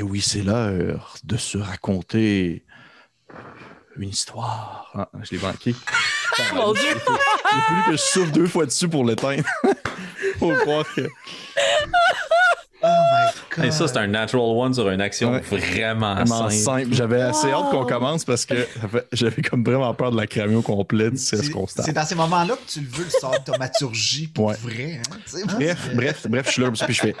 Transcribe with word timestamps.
Et 0.00 0.02
oui, 0.02 0.22
c'est 0.22 0.40
l'heure 0.42 1.14
de 1.24 1.36
se 1.36 1.58
raconter 1.58 2.64
une 3.98 4.08
histoire. 4.08 4.90
Ah, 4.94 5.10
je 5.22 5.32
l'ai 5.36 5.42
manqué. 5.42 5.74
Mon 6.54 6.72
Dieu! 6.72 6.96
A 6.96 7.60
fallu 7.60 7.82
que 7.84 7.92
je 7.92 7.96
souffle 7.98 8.30
deux 8.30 8.46
fois 8.46 8.64
dessus 8.64 8.88
pour 8.88 9.04
l'éteindre. 9.04 9.44
Faut 10.38 10.54
croire 10.54 10.86
que. 10.96 11.02
Oh 12.82 12.86
my 12.86 13.30
god. 13.56 13.64
Et 13.66 13.70
ça, 13.72 13.88
c'est 13.88 13.98
un 13.98 14.06
natural 14.06 14.56
one 14.56 14.72
sur 14.72 14.88
une 14.88 15.02
action 15.02 15.32
Ouais. 15.32 15.40
vraiment, 15.40 16.14
Vraiment 16.14 16.48
simple. 16.48 16.84
simple. 16.84 16.94
J'avais 16.94 17.20
assez 17.20 17.50
hâte 17.50 17.68
qu'on 17.70 17.84
commence 17.84 18.24
parce 18.24 18.46
que 18.46 18.66
j'avais 19.12 19.42
comme 19.42 19.62
vraiment 19.62 19.92
peur 19.92 20.12
de 20.12 20.16
la 20.16 20.26
cramer 20.26 20.54
au 20.56 20.62
complet 20.62 21.10
du 21.10 21.18
stress 21.18 21.42
C'est- 21.42 21.50
constant. 21.50 21.82
C'est 21.82 21.92
dans 21.92 22.06
ces 22.06 22.14
moments-là 22.14 22.54
que 22.56 22.72
tu 22.72 22.80
le 22.80 22.88
veux, 22.88 23.04
le 23.04 23.10
sort 23.10 23.38
de 23.38 23.44
dramaturgie 23.44 24.28
pour 24.28 24.46
Ouais. 24.46 24.56
vrai. 24.62 24.98
Hein? 25.06 25.16
tu 25.26 25.30
sais, 25.32 25.44
Bref, 25.44 25.90
bref, 25.94 26.26
bref, 26.26 26.46
je 26.46 26.52
suis 26.52 26.62
là, 26.62 26.70
puis 26.70 26.94
je 26.94 27.00
fais. 27.02 27.14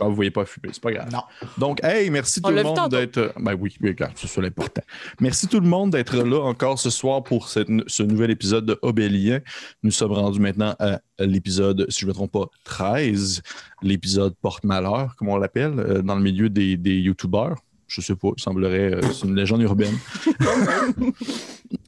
Ah, 0.00 0.04
vous 0.08 0.14
voyez 0.14 0.30
pas 0.30 0.44
fumer, 0.44 0.68
c'est 0.72 0.82
pas 0.82 0.92
grave. 0.92 1.08
Non. 1.12 1.22
Donc, 1.58 1.82
hey, 1.82 2.10
merci 2.10 2.40
On 2.44 2.48
tout 2.48 2.54
le 2.54 2.62
monde 2.62 2.90
d'être. 2.90 3.32
Ben 3.40 3.54
oui, 3.58 3.76
c'est 4.14 4.26
ça 4.26 4.40
l'important. 4.40 4.82
Merci 5.20 5.48
tout 5.48 5.60
le 5.60 5.68
monde 5.68 5.90
d'être 5.90 6.16
là 6.16 6.40
encore 6.42 6.78
ce 6.78 6.90
soir 6.90 7.22
pour 7.22 7.48
cette- 7.48 7.68
ce 7.86 8.02
nouvel 8.02 8.30
épisode 8.30 8.66
de 8.66 8.78
Obélien. 8.82 9.40
Nous 9.82 9.90
sommes 9.90 10.12
rendus 10.12 10.40
maintenant 10.40 10.74
à 10.78 11.00
l'épisode, 11.18 11.86
si 11.88 12.00
je 12.00 12.04
ne 12.06 12.10
me 12.10 12.14
trompe 12.14 12.32
pas, 12.32 12.46
13, 12.64 13.42
l'épisode 13.82 14.34
porte-malheur, 14.42 15.14
comme 15.16 15.28
on 15.28 15.36
l'appelle, 15.38 15.74
euh, 15.78 16.02
dans 16.02 16.14
le 16.16 16.22
milieu 16.22 16.48
des, 16.50 16.76
des 16.76 16.96
YouTubers. 16.96 17.54
Je 17.88 18.00
sais 18.00 18.16
pas, 18.16 18.28
il 18.36 18.42
semblerait, 18.42 18.94
euh, 18.96 19.00
c'est 19.12 19.26
une 19.26 19.34
légende 19.36 19.62
urbaine. 19.62 19.96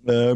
Euh, 0.08 0.34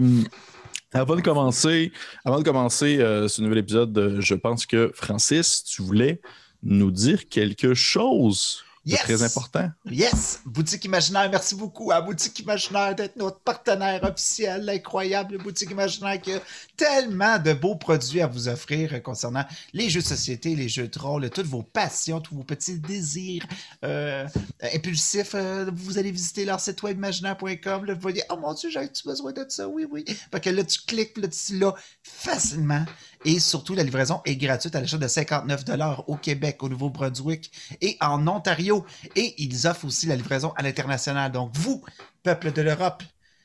avant 0.93 1.16
de 1.16 1.23
commencer, 1.23 1.93
avant 2.24 2.38
de 2.38 2.45
commencer 2.45 2.98
euh, 3.01 3.27
ce 3.29 3.41
nouvel 3.41 3.59
épisode, 3.59 3.96
euh, 3.96 4.20
je 4.20 4.34
pense 4.34 4.66
que 4.66 4.91
Francis, 4.95 5.65
tu 5.65 5.80
voulais 5.82 6.20
nous 6.62 6.91
dire 6.91 7.29
quelque 7.29 7.75
chose 7.75 8.62
de 8.84 8.91
Yes! 8.91 9.01
très 9.02 9.23
important. 9.23 9.71
Yes! 9.89 10.41
Boutique 10.45 10.85
Imaginaire, 10.85 11.30
merci 11.30 11.55
beaucoup 11.55 11.93
à 11.93 12.01
Boutique 12.01 12.37
Imaginaire 12.41 12.96
d'être 12.96 13.15
notre 13.15 13.38
partenaire 13.38 14.02
officiel, 14.02 14.65
l'incroyable 14.65 15.38
Boutique 15.38 15.71
Imaginaire 15.71 16.21
qui 16.21 16.32
a 16.32 16.41
tellement 16.77 17.38
de 17.38 17.52
beaux 17.52 17.77
produits 17.77 18.21
à 18.21 18.27
vous 18.27 18.49
offrir 18.49 19.01
concernant 19.04 19.45
les 19.73 19.88
jeux 19.88 20.01
de 20.01 20.07
société, 20.07 20.57
les 20.57 20.69
jeux 20.69 20.88
de 20.88 20.99
rôle, 20.99 21.30
toutes 21.30 21.46
vos 21.46 21.63
passions, 21.63 22.21
tous 22.21 22.35
vos 22.35 22.43
petits 22.43 22.80
désirs 22.80 23.47
euh, 23.85 24.26
impulsifs. 24.74 25.37
euh, 25.37 25.71
vous 25.73 25.99
allez 25.99 26.10
visiter 26.10 26.45
leur 26.45 26.59
site 26.59 26.82
web 26.82 26.97
imaginaire.com, 26.97 27.85
là, 27.85 27.95
vous 27.95 28.01
voyez, 28.01 28.24
oh 28.30 28.37
mon 28.37 28.52
Dieu, 28.52 28.69
j'ai-tu 28.69 29.07
besoin 29.07 29.30
de 29.30 29.47
ça? 29.49 29.69
Oui, 29.69 29.87
oui. 29.88 30.04
Fait 30.32 30.41
que 30.41 30.51
là, 30.51 30.65
tu 30.65 30.80
cliques, 30.85 31.19
là, 31.19 31.29
tu 31.29 31.57
l'as 31.57 31.74
facilement. 32.02 32.85
Et 33.24 33.38
surtout, 33.38 33.74
la 33.74 33.82
livraison 33.82 34.20
est 34.24 34.37
gratuite 34.37 34.74
à 34.74 34.80
l'achat 34.80 34.98
de 34.98 35.06
59 35.06 35.65
au 36.06 36.16
Québec, 36.16 36.62
au 36.62 36.68
Nouveau-Brunswick 36.68 37.52
et 37.80 37.96
en 38.01 38.26
Ontario. 38.26 38.84
Et 39.16 39.34
ils 39.38 39.66
offrent 39.66 39.84
aussi 39.84 40.06
la 40.06 40.16
livraison 40.16 40.52
à 40.56 40.62
l'international. 40.62 41.30
Donc, 41.30 41.51
vous, 41.54 41.82
peuple 42.23 42.52
de 42.52 42.62
l'Europe, 42.62 43.02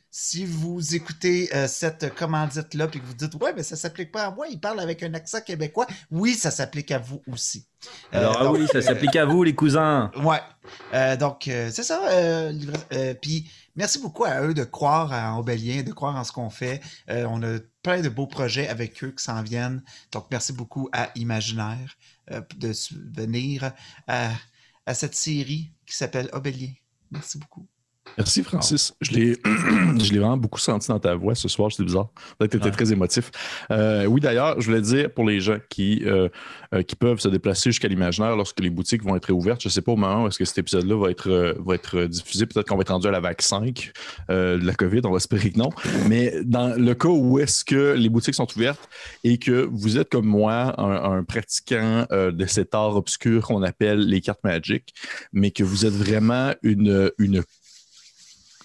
si 0.10 0.46
vous 0.46 0.96
écoutez 0.96 1.50
euh, 1.54 1.68
cette 1.68 2.16
commandite-là 2.16 2.86
et 2.86 3.00
que 3.00 3.06
vous 3.06 3.14
dites 3.14 3.36
Ouais, 3.36 3.54
mais 3.56 3.62
ça 3.62 3.76
s'applique 3.76 4.12
pas 4.12 4.26
à 4.26 4.32
moi, 4.32 4.48
il 4.50 4.60
parle 4.60 4.80
avec 4.80 5.04
un 5.04 5.14
accent 5.14 5.42
québécois, 5.42 5.86
oui, 6.10 6.34
ça 6.34 6.50
s'applique 6.50 6.92
à 6.92 6.98
vous 6.98 7.22
aussi. 7.32 7.68
Euh, 8.14 8.20
Alors, 8.20 8.38
ah 8.40 8.44
donc, 8.46 8.58
oui, 8.58 8.68
ça 8.72 8.80
euh, 8.80 8.82
s'applique 8.82 9.16
à 9.16 9.26
vous, 9.26 9.44
les 9.44 9.54
cousins. 9.54 10.10
Ouais. 10.24 10.40
Donc, 11.18 11.44
c'est 11.46 11.84
ça. 11.84 12.02
Puis, 13.22 13.50
merci 13.76 14.00
beaucoup 14.00 14.26
à 14.26 14.42
eux 14.42 14.54
de 14.54 14.64
croire 14.64 15.12
en 15.12 15.40
Obélien, 15.40 15.84
de 15.84 15.92
croire 15.92 16.16
en 16.16 16.24
ce 16.24 16.32
qu'on 16.32 16.50
fait. 16.50 16.82
On 17.08 17.44
a 17.44 17.60
de 17.96 18.10
beaux 18.10 18.28
projets 18.28 18.68
avec 18.68 19.04
eux 19.04 19.12
qui 19.12 19.24
s'en 19.24 19.42
viennent. 19.42 19.82
Donc, 20.12 20.28
merci 20.30 20.54
beaucoup 20.54 20.90
à 20.92 21.10
Imaginaire 21.16 21.98
euh, 22.32 22.42
de 22.58 22.74
venir 23.16 23.72
à, 24.08 24.32
à 24.86 24.94
cette 24.94 25.16
série 25.16 25.72
qui 25.86 25.96
s'appelle 25.96 26.30
Obélien. 26.34 26.74
Merci 27.12 27.38
beaucoup. 27.40 27.68
Merci, 28.18 28.44
Francis. 28.44 28.94
Je 29.02 29.12
l'ai 29.12 29.34
je 29.46 30.12
l'ai 30.12 30.20
vraiment 30.20 30.38
beaucoup 30.38 30.60
senti 30.60 30.88
dans 30.88 31.00
ta 31.00 31.16
voix 31.16 31.36
ce 31.36 31.48
soir. 31.48 31.72
C'était 31.72 31.84
bizarre. 31.84 32.10
Peut-être 32.38 32.52
que 32.52 32.58
tu 32.58 32.58
étais 32.58 32.66
Ouais. 32.68 32.72
très 32.72 32.92
émotif. 32.92 33.32
Euh, 33.72 34.06
oui, 34.06 34.20
d'ailleurs, 34.22 34.60
je 34.60 34.66
voulais 34.68 34.82
dire 34.82 35.12
pour 35.14 35.26
les 35.26 35.40
gens 35.40 35.58
qui, 35.70 36.04
euh, 36.06 36.28
euh, 36.74 36.82
qui 36.84 36.96
peuvent 36.96 37.20
se 37.20 37.28
déplacer 37.30 37.70
jusqu'à 37.70 37.88
l'imaginaire 37.88 38.36
lorsque 38.36 38.60
les 38.60 38.70
boutiques 38.70 39.04
vont 39.04 39.16
être 39.16 39.32
ouvertes, 39.32 39.62
je 39.62 39.68
ne 39.68 39.72
sais 39.72 39.82
pas 39.82 39.92
au 39.92 39.96
moment 39.96 40.24
où 40.24 40.28
est-ce 40.28 40.38
que 40.40 40.46
cet 40.46 40.58
épisode-là 40.58 40.96
va 40.96 41.12
être, 41.12 41.56
va 41.60 41.76
être 41.76 42.06
diffusé. 42.06 42.46
Peut-être 42.46 42.68
qu'on 42.68 42.76
va 42.76 42.82
être 42.82 42.92
rendu 42.92 43.08
à 43.08 43.12
la 43.12 43.20
vague 43.20 43.42
5 43.42 43.92
euh, 44.30 44.58
de 44.58 44.66
la 44.66 44.74
COVID. 44.74 45.02
On 45.06 45.12
va 45.12 45.18
espérer 45.18 45.52
que 45.52 45.58
non. 45.60 45.70
Mais 46.08 46.34
dans 46.44 46.76
le 46.76 46.94
cas 46.96 47.10
où 47.10 47.40
est-ce 47.40 47.64
que 47.64 47.94
les 47.94 48.10
boutiques 48.10 48.36
sont 48.36 48.48
ouvertes 48.56 48.90
et 49.24 49.38
que 49.38 49.68
vous 49.72 49.98
êtes 49.98 50.10
comme 50.10 50.26
moi, 50.26 50.74
un, 50.82 51.18
un 51.20 51.24
pratiquant 51.24 52.06
de 52.12 52.46
cet 52.48 52.74
art 52.74 52.96
obscur 52.96 53.46
qu'on 53.48 53.62
appelle 53.64 54.00
les 54.00 54.22
cartes 54.22 54.44
magiques, 54.44 54.94
mais 55.34 55.52
que 55.52 55.64
vous 55.64 55.86
êtes 55.86 55.94
vraiment 55.94 56.52
une, 56.64 57.12
une 57.20 57.44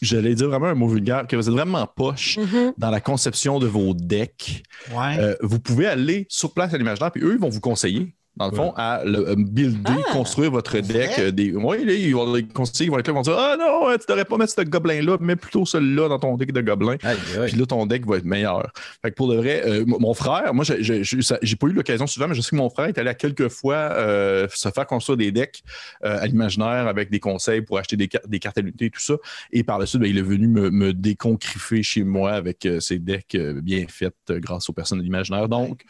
j'allais 0.02 0.34
dire 0.34 0.48
vraiment 0.48 0.66
un 0.66 0.74
mot 0.74 0.88
vulgaire, 0.88 1.26
que 1.26 1.36
vous 1.36 1.48
êtes 1.48 1.54
vraiment 1.54 1.86
poche 1.86 2.36
Mhm. 2.38 2.74
dans 2.76 2.90
la 2.90 3.00
conception 3.00 3.58
de 3.58 3.66
vos 3.66 3.94
decks, 3.94 4.62
Ouais. 4.94 5.16
euh, 5.18 5.36
vous 5.40 5.58
pouvez 5.60 5.86
aller 5.86 6.26
sur 6.28 6.52
place 6.52 6.74
à 6.74 6.78
l'imaginaire, 6.78 7.10
puis 7.12 7.22
eux, 7.22 7.32
ils 7.34 7.40
vont 7.40 7.48
vous 7.48 7.60
conseiller. 7.60 8.14
Dans 8.37 8.48
le 8.48 8.56
fond, 8.56 8.72
à 8.76 9.03
le, 9.04 9.28
euh, 9.28 9.34
builder, 9.37 9.93
Ah! 10.09 10.12
construire 10.12 10.50
votre 10.50 10.78
deck. 10.78 11.10
euh, 11.19 11.31
des... 11.31 11.53
Oui, 11.54 11.84
là, 11.84 11.93
ils 11.93 12.15
vont 12.15 12.32
les 12.32 12.44
conseiller, 12.47 12.87
ils 12.87 12.91
vont 12.91 12.98
être 12.98 13.06
là, 13.09 13.12
ils 13.12 13.16
vont 13.16 13.20
dire 13.22 13.37
Ah 13.38 13.56
non, 13.59 13.91
tu 13.98 14.06
devrais 14.09 14.25
pas 14.25 14.38
mettre 14.38 14.53
ce 14.54 14.62
gobelin-là, 14.62 15.19
mets 15.20 15.37
plutôt 15.37 15.66
celui-là 15.66 16.09
dans 16.09 16.19
ton 16.19 16.37
deck 16.38 16.50
de 16.53 16.60
gobelin. 16.62 16.97
Puis 16.97 17.56
là, 17.59 17.66
ton 17.66 17.84
deck 17.84 18.06
va 18.06 18.16
être 18.16 18.25
meilleur. 18.25 18.72
Fait 19.03 19.10
que 19.10 19.16
pour 19.16 19.28
de 19.28 19.37
vrai, 19.37 19.62
euh, 19.66 19.84
mon 19.87 20.15
frère, 20.15 20.54
moi, 20.54 20.65
j'ai- 20.65 21.56
pas 21.56 21.66
eu 21.66 21.72
l'occasion 21.72 22.06
souvent, 22.06 22.26
mais 22.26 22.34
je 22.34 22.41
sais 22.41 22.50
que 22.50 22.56
mon 22.56 22.70
frère 22.70 22.87
est 22.87 22.97
allé 22.97 23.10
à 23.10 23.15
quelques 23.15 23.48
fois 23.48 23.75
euh, 23.75 24.49
se 24.54 24.70
faire 24.70 24.87
construire 24.87 25.19
des 25.19 25.31
decks 25.31 25.62
euh, 26.04 26.19
à 26.19 26.26
l'imaginaire 26.26 26.87
avec 26.88 27.10
des 27.10 27.20
conseils 27.20 27.60
pour 27.60 27.78
acheter 27.78 27.97
des, 27.97 28.09
des 28.26 28.38
cartes 28.38 28.56
à 28.56 28.62
l'unité 28.62 28.87
et 28.87 28.91
tout 28.91 29.00
ça. 29.00 29.14
Et 29.53 29.62
par 29.62 29.78
la 29.78 29.84
suite, 29.87 30.00
ben, 30.00 30.09
il 30.09 30.16
est 30.19 30.22
venu 30.22 30.49
me, 30.49 30.70
me 30.70 30.93
déconcrifer 30.94 31.82
chez 31.82 32.03
moi 32.03 32.32
avec 32.32 32.64
euh, 32.64 32.81
ses 32.81 32.99
decks 32.99 33.34
euh, 33.34 33.60
bien 33.60 33.84
faits 33.88 34.14
euh, 34.31 34.41
grâce 34.41 34.69
aux 34.70 34.72
personnes 34.72 34.99
de 34.99 35.04
l'imaginaire. 35.04 35.49
Donc, 35.49 35.82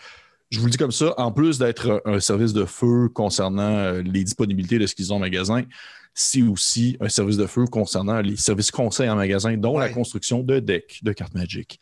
je 0.52 0.58
vous 0.60 0.66
le 0.66 0.70
dis 0.70 0.76
comme 0.78 0.92
ça, 0.92 1.14
en 1.18 1.32
plus 1.32 1.58
d'être 1.58 2.02
un 2.04 2.20
service 2.20 2.52
de 2.52 2.64
feu 2.64 3.08
concernant 3.08 3.62
euh, 3.78 4.02
les 4.02 4.22
disponibilités 4.22 4.78
de 4.78 4.86
ce 4.86 4.94
qu'ils 4.94 5.12
ont 5.12 5.16
en 5.16 5.20
magasin, 5.20 5.62
c'est 6.14 6.42
aussi 6.42 6.96
un 7.00 7.08
service 7.08 7.38
de 7.38 7.46
feu 7.46 7.64
concernant 7.64 8.20
les 8.20 8.36
services 8.36 8.70
conseils 8.70 9.08
en 9.08 9.16
magasin, 9.16 9.56
dont 9.56 9.78
la 9.78 9.88
construction 9.88 10.40
de 10.42 10.60
decks 10.60 11.00
de 11.02 11.12
cartes 11.12 11.34
magiques. 11.34 11.80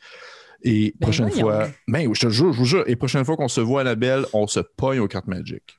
Et 0.63 0.95
Ben 1.01 1.07
prochaine 1.07 1.27
voyons. 1.29 1.41
fois, 1.43 1.69
ben, 1.89 2.07
oui, 2.07 2.15
je 2.15 2.27
te 2.27 2.31
jure, 2.31 2.53
je 2.53 2.59
vous 2.59 2.65
jure, 2.65 2.85
et 2.87 2.95
prochaine 2.95 3.25
fois 3.25 3.37
qu'on 3.37 3.49
se 3.49 3.61
voit 3.61 3.81
à 3.81 3.85
la 3.85 3.95
belle, 3.97 4.25
on 4.33 4.47
se 4.47 4.61
pogne 4.61 5.01
aux 5.01 5.09
cartes 5.09 5.27
magiques. 5.27 5.79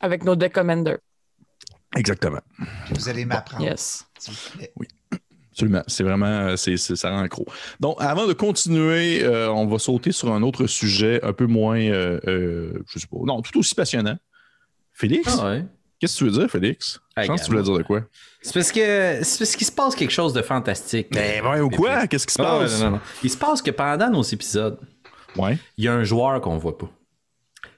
Avec 0.00 0.24
nos 0.24 0.34
deck 0.36 0.52
commander. 0.54 0.96
Exactement. 1.96 2.40
Vous 2.92 3.08
allez 3.08 3.24
m'apprendre, 3.26 3.64
Yes. 3.64 4.06
s'il 4.18 4.32
vous 4.32 4.50
plaît. 4.56 4.72
Absolument. 5.60 5.82
C'est 5.86 6.02
vraiment, 6.04 6.26
euh, 6.26 6.56
c'est, 6.56 6.76
ça 6.76 7.10
rend 7.10 7.20
accro. 7.22 7.46
Donc, 7.80 7.96
avant 8.00 8.26
de 8.26 8.32
continuer, 8.32 9.22
euh, 9.22 9.50
on 9.50 9.66
va 9.66 9.78
sauter 9.78 10.12
sur 10.12 10.32
un 10.32 10.42
autre 10.42 10.66
sujet 10.66 11.20
un 11.24 11.32
peu 11.32 11.46
moins, 11.46 11.78
euh, 11.80 12.18
euh, 12.26 12.82
je 12.88 12.98
sais 12.98 13.06
pas, 13.06 13.18
non, 13.24 13.40
tout 13.42 13.58
aussi 13.58 13.74
passionnant. 13.74 14.16
Félix, 14.92 15.38
Ah 15.40 15.50
ouais. 15.50 15.64
qu'est-ce 15.98 16.14
que 16.14 16.18
tu 16.18 16.24
veux 16.30 16.38
dire, 16.38 16.50
Félix? 16.50 17.00
Ah, 17.16 17.22
je 17.22 17.28
pense 17.28 17.40
que 17.40 17.44
tu 17.46 17.50
voulais 17.52 17.62
dire 17.62 17.78
de 17.78 17.82
quoi? 17.82 18.02
C'est 18.42 18.54
parce 18.54 18.72
que 18.72 19.18
c'est 19.22 19.38
parce 19.38 19.56
qu'il 19.56 19.66
se 19.66 19.72
passe 19.72 19.94
quelque 19.94 20.10
chose 20.12 20.32
de 20.32 20.42
fantastique. 20.42 21.08
Ben, 21.12 21.44
ouais, 21.44 21.60
ou 21.60 21.70
quoi? 21.70 22.06
Qu'est-ce 22.06 22.26
qui 22.26 22.34
se 22.34 22.42
non, 22.42 22.60
passe? 22.60 22.78
non, 22.80 22.84
non, 22.86 22.90
non. 22.96 23.00
Il 23.22 23.30
se 23.30 23.36
passe 23.36 23.62
que 23.62 23.70
pendant 23.70 24.10
nos 24.10 24.22
épisodes, 24.22 24.78
Ouais. 25.36 25.58
il 25.78 25.84
y 25.84 25.88
a 25.88 25.94
un 25.94 26.02
joueur 26.04 26.40
qu'on 26.40 26.58
voit 26.58 26.76
pas. 26.76 26.90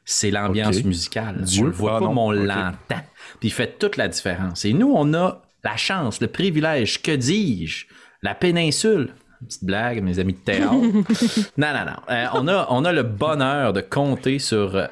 C'est 0.04 0.30
l'ambiance 0.32 0.82
musicale. 0.82 1.42
Dieu. 1.42 1.62
On 1.62 1.66
le 1.66 1.72
voit 1.72 1.96
Ah 1.96 2.00
pas, 2.00 2.08
mais 2.08 2.20
on 2.20 2.30
l'entend. 2.32 3.02
Puis 3.38 3.48
il 3.48 3.52
fait 3.52 3.78
toute 3.78 3.96
la 3.96 4.08
différence. 4.08 4.64
Et 4.64 4.72
nous, 4.72 4.92
on 4.94 5.14
a 5.14 5.42
la 5.64 5.76
chance, 5.76 6.20
le 6.20 6.28
privilège, 6.28 7.02
que 7.02 7.12
dis-je, 7.12 7.86
la 8.22 8.34
péninsule. 8.34 9.14
Une 9.40 9.46
Petite 9.48 9.64
blague, 9.64 10.02
mes 10.02 10.18
amis 10.20 10.34
de 10.34 10.38
théâtre. 10.38 10.72
non, 11.56 11.72
non, 11.72 11.84
non. 11.84 11.96
Euh, 12.10 12.26
on, 12.34 12.46
a, 12.46 12.66
on 12.70 12.84
a 12.84 12.92
le 12.92 13.02
bonheur 13.02 13.72
de 13.72 13.80
compter 13.80 14.38
sur 14.38 14.76
euh, 14.76 14.86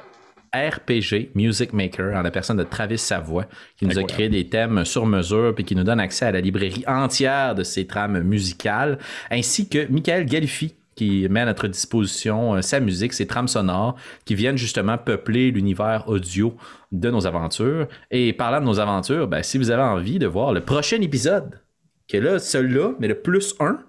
RPG 0.53 1.31
Music 1.35 1.71
Maker 1.71 2.17
en 2.17 2.21
la 2.21 2.31
personne 2.31 2.57
de 2.57 2.63
Travis 2.63 2.97
Savoie 2.97 3.45
qui 3.77 3.85
nous 3.85 3.97
a 3.97 4.03
créé 4.03 4.27
des 4.27 4.49
thèmes 4.49 4.83
sur 4.83 5.05
mesure 5.05 5.55
puis 5.55 5.63
qui 5.63 5.75
nous 5.75 5.83
donne 5.85 6.01
accès 6.01 6.25
à 6.25 6.31
la 6.31 6.41
librairie 6.41 6.83
entière 6.87 7.55
de 7.55 7.63
ses 7.63 7.87
trames 7.87 8.19
musicales 8.21 8.99
ainsi 9.29 9.69
que 9.69 9.87
Michael 9.89 10.25
Galifi 10.25 10.75
qui 10.95 11.27
met 11.29 11.41
à 11.41 11.45
notre 11.45 11.67
disposition 11.67 12.55
euh, 12.55 12.61
sa 12.61 12.79
musique, 12.79 13.13
ses 13.13 13.27
trames 13.27 13.47
sonores 13.47 13.95
qui 14.25 14.35
viennent 14.35 14.57
justement 14.57 14.97
peupler 14.97 15.51
l'univers 15.51 16.07
audio 16.07 16.55
de 16.91 17.09
nos 17.09 17.25
aventures. 17.25 17.87
Et 18.11 18.33
parlant 18.33 18.59
de 18.59 18.65
nos 18.65 18.79
aventures, 18.79 19.27
ben, 19.27 19.43
si 19.43 19.57
vous 19.57 19.71
avez 19.71 19.83
envie 19.83 20.19
de 20.19 20.27
voir 20.27 20.53
le 20.53 20.61
prochain 20.61 21.01
épisode, 21.01 21.61
que 22.07 22.17
là, 22.17 22.39
celui-là, 22.39 22.93
mais 22.99 23.07
le 23.07 23.21
plus 23.21 23.55
1, 23.59 23.79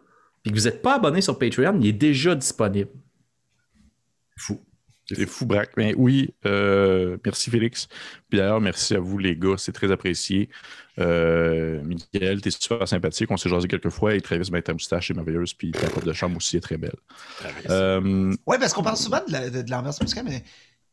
puis 0.43 0.53
que 0.53 0.59
vous 0.59 0.65
n'êtes 0.65 0.83
pas 0.83 0.97
abonné 0.97 1.21
sur 1.21 1.39
Patreon, 1.39 1.79
il 1.81 1.89
est 1.89 1.93
déjà 1.93 2.35
disponible. 2.35 2.91
Fou. 4.37 4.61
C'est 5.17 5.27
fou, 5.27 5.47
Braque. 5.47 5.73
Ben 5.77 5.95
oui, 5.97 6.35
euh, 6.47 7.17
merci 7.25 7.51
Félix. 7.51 7.89
Puis 8.29 8.39
d'ailleurs, 8.39 8.61
merci 8.61 8.95
à 8.95 9.01
vous 9.01 9.19
les 9.19 9.37
gars, 9.37 9.55
c'est 9.59 9.73
très 9.73 9.91
apprécié. 9.91 10.49
Euh, 10.99 11.81
Michael, 11.83 12.41
t'es 12.43 12.51
super 12.51 12.87
sympathique, 12.87 13.31
on 13.31 13.37
s'est 13.37 13.49
jasé 13.49 13.67
quelques 13.69 13.89
fois 13.89 14.15
et 14.15 14.21
Travis, 14.21 14.51
ben, 14.51 14.61
ta 14.61 14.73
moustache 14.75 15.11
est 15.11 15.15
merveilleuse, 15.15 15.55
puis 15.55 15.71
ta 15.73 15.89
robe 15.89 16.05
de 16.05 16.13
chambre 16.13 16.37
aussi 16.37 16.57
est 16.57 16.61
très 16.61 16.77
belle. 16.77 16.93
Euh, 17.71 18.35
Oui, 18.47 18.57
parce 18.61 18.73
qu'on 18.75 18.83
parle 18.83 18.97
souvent 18.99 19.21
de 19.27 19.33
la- 19.33 19.49
l'ambiance 19.69 20.01
musicale, 20.03 20.25
mais 20.29 20.43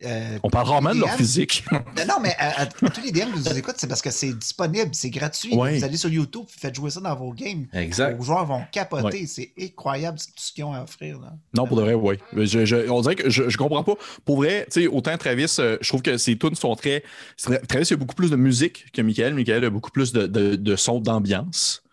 euh, 0.05 0.39
On 0.43 0.49
parle 0.49 0.67
rarement 0.67 0.93
de 0.95 0.99
leur 0.99 1.11
physique. 1.11 1.65
Non, 1.71 2.05
non, 2.07 2.13
mais 2.21 2.33
à, 2.37 2.61
à- 2.61 2.65
tous 2.65 3.01
les 3.03 3.11
DM 3.11 3.31
qui 3.33 3.39
nous 3.39 3.57
écoutent, 3.57 3.75
c'est 3.77 3.87
parce 3.87 4.01
que 4.01 4.11
c'est 4.11 4.31
disponible, 4.33 4.89
c'est 4.93 5.09
gratuit. 5.09 5.53
Ouais. 5.55 5.77
Vous 5.77 5.83
allez 5.83 5.97
sur 5.97 6.09
YouTube, 6.09 6.43
vous 6.43 6.59
faites 6.59 6.75
jouer 6.75 6.89
ça 6.89 7.01
dans 7.01 7.15
vos 7.15 7.33
games. 7.33 7.65
Exact. 7.73 8.17
Vos 8.17 8.23
joueurs 8.23 8.45
vont 8.45 8.61
capoter. 8.71 9.27
C'est 9.27 9.51
incroyable 9.59 10.17
tout 10.17 10.25
ce 10.37 10.53
qu'ils 10.53 10.63
ont 10.63 10.73
à 10.73 10.83
offrir. 10.83 11.19
Là. 11.19 11.33
Non, 11.55 11.67
pour 11.67 11.77
de 11.77 11.81
vrai, 11.81 11.93
oui. 11.93 12.15
Je, 12.35 12.65
je- 12.65 12.89
on 12.89 13.01
dirait 13.01 13.15
que 13.15 13.29
je, 13.29 13.49
je 13.49 13.57
comprends 13.57 13.83
pas. 13.83 13.95
Pour 14.25 14.37
vrai, 14.37 14.65
tu 14.71 14.81
sais, 14.81 14.87
autant 14.87 15.17
Travis, 15.17 15.53
euh, 15.59 15.77
je 15.81 15.87
trouve 15.89 16.01
que 16.01 16.17
ses 16.17 16.37
tunes 16.37 16.55
sont 16.55 16.75
très. 16.75 17.03
Travis, 17.37 17.85
il 17.87 17.91
y 17.91 17.93
a 17.93 17.97
beaucoup 17.97 18.15
plus 18.15 18.31
de 18.31 18.35
musique 18.37 18.91
que 18.93 19.01
Michael. 19.01 19.33
Michael 19.33 19.65
a 19.65 19.69
beaucoup 19.69 19.91
plus 19.91 20.13
de, 20.13 20.27
de, 20.27 20.55
de 20.55 20.75
sons 20.75 20.99
d'ambiance. 20.99 21.83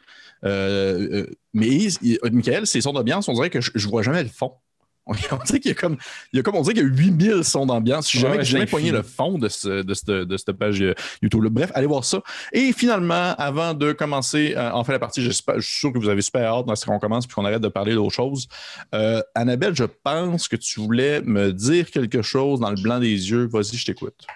Euh, 0.45 1.09
euh, 1.13 1.27
mais 1.55 1.67
il- 1.69 2.19
Michael, 2.31 2.67
ses 2.67 2.83
sons 2.83 2.93
d'ambiance, 2.93 3.29
on 3.29 3.33
dirait 3.35 3.51
que 3.51 3.61
je, 3.61 3.71
je 3.75 3.89
vois 3.89 4.03
jamais 4.03 4.23
le 4.23 4.29
fond. 4.29 4.53
On 5.07 5.15
dirait 5.45 5.61
qu'il 5.61 5.71
y 5.71 5.73
a 5.73 5.75
comme, 5.75 5.97
il 6.33 6.37
y 6.37 6.41
a 6.41 6.43
comme, 6.43 6.57
on 6.57 6.63
dirait 6.63 6.75
qu'il 6.75 6.83
y 6.83 6.87
a 6.87 6.89
8000 6.89 7.45
sons 7.45 7.67
d'ambiance. 7.67 8.13
Ouais, 8.13 8.21
jamais, 8.21 8.37
ouais, 8.39 8.45
jamais 8.45 8.63
infini. 8.65 8.91
le 8.91 9.03
fond 9.03 9.39
de, 9.39 9.49
ce, 9.49 9.83
de, 9.83 9.95
cette, 9.95 10.11
de 10.11 10.37
cette 10.37 10.53
page 10.53 10.83
euh, 10.83 10.95
YouTube. 11.23 11.45
Bref, 11.51 11.71
allez 11.75 11.87
voir 11.87 12.05
ça. 12.05 12.23
Et 12.53 12.73
finalement, 12.73 13.35
avant 13.39 13.75
de 13.75 13.93
commencer 13.93 14.55
euh, 14.57 14.71
enfin 14.73 14.93
la 14.93 14.99
partie, 14.99 15.23
je 15.23 15.31
suis 15.31 15.45
sûr 15.61 15.93
que 15.93 15.99
vous 15.99 16.09
avez 16.09 16.23
super 16.23 16.53
hâte 16.53 16.67
dans 16.67 16.75
ce 16.75 16.85
qu'on 16.85 16.99
commence 16.99 17.27
puis 17.27 17.35
qu'on 17.35 17.45
arrête 17.45 17.63
de 17.63 17.69
parler 17.69 17.95
d'autre 17.95 18.15
chose. 18.15 18.49
Euh, 18.95 19.23
Annabelle, 19.35 19.75
je 19.77 19.85
pense 19.85 20.49
que 20.49 20.57
tu 20.57 20.81
voulais 20.81 21.21
me 21.23 21.53
dire 21.53 21.91
quelque 21.91 22.23
chose 22.23 22.61
dans 22.61 22.71
le 22.71 22.81
blanc 22.81 22.99
des 22.99 23.31
yeux. 23.31 23.47
Vas-y, 23.47 23.77
je 23.77 23.87
t'écoute. 23.87 24.27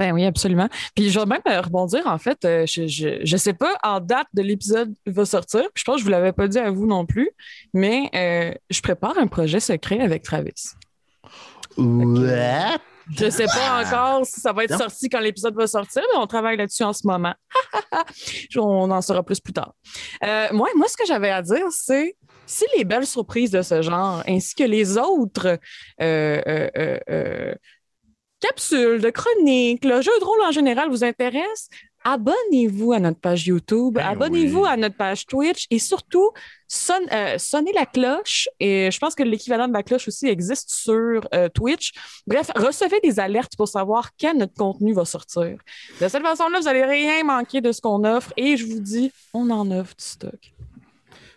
Ben 0.00 0.12
oui, 0.12 0.24
absolument. 0.24 0.66
Puis 0.94 1.10
je 1.10 1.20
vais 1.20 1.26
même 1.26 1.42
euh, 1.46 1.60
rebondir, 1.60 2.06
en 2.06 2.16
fait, 2.16 2.42
euh, 2.46 2.64
je, 2.66 2.86
je 3.22 3.36
sais 3.36 3.52
pas 3.52 3.76
en 3.84 4.00
date 4.00 4.28
de 4.32 4.40
l'épisode 4.40 4.94
va 5.04 5.26
sortir, 5.26 5.60
puis 5.74 5.82
je 5.82 5.84
pense 5.84 5.96
que 5.96 6.00
je 6.00 6.04
vous 6.04 6.10
l'avais 6.10 6.32
pas 6.32 6.48
dit 6.48 6.58
à 6.58 6.70
vous 6.70 6.86
non 6.86 7.04
plus, 7.04 7.28
mais 7.74 8.08
euh, 8.14 8.54
je 8.70 8.80
prépare 8.80 9.18
un 9.18 9.26
projet 9.26 9.60
secret 9.60 10.00
avec 10.00 10.22
Travis. 10.22 10.70
Ouais. 11.76 12.78
Je 13.14 13.28
sais 13.28 13.44
pas 13.44 13.84
encore 13.84 14.24
si 14.24 14.40
ça 14.40 14.54
va 14.54 14.64
être 14.64 14.70
Non. 14.70 14.78
sorti 14.78 15.10
quand 15.10 15.20
l'épisode 15.20 15.54
va 15.54 15.66
sortir, 15.66 16.02
mais 16.14 16.18
on 16.18 16.26
travaille 16.26 16.56
là-dessus 16.56 16.84
en 16.84 16.94
ce 16.94 17.06
moment. 17.06 17.34
on 18.56 18.90
en 18.90 19.02
saura 19.02 19.22
plus 19.22 19.40
plus 19.40 19.52
tard. 19.52 19.74
Euh, 20.24 20.46
moi, 20.52 20.68
moi, 20.76 20.88
ce 20.88 20.96
que 20.96 21.04
j'avais 21.06 21.30
à 21.30 21.42
dire, 21.42 21.66
c'est 21.72 22.16
si 22.46 22.64
les 22.76 22.84
belles 22.84 23.06
surprises 23.06 23.50
de 23.50 23.60
ce 23.60 23.82
genre, 23.82 24.22
ainsi 24.26 24.54
que 24.54 24.64
les 24.64 24.96
autres 24.96 25.58
euh, 26.00 26.68
euh, 27.10 27.54
capsules 28.40 29.00
de 29.00 29.10
chroniques, 29.10 29.84
le 29.84 30.00
jeu 30.00 30.12
de 30.20 30.24
rôle 30.24 30.40
en 30.42 30.50
général 30.50 30.88
vous 30.90 31.04
intéresse, 31.04 31.68
abonnez-vous 32.04 32.92
à 32.92 32.98
notre 32.98 33.20
page 33.20 33.46
YouTube, 33.46 33.94
Ben 33.94 34.06
abonnez-vous 34.06 34.62
oui. 34.62 34.68
à 34.68 34.76
notre 34.76 34.96
page 34.96 35.26
Twitch 35.26 35.66
et 35.70 35.78
surtout, 35.78 36.30
sonne- 36.66 37.06
euh, 37.12 37.36
sonnez 37.38 37.72
la 37.74 37.84
cloche. 37.84 38.48
Et 38.58 38.90
je 38.90 38.98
pense 38.98 39.14
que 39.14 39.22
l'équivalent 39.22 39.68
de 39.68 39.72
la 39.74 39.82
cloche 39.82 40.08
aussi 40.08 40.26
existe 40.26 40.70
sur 40.70 41.28
euh, 41.34 41.48
Twitch. 41.50 41.92
Bref, 42.26 42.50
recevez 42.56 43.00
des 43.02 43.20
alertes 43.20 43.54
pour 43.56 43.68
savoir 43.68 44.10
quand 44.18 44.34
notre 44.34 44.54
contenu 44.54 44.94
va 44.94 45.04
sortir. 45.04 45.58
De 46.00 46.08
cette 46.08 46.22
façon-là, 46.22 46.58
vous 46.60 46.64
n'allez 46.64 46.84
rien 46.84 47.22
manquer 47.22 47.60
de 47.60 47.70
ce 47.70 47.80
qu'on 47.82 48.02
offre 48.04 48.32
et 48.38 48.56
je 48.56 48.64
vous 48.66 48.80
dis, 48.80 49.12
on 49.34 49.50
en 49.50 49.70
offre 49.70 49.94
du 49.96 50.04
stock. 50.04 50.52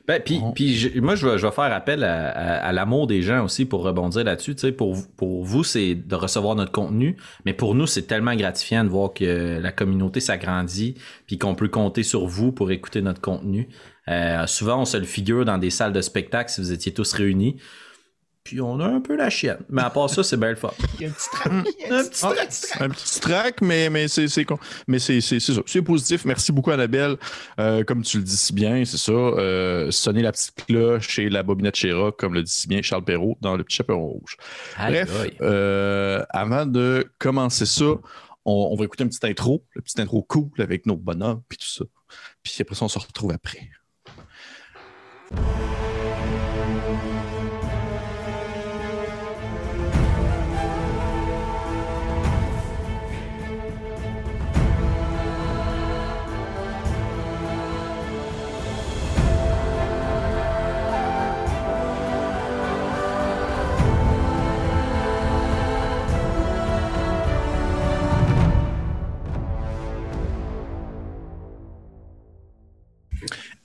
Ben, 0.05 0.21
puis, 0.21 0.41
Oh. 0.44 0.51
puis 0.53 0.75
je- 0.75 1.00
moi, 1.00 1.15
je 1.15 1.25
vais, 1.25 1.38
je 1.38 1.45
vais 1.45 1.51
faire 1.53 1.71
appel 1.71 2.03
à, 2.03 2.27
à- 2.29 2.57
à 2.67 2.71
l'amour 2.73 3.07
des 3.07 3.21
gens 3.21 3.45
aussi 3.45 3.63
pour 3.63 3.83
rebondir 3.83 4.25
là-dessus. 4.25 4.53
Tu 4.53 4.61
sais, 4.61 4.71
pour, 4.73 4.94
vous- 4.94 5.07
pour 5.15 5.45
vous, 5.45 5.63
c'est 5.63 5.95
de 5.95 6.15
recevoir 6.15 6.55
notre 6.55 6.73
contenu, 6.73 7.15
mais 7.45 7.53
pour 7.53 7.73
nous, 7.73 7.88
c'est 7.88 8.01
tellement 8.01 8.35
gratifiant 8.35 8.83
de 8.83 8.89
voir 8.89 9.13
que 9.13 9.59
la 9.61 9.71
communauté 9.71 10.19
s'agrandit, 10.19 10.95
puis 11.25 11.38
qu'on 11.38 11.55
peut 11.55 11.69
compter 11.69 12.03
sur 12.03 12.27
vous 12.27 12.51
pour 12.51 12.71
écouter 12.71 13.01
notre 13.01 13.21
contenu. 13.21 13.69
Euh, 14.09 14.45
souvent, 14.45 14.81
on 14.81 14.85
se 14.85 14.97
le 14.97 15.05
figure 15.05 15.45
dans 15.45 15.57
des 15.57 15.69
salles 15.69 15.94
de 15.94 16.01
spectacle 16.01 16.51
si 16.51 16.59
vous 16.59 16.73
étiez 16.73 16.94
tous 16.94 17.13
réunis. 17.13 17.55
Puis 18.44 18.60
on 18.60 18.80
a 18.81 18.86
un 18.86 19.00
peu 19.00 19.16
la 19.16 19.30
chienne. 19.30 19.60
Mais 19.69 19.81
à 19.84 19.90
part 19.90 20.10
ça, 20.10 20.22
c'est 20.22 20.36
bien 20.36 20.50
le 20.50 20.56
fun. 20.57 20.72
Il 21.00 21.04
y 21.04 21.06
a 21.06 21.10
un 21.10 21.12
petit 21.13 21.30
trac. 21.31 21.54
il 21.80 21.88
y 21.90 21.92
a 21.92 21.95
Un 21.98 22.04
petit 22.04 22.10
petit 22.10 22.19
trac, 22.19 22.50
petit 22.50 22.62
trac. 22.68 22.81
Un 22.81 22.90
petit 22.90 23.19
track, 23.22 23.62
mais, 23.62 23.90
mais 23.90 24.07
c'est 24.10 24.28
c'est 24.28 24.44
con- 24.44 24.60
mais 24.88 25.00
c'est 25.00 25.22
c'est- 25.22 25.40
c'est 25.40 25.54
ça. 25.54 25.62
C'est 25.66 25.81
positif. 25.81 26.25
Merci 26.25 26.51
beaucoup, 26.51 26.72
Annabelle. 26.72 27.16
Euh, 27.60 27.86
comme 27.86 28.01
tu 28.04 28.18
le 28.18 28.24
dis 28.24 28.36
si 28.36 28.51
bien, 28.51 28.84
c'est 28.84 28.98
ça. 28.98 29.12
Euh, 29.13 29.92
sonner 29.92 30.22
la 30.22 30.34
petite 30.34 30.54
cloche 30.68 31.19
et 31.19 31.30
la 31.30 31.42
bobinette 31.42 31.75
Chéra, 31.78 32.12
comme 32.12 32.34
le 32.34 32.44
dit 32.44 32.51
si 32.51 32.68
bien 32.68 32.81
Charles 32.81 33.06
Perrault 33.06 33.38
dans 33.40 33.56
Le 33.56 33.63
Petit 33.63 33.78
Chaperon 33.78 34.07
Rouge. 34.07 34.36
Aïe, 34.78 34.92
Bref, 35.06 35.31
euh, 35.42 36.24
avant 36.30 36.66
de 36.66 37.10
commencer 37.19 37.66
ça, 37.66 37.86
on, 37.86 38.69
on 38.72 38.75
va 38.75 38.84
écouter 38.84 39.04
une 39.04 39.10
petite 39.10 39.24
intro, 39.24 39.63
le 39.74 39.81
petit 39.81 40.01
intro 40.01 40.22
cool 40.22 40.50
avec 40.60 40.86
nos 40.86 40.98
bonhommes 40.98 41.42
puis 41.48 41.57
tout 41.57 41.66
ça. 41.66 41.86
Puis 42.44 42.54
après 42.60 42.75
ça, 42.75 42.84
on 42.84 42.89
se 42.89 43.00
retrouve 43.00 43.31
après. 43.31 43.69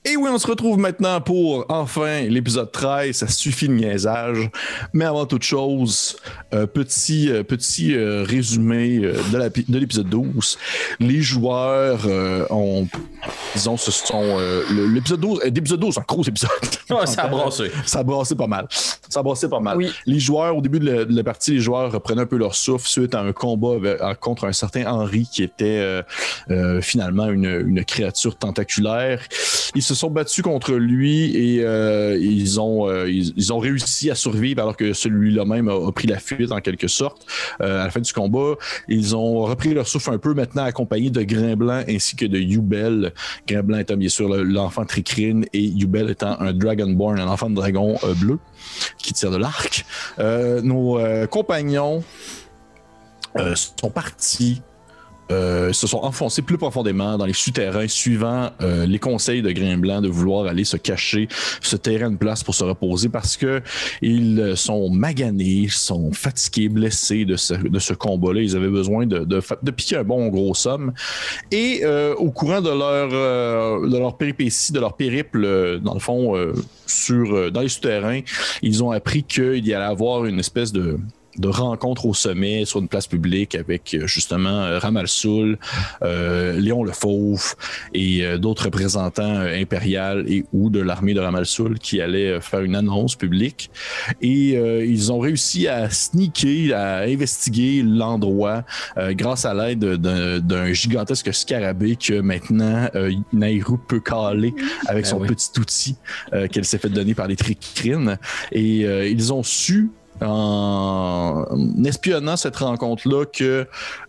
Et 0.09 0.17
oui, 0.17 0.27
on 0.33 0.39
se 0.39 0.47
retrouve 0.47 0.79
maintenant 0.79 1.21
pour 1.21 1.65
enfin 1.69 2.21
l'épisode 2.21 2.71
13. 2.71 3.15
Ça 3.15 3.27
suffit 3.27 3.67
de 3.67 3.73
niaisage. 3.73 4.49
Mais 4.91 5.05
avant 5.05 5.27
toute 5.27 5.43
chose, 5.43 6.17
euh, 6.51 6.65
petit, 6.65 7.29
euh, 7.29 7.43
petit 7.43 7.93
euh, 7.93 8.23
résumé 8.23 9.01
euh, 9.03 9.13
de 9.31 9.77
l'épisode 9.77 10.09
12. 10.09 10.57
Les 10.99 11.21
joueurs 11.21 12.07
ont, 12.49 12.87
disons, 13.55 13.77
ce 13.77 13.91
sont. 13.91 14.21
euh, 14.39 14.63
l'épisode 14.93 15.19
12, 15.19 15.39
euh, 15.45 15.49
l'épisode 15.49 15.79
12, 15.79 15.93
c'est 15.93 15.99
un 15.99 16.03
gros 16.07 16.23
épisode. 16.23 16.49
Ouais, 16.89 17.05
ça 17.05 17.25
a 17.25 17.27
brassé. 17.27 17.65
Ça 17.85 17.99
a 17.99 18.03
brassé 18.03 18.33
pas 18.33 18.47
mal. 18.47 18.65
Ça 18.71 19.19
a 19.19 19.23
brassé 19.23 19.47
pas 19.47 19.59
mal. 19.59 19.77
Oui. 19.77 19.91
Les 20.07 20.19
joueurs, 20.19 20.57
au 20.57 20.61
début 20.61 20.79
de 20.79 20.85
la, 20.91 21.05
de 21.05 21.15
la 21.15 21.23
partie, 21.23 21.51
les 21.51 21.59
joueurs 21.59 21.91
reprenaient 21.91 22.21
un 22.23 22.25
peu 22.25 22.37
leur 22.37 22.55
souffle 22.55 22.87
suite 22.89 23.13
à 23.13 23.21
un 23.21 23.31
combat 23.31 23.75
avec- 23.75 24.01
à- 24.01 24.15
contre 24.15 24.45
un 24.45 24.53
certain 24.53 24.87
Henri 24.91 25.29
qui 25.31 25.43
était 25.43 25.65
euh, 25.79 26.01
euh, 26.49 26.81
finalement 26.81 27.27
une, 27.29 27.45
une 27.45 27.85
créature 27.85 28.35
tentaculaire. 28.37 29.21
Ils 29.75 29.83
se 29.83 29.93
sont 29.93 30.09
battus 30.09 30.43
contre 30.43 30.71
lui 30.73 31.25
et 31.35 31.63
ils, 32.19 32.59
ont, 32.59 32.89
ils, 33.05 33.33
ils 33.37 33.53
ont 33.53 33.59
réussi 33.59 34.09
à 34.09 34.15
survivre 34.15 34.61
alors 34.63 34.75
que 34.75 34.93
celui-là 34.93 35.45
même 35.45 35.67
a, 35.69 35.73
a 35.75 35.91
pris 35.91 36.07
la 36.07 36.17
fuite 36.17 36.51
en 36.51 36.59
quelque 36.59 36.87
sorte. 36.87 37.27
À 37.59 37.67
la 37.67 37.91
fin 37.91 37.99
du 37.99 38.11
combat, 38.11 38.55
ils 38.87 39.15
ont 39.15 39.41
repris 39.41 39.75
leur 39.75 39.87
souffle 39.87 40.09
un 40.11 40.17
peu 40.17 40.33
maintenant 40.33 40.63
accompagnés 40.63 41.11
de 41.11 41.21
Grain 41.21 41.55
Blanc 41.55 41.83
ainsi 41.87 42.15
que 42.15 42.25
de 42.25 42.39
Yubel. 42.39 43.08
Blanc 43.47 43.77
étant 43.79 43.97
bien 43.97 44.09
sûr 44.09 44.29
le- 44.29 44.43
l'enfant 44.43 44.85
Tricrine 44.85 45.45
et 45.53 45.61
Yubel 45.63 46.09
étant 46.09 46.39
un 46.39 46.53
Dragonborn, 46.53 47.19
un 47.19 47.27
enfant 47.27 47.49
de 47.49 47.55
dragon 47.55 47.97
euh, 48.03 48.13
bleu 48.13 48.39
qui 48.97 49.13
tire 49.13 49.31
de 49.31 49.37
l'arc. 49.37 49.85
Euh, 50.19 50.61
nos 50.61 50.97
euh, 50.99 51.27
compagnons 51.27 52.03
sont 53.55 53.89
partis, 53.91 54.61
euh, 55.31 55.73
se 55.73 55.87
sont 55.87 55.99
enfoncés 55.99 56.41
plus 56.41 56.57
profondément 56.57 57.17
dans 57.17 57.25
les 57.25 57.33
souterrains, 57.33 57.87
suivant 57.87 58.51
euh, 58.61 58.85
les 58.85 58.99
conseils 58.99 59.41
de 59.41 59.51
Grain 59.51 59.77
Blanc 59.77 60.01
de 60.01 60.07
vouloir 60.07 60.47
aller 60.47 60.63
se 60.63 60.77
cacher, 60.77 61.27
se 61.61 61.75
terrer 61.75 62.05
une 62.05 62.17
place 62.17 62.43
pour 62.43 62.55
se 62.55 62.63
reposer 62.63 63.09
parce 63.09 63.37
que 63.37 63.61
ils 64.01 64.53
sont 64.55 64.89
maganés, 64.89 65.67
sont 65.69 66.11
fatigués, 66.11 66.69
blessés 66.69 67.25
de 67.25 67.35
ce, 67.35 67.53
de 67.53 67.79
ce 67.79 67.93
combat-là. 67.93 68.41
Ils 68.41 68.55
avaient 68.55 68.69
besoin 68.69 69.05
de, 69.05 69.19
de, 69.19 69.71
piquer 69.71 69.97
un 69.97 70.03
bon 70.03 70.27
gros 70.27 70.53
somme. 70.53 70.93
Et 71.51 71.81
euh, 71.83 72.15
au 72.15 72.31
courant 72.31 72.61
de 72.61 72.69
leur, 72.69 73.09
euh, 73.13 73.89
de 73.89 73.97
leur 73.97 74.17
péripétie, 74.17 74.71
de 74.71 74.79
leur 74.79 74.95
périple, 74.95 75.43
euh, 75.43 75.79
dans 75.79 75.93
le 75.93 75.99
fond, 75.99 76.35
euh, 76.35 76.53
sur, 76.85 77.33
euh, 77.33 77.51
dans 77.51 77.61
les 77.61 77.69
souterrains, 77.69 78.21
ils 78.61 78.83
ont 78.83 78.91
appris 78.91 79.23
qu'il 79.23 79.65
y 79.65 79.73
allait 79.73 79.85
avoir 79.85 80.25
une 80.25 80.39
espèce 80.39 80.71
de 80.71 80.97
de 81.39 81.47
rencontre 81.47 82.05
au 82.05 82.13
sommet 82.13 82.65
sur 82.65 82.79
une 82.79 82.87
place 82.87 83.07
publique 83.07 83.55
avec 83.55 83.93
euh, 83.93 84.05
justement 84.07 84.49
euh, 84.49 84.77
Ramal 84.77 85.07
Soul, 85.07 85.57
euh, 86.03 86.59
Léon 86.59 86.83
le 86.83 86.91
Fauve 86.91 87.55
et 87.93 88.25
euh, 88.25 88.37
d'autres 88.37 88.65
représentants 88.65 89.23
euh, 89.23 89.61
impériaux 89.61 90.23
et 90.27 90.45
ou 90.53 90.69
de 90.69 90.81
l'armée 90.81 91.13
de 91.13 91.21
Ramal 91.21 91.45
Soul 91.45 91.79
qui 91.79 92.01
allaient 92.01 92.41
faire 92.41 92.61
une 92.61 92.75
annonce 92.75 93.15
publique. 93.15 93.71
Et 94.21 94.51
ils 94.85 95.11
ont 95.11 95.19
réussi 95.19 95.67
à 95.67 95.89
sneaker, 95.89 96.77
à 96.77 96.99
investiguer 97.03 97.81
l'endroit 97.81 98.63
grâce 99.11 99.45
à 99.45 99.53
l'aide 99.53 99.79
d'un 99.79 100.73
gigantesque 100.73 101.33
scarabée 101.33 101.95
que 101.95 102.19
maintenant 102.19 102.87
Nairou 103.33 103.77
peut 103.77 103.99
caler 103.99 104.53
avec 104.87 105.05
Ben 105.05 105.09
son 105.09 105.19
oui. 105.21 105.27
petit 105.27 105.59
outil 105.59 105.95
qu'elle 106.51 106.65
s'est 106.65 106.77
fait 106.77 106.89
donner 106.89 107.15
par 107.15 107.27
les 107.27 107.35
tricrines. 107.35 108.17
Et 108.51 108.81
ils 109.09 109.33
ont 109.33 109.43
su 109.43 109.89
en 110.21 111.45
espionnant 111.85 112.37
cette 112.37 112.57
rencontre-là 112.57 113.25
que 113.25 113.67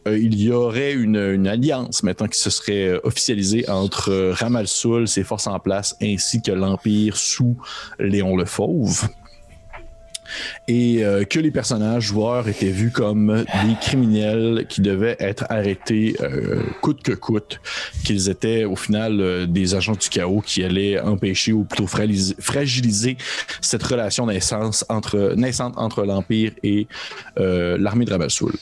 euh, 0.09 0.19
y 0.19 0.51
aurait 0.51 0.93
une, 0.93 1.47
alliance 1.47 2.03
maintenant 2.03 2.27
qui 2.27 2.39
se 2.39 2.51
serait 2.51 2.89
euh, 2.89 3.01
officialisée 3.05 3.69
entre 3.69 4.11
euh, 4.11 4.33
Ramal 4.33 4.67
Soul, 4.67 5.09
ses 5.09 5.25
forces 5.25 5.47
en 5.47 5.59
place, 5.59 5.97
ainsi 6.03 6.43
que 6.43 6.53
l'Empire 6.53 7.17
sous 7.17 7.57
Léon 7.99 8.37
le 8.37 8.45
Fauve. 8.45 9.09
Et 10.69 11.05
euh, 11.05 11.25
que 11.25 11.39
les 11.39 11.51
personnages 11.51 12.05
joueurs 12.05 12.49
étaient 12.49 12.71
vus 12.71 12.91
comme 12.91 13.45
des 13.45 13.75
criminels 13.81 14.67
qui 14.69 14.81
devaient 14.81 15.17
être 15.19 15.45
arrêtés 15.49 16.17
euh, 16.21 16.63
coûte 16.81 17.03
que 17.03 17.13
coûte, 17.13 17.61
qu'ils 18.05 18.29
étaient 18.29 18.65
au 18.65 18.77
final 18.77 19.21
euh, 19.21 19.47
des 19.47 19.75
agents 19.75 19.93
du 19.93 20.09
chaos 20.09 20.43
qui 20.45 20.65
allaient 20.65 21.01
empêcher 21.01 21.53
ou 21.53 21.65
plutôt 21.65 21.87
fragiliser, 21.87 23.17
cette 23.61 23.83
relation 23.83 24.27
naissante 24.27 24.85
entre 24.89 26.05
l'Empire 26.05 26.53
et 26.63 26.87
l'armée 27.37 28.05
de 28.05 28.11
Rabasoul. 28.11 28.53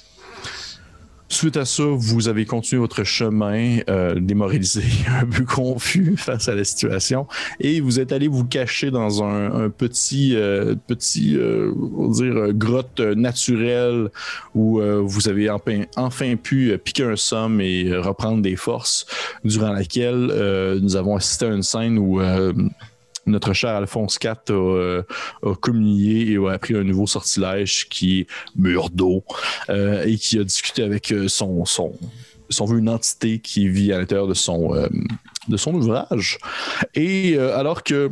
Suite 1.38 1.56
à 1.56 1.64
ça, 1.64 1.84
vous 1.84 2.26
avez 2.26 2.46
continué 2.46 2.80
votre 2.80 3.04
chemin 3.04 3.78
euh, 3.88 4.18
démoralisé, 4.18 4.82
un 5.08 5.24
peu 5.24 5.44
confus 5.44 6.16
face 6.16 6.48
à 6.48 6.56
la 6.56 6.64
situation, 6.64 7.28
et 7.60 7.80
vous 7.80 8.00
êtes 8.00 8.10
allé 8.10 8.26
vous 8.26 8.44
cacher 8.44 8.90
dans 8.90 9.22
un, 9.22 9.70
petit, 9.70 10.34
euh, 10.34 10.74
petit, 10.88 11.36
euh, 11.36 11.72
on 11.96 12.08
dire, 12.08 12.36
euh, 12.36 12.52
grotte 12.52 12.98
naturelle 12.98 14.08
où 14.56 14.80
vous 14.80 15.28
avez 15.28 15.48
enfin, 15.48 15.82
enfin 15.94 16.34
pu 16.34 16.76
piquer 16.82 17.04
un 17.04 17.14
somme 17.14 17.60
et 17.60 17.96
reprendre 17.96 18.42
des 18.42 18.56
forces, 18.56 19.06
durant 19.44 19.72
laquelle 19.72 20.32
nous 20.82 20.96
avons 20.96 21.14
assisté 21.14 21.46
à 21.46 21.50
une 21.50 21.62
scène 21.62 21.98
où 21.98 22.20
notre 23.28 23.52
cher 23.52 23.70
Alphonse 23.70 24.18
IV 24.22 24.30
a, 24.30 24.52
euh, 24.52 25.02
communié 25.60 26.32
et 26.32 26.36
a 26.36 26.50
appris 26.52 26.74
un 26.74 26.84
nouveau 26.84 27.06
sortilège 27.06 27.88
qui 27.88 28.20
est 28.20 28.26
mur 28.56 28.90
d'eau 28.90 29.24
euh, 29.68 30.04
et 30.04 30.16
qui 30.16 30.38
a 30.38 30.44
discuté 30.44 30.82
avec 30.82 31.12
euh, 31.12 31.28
son, 31.28 31.64
son, 31.64 31.92
une 32.50 32.88
entité 32.88 33.38
qui 33.38 33.68
vit 33.68 33.92
à 33.92 33.98
l'intérieur 33.98 34.26
de 34.26 34.34
son, 34.34 34.74
euh, 34.74 34.88
de 35.48 35.56
son 35.56 35.74
ouvrage. 35.74 36.38
Et 36.94 37.34
euh, 37.36 37.56
alors 37.56 37.82
que 37.82 38.10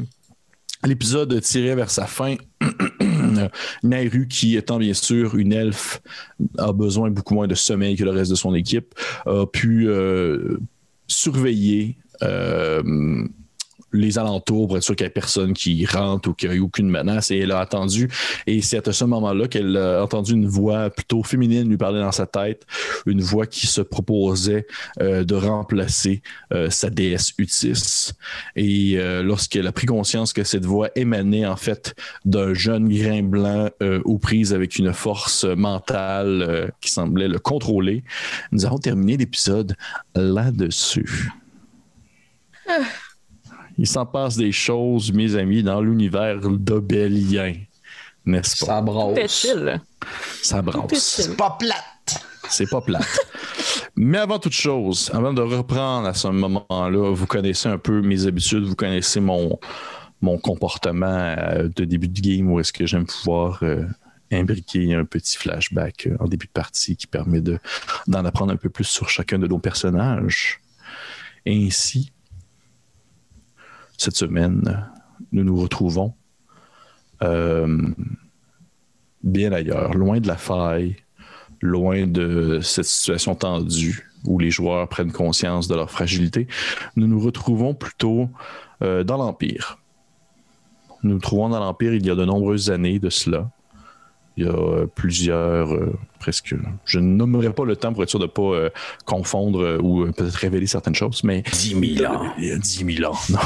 l'épisode 0.85 1.40
tirait 1.40 1.75
vers 1.75 1.90
sa 1.90 2.06
fin, 2.06 2.37
Nairu, 3.82 4.28
qui 4.28 4.56
étant 4.56 4.78
bien 4.78 4.94
sûr 4.94 5.37
une 5.37 5.52
elfe, 5.52 6.00
a 6.58 6.73
besoin 6.73 7.11
beaucoup 7.11 7.35
moins 7.35 7.46
de 7.46 7.54
sommeil 7.54 7.96
que 7.96 8.04
le 8.04 8.11
reste 8.11 8.30
de 8.30 8.37
son 8.37 8.54
équipe, 8.54 8.94
a 9.26 9.46
pu 9.46 9.88
surveiller 11.08 11.96
les 13.96 14.18
alentours 14.18 14.68
pour 14.68 14.76
être 14.76 14.82
sûr 14.82 14.96
qu'il 14.96 15.04
n'y 15.04 15.08
ait 15.08 15.10
personne 15.10 15.52
qui 15.52 15.84
rentre 15.86 16.30
ou 16.30 16.34
qu'il 16.34 16.50
n'y 16.50 16.56
ait 16.56 16.60
aucune 16.60 16.88
menace. 16.88 17.30
Et 17.30 17.38
elle 17.38 17.52
a 17.52 17.60
attendu. 17.60 18.08
Et 18.46 18.62
c'est 18.62 18.86
à 18.86 18.92
ce 18.92 19.04
moment-là 19.04 19.48
qu'elle 19.48 19.76
a 19.76 20.02
entendu 20.02 20.32
une 20.32 20.46
voix 20.46 20.90
plutôt 20.90 21.22
féminine 21.22 21.68
lui 21.68 21.76
parler 21.76 22.00
dans 22.00 22.12
sa 22.12 22.26
tête, 22.26 22.66
une 23.06 23.20
voix 23.20 23.46
qui 23.46 23.66
se 23.66 23.80
proposait 23.80 24.66
euh, 25.00 25.24
de 25.24 25.34
remplacer 25.34 26.22
euh, 26.52 26.70
sa 26.70 26.90
déesse 26.90 27.32
Utis. 27.38 28.12
Et 28.54 28.94
euh, 28.96 29.22
lorsqu'elle 29.22 29.66
a 29.66 29.72
pris 29.72 29.86
conscience 29.86 30.32
que 30.32 30.44
cette 30.44 30.64
voix 30.64 30.90
émanait 30.94 31.46
en 31.46 31.56
fait 31.56 31.94
d'un 32.24 32.54
jeune 32.54 32.88
grain 32.88 33.22
blanc 33.22 33.68
aux 34.04 34.18
prises 34.18 34.52
avec 34.52 34.76
une 34.76 34.92
force 34.92 35.44
mentale 35.44 36.72
qui 36.80 36.90
semblait 36.90 37.28
le 37.28 37.38
contrôler, 37.38 38.04
nous 38.52 38.64
avons 38.66 38.78
terminé 38.78 39.16
l'épisode 39.16 39.76
là-dessus. 40.14 41.30
Il 43.78 43.87
s'en 43.87 44.06
passe 44.06 44.37
des 44.37 44.52
choses, 44.52 45.12
mes 45.12 45.37
amis, 45.37 45.62
dans 45.62 45.80
l'univers 45.80 46.40
d'Obélien. 46.40 47.54
N'est-ce 48.25 48.64
pas? 48.64 48.66
Ça 48.66 48.83
brosse. 48.83 49.14
C'était 49.14 49.28
chill. 49.28 49.80
Ça 50.42 50.62
brasse. 50.62 50.99
C'est 50.99 51.37
pas 51.37 51.56
plate. 51.59 52.25
C'est 52.49 52.68
pas 52.68 52.80
plate. 52.80 53.04
Mais 53.97 54.18
avant 54.18 54.38
toute 54.38 54.52
chose, 54.52 55.11
avant 55.12 55.33
de 55.33 55.40
reprendre 55.40 56.06
à 56.06 56.14
ce 56.14 56.28
moment-là, 56.28 57.14
vous 57.14 57.26
connaissez 57.26 57.68
un 57.68 57.78
peu 57.78 58.02
mes 58.02 58.26
habitudes, 58.26 58.64
vous 58.64 58.75
connaissez 58.75 59.21
mon, 59.21 59.59
mon 60.21 60.38
comportement 60.38 61.06
euh, 61.06 61.68
de 61.75 61.85
début 61.85 62.09
de 62.09 62.21
game 62.21 62.50
où 62.50 62.61
est-ce 62.61 62.73
que 62.73 62.87
j'aime 62.87 63.06
pouvoir 63.06 63.61
euh, 63.62 63.85
imbriquer 64.30 64.95
un 64.95 65.04
petit 65.04 65.37
flashback 65.37 66.06
euh, 66.06 66.16
en 66.21 66.26
début 66.26 66.47
de 66.47 66.52
partie 66.52 66.97
qui 66.97 67.06
permet 67.06 67.40
de, 67.40 67.59
d'en 68.06 68.25
apprendre 68.25 68.52
un 68.52 68.56
peu 68.56 68.68
plus 68.68 68.85
sur 68.85 69.09
chacun 69.09 69.38
de 69.38 69.47
nos 69.47 69.59
personnages. 69.59 70.61
Ainsi, 71.47 72.12
cette 73.98 74.16
semaine, 74.16 74.88
nous 75.32 75.44
nous 75.44 75.56
retrouvons 75.56 76.14
euh, 77.22 77.88
bien 79.22 79.52
ailleurs, 79.52 79.94
loin 79.94 80.20
de 80.20 80.28
la 80.28 80.36
faille, 80.36 80.96
loin 81.60 82.06
de 82.06 82.60
cette 82.62 82.84
situation 82.84 83.34
tendue 83.34 84.08
où 84.24 84.38
les 84.38 84.50
joueurs 84.50 84.88
prennent 84.88 85.12
conscience 85.12 85.68
de 85.68 85.74
leur 85.74 85.90
fragilité. 85.90 86.46
Nous 86.96 87.06
nous 87.06 87.20
retrouvons 87.20 87.74
plutôt 87.74 88.28
euh, 88.82 89.04
dans 89.04 89.16
l'Empire. 89.16 89.78
Nous 91.02 91.12
nous 91.12 91.18
trouvons 91.18 91.48
dans 91.48 91.60
l'Empire 91.60 91.94
il 91.94 92.04
y 92.04 92.10
a 92.10 92.14
de 92.14 92.24
nombreuses 92.24 92.70
années 92.70 92.98
de 92.98 93.10
cela. 93.10 93.50
Il 94.38 94.45
y 94.45 94.49
a 94.49 94.52
euh, 94.52 94.87
plusieurs, 94.95 95.73
euh, 95.73 95.95
presque, 96.19 96.55
je 96.85 96.99
ne 96.99 97.07
nommerai 97.16 97.50
pas 97.55 97.64
le 97.64 97.75
temps 97.75 97.95
pour 97.95 98.02
être 98.02 98.11
sûr 98.11 98.19
de 98.19 98.25
ne 98.26 98.31
pas 98.31 98.43
euh, 98.43 98.71
confondre 99.07 99.62
euh, 99.62 99.78
ou 99.78 100.05
peut-être 100.12 100.35
révéler 100.35 100.66
certaines 100.66 100.95
choses, 100.95 101.25
mais 101.25 101.43
10 101.52 101.97
000 101.99 102.12
ans. 102.12 102.26
il 102.37 102.45
y 102.45 102.52
a 102.52 102.59
10 102.59 102.97
000 102.99 103.11
ans, 103.11 103.16
non. 103.31 103.38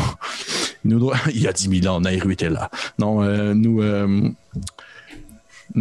Nous, 0.84 1.10
il 1.32 1.40
y 1.42 1.46
a 1.46 1.52
10 1.52 1.80
000 1.82 1.94
ans, 1.94 2.00
Nairu 2.00 2.32
était 2.32 2.50
là. 2.50 2.70
Non, 2.98 3.22
nous, 3.54 3.82
nous 3.84 4.34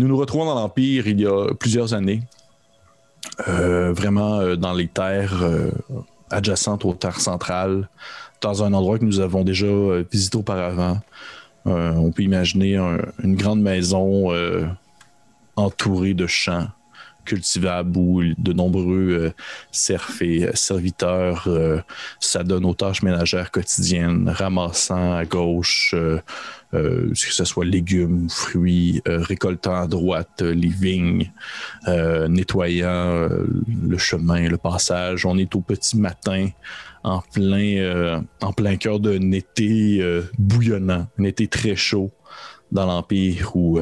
nous 0.08 0.18
retrouvons 0.18 0.46
dans 0.46 0.54
l'Empire 0.56 1.08
il 1.08 1.20
y 1.22 1.26
a 1.26 1.54
plusieurs 1.56 1.96
années, 1.96 2.22
vraiment 3.48 4.56
dans 4.56 4.74
les 4.74 4.88
terres 4.88 5.44
adjacentes 6.30 6.86
aux 6.86 6.94
terres 6.94 7.20
centrales, 7.20 7.90
dans 8.42 8.64
un 8.64 8.74
endroit 8.74 9.00
que 9.00 9.06
nous 9.06 9.20
avons 9.22 9.44
déjà 9.44 9.66
visité 10.12 10.38
auparavant. 10.38 11.00
On 11.66 12.12
peut 12.12 12.22
imaginer 12.24 12.76
un- 12.78 13.00
une 13.24 13.36
grande 13.36 13.62
maison 13.62 14.32
entourée 15.60 16.14
de 16.14 16.28
champs 16.28 16.68
cultivables 17.30 17.96
où 17.96 18.24
de 18.38 18.54
nombreux 18.54 19.10
euh, 19.12 19.32
euh, 20.22 20.52
serviteurs 20.56 21.44
euh, 21.48 21.80
s'adonnent 22.20 22.66
aux 22.66 22.74
tâches 22.74 23.04
ménagères 23.04 23.52
quotidiennes, 23.52 24.30
ramassant 24.30 25.14
à 25.16 25.26
gauche, 25.26 25.94
que 26.72 27.14
ce 27.14 27.46
soit 27.46 27.66
légumes, 27.66 28.30
fruits, 28.30 29.02
euh, 29.08 29.20
récoltant 29.22 29.76
à 29.76 29.88
droite 29.88 30.42
les 30.42 30.70
vignes, 30.70 31.32
nettoyant 32.30 33.30
le 33.30 33.98
chemin, 33.98 34.50
le 34.50 34.58
passage. 34.58 35.26
On 35.26 35.38
est 35.38 35.54
au 35.56 35.62
petit 35.62 35.98
matin 35.98 36.50
en 37.04 37.22
plein, 37.22 38.24
en 38.42 38.54
plein 38.54 38.76
cœur 38.78 39.00
d'un 39.00 39.32
été 39.32 40.04
bouillonnant, 40.38 41.08
un 41.18 41.24
été 41.24 41.48
très 41.48 41.76
chaud 41.76 42.12
dans 42.72 42.86
l'Empire 42.86 43.56
où, 43.56 43.80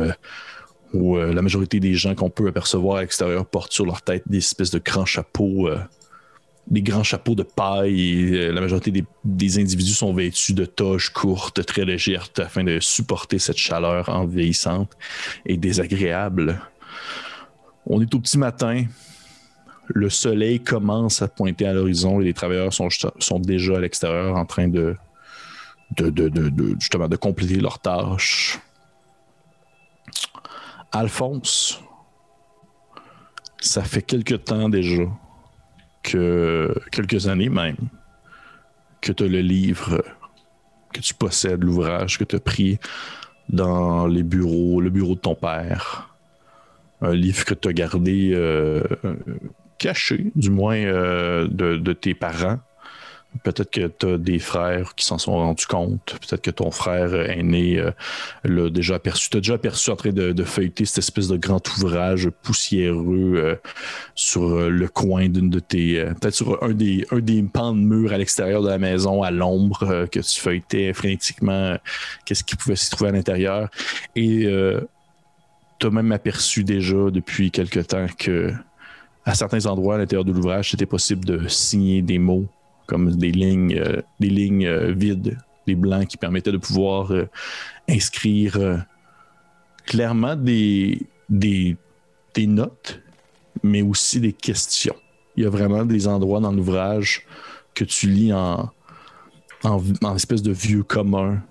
où 0.93 1.17
euh, 1.17 1.33
la 1.33 1.41
majorité 1.41 1.79
des 1.79 1.93
gens 1.93 2.15
qu'on 2.15 2.29
peut 2.29 2.47
apercevoir 2.47 2.97
à 2.97 3.01
l'extérieur 3.01 3.45
portent 3.45 3.73
sur 3.73 3.85
leur 3.85 4.01
tête 4.01 4.23
des 4.27 4.37
espèces 4.37 4.71
de 4.71 4.79
grands 4.79 5.05
chapeaux, 5.05 5.67
euh, 5.67 5.77
des 6.67 6.81
grands 6.81 7.03
chapeaux 7.03 7.35
de 7.35 7.43
paille. 7.43 8.35
Euh, 8.35 8.53
la 8.53 8.61
majorité 8.61 9.03
des, 9.23 9.59
individus 9.59 9.93
sont 9.93 10.13
vêtus 10.13 10.53
de 10.53 10.65
toges 10.65 11.09
courtes, 11.09 11.65
très 11.65 11.85
légères, 11.85 12.29
afin 12.37 12.63
de 12.63 12.79
supporter 12.79 13.39
cette 13.39 13.57
chaleur 13.57 14.09
envahissante 14.09 14.91
et 15.45 15.57
désagréable. 15.57 16.61
On 17.85 18.01
est 18.01 18.13
au 18.13 18.19
petit 18.19 18.37
matin, 18.37 18.85
le 19.87 20.09
soleil 20.09 20.59
commence 20.59 21.21
à 21.21 21.27
pointer 21.27 21.65
à 21.65 21.73
l'horizon 21.73 22.19
et 22.19 22.25
les 22.25 22.33
travailleurs 22.33 22.73
sont, 22.73 22.89
déjà 23.39 23.77
à 23.77 23.79
l'extérieur 23.79 24.35
en 24.35 24.45
train 24.45 24.67
de- 24.67 24.95
justement 26.79 27.07
de 27.07 27.15
compléter 27.15 27.55
leurs 27.55 27.79
tâches. 27.79 28.59
Alphonse, 30.91 31.81
ça 33.59 33.83
fait 33.83 34.01
quelque 34.01 34.35
temps 34.35 34.69
déjà 34.69 35.03
que 36.03 36.73
quelques 36.91 37.27
années 37.27 37.49
même 37.49 37.77
que 39.01 39.11
tu 39.11 39.23
as 39.23 39.27
le 39.27 39.41
livre, 39.41 40.03
que 40.93 41.01
tu 41.01 41.13
possèdes 41.13 41.63
l'ouvrage 41.63 42.17
que 42.17 42.23
tu 42.23 42.35
as 42.35 42.39
pris 42.39 42.79
dans 43.49 44.07
les 44.07 44.23
bureaux, 44.23 44.81
le 44.81 44.89
bureau 44.89 45.15
de 45.15 45.19
ton 45.19 45.35
père. 45.35 46.15
Un 47.01 47.13
livre 47.13 47.45
que 47.45 47.53
tu 47.53 47.67
as 47.67 47.73
gardé 47.73 48.31
euh, 48.33 48.83
caché, 49.77 50.31
du 50.35 50.49
moins 50.49 50.77
euh, 50.77 51.47
de 51.47 51.93
tes 51.93 52.15
parents. 52.15 52.59
Peut-être 53.43 53.69
que 53.69 53.87
tu 53.87 54.05
as 54.07 54.17
des 54.17 54.39
frères 54.39 54.95
qui 54.95 55.05
s'en 55.05 55.17
sont 55.17 55.33
rendus 55.33 55.67
compte. 55.67 56.17
Peut-être 56.21 56.41
que 56.41 56.51
ton 56.51 56.71
frère 56.71 57.13
aîné 57.13 57.77
euh, 57.77 57.91
l'a 58.43 58.69
déjà 58.69 58.95
aperçu. 58.95 59.29
Tu 59.29 59.37
as 59.37 59.41
déjà 59.41 59.55
aperçu 59.55 59.89
en 59.91 59.95
train 59.95 60.11
de, 60.11 60.43
feuilleter 60.43 60.85
cette 60.85 60.99
espèce 60.99 61.27
de 61.27 61.37
grand 61.37 61.61
ouvrage 61.77 62.29
poussiéreux 62.41 63.33
euh, 63.35 63.55
sur 64.15 64.43
euh, 64.43 64.69
le 64.69 64.87
coin 64.87 65.29
d'une 65.29 65.49
de 65.49 65.59
tes. 65.59 66.03
Peut-être 66.19 66.35
sur 66.35 66.63
un 66.63 66.73
des, 66.73 67.05
un 67.11 67.45
pans 67.45 67.73
de 67.73 67.79
mur 67.79 68.11
à 68.11 68.17
l'extérieur 68.17 68.61
de 68.63 68.69
la 68.69 68.77
maison, 68.77 69.23
à 69.23 69.31
l'ombre, 69.31 70.07
que 70.11 70.19
tu 70.19 70.39
feuilletais 70.39 70.93
frénétiquement. 70.93 71.77
Qu'est-ce 72.25 72.43
qui 72.43 72.55
pouvait 72.55 72.75
s'y 72.75 72.89
trouver 72.89 73.09
à 73.09 73.13
l'intérieur. 73.13 73.69
Et 74.15 74.47
tu 75.79 75.87
as 75.87 75.89
même 75.89 76.11
aperçu 76.11 76.63
déjà 76.63 77.11
depuis 77.11 77.51
quelque 77.51 77.79
temps 77.79 78.07
que 78.17 78.51
à 79.25 79.35
certains 79.35 79.65
endroits 79.65 79.95
à 79.95 79.97
l'intérieur 79.97 80.23
de 80.23 80.31
l'ouvrage, 80.31 80.71
c'était 80.71 80.85
possible 80.85 81.25
de 81.25 81.47
signer 81.49 82.01
des 82.01 82.17
mots 82.17 82.45
comme 82.87 83.15
des 83.15 83.31
lignes, 83.31 83.77
euh, 83.77 84.01
des 84.19 84.29
lignes 84.29 84.65
euh, 84.65 84.93
vides, 84.93 85.37
des 85.67 85.75
blancs 85.75 86.07
qui 86.07 86.17
permettaient 86.17 86.51
de 86.51 86.57
pouvoir 86.57 87.11
euh, 87.11 87.27
inscrire 87.89 88.85
clairement 89.85 90.35
des, 90.35 91.01
des, 91.29 91.77
des 92.33 92.47
notes, 92.47 93.01
mais 93.63 93.81
aussi 93.81 94.19
des 94.19 94.33
questions. 94.33 94.95
Il 95.35 95.43
y 95.43 95.45
a 95.45 95.49
vraiment 95.49 95.85
des 95.85 96.07
endroits 96.07 96.39
dans 96.39 96.51
l'ouvrage 96.51 97.25
que 97.75 97.83
tu 97.83 98.07
lis 98.07 98.33
en, 98.33 98.71
en, 99.63 99.83
en 100.01 100.15
espèce 100.15 100.41
de 100.41 100.51
vieux 100.51 100.83
commun, 100.83 101.43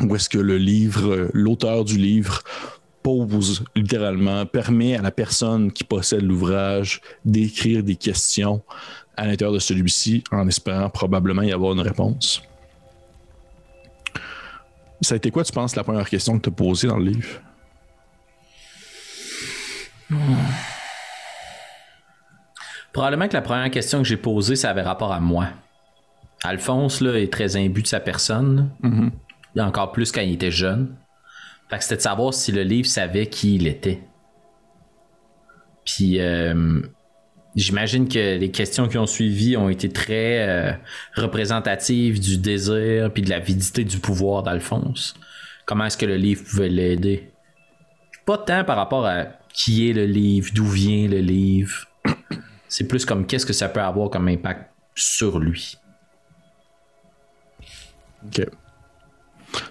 où 0.00 0.14
est-ce 0.16 0.28
que 0.28 0.38
le 0.38 0.58
livre, 0.58 1.30
l'auteur 1.32 1.84
du 1.84 1.96
livre 1.96 2.42
pose 3.02 3.64
littéralement, 3.76 4.44
permet 4.46 4.96
à 4.96 5.02
la 5.02 5.12
personne 5.12 5.70
qui 5.70 5.84
possède 5.84 6.22
l'ouvrage 6.22 7.00
d'écrire 7.24 7.84
des 7.84 7.94
questions 7.94 8.62
à 9.16 9.26
l'intérieur 9.26 9.52
de 9.52 9.58
celui-ci 9.58 10.24
en 10.30 10.46
espérant 10.48 10.90
probablement 10.90 11.42
y 11.42 11.52
avoir 11.52 11.72
une 11.72 11.80
réponse. 11.80 12.42
Ça 15.00 15.14
a 15.14 15.16
été 15.16 15.30
quoi, 15.30 15.44
tu 15.44 15.52
penses, 15.52 15.76
la 15.76 15.84
première 15.84 16.08
question 16.08 16.38
que 16.38 16.42
tu 16.44 16.48
as 16.48 16.52
posée 16.52 16.88
dans 16.88 16.96
le 16.96 17.04
livre? 17.04 17.40
Probablement 22.92 23.28
que 23.28 23.34
la 23.34 23.42
première 23.42 23.70
question 23.70 23.98
que 23.98 24.04
j'ai 24.04 24.16
posée, 24.16 24.56
ça 24.56 24.70
avait 24.70 24.82
rapport 24.82 25.12
à 25.12 25.20
moi. 25.20 25.48
Alphonse 26.42 27.00
là, 27.00 27.18
est 27.18 27.32
très 27.32 27.56
imbu 27.56 27.82
de 27.82 27.86
sa 27.86 28.00
personne, 28.00 28.70
là. 29.54 29.66
encore 29.66 29.92
plus 29.92 30.12
quand 30.12 30.22
il 30.22 30.32
était 30.34 30.50
jeune. 30.50 30.94
Fait 31.68 31.78
que 31.78 31.82
c'était 31.82 31.96
de 31.96 32.02
savoir 32.02 32.32
si 32.32 32.52
le 32.52 32.62
livre 32.62 32.88
savait 32.88 33.26
qui 33.26 33.56
il 33.56 33.66
était. 33.66 34.00
Puis 35.84 36.20
euh, 36.20 36.80
j'imagine 37.56 38.08
que 38.08 38.36
les 38.36 38.50
questions 38.50 38.86
qui 38.86 38.98
ont 38.98 39.06
suivi 39.06 39.56
ont 39.56 39.68
été 39.68 39.88
très 39.88 40.48
euh, 40.48 40.72
représentatives 41.14 42.20
du 42.20 42.38
désir 42.38 43.10
puis 43.12 43.22
de 43.22 43.30
l'avidité 43.30 43.82
du 43.82 43.98
pouvoir 43.98 44.42
d'Alphonse. 44.42 45.14
Comment 45.64 45.86
est-ce 45.86 45.96
que 45.96 46.06
le 46.06 46.16
livre 46.16 46.44
pouvait 46.44 46.68
l'aider? 46.68 47.30
Pas 48.24 48.38
tant 48.38 48.64
par 48.64 48.76
rapport 48.76 49.06
à 49.06 49.24
qui 49.52 49.88
est 49.88 49.92
le 49.92 50.04
livre, 50.04 50.50
d'où 50.54 50.66
vient 50.66 51.08
le 51.08 51.18
livre. 51.18 51.86
C'est 52.68 52.86
plus 52.86 53.04
comme 53.04 53.26
qu'est-ce 53.26 53.46
que 53.46 53.52
ça 53.52 53.68
peut 53.68 53.80
avoir 53.80 54.10
comme 54.10 54.28
impact 54.28 54.70
sur 54.94 55.38
lui. 55.38 55.78
OK. 58.26 58.46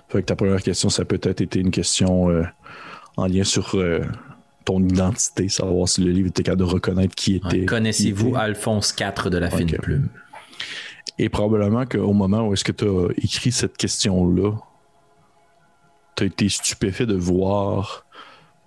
Fait 0.09 0.21
que 0.21 0.25
ta 0.25 0.35
première 0.35 0.63
question, 0.63 0.89
ça 0.89 1.03
a 1.03 1.05
peut-être 1.05 1.41
été 1.41 1.59
une 1.59 1.71
question 1.71 2.29
euh, 2.29 2.43
en 3.17 3.27
lien 3.27 3.43
sur 3.43 3.75
euh, 3.75 4.01
ton 4.65 4.83
identité, 4.83 5.47
savoir 5.47 5.87
si 5.87 6.03
le 6.03 6.11
livre 6.11 6.27
était 6.29 6.43
capable 6.43 6.61
de 6.61 6.67
reconnaître 6.67 7.15
qui 7.15 7.35
était. 7.35 7.59
Ouais, 7.59 7.65
Connaissez-vous. 7.65 8.35
Alphonse 8.35 8.95
IV 8.99 9.29
de 9.29 9.37
la 9.37 9.49
fine 9.49 9.71
plume? 9.77 10.09
Et 11.17 11.29
probablement 11.29 11.85
qu'au 11.85 12.13
moment 12.13 12.47
où 12.47 12.53
est-ce 12.53 12.63
que 12.63 12.71
tu 12.71 12.85
as 12.85 13.07
écrit 13.23 13.51
cette 13.51 13.77
question-là, 13.77 14.51
tu 16.15 16.23
as 16.23 16.25
été 16.25 16.49
stupéfait 16.49 17.05
de 17.05 17.15
voir 17.15 18.05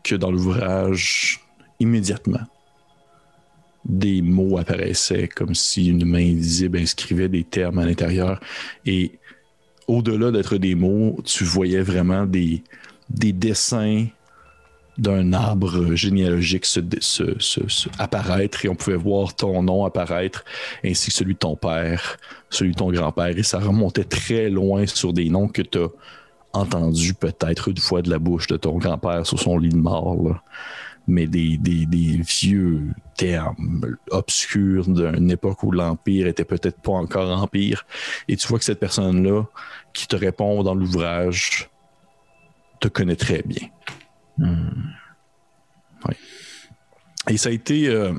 que 0.02 0.14
dans 0.14 0.30
l'ouvrage, 0.30 1.40
immédiatement, 1.80 2.40
des 3.84 4.22
mots 4.22 4.58
apparaissaient 4.58 5.28
comme 5.28 5.54
si 5.54 5.88
une 5.88 6.04
main 6.04 6.30
invisible 6.30 6.78
inscrivait 6.78 7.28
des 7.28 7.44
termes 7.44 7.78
à 7.78 7.86
l'intérieur. 7.86 8.40
Et 8.86 9.18
au-delà 9.86 10.30
d'être 10.30 10.56
des 10.56 10.74
mots, 10.74 11.18
tu 11.24 11.44
voyais 11.44 11.82
vraiment 11.82 12.24
des, 12.24 12.62
des 13.10 13.32
dessins 13.32 14.06
d'un 14.98 15.32
arbre 15.32 15.94
généalogique 15.94 16.66
se, 16.66 16.80
se- 17.00 17.38
se- 17.38 17.88
apparaître 17.98 18.64
et 18.64 18.68
on 18.68 18.74
pouvait 18.74 18.96
voir 18.96 19.34
ton 19.36 19.62
nom 19.62 19.84
apparaître 19.84 20.44
ainsi 20.84 21.10
que 21.10 21.16
celui 21.16 21.34
de 21.34 21.38
ton 21.38 21.54
père, 21.56 22.16
celui 22.50 22.72
de 22.72 22.76
ton 22.76 22.90
grand-père 22.90 23.38
et 23.38 23.42
ça 23.44 23.58
remontait 23.60 24.04
très 24.04 24.50
loin 24.50 24.86
sur 24.86 25.12
des 25.12 25.30
noms 25.30 25.46
que 25.48 25.62
tu 25.62 25.78
as 25.78 25.88
entendus 26.52 27.14
peut-être 27.14 27.68
une 27.68 27.76
fois 27.76 28.02
de 28.02 28.10
la 28.10 28.18
bouche 28.18 28.48
de 28.48 28.56
ton 28.56 28.76
grand-père 28.78 29.24
sur 29.24 29.38
son 29.38 29.56
lit 29.58 29.68
de 29.68 29.76
mort. 29.76 30.16
là. 30.22 30.42
Mais 31.10 31.26
des, 31.26 31.56
des- 31.56 31.86
des 31.86 32.20
vieux 32.20 32.82
termes 33.16 33.96
obscurs 34.10 34.86
d'une 34.88 35.30
époque 35.30 35.62
où 35.62 35.70
l'Empire 35.70 36.26
était 36.26 36.44
peut-être 36.44 36.80
pas 36.82 36.92
encore 36.92 37.30
Empire. 37.42 37.86
Et 38.28 38.36
tu 38.36 38.46
vois 38.48 38.58
que 38.58 38.64
cette 38.64 38.80
personne-là 38.80 39.44
qui 39.94 40.06
te 40.06 40.16
répond 40.16 40.62
dans 40.62 40.74
l'ouvrage 40.74 41.70
te 42.80 42.88
connaît 42.88 43.16
très 43.16 43.42
bien. 43.42 43.68
Oui. 44.38 46.14
Et 47.28 47.36
ça 47.36 47.48
a 47.48 47.52
été, 47.52 47.88
euh, 47.88 48.14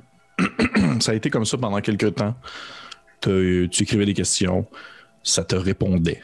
ça 0.99 1.11
a 1.11 1.15
été 1.15 1.29
comme 1.29 1.45
ça 1.45 1.57
pendant 1.57 1.79
quelques 1.81 2.15
temps. 2.15 2.35
Tu 3.21 3.69
écrivais 3.79 4.05
des 4.05 4.13
questions, 4.13 4.67
ça 5.23 5.43
te 5.43 5.55
répondait. 5.55 6.21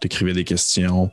Tu 0.00 0.06
écrivais 0.06 0.32
des 0.32 0.44
questions 0.44 1.10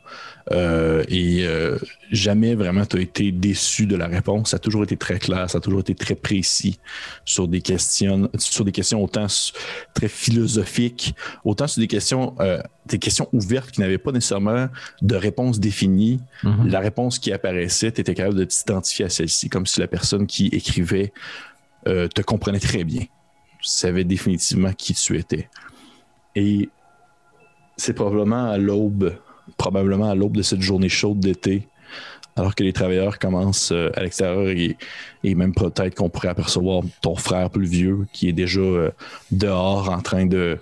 euh, 0.52 1.04
et 1.08 1.46
euh, 1.46 1.78
jamais 2.10 2.54
vraiment 2.54 2.84
tu 2.84 2.98
as 2.98 3.00
été 3.00 3.32
déçu 3.32 3.86
de 3.86 3.96
la 3.96 4.06
réponse. 4.06 4.50
Ça 4.50 4.56
a 4.56 4.58
toujours 4.58 4.84
été 4.84 4.96
très 4.96 5.18
clair, 5.18 5.48
ça 5.48 5.58
a 5.58 5.60
toujours 5.60 5.80
été 5.80 5.94
très 5.94 6.14
précis 6.14 6.78
sur 7.24 7.48
des 7.48 7.62
questions, 7.62 8.30
sur 8.38 8.64
des 8.64 8.72
questions 8.72 9.02
autant 9.02 9.26
très 9.94 10.08
philosophiques, 10.08 11.14
autant 11.44 11.66
sur 11.66 11.80
des 11.80 11.86
questions, 11.86 12.34
euh, 12.40 12.60
des 12.86 12.98
questions 12.98 13.28
ouvertes 13.32 13.70
qui 13.70 13.80
n'avaient 13.80 13.98
pas 13.98 14.12
nécessairement 14.12 14.68
de 15.00 15.16
réponse 15.16 15.60
définie. 15.60 16.20
Mhm. 16.42 16.68
La 16.68 16.80
réponse 16.80 17.18
qui 17.18 17.32
apparaissait, 17.32 17.92
tu 17.92 18.02
étais 18.02 18.14
capable 18.14 18.36
de 18.36 18.44
t'identifier 18.44 19.06
à 19.06 19.08
celle-ci, 19.08 19.48
comme 19.48 19.66
si 19.66 19.80
la 19.80 19.88
personne 19.88 20.26
qui 20.26 20.46
écrivait 20.48 21.12
te 21.86 22.22
comprenait 22.22 22.60
très 22.60 22.82
bien, 22.82 23.02
savait 23.60 24.04
définitivement 24.04 24.72
qui 24.72 24.94
tu 24.94 25.18
étais. 25.18 25.50
Et 26.34 26.70
c'est 27.76 27.94
probablement 27.94 28.50
à 28.50 28.58
l'aube, 28.58 29.16
probablement 29.56 30.10
à 30.10 30.14
l'aube 30.14 30.36
de 30.36 30.42
cette 30.42 30.62
journée 30.62 30.88
chaude 30.88 31.20
d'été, 31.20 31.66
alors 32.36 32.54
que 32.54 32.64
les 32.64 32.72
travailleurs 32.72 33.18
commencent 33.18 33.72
euh, 33.72 33.90
à 33.94 34.02
l'extérieur 34.02 34.48
et, 34.48 34.76
même 35.34 35.54
peut-être 35.54 35.94
qu'on 35.94 36.08
pourrait 36.08 36.28
apercevoir 36.28 36.82
ton 37.00 37.14
frère 37.14 37.50
plus 37.50 37.66
vieux 37.66 38.06
qui 38.12 38.28
est 38.28 38.32
déjà 38.32 38.60
euh, 38.60 38.90
dehors 39.30 39.90
en 39.90 40.00
train 40.00 40.26
de, 40.26 40.58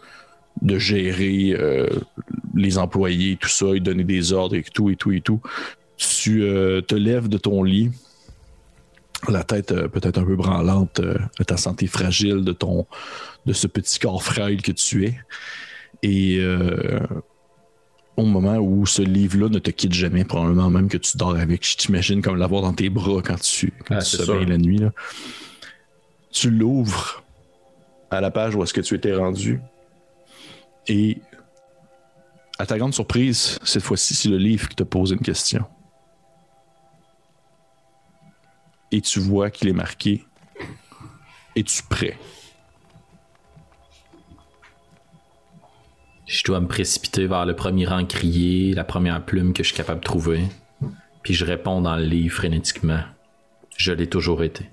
gérer 0.62 1.54
euh, 1.58 1.88
les 2.54 2.78
employés, 2.78 3.36
tout 3.36 3.48
ça, 3.48 3.66
et 3.74 3.80
donner 3.80 4.04
des 4.04 4.32
ordres 4.32 4.54
et 4.54 4.62
tout 4.62 4.90
et 4.90 4.96
tout 4.96 5.12
et 5.12 5.20
tout. 5.20 5.40
Tu 5.96 6.40
te 6.40 6.94
lèves 6.96 7.28
de 7.28 7.38
ton 7.38 7.62
lit, 7.62 7.90
la 9.28 9.44
tête 9.44 9.72
peut-être 9.86 10.18
un 10.18 10.24
peu 10.24 10.34
branlante, 10.34 11.00
ta 11.46 11.56
santé 11.56 11.86
fragile, 11.86 12.44
de 12.44 13.52
ce 13.52 13.66
petit 13.68 14.00
corps 14.00 14.22
frêle 14.22 14.62
que 14.62 14.72
tu 14.72 15.06
es. 15.06 15.14
Et 16.02 16.38
euh, 16.38 16.98
au 18.16 18.24
moment 18.24 18.56
où 18.56 18.86
ce 18.86 19.02
livre-là 19.02 19.48
ne 19.48 19.58
te 19.58 19.70
quitte 19.70 19.92
jamais, 19.92 20.24
probablement 20.24 20.68
même 20.70 20.88
que 20.88 20.96
tu 20.98 21.16
dors 21.16 21.36
avec, 21.36 21.66
je 21.66 21.76
t'imagine 21.76 22.22
comme 22.22 22.36
l'avoir 22.36 22.62
dans 22.62 22.72
tes 22.72 22.90
bras 22.90 23.22
quand 23.22 23.40
tu, 23.40 23.72
quand 23.86 23.96
Ah, 23.96 24.02
tu 24.02 24.16
sommeilles 24.16 24.46
la 24.46 24.58
nuit. 24.58 24.78
là. 24.78 24.90
Tu 26.30 26.50
l'ouvres 26.50 27.22
à 28.10 28.20
la 28.20 28.30
page 28.30 28.54
où 28.54 28.62
est-ce 28.62 28.74
que 28.74 28.80
tu 28.80 28.94
étais 28.94 29.14
rendu. 29.14 29.60
Et 30.88 31.18
à 32.58 32.66
ta 32.66 32.76
grande 32.78 32.92
surprise, 32.94 33.58
cette 33.62 33.82
fois-ci, 33.82 34.14
c'est 34.14 34.28
le 34.28 34.38
livre 34.38 34.68
qui 34.68 34.76
te 34.76 34.82
pose 34.82 35.12
une 35.12 35.20
question. 35.20 35.64
Et 38.90 39.00
tu 39.00 39.20
vois 39.20 39.50
qu'il 39.50 39.68
est 39.68 39.72
marqué 39.74 40.24
Es-tu 41.56 41.82
prêt? 41.84 42.18
Je 46.32 46.44
dois 46.44 46.60
me 46.60 46.66
précipiter 46.66 47.26
vers 47.26 47.44
le 47.44 47.54
premier 47.54 47.86
encrier, 47.88 48.72
la 48.72 48.84
première 48.84 49.22
plume 49.22 49.52
que 49.52 49.62
je 49.62 49.68
suis 49.68 49.76
capable 49.76 50.00
de 50.00 50.04
trouver. 50.04 50.44
Puis 51.22 51.34
je 51.34 51.44
réponds 51.44 51.82
dans 51.82 51.94
le 51.94 52.04
livre 52.04 52.34
frénétiquement. 52.34 53.02
Je 53.76 53.92
l'ai 53.92 54.06
toujours 54.06 54.42
été. 54.42 54.64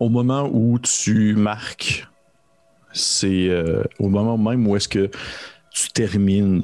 Au 0.00 0.08
moment 0.08 0.48
où 0.50 0.78
tu 0.78 1.36
marques, 1.36 2.08
c'est 2.94 3.50
euh, 3.50 3.84
au 3.98 4.08
moment 4.08 4.38
même 4.38 4.66
où 4.66 4.74
est-ce 4.74 4.88
que 4.88 5.10
tu 5.70 5.90
termines 5.90 6.62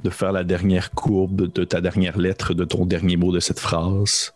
de 0.00 0.10
faire 0.10 0.30
la 0.30 0.44
dernière 0.44 0.92
courbe 0.92 1.52
de 1.52 1.64
ta 1.64 1.80
dernière 1.80 2.18
lettre, 2.18 2.54
de 2.54 2.64
ton 2.64 2.86
dernier 2.86 3.16
mot 3.16 3.32
de 3.32 3.40
cette 3.40 3.58
phrase, 3.58 4.32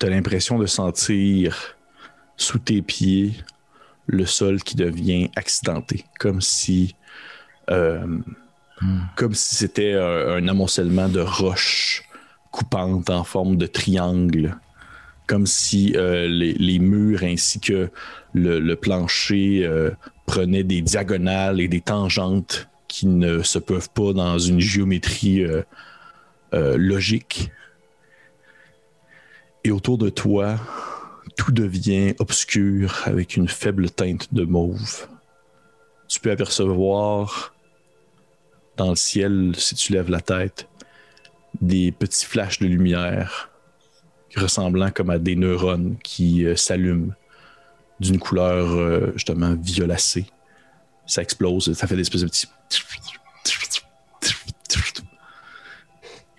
tu 0.00 0.06
as 0.06 0.08
l'impression 0.08 0.58
de 0.58 0.64
sentir 0.64 1.76
sous 2.36 2.58
tes 2.58 2.82
pieds 2.82 3.32
le 4.06 4.26
sol 4.26 4.62
qui 4.62 4.76
devient 4.76 5.30
accidenté, 5.36 6.04
comme 6.18 6.40
si 6.40 6.94
euh, 7.70 8.06
comme 9.16 9.34
si 9.34 9.54
c'était 9.54 9.94
un, 9.94 10.34
un 10.36 10.48
amoncellement 10.48 11.08
de 11.08 11.20
roches 11.20 12.02
coupantes 12.50 13.08
en 13.08 13.24
forme 13.24 13.56
de 13.56 13.66
triangle, 13.66 14.56
comme 15.26 15.46
si 15.46 15.94
euh, 15.96 16.28
les, 16.28 16.52
les 16.52 16.78
murs 16.78 17.22
ainsi 17.22 17.60
que 17.60 17.90
le, 18.34 18.60
le 18.60 18.76
plancher 18.76 19.62
euh, 19.64 19.90
prenaient 20.26 20.64
des 20.64 20.82
diagonales 20.82 21.60
et 21.60 21.68
des 21.68 21.80
tangentes 21.80 22.68
qui 22.88 23.06
ne 23.06 23.42
se 23.42 23.58
peuvent 23.58 23.90
pas 23.90 24.12
dans 24.12 24.38
une 24.38 24.60
géométrie 24.60 25.44
logique. 26.52 27.50
Et 29.64 29.72
autour 29.72 29.98
de 29.98 30.10
toi, 30.10 30.60
tout 31.36 31.52
devient 31.52 32.14
obscur 32.18 33.02
avec 33.04 33.36
une 33.36 33.48
faible 33.48 33.90
teinte 33.90 34.32
de 34.32 34.44
mauve. 34.44 35.08
Tu 36.08 36.20
peux 36.20 36.30
apercevoir 36.30 37.54
dans 38.76 38.90
le 38.90 38.96
ciel, 38.96 39.54
si 39.56 39.74
tu 39.74 39.92
lèves 39.92 40.10
la 40.10 40.20
tête, 40.20 40.68
des 41.60 41.92
petits 41.92 42.24
flashs 42.24 42.58
de 42.58 42.66
lumière 42.66 43.50
ressemblant 44.36 44.90
comme 44.90 45.10
à 45.10 45.18
des 45.18 45.36
neurones 45.36 45.96
qui 46.02 46.44
euh, 46.44 46.56
s'allument 46.56 47.12
d'une 48.00 48.18
couleur 48.18 48.72
euh, 48.72 49.12
justement 49.14 49.54
violacée. 49.54 50.26
Ça 51.06 51.22
explose, 51.22 51.72
ça 51.72 51.86
fait 51.86 51.96
des 51.96 52.02
espèces 52.02 52.22
de 52.22 52.26
petits. 52.26 52.48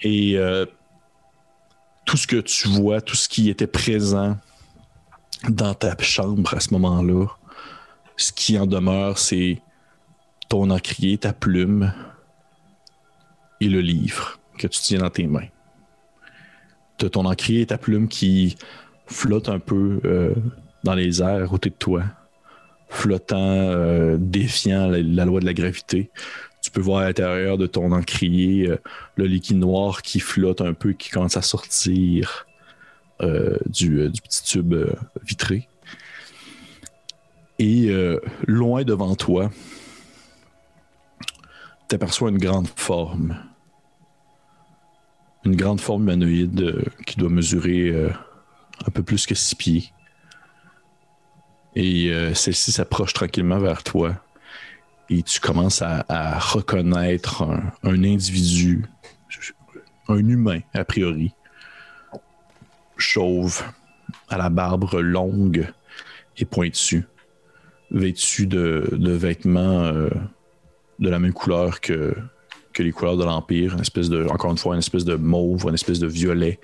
Et 0.02 0.38
euh, 0.38 0.66
tout 2.06 2.18
ce 2.18 2.28
que 2.28 2.38
tu 2.38 2.68
vois, 2.68 3.02
tout 3.02 3.16
ce 3.16 3.28
qui 3.28 3.50
était 3.50 3.68
présent 3.68 4.38
dans 5.50 5.74
ta 5.74 5.96
chambre 6.00 6.54
à 6.54 6.60
ce 6.60 6.74
moment-là, 6.74 7.28
ce 8.18 8.32
qui 8.32 8.58
en 8.58 8.66
demeure, 8.66 9.18
c'est 9.18 9.62
ton 10.50 10.70
encrier, 10.70 11.18
ta 11.18 11.34
plume 11.34 11.94
et 13.62 13.70
le 13.70 13.82
livre 13.82 14.40
que 14.58 14.68
tu 14.68 14.80
tiens 14.80 15.00
dans 15.00 15.10
tes 15.10 15.28
mains. 15.28 15.48
As 17.04 17.10
ton 17.10 17.26
encrier 17.26 17.62
et 17.62 17.66
ta 17.66 17.78
plume 17.78 18.08
qui 18.08 18.56
flottent 19.08 19.50
un 19.50 19.60
peu 19.60 20.00
euh, 20.06 20.34
dans 20.84 20.96
les 20.96 21.22
airs 21.22 21.44
à 21.44 21.48
côté 21.48 21.70
de 21.70 21.76
toi, 21.76 22.04
flottant, 22.90 23.38
euh, 23.38 24.18
défiant 24.20 24.88
la, 24.88 25.26
loi 25.26 25.40
de 25.40 25.46
la 25.46 25.54
gravité. 25.54 26.10
Tu 26.62 26.72
peux 26.72 26.82
voir 26.82 27.02
à 27.02 27.06
l'intérieur 27.06 27.58
de 27.58 27.68
ton 27.68 27.92
encrier 27.92 28.70
euh, 28.70 28.78
le 29.18 29.26
liquide 29.26 29.58
noir 29.58 30.02
qui 30.02 30.20
flotte 30.20 30.62
un 30.62 30.74
peu, 30.74 30.94
qui 30.94 31.10
commence 31.10 31.38
à 31.38 31.42
sortir 31.42 32.48
du, 33.20 34.00
euh, 34.00 34.10
du, 34.10 34.22
petit 34.22 34.44
tube 34.44 34.74
euh, 34.74 34.94
vitré. 35.24 35.68
Et 37.58 37.90
loin 38.48 38.84
devant 38.84 39.16
toi, 39.16 39.50
tu 41.88 41.96
aperçois 41.96 42.30
une 42.30 42.38
grande 42.38 42.68
forme. 42.68 43.38
Une 45.46 45.56
grande 45.56 45.80
forme 45.80 46.04
humanoïde 46.04 46.84
qui 47.06 47.16
doit 47.16 47.30
mesurer 47.30 48.10
un 48.86 48.92
peu 48.92 49.04
plus 49.04 49.26
que 49.26 49.36
six 49.36 49.56
pieds. 49.56 49.94
Et 51.78 52.12
celle-ci 52.34 52.74
s'approche 52.74 53.14
tranquillement 53.14 53.60
vers 53.60 53.84
toi. 53.84 54.22
Et 55.10 55.24
tu 55.24 55.40
commences 55.40 55.82
à, 55.82 56.38
reconnaître 56.40 57.44
un, 57.84 58.04
individu, 58.04 58.86
un 60.10 60.18
humain 60.18 60.60
a 60.74 60.84
priori, 60.84 61.34
chauve, 62.98 63.64
à 64.30 64.38
la 64.38 64.50
barbe 64.50 64.92
longue 64.94 65.68
et 66.38 66.46
pointue, 66.46 67.06
vêtu 67.92 68.48
de, 68.48 68.90
de 68.92 69.12
vêtements 69.12 69.84
euh, 69.84 70.10
de 71.00 71.10
la 71.10 71.20
même 71.20 71.34
couleur 71.34 71.82
que, 71.82 72.16
que 72.74 72.84
les 72.84 72.92
couleurs 72.92 73.18
de 73.18 73.24
l'Empire, 73.24 73.74
une 73.74 73.82
espèce 73.82 74.10
de, 74.10 74.26
encore 74.26 74.52
une 74.52 74.58
fois, 74.58 74.76
une 74.76 74.80
espèce 74.80 75.06
de 75.06 75.16
mauve, 75.16 75.66
une 75.68 75.74
espèce 75.74 76.00
de 76.00 76.08
violet, 76.08 76.60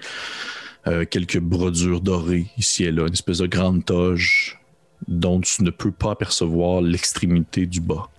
euh, 0.87 1.05
quelques 1.05 1.39
brodures 1.39 2.01
dorées 2.01 2.47
ici 2.57 2.83
et 2.83 2.91
là, 2.91 3.07
une 3.07 3.13
espèce 3.13 3.39
de 3.39 3.47
grande 3.47 3.85
toge 3.85 4.59
dont 5.07 5.39
tu 5.41 5.63
ne 5.63 5.69
peux 5.69 5.91
pas 5.91 6.11
apercevoir 6.11 6.81
l'extrémité 6.81 7.65
du 7.65 7.81
bas, 7.81 8.09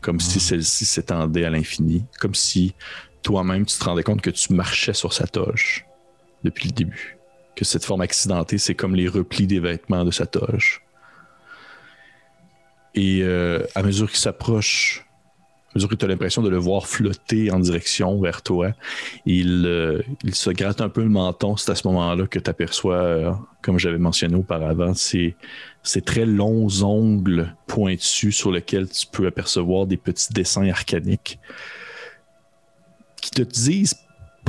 comme 0.00 0.16
mmh. 0.16 0.20
si 0.20 0.40
celle-ci 0.40 0.84
s'étendait 0.84 1.44
à 1.44 1.50
l'infini, 1.50 2.04
comme 2.18 2.34
si 2.34 2.74
toi-même 3.22 3.66
tu 3.66 3.78
te 3.78 3.84
rendais 3.84 4.02
compte 4.02 4.22
que 4.22 4.30
tu 4.30 4.54
marchais 4.54 4.94
sur 4.94 5.12
sa 5.12 5.26
toge 5.26 5.86
depuis 6.42 6.68
le 6.68 6.74
début 6.74 7.19
que 7.60 7.66
cette 7.66 7.84
forme 7.84 8.00
accidentée, 8.00 8.56
c'est 8.56 8.74
comme 8.74 8.94
les 8.94 9.06
replis 9.06 9.46
des 9.46 9.60
vêtements 9.60 10.06
de 10.06 10.10
sa 10.10 10.24
toge. 10.24 10.80
Et 12.94 13.20
euh, 13.22 13.66
à 13.74 13.82
mesure 13.82 14.08
qu'il 14.08 14.18
s'approche, 14.18 15.06
à 15.68 15.72
mesure 15.74 15.90
que 15.90 15.94
tu 15.94 16.06
as 16.06 16.08
l'impression 16.08 16.40
de 16.40 16.48
le 16.48 16.56
voir 16.56 16.86
flotter 16.86 17.50
en 17.50 17.58
direction 17.58 18.18
vers 18.18 18.40
toi, 18.40 18.72
il, 19.26 19.66
euh, 19.66 20.00
il 20.24 20.34
se 20.34 20.48
gratte 20.48 20.80
un 20.80 20.88
peu 20.88 21.02
le 21.02 21.10
menton. 21.10 21.58
C'est 21.58 21.70
à 21.70 21.74
ce 21.74 21.86
moment-là 21.88 22.26
que 22.26 22.38
tu 22.38 22.48
aperçois, 22.48 22.94
euh, 22.94 23.32
comme 23.60 23.78
j'avais 23.78 23.98
mentionné 23.98 24.36
auparavant, 24.36 24.94
ces, 24.94 25.36
ces 25.82 26.00
très 26.00 26.24
longs 26.24 26.82
ongles 26.82 27.54
pointus 27.66 28.34
sur 28.34 28.52
lesquels 28.52 28.88
tu 28.88 29.06
peux 29.06 29.26
apercevoir 29.26 29.86
des 29.86 29.98
petits 29.98 30.32
dessins 30.32 30.66
arcaniques 30.70 31.38
qui 33.20 33.30
te 33.32 33.42
disent 33.42 33.96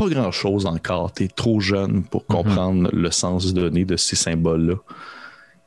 pas 0.02 0.10
grand-chose 0.10 0.66
encore. 0.66 1.14
Tu 1.14 1.26
es 1.26 1.28
trop 1.28 1.60
jeune 1.60 2.04
pour 2.04 2.26
comprendre 2.26 2.82
mm 2.82 2.88
-hmm. 2.88 3.04
le 3.06 3.12
sens 3.12 3.54
donné 3.54 3.86
de 3.86 3.98
ces 3.98 4.16
symboles-là. 4.16 4.78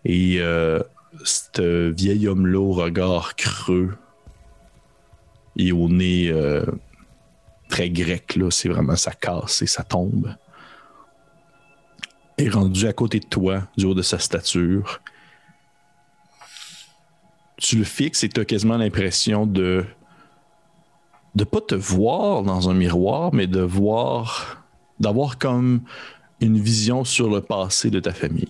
Et 0.04 0.40
euh, 0.40 0.80
ce 1.22 1.90
vieil 2.00 2.26
homme-là 2.26 2.60
au 2.60 2.72
regard 2.72 3.36
creux 3.36 3.90
et 5.56 5.70
au 5.72 5.88
nez 5.88 6.22
euh, 6.28 6.66
très 7.68 7.90
grec, 7.90 8.34
là, 8.36 8.50
c'est 8.50 8.68
vraiment 8.74 8.96
ça 8.96 9.12
casse 9.12 9.62
et 9.62 9.70
ça 9.76 9.84
tombe. 9.84 10.26
Est 12.36 12.50
rendu 12.58 12.82
à 12.92 12.92
côté 12.92 13.20
de 13.20 13.28
toi, 13.36 13.54
du 13.78 13.84
haut 13.86 13.98
de 14.02 14.06
sa 14.12 14.18
stature. 14.18 15.00
Tu 17.56 17.76
le 17.82 17.84
fixes 17.84 18.24
et 18.24 18.28
tu 18.28 18.40
as 18.40 18.44
quasiment 18.44 18.78
l'impression 18.84 19.46
de 19.46 19.84
de 21.34 21.44
pas 21.44 21.60
te 21.60 21.74
voir 21.74 22.42
dans 22.42 22.68
un 22.68 22.74
miroir, 22.74 23.32
mais 23.32 23.46
de 23.46 23.60
voir, 23.60 24.64
d'avoir 25.00 25.38
comme 25.38 25.82
une 26.40 26.58
vision 26.58 27.04
sur 27.04 27.28
le 27.30 27.40
passé 27.40 27.90
de 27.90 28.00
ta 28.00 28.12
famille. 28.12 28.48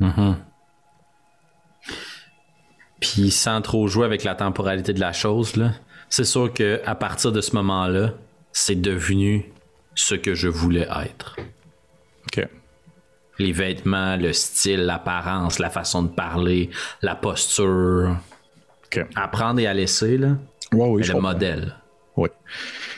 Mm 0.00 0.10
-hmm. 0.10 0.34
Puis 3.00 3.30
sans 3.30 3.60
trop 3.62 3.88
jouer 3.88 4.06
avec 4.06 4.24
la 4.24 4.34
temporalité 4.34 4.92
de 4.92 5.00
la 5.00 5.12
chose, 5.12 5.52
c'est 6.08 6.24
sûr 6.24 6.52
que 6.52 6.80
à 6.86 6.94
partir 6.94 7.32
de 7.32 7.40
ce 7.40 7.54
moment-là, 7.56 8.12
c'est 8.52 8.80
devenu 8.80 9.52
ce 9.94 10.14
que 10.14 10.34
je 10.34 10.48
voulais 10.48 10.88
être. 11.06 11.36
Ok. 12.26 12.48
Les 13.38 13.52
vêtements, 13.52 14.16
le 14.16 14.32
style, 14.32 14.82
l'apparence, 14.82 15.58
la 15.58 15.70
façon 15.70 16.02
de 16.04 16.08
parler, 16.08 16.70
la 17.00 17.14
posture. 17.14 18.16
Okay. 18.86 19.04
Apprendre 19.14 19.58
et 19.60 19.66
à 19.66 19.74
laisser, 19.74 20.16
là. 20.18 20.36
Ouais, 20.72 20.88
oui, 20.88 21.02
le 21.02 21.20
modèle. 21.20 21.74
Oui. 22.16 22.28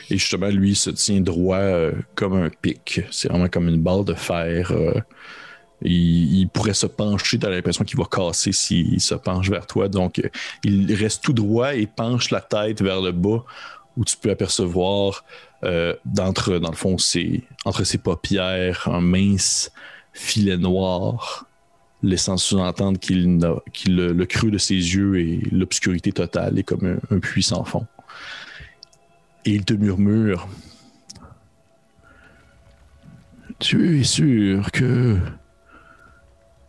Et 0.09 0.17
justement, 0.17 0.49
lui 0.49 0.75
se 0.75 0.89
tient 0.89 1.21
droit 1.21 1.57
euh, 1.57 1.93
comme 2.15 2.33
un 2.33 2.49
pic. 2.49 3.01
C'est 3.11 3.29
vraiment 3.29 3.47
comme 3.47 3.67
une 3.69 3.81
balle 3.81 4.03
de 4.03 4.13
fer. 4.13 4.71
Euh, 4.71 4.99
il, 5.81 6.39
il, 6.39 6.49
pourrait 6.49 6.73
se 6.73 6.87
pencher, 6.87 7.37
tu 7.37 7.45
as 7.45 7.49
l'impression 7.49 7.83
qu'il 7.83 7.97
va 7.97 8.05
casser 8.05 8.51
s'il 8.51 8.99
se 9.01 9.15
penche 9.15 9.49
vers 9.49 9.67
toi. 9.67 9.87
Donc, 9.87 10.19
euh, 10.19 10.29
il 10.63 10.93
reste 10.93 11.23
tout 11.23 11.33
droit 11.33 11.75
et 11.75 11.87
penche 11.87 12.31
la 12.31 12.41
tête 12.41 12.81
vers 12.81 13.01
le 13.01 13.11
bas, 13.11 13.43
où 13.97 14.03
tu 14.03 14.15
peux 14.17 14.31
apercevoir 14.31 15.23
d'entre, 16.05 16.59
dans 16.59 16.69
le 16.69 16.75
fond, 16.75 16.99
ses, 16.99 17.41
entre 17.63 17.83
ses 17.85 17.97
paupières 17.97 18.87
un 18.87 19.01
mince 19.01 19.71
filet 20.13 20.57
noir, 20.57 21.47
laissant 22.03 22.37
sous-entendre 22.37 22.99
qu'il, 22.99 23.39
qu'il 23.73 23.95
le 23.95 24.25
creux 24.27 24.51
de 24.51 24.59
ses 24.59 24.75
yeux 24.75 25.19
et 25.19 25.41
l'obscurité 25.51 26.11
totale 26.11 26.59
est 26.59 26.63
comme 26.63 26.85
un, 26.85 27.15
un 27.15 27.19
puits 27.19 27.41
sans 27.41 27.63
fond. 27.63 27.87
Et 29.45 29.51
il 29.51 29.63
te 29.63 29.73
murmure 29.73 30.47
Tu 33.59 33.99
es 33.99 34.03
sûr 34.03 34.71
que 34.71 35.17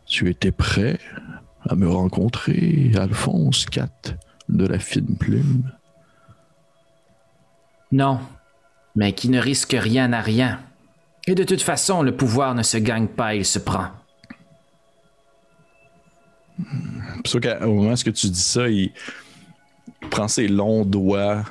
tu 0.05 0.29
étais 0.29 0.53
prêt 0.53 0.99
à 1.69 1.75
me 1.75 1.89
rencontrer, 1.89 2.93
Alphonse 2.97 3.67
IV 3.75 4.17
de 4.49 4.67
la 4.67 4.79
fine 4.79 5.17
plume? 5.17 5.73
Non, 7.91 8.21
mais 8.95 9.13
qui 9.13 9.29
ne 9.29 9.41
risque 9.41 9.77
rien 9.79 10.13
à 10.13 10.21
rien. 10.21 10.61
Et 11.27 11.35
de 11.35 11.45
toute 11.45 11.63
façon, 11.63 12.03
le 12.03 12.15
pouvoir 12.15 12.55
ne 12.55 12.63
se 12.63 12.77
gagne 12.77 13.09
pas, 13.09 13.35
il 13.35 13.45
se 13.45 13.59
prend. 13.59 13.89
Sûr 17.25 17.41
qu'au 17.41 17.73
moment 17.73 17.93
où 17.93 18.13
tu 18.13 18.29
dis 18.29 18.41
ça, 18.41 18.69
il 18.69 18.93
prend 20.11 20.29
ses 20.29 20.47
longs 20.47 20.85
doigts 20.85 21.45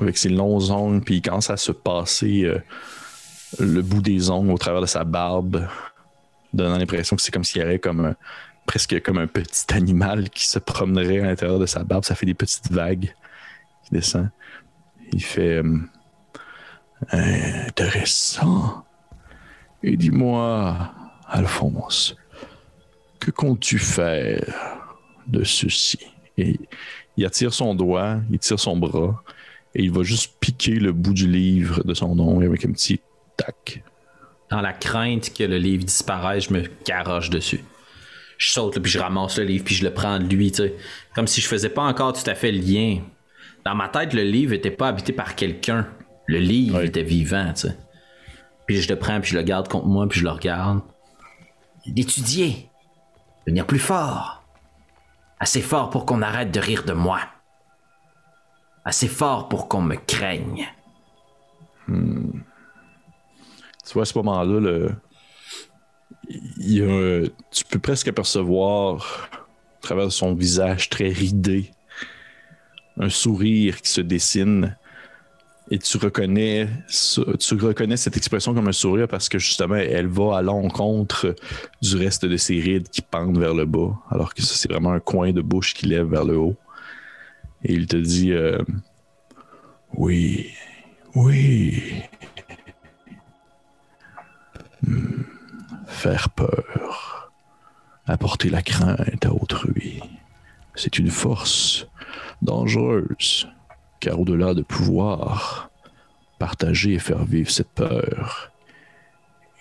avec 0.00 0.18
ses 0.18 0.28
longs 0.28 0.70
ongles, 0.70 1.02
puis 1.02 1.16
il 1.16 1.22
commence 1.22 1.50
à 1.50 1.56
se 1.56 1.72
passer 1.72 2.44
euh, 2.44 2.58
le 3.58 3.82
bout 3.82 4.02
des 4.02 4.30
ongles 4.30 4.52
au 4.52 4.58
travers 4.58 4.80
de 4.80 4.86
sa 4.86 5.04
barbe, 5.04 5.66
donnant 6.52 6.78
l'impression 6.78 7.16
que 7.16 7.22
c'est 7.22 7.32
comme 7.32 7.44
s'il 7.44 7.60
y 7.60 7.64
avait 7.64 7.78
comme 7.78 8.14
presque 8.66 9.00
comme 9.02 9.18
un 9.18 9.26
petit 9.26 9.72
animal 9.72 10.28
qui 10.30 10.46
se 10.46 10.58
promènerait 10.58 11.20
à 11.20 11.26
l'intérieur 11.26 11.58
de 11.58 11.66
sa 11.66 11.84
barbe. 11.84 12.04
Ça 12.04 12.14
fait 12.14 12.26
des 12.26 12.34
petites 12.34 12.70
vagues 12.70 13.14
qui 13.84 13.90
descendent. 13.92 14.30
Il 15.12 15.22
fait 15.22 15.62
euh, 15.62 15.78
intéressant. 17.12 18.84
Et 19.82 19.96
dis-moi, 19.96 20.90
Alphonse, 21.28 22.16
que 23.20 23.30
comptes-tu 23.30 23.78
faire 23.78 24.42
de 25.26 25.44
ceci? 25.44 25.98
Et 26.36 26.58
il 27.16 27.24
attire 27.24 27.54
son 27.54 27.74
doigt, 27.74 28.18
il 28.30 28.38
tire 28.38 28.58
son 28.58 28.76
bras, 28.76 29.22
et 29.76 29.82
il 29.82 29.92
va 29.92 30.02
juste 30.02 30.36
piquer 30.40 30.76
le 30.76 30.90
bout 30.92 31.12
du 31.12 31.28
livre 31.28 31.84
de 31.84 31.92
son 31.92 32.18
ongle 32.18 32.46
avec 32.46 32.64
un 32.64 32.72
petit 32.72 32.98
tac. 33.36 33.82
Dans 34.50 34.62
la 34.62 34.72
crainte 34.72 35.34
que 35.34 35.44
le 35.44 35.58
livre 35.58 35.84
disparaisse, 35.84 36.48
je 36.48 36.54
me 36.54 36.62
caroche 36.62 37.28
dessus. 37.28 37.62
Je 38.38 38.50
saute, 38.50 38.76
là, 38.76 38.80
puis 38.80 38.90
je 38.90 38.98
ramasse 38.98 39.36
le 39.36 39.44
livre, 39.44 39.64
puis 39.64 39.74
je 39.74 39.84
le 39.84 39.92
prends 39.92 40.18
de 40.18 40.24
lui, 40.24 40.50
tu 40.50 40.62
sais. 40.62 40.74
Comme 41.14 41.26
si 41.26 41.42
je 41.42 41.46
faisais 41.46 41.68
pas 41.68 41.82
encore 41.82 42.14
tout 42.14 42.28
à 42.28 42.34
fait 42.34 42.52
le 42.52 42.60
lien 42.60 43.00
dans 43.66 43.74
ma 43.74 43.90
tête, 43.90 44.14
le 44.14 44.22
livre 44.22 44.54
était 44.54 44.70
pas 44.70 44.88
habité 44.88 45.12
par 45.12 45.34
quelqu'un. 45.34 45.86
Le 46.26 46.38
livre 46.38 46.80
était 46.80 47.02
vivant, 47.02 47.52
tu 47.52 47.68
sais. 47.68 47.76
Puis 48.66 48.80
je 48.80 48.88
le 48.88 48.98
prends, 48.98 49.20
puis 49.20 49.32
je 49.32 49.36
le 49.36 49.42
garde 49.42 49.68
contre 49.68 49.86
moi, 49.86 50.08
puis 50.08 50.20
je 50.20 50.24
le 50.24 50.30
regarde. 50.30 50.80
D'étudier. 51.86 52.70
Devenir 53.46 53.66
plus 53.66 53.78
fort. 53.78 54.42
Assez 55.38 55.60
fort 55.60 55.90
pour 55.90 56.06
qu'on 56.06 56.22
arrête 56.22 56.50
de 56.50 56.60
rire 56.60 56.84
de 56.84 56.94
moi. 56.94 57.20
Assez 58.86 59.08
fort 59.08 59.48
pour 59.48 59.66
qu'on 59.66 59.82
me 59.82 59.96
craigne. 59.96 60.68
Tu 61.88 61.92
vois, 63.92 64.02
à 64.02 64.04
ce 64.04 64.16
moment-là, 64.18 64.90
il 66.28 66.72
y 66.72 66.82
a 66.82 67.22
tu 67.50 67.64
peux 67.64 67.80
presque 67.80 68.06
apercevoir, 68.06 69.28
à 69.32 69.80
travers 69.80 70.12
son 70.12 70.34
visage 70.34 70.88
très 70.88 71.08
ridé, 71.08 71.72
un 72.96 73.08
sourire 73.08 73.82
qui 73.82 73.90
se 73.90 74.00
dessine. 74.00 74.76
Et 75.68 75.80
tu 75.80 75.98
reconnais, 75.98 76.68
tu 77.40 77.54
reconnais 77.56 77.96
cette 77.96 78.16
expression 78.16 78.54
comme 78.54 78.68
un 78.68 78.72
sourire 78.72 79.08
parce 79.08 79.28
que 79.28 79.40
justement, 79.40 79.74
elle 79.74 80.06
va 80.06 80.36
à 80.36 80.42
l'encontre 80.42 81.34
du 81.82 81.96
reste 81.96 82.24
de 82.24 82.36
ses 82.36 82.60
rides 82.60 82.88
qui 82.88 83.02
pendent 83.02 83.38
vers 83.38 83.52
le 83.52 83.64
bas, 83.64 83.98
alors 84.10 84.32
que 84.32 84.42
c'est 84.42 84.70
vraiment 84.70 84.92
un 84.92 85.00
coin 85.00 85.32
de 85.32 85.40
bouche 85.40 85.74
qui 85.74 85.86
lève 85.86 86.06
vers 86.06 86.24
le 86.24 86.38
haut. 86.38 86.54
Et 87.64 87.72
il 87.72 87.86
te 87.86 87.96
dit 87.96 88.32
euh, 88.32 88.62
Oui, 89.94 90.52
oui, 91.14 92.02
faire 95.86 96.30
peur, 96.30 97.30
apporter 98.06 98.50
la 98.50 98.62
crainte 98.62 99.24
à 99.24 99.32
autrui. 99.32 100.00
C'est 100.74 100.98
une 100.98 101.10
force 101.10 101.86
dangereuse, 102.42 103.48
car 104.00 104.20
au-delà 104.20 104.54
de 104.54 104.62
pouvoir 104.62 105.70
partager 106.38 106.94
et 106.94 106.98
faire 106.98 107.24
vivre 107.24 107.50
cette 107.50 107.70
peur, 107.70 108.52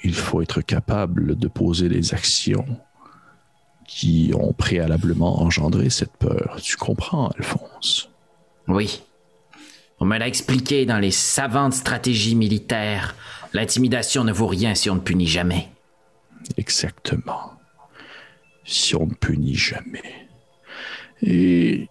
il 0.04 0.14
faut 0.14 0.42
être 0.42 0.62
capable 0.62 1.36
de 1.36 1.48
poser 1.48 1.90
des 1.90 2.14
actions 2.14 2.80
qui 3.88 4.32
ont 4.36 4.54
préalablement 4.54 5.42
engendré 5.42 5.90
cette 5.90 6.16
peur. 6.18 6.58
Tu 6.62 6.76
comprends, 6.78 7.30
Alphonse? 7.30 8.10
Oui. 8.68 9.04
On 10.00 10.06
me 10.06 10.18
l'a 10.18 10.28
expliqué 10.28 10.86
dans 10.86 11.00
les 11.00 11.12
savantes 11.12 11.74
stratégies 11.74 12.36
militaires. 12.36 13.16
L'intimidation 13.54 14.24
ne 14.24 14.34
vaut 14.34 14.48
rien 14.48 14.76
si 14.76 14.90
on 14.90 14.96
ne 14.96 15.00
punit 15.00 15.28
jamais. 15.28 15.70
Exactement. 16.58 17.54
Si 18.66 18.96
on 18.96 19.08
ne 19.08 19.14
punit 19.14 19.56
jamais. 19.56 20.28
Et 21.22 21.88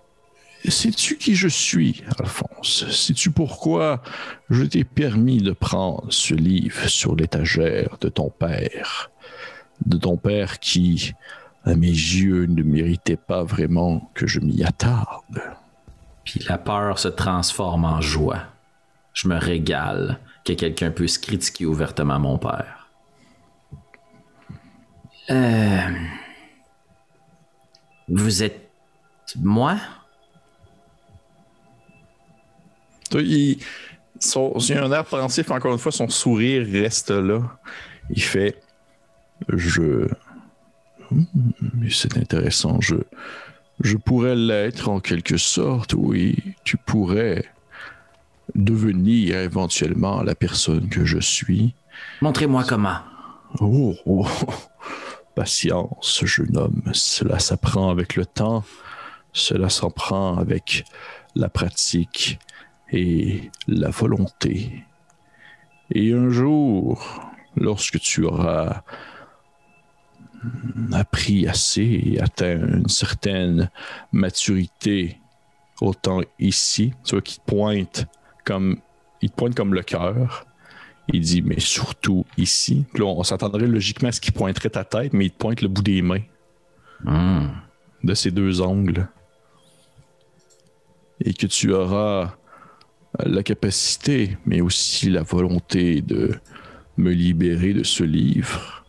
sais-tu 0.69 1.17
qui 1.17 1.35
je 1.35 1.49
suis, 1.49 2.03
Alphonse? 2.19 2.91
Sais-tu 2.91 3.31
pourquoi 3.31 4.03
je 4.51 4.65
t'ai 4.65 4.85
permis 4.85 5.39
de 5.39 5.53
prendre 5.53 6.13
ce 6.13 6.35
livre 6.35 6.89
sur 6.89 7.17
l'étagère 7.17 7.97
de 8.01 8.09
ton 8.09 8.29
père? 8.29 9.11
De 9.87 9.97
ton 9.97 10.17
père 10.17 10.61
qui, 10.61 11.15
à 11.65 11.75
mes 11.75 11.87
yeux, 11.87 12.47
ne 12.47 12.63
méritait 12.63 13.17
pas 13.17 13.43
vraiment 13.43 14.11
que 14.15 14.27
je 14.27 14.41
m'y 14.41 14.63
attarde. 14.65 15.43
Puis 16.25 16.41
la 16.49 16.59
peur 16.59 16.99
se 16.99 17.09
transforme 17.09 17.85
en 17.85 18.01
joie. 18.01 18.43
Je 19.13 19.29
me 19.29 19.37
régale 19.37 20.19
que 20.45 20.53
quelqu'un 20.53 20.91
puisse 20.91 21.19
critiquer 21.19 21.67
ouvertement 21.67 22.19
mon 22.19 22.39
père. 22.39 22.89
Euh... 25.31 25.91
Vous 28.09 28.43
êtes 28.43 28.69
moi? 29.37 29.79
Toi, 33.11 33.23
il, 33.23 33.59
son, 34.19 34.55
il 34.59 34.77
a 34.77 34.85
un 34.85 34.93
air 34.93 35.05
pensif, 35.05 35.51
encore 35.51 35.73
une 35.73 35.79
fois, 35.79 35.93
son 35.93 36.09
sourire 36.09 36.67
reste 36.71 37.11
là. 37.11 37.41
Il 38.11 38.23
fait 38.23 38.61
Je. 39.49 40.09
Hmm, 41.15 41.51
mais 41.75 41.91
c'est 41.91 42.17
intéressant. 42.17 42.81
Je, 42.81 42.97
je 43.81 43.97
pourrais 43.97 44.37
l'être 44.37 44.89
en 44.89 45.01
quelque 45.01 45.37
sorte, 45.37 45.95
oui. 45.95 46.37
Tu 46.65 46.77
pourrais 46.77 47.45
devenir 48.55 49.39
éventuellement 49.39 50.23
la 50.23 50.35
personne 50.35 50.89
que 50.89 51.05
je 51.05 51.19
suis. 51.19 51.75
Montrez-moi 52.21 52.65
comment. 52.65 52.99
Oh, 53.61 53.95
oh. 54.07 54.27
patience, 55.35 56.25
jeune 56.25 56.57
homme. 56.57 56.83
Cela 56.93 57.39
s'apprend 57.39 57.91
avec 57.91 58.17
le 58.17 58.27
temps. 58.27 58.65
Cela 59.33 59.69
s'apprend 59.69 60.37
avec 60.39 60.85
la 61.35 61.49
pratique 61.49 62.39
et 62.93 63.51
la 63.67 63.91
volonté. 63.91 64.85
Et 65.91 66.13
un 66.13 66.31
jour, 66.31 67.21
lorsque 67.57 67.99
tu 67.99 68.25
auras 68.25 68.83
appris 70.93 71.47
assez 71.47 72.03
et 72.05 72.21
atteint 72.21 72.59
une 72.59 72.89
certaine 72.89 73.71
maturité, 74.13 75.19
autant 75.81 76.21
ici, 76.39 76.93
tu 77.05 77.15
vois, 77.15 77.23
qui 77.23 77.39
te 77.39 77.45
pointe 77.45 78.07
comme, 78.45 78.79
il 79.23 79.31
te 79.31 79.37
pointe 79.37 79.55
comme 79.55 79.75
le 79.75 79.83
cœur, 79.83 80.47
il 81.13 81.21
dit, 81.21 81.43
mais 81.43 81.61
surtout 81.61 82.25
ici. 82.37 82.85
Puis 82.93 83.03
là, 83.03 83.09
on 83.09 83.23
s'attendrait 83.23 83.67
logiquement 83.67 84.09
à 84.09 84.13
ce 84.13 84.21
qu'il 84.21 84.33
pointerait 84.33 84.71
ta 84.71 84.85
tête, 84.85 85.13
mais 85.13 85.27
il 85.27 85.31
te 85.31 85.39
pointe 85.39 85.61
le 85.63 85.69
bout 85.69 85.83
des 85.83 86.03
mains 86.03 86.23
Hmm. 87.05 87.49
de 88.03 88.15
ces 88.15 88.31
deux 88.31 88.61
ongles. 88.63 89.09
Et 91.21 91.35
que 91.35 91.47
tu 91.47 91.73
auras 91.73 92.35
la 93.19 93.43
capacité, 93.43 94.39
mais 94.47 94.61
aussi 94.61 95.11
la 95.11 95.23
volonté 95.23 96.01
de 96.01 96.35
me 96.97 97.13
libérer 97.13 97.75
de 97.75 97.83
ce 97.83 98.05
livre. 98.05 98.84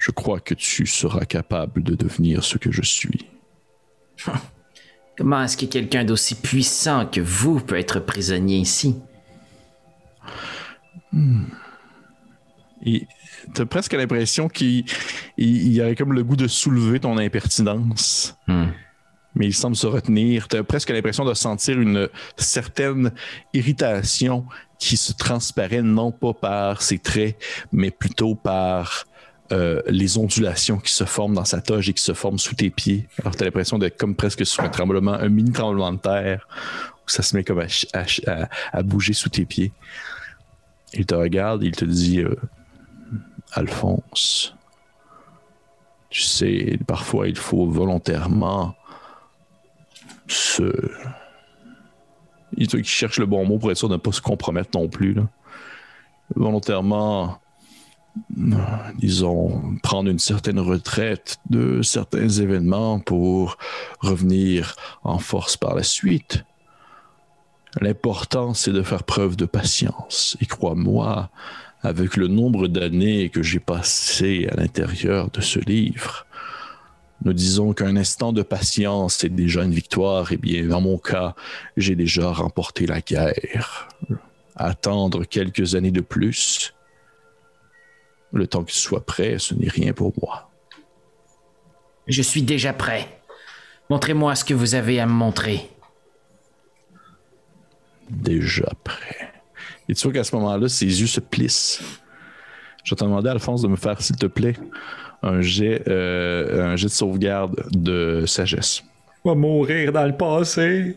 Je 0.00 0.10
crois 0.10 0.40
que 0.40 0.54
tu 0.54 0.86
seras 0.86 1.26
capable 1.26 1.82
de 1.82 1.94
devenir 1.94 2.42
ce 2.42 2.56
que 2.56 2.72
je 2.72 2.82
suis. 2.82 3.26
Comment 5.18 5.44
est-ce 5.44 5.58
que 5.58 5.66
quelqu'un 5.66 6.04
d'aussi 6.04 6.34
puissant 6.34 7.04
que 7.04 7.20
vous 7.20 7.60
peut 7.60 7.78
être 7.78 8.00
prisonnier 8.00 8.56
ici? 8.56 8.96
Et 12.82 13.06
t'as 13.52 13.66
presque 13.66 13.92
l'impression 13.92 14.48
qu'il 14.48 14.86
il, 15.36 15.74
il 15.74 15.80
aurait 15.82 15.94
comme 15.94 16.14
le 16.14 16.24
goût 16.24 16.36
de 16.36 16.48
soulever 16.48 17.00
ton 17.00 17.18
impertinence. 17.18 18.34
Hmm. 18.46 18.68
Mais 19.34 19.46
il 19.46 19.54
semble 19.54 19.76
se 19.76 19.86
retenir. 19.86 20.48
T'as 20.48 20.62
presque 20.62 20.88
l'impression 20.88 21.26
de 21.26 21.34
sentir 21.34 21.78
une 21.78 22.08
certaine 22.38 23.12
irritation 23.52 24.46
qui 24.78 24.96
se 24.96 25.12
transparaît 25.12 25.82
non 25.82 26.10
pas 26.10 26.32
par 26.32 26.80
ses 26.80 26.98
traits, 26.98 27.36
mais 27.70 27.90
plutôt 27.90 28.34
par 28.34 29.04
euh, 29.52 29.82
les 29.86 30.16
ondulations 30.16 30.78
qui 30.78 30.92
se 30.92 31.02
forment 31.02 31.34
dans 31.34 31.44
sa 31.44 31.60
toge 31.60 31.88
et 31.88 31.92
qui 31.92 32.02
se 32.02 32.14
forment 32.14 32.38
sous 32.38 32.54
tes 32.54 32.70
pieds. 32.70 33.08
Alors 33.20 33.34
t'as 33.34 33.44
l'impression 33.44 33.78
d'être 33.78 33.96
comme 33.96 34.14
presque 34.14 34.46
sur 34.46 34.62
un 34.62 34.68
tremblement, 34.68 35.14
un 35.14 35.28
mini 35.28 35.50
tremblement 35.50 35.92
de 35.92 35.98
terre, 35.98 36.46
où 37.04 37.08
ça 37.08 37.22
se 37.22 37.34
met 37.34 37.42
comme 37.42 37.60
à, 37.92 38.82
bouger 38.84 39.12
sous 39.12 39.28
tes 39.28 39.44
pieds. 39.44 39.72
Il 40.94 41.04
te 41.04 41.16
regarde, 41.16 41.64
il 41.64 41.74
te 41.74 41.84
dit 41.84 42.20
euh, 42.20 42.36
Alphonse, 43.52 44.54
tu 46.10 46.22
sais, 46.22 46.78
parfois 46.86 47.26
il 47.26 47.36
faut 47.36 47.66
volontairement 47.66 48.76
se. 50.28 50.72
Il 52.56 52.84
cherche 52.84 53.18
le 53.18 53.26
bon 53.26 53.44
mot 53.44 53.58
pour 53.58 53.72
être 53.72 53.78
sûr 53.78 53.88
de 53.88 53.94
ne 53.94 53.98
pas 53.98 54.12
se 54.12 54.20
compromettre 54.20 54.78
non 54.78 54.88
plus. 54.88 55.14
là. 55.14 55.22
Volontairement, 56.36 57.39
disons, 58.98 59.76
prendre 59.82 60.10
une 60.10 60.18
certaine 60.18 60.58
retraite 60.58 61.38
de 61.48 61.82
certains 61.82 62.28
événements 62.28 62.98
pour 63.00 63.58
revenir 64.00 64.76
en 65.02 65.18
force 65.18 65.56
par 65.56 65.74
la 65.74 65.82
suite. 65.82 66.44
L'important, 67.80 68.54
c'est 68.54 68.72
de 68.72 68.82
faire 68.82 69.04
preuve 69.04 69.36
de 69.36 69.46
patience. 69.46 70.36
Et 70.40 70.46
crois-moi, 70.46 71.30
avec 71.82 72.16
le 72.16 72.26
nombre 72.26 72.68
d'années 72.68 73.28
que 73.28 73.42
j'ai 73.42 73.60
passé 73.60 74.48
à 74.50 74.56
l'intérieur 74.56 75.30
de 75.30 75.40
ce 75.40 75.60
livre, 75.60 76.26
nous 77.24 77.32
disons 77.32 77.74
qu'un 77.74 77.96
instant 77.96 78.32
de 78.32 78.42
patience 78.42 79.24
est 79.24 79.28
déjà 79.28 79.62
une 79.62 79.74
victoire. 79.74 80.32
Eh 80.32 80.36
bien, 80.36 80.66
dans 80.66 80.80
mon 80.80 80.98
cas, 80.98 81.34
j'ai 81.76 81.94
déjà 81.94 82.32
remporté 82.32 82.86
la 82.86 83.00
guerre. 83.00 83.88
Attendre 84.56 85.24
quelques 85.24 85.74
années 85.74 85.90
de 85.90 86.00
plus, 86.00 86.74
le 88.32 88.46
temps 88.46 88.64
qu'il 88.64 88.78
soit 88.78 89.04
prêt, 89.04 89.36
ce 89.38 89.54
n'est 89.54 89.68
rien 89.68 89.92
pour 89.92 90.12
moi. 90.20 90.50
Je 92.06 92.22
suis 92.22 92.42
déjà 92.42 92.72
prêt. 92.72 93.08
Montrez-moi 93.88 94.34
ce 94.34 94.44
que 94.44 94.54
vous 94.54 94.74
avez 94.74 95.00
à 95.00 95.06
me 95.06 95.12
montrer. 95.12 95.68
Déjà 98.08 98.70
prêt. 98.84 99.32
Et 99.88 99.94
tu 99.94 100.04
vois 100.04 100.12
qu'à 100.12 100.24
ce 100.24 100.34
moment-là, 100.36 100.68
ses 100.68 100.86
yeux 100.86 101.06
se 101.06 101.20
plissent. 101.20 101.82
Je 102.84 102.94
vais 102.94 102.96
te 102.96 103.04
demander, 103.04 103.28
Alphonse, 103.28 103.62
de 103.62 103.68
me 103.68 103.76
faire, 103.76 104.00
s'il 104.00 104.16
te 104.16 104.26
plaît, 104.26 104.56
un 105.22 105.40
jet, 105.40 105.82
euh, 105.88 106.72
un 106.72 106.76
jet 106.76 106.86
de 106.86 106.92
sauvegarde 106.92 107.56
de 107.72 108.24
sagesse. 108.26 108.82
Va 109.24 109.34
mourir 109.34 109.92
dans 109.92 110.06
le 110.06 110.16
passé. 110.16 110.96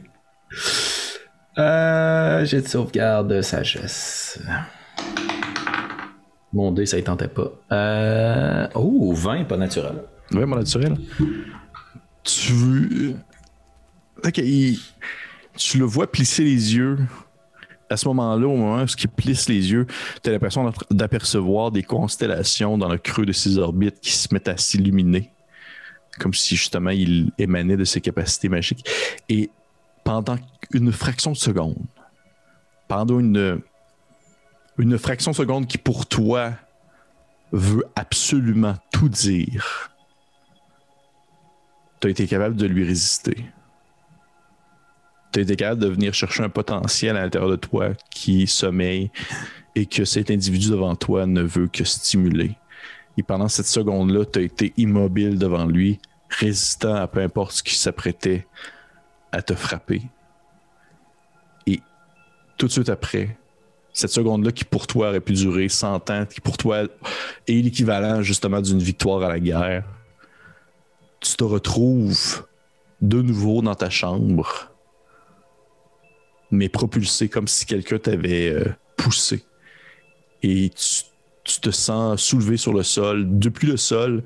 Euh, 1.57 2.45
j'ai 2.45 2.61
de 2.61 2.67
sauvegarde 2.67 3.27
de 3.27 3.41
sagesse. 3.41 4.39
Mon 6.53 6.71
dé, 6.71 6.85
ça 6.85 6.97
y 6.99 7.03
tentait 7.03 7.27
pas. 7.27 7.51
Euh... 7.71 8.67
Oh, 8.75 9.13
20, 9.13 9.45
pas 9.45 9.57
naturel. 9.57 10.03
Vraiment 10.31 10.55
naturel. 10.57 10.95
Tu. 12.23 13.15
Ok, 14.23 14.41
Tu 15.57 15.77
le 15.77 15.85
vois 15.85 16.11
plisser 16.11 16.43
les 16.43 16.75
yeux. 16.75 16.99
À 17.89 17.97
ce 17.97 18.07
moment-là, 18.07 18.47
au 18.47 18.55
moment 18.55 18.81
où 18.83 18.85
il 18.85 19.07
plisse 19.09 19.49
les 19.49 19.71
yeux, 19.71 19.85
tu 20.23 20.29
as 20.29 20.31
l'impression 20.33 20.63
d'ap- 20.63 20.91
d'apercevoir 20.91 21.69
des 21.71 21.83
constellations 21.83 22.77
dans 22.77 22.87
le 22.89 22.97
creux 22.97 23.25
de 23.25 23.33
ses 23.33 23.57
orbites 23.57 23.99
qui 23.99 24.11
se 24.11 24.33
mettent 24.33 24.47
à 24.47 24.57
s'illuminer. 24.57 25.29
Comme 26.19 26.33
si 26.33 26.55
justement 26.55 26.91
il 26.91 27.31
émanait 27.37 27.77
de 27.77 27.83
ses 27.83 28.01
capacités 28.01 28.49
magiques. 28.49 28.87
Et 29.29 29.49
pendant 30.03 30.37
une 30.71 30.91
fraction 30.91 31.31
de 31.31 31.37
seconde, 31.37 31.75
pendant 32.87 33.19
une, 33.19 33.59
une 34.77 34.97
fraction 34.97 35.31
de 35.31 35.35
seconde 35.35 35.67
qui 35.67 35.77
pour 35.77 36.05
toi 36.05 36.53
veut 37.51 37.85
absolument 37.95 38.75
tout 38.91 39.09
dire, 39.09 39.91
tu 41.99 42.07
as 42.07 42.11
été 42.11 42.27
capable 42.27 42.55
de 42.55 42.65
lui 42.65 42.83
résister. 42.83 43.45
Tu 45.31 45.39
as 45.39 45.43
été 45.43 45.55
capable 45.55 45.81
de 45.81 45.87
venir 45.87 46.13
chercher 46.13 46.43
un 46.43 46.49
potentiel 46.49 47.15
à 47.15 47.21
l'intérieur 47.21 47.49
de 47.49 47.55
toi 47.55 47.93
qui 48.09 48.47
sommeille 48.47 49.11
et 49.75 49.85
que 49.85 50.05
cet 50.05 50.29
individu 50.29 50.69
devant 50.69 50.95
toi 50.95 51.25
ne 51.25 51.41
veut 51.41 51.67
que 51.67 51.83
stimuler. 51.83 52.55
Et 53.17 53.23
pendant 53.23 53.47
cette 53.47 53.67
seconde-là, 53.67 54.25
tu 54.25 54.39
as 54.39 54.41
été 54.41 54.73
immobile 54.77 55.37
devant 55.37 55.65
lui, 55.65 55.99
résistant 56.29 56.95
à 56.95 57.07
peu 57.07 57.21
importe 57.21 57.53
ce 57.53 57.63
qui 57.63 57.75
s'apprêtait 57.75 58.47
à 59.31 59.41
te 59.41 59.53
frapper. 59.53 60.01
Et 61.67 61.81
tout 62.57 62.67
de 62.67 62.71
suite 62.71 62.89
après, 62.89 63.37
cette 63.93 64.09
seconde-là 64.09 64.51
qui 64.51 64.65
pour 64.65 64.87
toi 64.87 65.09
aurait 65.09 65.21
pu 65.21 65.33
durer 65.33 65.69
100 65.69 66.09
ans, 66.09 66.25
qui 66.25 66.41
pour 66.41 66.57
toi 66.57 66.83
est 67.47 67.53
l'équivalent 67.53 68.23
justement 68.23 68.59
d'une 68.59 68.79
victoire 68.79 69.21
à 69.21 69.29
la 69.29 69.39
guerre, 69.39 69.83
tu 71.19 71.35
te 71.35 71.43
retrouves 71.43 72.45
de 73.01 73.21
nouveau 73.21 73.61
dans 73.61 73.75
ta 73.75 73.89
chambre, 73.89 74.71
mais 76.51 76.69
propulsé 76.69 77.29
comme 77.29 77.47
si 77.47 77.65
quelqu'un 77.65 77.99
t'avait 77.99 78.49
euh, 78.49 78.65
poussé. 78.97 79.45
Et 80.41 80.71
tu, 80.71 81.59
te 81.59 81.71
sens 81.71 82.21
soulevé 82.21 82.57
sur 82.57 82.73
le 82.73 82.83
sol, 82.83 83.25
depuis 83.37 83.67
le 83.67 83.77
sol, 83.77 84.23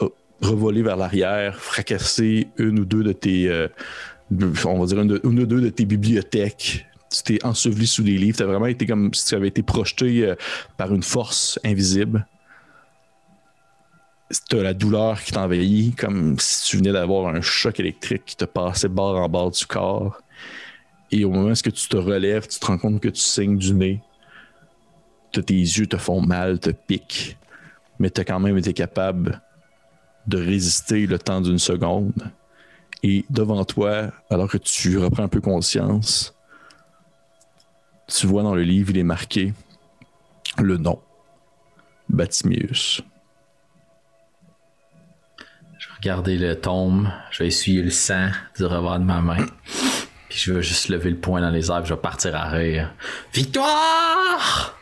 euh, 0.00 0.08
revoler 0.40 0.82
vers 0.82 0.96
l'arrière, 0.96 1.60
fracasser 1.60 2.48
une 2.56 2.80
ou 2.80 2.84
deux 2.84 3.02
de 3.02 3.12
tes, 3.12 3.48
euh, 3.48 3.68
on 4.64 4.78
va 4.78 4.86
dire 4.86 5.00
une 5.00 5.40
ou 5.40 5.46
deux 5.46 5.60
de 5.60 5.68
tes 5.68 5.84
bibliothèques. 5.84 6.86
Tu 7.12 7.22
t'es 7.22 7.44
enseveli 7.44 7.86
sous 7.86 8.02
des 8.02 8.16
livres. 8.18 8.36
Tu 8.36 8.42
as 8.42 8.46
vraiment 8.46 8.66
été 8.66 8.86
comme 8.86 9.12
si 9.12 9.26
tu 9.26 9.34
avais 9.34 9.48
été 9.48 9.62
projeté 9.62 10.26
euh, 10.26 10.34
par 10.76 10.92
une 10.94 11.02
force 11.02 11.58
invisible 11.64 12.26
t'as 14.48 14.62
la 14.62 14.74
douleur 14.74 15.22
qui 15.22 15.32
t'envahit, 15.32 15.94
comme 15.96 16.38
si 16.38 16.64
tu 16.70 16.76
venais 16.78 16.92
d'avoir 16.92 17.34
un 17.34 17.40
choc 17.40 17.78
électrique 17.80 18.24
qui 18.24 18.36
te 18.36 18.44
passait 18.44 18.88
barre 18.88 19.16
en 19.16 19.28
barre 19.28 19.50
du 19.50 19.66
corps. 19.66 20.20
Et 21.10 21.24
au 21.24 21.30
moment 21.30 21.50
où 21.50 21.54
tu 21.54 21.72
te 21.88 21.96
relèves, 21.96 22.48
tu 22.48 22.58
te 22.58 22.66
rends 22.66 22.78
compte 22.78 23.00
que 23.00 23.08
tu 23.08 23.20
saignes 23.20 23.58
du 23.58 23.74
nez. 23.74 24.00
T'as- 25.32 25.42
Tes 25.42 25.54
yeux 25.54 25.86
te 25.86 25.96
font 25.96 26.20
mal, 26.20 26.58
te 26.58 26.70
piquent, 26.70 27.36
mais 27.98 28.10
tu 28.10 28.20
as 28.20 28.24
quand 28.24 28.40
même 28.40 28.58
été 28.58 28.72
capable 28.72 29.40
de 30.26 30.38
résister 30.38 31.06
le 31.06 31.18
temps 31.18 31.40
d'une 31.40 31.58
seconde. 31.58 32.30
Et 33.02 33.24
devant 33.30 33.64
toi, 33.64 34.12
alors 34.30 34.48
que 34.48 34.58
tu 34.58 34.98
reprends 34.98 35.24
un 35.24 35.28
peu 35.28 35.40
conscience, 35.40 36.34
tu 38.20 38.26
vois 38.26 38.42
dans 38.42 38.54
le 38.54 38.62
livre, 38.62 38.90
il 38.90 38.98
est 38.98 39.04
marqué 39.04 39.52
le 40.58 40.76
nom 40.76 41.00
Batimius. 42.08 43.02
Je 45.78 45.88
vais 45.88 45.94
regarder 45.96 46.36
le 46.38 46.60
tombe, 46.60 47.08
je 47.30 47.38
vais 47.40 47.48
essuyer 47.48 47.82
le 47.82 47.90
sang 47.90 48.28
du 48.56 48.64
revers 48.64 48.98
de 49.00 49.04
ma 49.04 49.20
main. 49.20 49.46
Puis 50.28 50.38
je 50.38 50.52
vais 50.52 50.62
juste 50.62 50.88
lever 50.88 51.10
le 51.10 51.18
poing 51.18 51.40
dans 51.40 51.50
les 51.50 51.70
airs, 51.70 51.84
je 51.84 51.94
vais 51.94 52.00
partir 52.00 52.36
à 52.36 52.48
rire. 52.48 52.94
Victoire! 53.32 54.78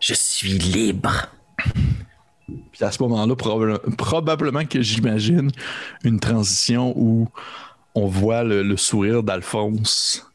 Je 0.00 0.14
suis 0.14 0.58
libre. 0.58 1.26
Puis 2.72 2.84
à 2.84 2.90
ce 2.90 3.02
moment-là, 3.02 3.36
probable- 3.36 3.80
probablement 3.96 4.64
que 4.64 4.80
j'imagine 4.82 5.50
une 6.04 6.20
transition 6.20 6.92
où 6.96 7.28
on 7.94 8.06
voit 8.06 8.42
le, 8.42 8.62
le 8.62 8.76
sourire 8.76 9.22
d'Alphonse 9.22 10.26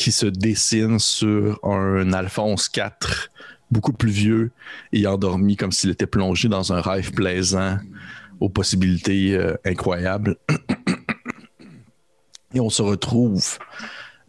qui 0.00 0.12
se 0.12 0.24
dessine 0.24 0.98
sur 0.98 1.62
un 1.62 2.14
Alphonse 2.14 2.70
IV 2.74 3.28
beaucoup 3.70 3.92
plus 3.92 4.10
vieux 4.10 4.50
et 4.94 5.06
endormi 5.06 5.56
comme 5.56 5.72
s'il 5.72 5.90
était 5.90 6.06
plongé 6.06 6.48
dans 6.48 6.72
un 6.72 6.80
rêve 6.80 7.12
plaisant 7.12 7.76
aux 8.40 8.48
possibilités 8.48 9.36
euh, 9.36 9.56
incroyables. 9.66 10.38
Et 12.54 12.60
on 12.60 12.70
se 12.70 12.80
retrouve 12.80 13.58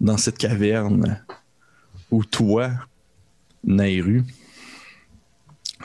dans 0.02 0.18
cette 0.18 0.38
caverne 0.38 1.24
où 2.12 2.26
toi, 2.26 2.72
Nairu, 3.64 4.26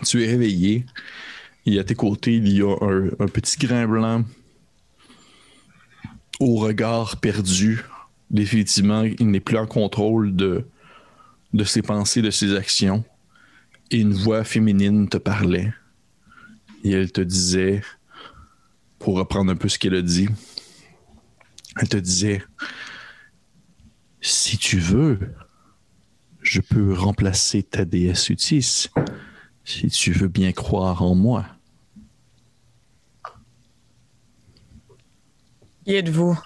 tu 0.05 0.25
es 0.25 0.27
réveillé 0.27 0.85
et 1.65 1.79
à 1.79 1.85
tes 1.85 1.95
côtés, 1.95 2.35
il 2.35 2.49
y 2.49 2.61
a 2.61 2.75
un, 2.81 3.07
un 3.21 3.29
petit 3.29 3.57
grain 3.57 3.87
blanc 3.87 4.25
au 6.41 6.57
regard 6.57 7.21
perdu. 7.21 7.85
Définitivement, 8.31 9.03
il 9.03 9.31
n'est 9.31 9.41
plus 9.41 9.57
en 9.57 9.67
contrôle 9.67 10.35
de, 10.35 10.67
de 11.53 11.65
ses 11.65 11.83
pensées, 11.83 12.23
de 12.23 12.31
ses 12.31 12.57
actions. 12.57 13.05
Et 13.91 14.01
une 14.01 14.15
voix 14.15 14.45
féminine 14.45 15.09
te 15.09 15.17
parlait. 15.17 15.73
Et 16.83 16.91
elle 16.91 17.13
te 17.13 17.21
disait, 17.21 17.83
pour 18.99 19.17
reprendre 19.17 19.53
un 19.53 19.57
peu 19.57 19.69
ce 19.69 19.79
qu'elle 19.79 19.95
a 19.95 20.03
dit, 20.03 20.29
elle 21.81 21.89
te 21.89 21.97
disait, 21.97 22.43
si 24.21 24.59
tu 24.59 24.79
veux, 24.79 25.19
je 26.43 26.61
peux 26.61 26.93
remplacer 26.93 27.63
ta 27.63 27.85
déesse 27.85 28.29
Utis, 28.29 28.89
si 29.65 29.89
tu 29.89 30.13
veux 30.13 30.29
bien 30.29 30.53
croire 30.53 31.03
en 31.03 31.15
moi. 31.15 31.47
Qui 35.85 35.95
êtes-vous? 35.95 36.39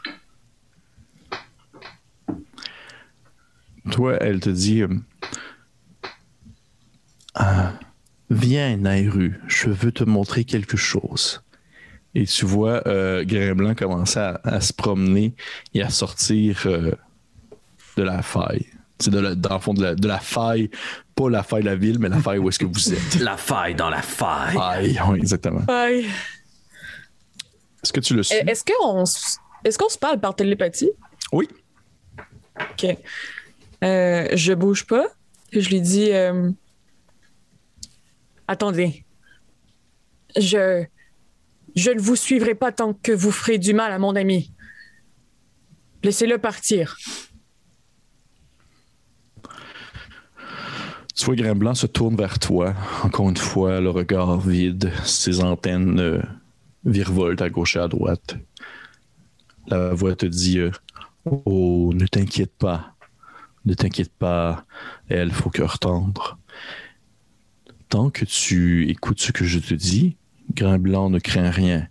Toi, 3.91 4.17
elle 4.21 4.41
te 4.41 4.51
dit 4.51 4.83
euh, 4.83 4.89
Ah, 7.35 7.73
Viens, 8.31 8.77
Nairu, 8.77 9.41
je 9.49 9.71
veux 9.71 9.91
te 9.93 10.05
montrer 10.05 10.45
quelque 10.45 10.77
chose. 10.77 11.43
Et 12.15 12.25
tu 12.27 12.45
vois 12.45 12.87
euh, 12.87 13.25
Grain 13.25 13.55
Blanc 13.55 13.75
commencer 13.75 14.19
à, 14.19 14.41
à 14.45 14.61
se 14.61 14.73
promener 14.73 15.35
et 15.75 15.83
à 15.83 15.91
sortir 15.91 16.63
euh, 16.67 16.93
de 17.97 18.03
la 18.03 18.23
faille. 18.23 18.67
C'est 18.99 19.11
de 19.11 19.19
la- 19.19 19.35
dans 19.35 19.55
le 19.55 19.61
fond 19.61 19.75
de 19.75 19.83
la, 19.83 19.95
de 19.95 20.07
la 20.09 20.19
faille, 20.21 20.71
pas 21.15 21.29
la 21.31 21.43
faille 21.43 21.63
de 21.63 21.67
la 21.69 21.77
ville, 21.77 21.99
mais 21.99 22.09
la 22.09 22.19
faille 22.19 22.39
où 22.39 22.49
est-ce 22.49 22.59
que 22.59 22.67
vous 22.67 22.93
êtes. 22.93 23.15
La 23.21 23.37
faille 23.37 23.75
dans 23.75 23.91
la 23.91 24.03
faille. 24.03 24.55
Faille, 24.55 25.01
oui, 25.09 25.19
exactement. 25.19 25.61
Bye. 25.61 26.05
Est-ce 27.83 27.93
que 27.93 28.01
tu 28.01 28.15
le 28.15 28.23
suis? 28.23 28.37
Est-ce 28.37 28.63
qu'on 28.65 29.05
est-ce 29.65 29.79
qu'on 29.79 29.89
se 29.89 29.99
parle 29.99 30.21
par 30.21 30.35
télépathie? 30.37 30.91
Oui. 31.33 31.49
OK. 32.59 32.97
Euh, 33.85 34.29
je 34.35 34.53
bouge 34.53 34.87
pas. 34.87 35.07
Je 35.53 35.69
lui 35.69 35.81
dis 35.81 36.13
euh, 36.13 36.51
Attendez. 38.49 39.05
Je. 40.37 40.85
Je 41.77 41.91
ne 41.93 42.01
vous 42.01 42.17
suivrai 42.17 42.57
pas 42.57 42.73
tant 42.73 42.95
que 42.95 43.13
vous 43.13 43.31
ferez 43.31 43.59
du 43.59 43.75
mal 43.75 43.93
à 43.93 43.99
mon 43.99 44.17
ami. 44.17 44.53
Laissez-le 46.03 46.39
partir. 46.39 46.97
Tu 51.15 51.27
vois, 51.27 51.37
Grain 51.37 51.55
Blanc 51.55 51.75
se 51.75 51.87
tourne 51.87 52.17
vers 52.17 52.39
toi. 52.39 52.75
Encore 53.05 53.29
une 53.29 53.37
fois, 53.37 53.81
le 53.81 53.91
regard 53.91 54.41
vide, 54.41 54.91
ses 55.05 55.43
antennes 55.43 56.01
euh, 56.01 56.23
virevoltent 56.85 57.43
à 57.43 57.51
gauche 57.51 57.77
et 57.77 57.81
à 57.81 57.89
droite. 57.89 58.37
La 59.67 59.93
voix 59.93 60.17
te 60.17 60.27
dit 60.27 60.59
euh, 60.59 60.71
Oh, 61.27 61.93
ne 61.95 62.07
t'inquiète 62.07 62.55
pas. 62.59 62.95
Ne 63.65 63.75
t'inquiète 63.75 64.13
pas, 64.13 64.65
elle, 65.09 65.33
faut 65.33 65.51
cœur 65.51 65.79
tendre. 65.79 66.39
Tant 67.89 68.11
que 68.11 68.25
tu 68.25 68.89
écoutes 68.89 69.21
ce 69.21 69.33
que 69.33 69.45
je 69.45 69.59
te 69.59 69.75
dis, 69.75 70.17
Grain 70.55 70.79
Blanc 70.79 71.11
ne 71.11 71.19
craint 71.19 71.51
rien. 71.51 71.87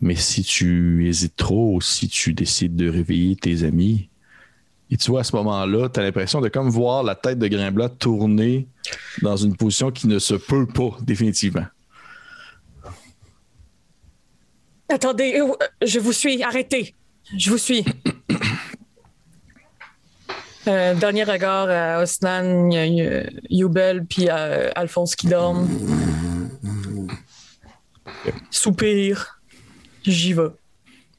Mais 0.00 0.14
si 0.14 0.42
tu 0.42 1.08
hésites 1.08 1.36
trop, 1.36 1.80
si 1.80 2.08
tu 2.08 2.34
décides 2.34 2.76
de 2.76 2.88
réveiller 2.88 3.36
tes 3.36 3.62
amis, 3.62 4.08
et 4.90 4.96
tu 4.96 5.10
vois, 5.10 5.20
à 5.20 5.24
ce 5.24 5.34
moment-là, 5.36 5.88
tu 5.88 5.98
as 5.98 6.02
l'impression 6.02 6.40
de 6.40 6.48
comme 6.48 6.68
voir 6.68 7.02
la 7.02 7.14
tête 7.14 7.38
de 7.38 7.48
Grain 7.48 7.72
Blanc 7.72 7.88
tourner 7.88 8.68
dans 9.22 9.36
une 9.36 9.56
position 9.56 9.90
qui 9.90 10.06
ne 10.06 10.18
se 10.18 10.34
peut 10.34 10.66
pas, 10.66 10.96
définitivement. 11.02 11.66
Attendez, 14.88 15.40
euh, 15.40 15.52
je 15.84 15.98
vous 15.98 16.12
suis. 16.12 16.42
Arrêtez. 16.42 16.94
Je 17.36 17.50
vous 17.50 17.58
suis. 17.58 17.84
Euh, 20.68 20.94
dernier 20.94 21.24
regard 21.24 21.68
à 21.70 22.02
Osnan, 22.02 22.70
y- 22.70 23.00
y- 23.00 23.58
Youbel, 23.58 24.04
puis 24.04 24.28
à 24.28 24.70
Alphonse 24.74 25.14
qui 25.14 25.28
dorment. 25.28 25.68
Soupir. 28.50 29.40
J'y 30.04 30.32
vais. 30.32 30.48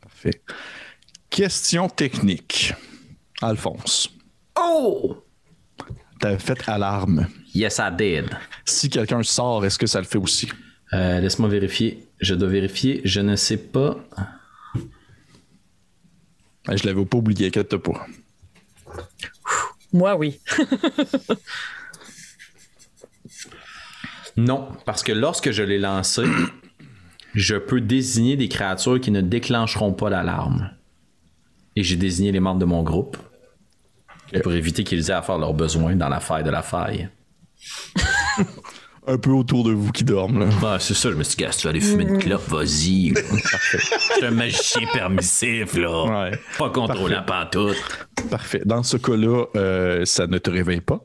Parfait. 0.01 0.41
Question 1.29 1.89
technique. 1.89 2.73
Alphonse, 3.41 4.09
Oh! 4.59 5.23
t'avais 6.19 6.39
fait 6.39 6.67
alarme. 6.67 7.27
Yes, 7.53 7.77
I 7.79 7.91
did. 7.95 8.25
Si 8.65 8.89
quelqu'un 8.89 9.21
sort, 9.21 9.63
est-ce 9.65 9.77
que 9.77 9.85
ça 9.85 9.99
le 9.99 10.05
fait 10.07 10.17
aussi? 10.17 10.49
Euh, 10.93 11.19
Laisse-moi 11.19 11.47
vérifier. 11.47 12.07
Je 12.19 12.33
dois 12.33 12.47
vérifier. 12.49 13.01
Je 13.03 13.19
ne 13.21 13.35
sais 13.35 13.57
pas. 13.57 13.97
Je 16.67 16.83
l'avais 16.87 17.05
pas 17.05 17.17
oublié, 17.17 17.47
inquiète 17.47 17.77
pas. 17.77 18.07
Moi, 19.97 20.15
oui. 20.15 20.39
Non, 24.39 24.69
parce 24.85 25.01
que 25.01 25.11
lorsque 25.11 25.49
je 25.49 25.63
l'ai 25.63 25.79
lancé, 25.79 26.21
je 27.33 27.55
peux 27.55 27.81
désigner 27.81 28.35
des 28.35 28.47
créatures 28.47 29.01
qui 29.01 29.09
ne 29.09 29.21
déclencheront 29.21 29.93
pas 29.93 30.11
l'alarme. 30.11 30.69
Et 31.75 31.81
j'ai 31.81 31.95
désigné 31.95 32.31
les 32.31 32.39
membres 32.39 32.59
de 32.59 32.65
mon 32.65 32.83
groupe 32.83 33.17
pour 34.43 34.53
éviter 34.53 34.83
qu'ils 34.83 35.09
aient 35.09 35.13
à 35.13 35.23
faire 35.23 35.39
leurs 35.39 35.55
besoins 35.55 35.95
dans 35.95 36.09
la 36.09 36.19
faille 36.19 36.43
de 36.43 36.51
la 36.51 36.61
faille. 36.61 37.09
Un 39.09 39.17
peu 39.17 39.29
autour 39.31 39.63
de 39.63 39.71
vous 39.71 39.93
qui 39.93 40.03
dorment, 40.03 40.39
là. 40.39 40.49
Ah, 40.63 40.77
c'est 40.79 40.93
ça, 40.93 41.09
je 41.09 41.15
me 41.15 41.23
suis 41.23 41.37
dit, 41.37 41.45
si 41.49 41.59
tu 41.59 41.63
vas 41.63 41.69
aller 41.69 41.79
fumer 41.79 42.03
une 42.03 42.17
clope, 42.17 42.45
vas-y. 42.49 43.13
Je 43.71 43.77
suis 43.77 44.25
un 44.25 44.31
magicien 44.31 44.85
permissif, 44.91 45.77
là. 45.77 46.29
Ouais. 46.29 46.39
Pas 46.57 46.69
contrôlant 46.69 47.23
pantoute. 47.23 47.77
Parfait. 48.29 48.61
Dans 48.65 48.83
ce 48.83 48.97
cas-là, 48.97 49.45
euh, 49.55 50.03
ça 50.03 50.27
ne 50.27 50.37
te 50.37 50.49
réveille 50.49 50.81
pas. 50.81 50.99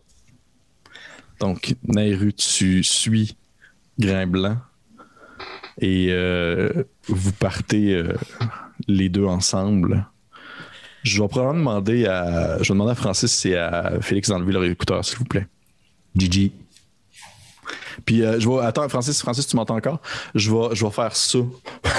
Donc, 1.39 1.77
Nairu, 1.85 2.33
tu 2.33 2.83
suis 2.83 3.37
Grain 4.01 4.27
Blanc 4.27 4.57
et 5.81 6.09
euh, 6.11 6.85
vous 7.07 7.33
partez 7.33 7.95
euh, 7.95 8.15
les 8.89 9.09
deux 9.09 9.27
ensemble. 9.27 10.09
Je 11.05 11.23
vais 11.23 11.29
probablement 11.29 11.75
demander 11.75 12.07
à. 12.07 12.59
Je 12.63 12.65
vais 12.65 12.75
demander 12.75 12.93
à 12.93 12.97
Francis 12.97 13.47
et 13.47 13.57
à 13.57 14.01
Félix 14.01 14.29
d'enlever 14.29 14.53
leur 14.53 14.65
écouteur, 14.65 15.05
s'il 15.05 15.19
vous 15.19 15.25
plaît. 15.25 15.47
GG. 16.17 16.53
Puis 18.05 18.23
euh, 18.23 18.39
je 18.41 18.49
vais. 18.49 18.59
Attends, 18.61 18.89
Francis, 18.89 19.21
Francis, 19.21 19.47
tu 19.47 19.57
m'entends 19.57 19.77
encore? 19.77 20.01
Je 20.35 20.51
vais, 20.51 20.75
je 20.75 20.85
vais 20.85 20.91
faire 20.91 21.15
ça. 21.15 21.39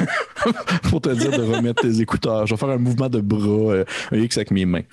Pour 0.90 1.02
te 1.02 1.10
dire 1.10 1.32
de 1.32 1.42
remettre 1.42 1.82
tes 1.82 2.02
écouteurs. 2.02 2.46
Je 2.46 2.54
vais 2.54 2.60
faire 2.60 2.70
un 2.70 2.78
mouvement 2.78 3.10
de 3.10 3.22
bras, 3.22 3.74
euh, 3.74 3.86
un 4.12 4.18
X 4.18 4.38
avec 4.38 4.52
mes 4.52 4.66
mains. 4.66 4.84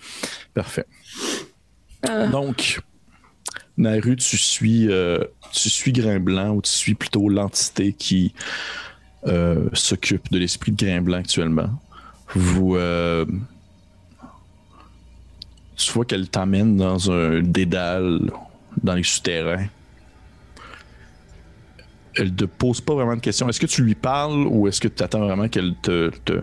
Parfait. 0.54 0.86
Donc, 2.32 2.80
Naru, 3.76 4.16
tu 4.16 4.36
suis, 4.36 4.90
euh, 4.90 5.18
tu 5.52 5.68
suis 5.70 5.92
Grain 5.92 6.20
Blanc 6.20 6.50
ou 6.50 6.62
tu 6.62 6.70
suis 6.70 6.94
plutôt 6.94 7.28
l'entité 7.28 7.92
qui 7.92 8.32
euh, 9.26 9.68
s'occupe 9.72 10.30
de 10.30 10.38
l'esprit 10.38 10.72
de 10.72 10.84
Grain 10.84 11.02
Blanc 11.02 11.18
actuellement. 11.18 11.70
Vous. 12.34 12.76
euh, 12.76 13.24
tu 15.76 15.92
vois 15.92 16.04
qu'elle 16.04 16.28
t'amène 16.28 16.76
dans 16.76 17.10
un 17.10 17.40
dédale 17.40 18.30
dans 18.82 18.94
les 18.94 19.02
souterrains 19.02 19.66
elle 22.16 22.34
te 22.34 22.44
pose 22.44 22.80
pas 22.80 22.94
vraiment 22.94 23.16
de 23.16 23.20
questions. 23.20 23.48
Est-ce 23.48 23.60
que 23.60 23.66
tu 23.66 23.82
lui 23.82 23.94
parles 23.94 24.46
ou 24.46 24.66
est-ce 24.68 24.80
que 24.80 24.88
tu 24.88 25.02
attends 25.02 25.20
vraiment 25.20 25.48
qu'elle 25.48 25.74
te, 25.82 26.10
te- 26.24 26.40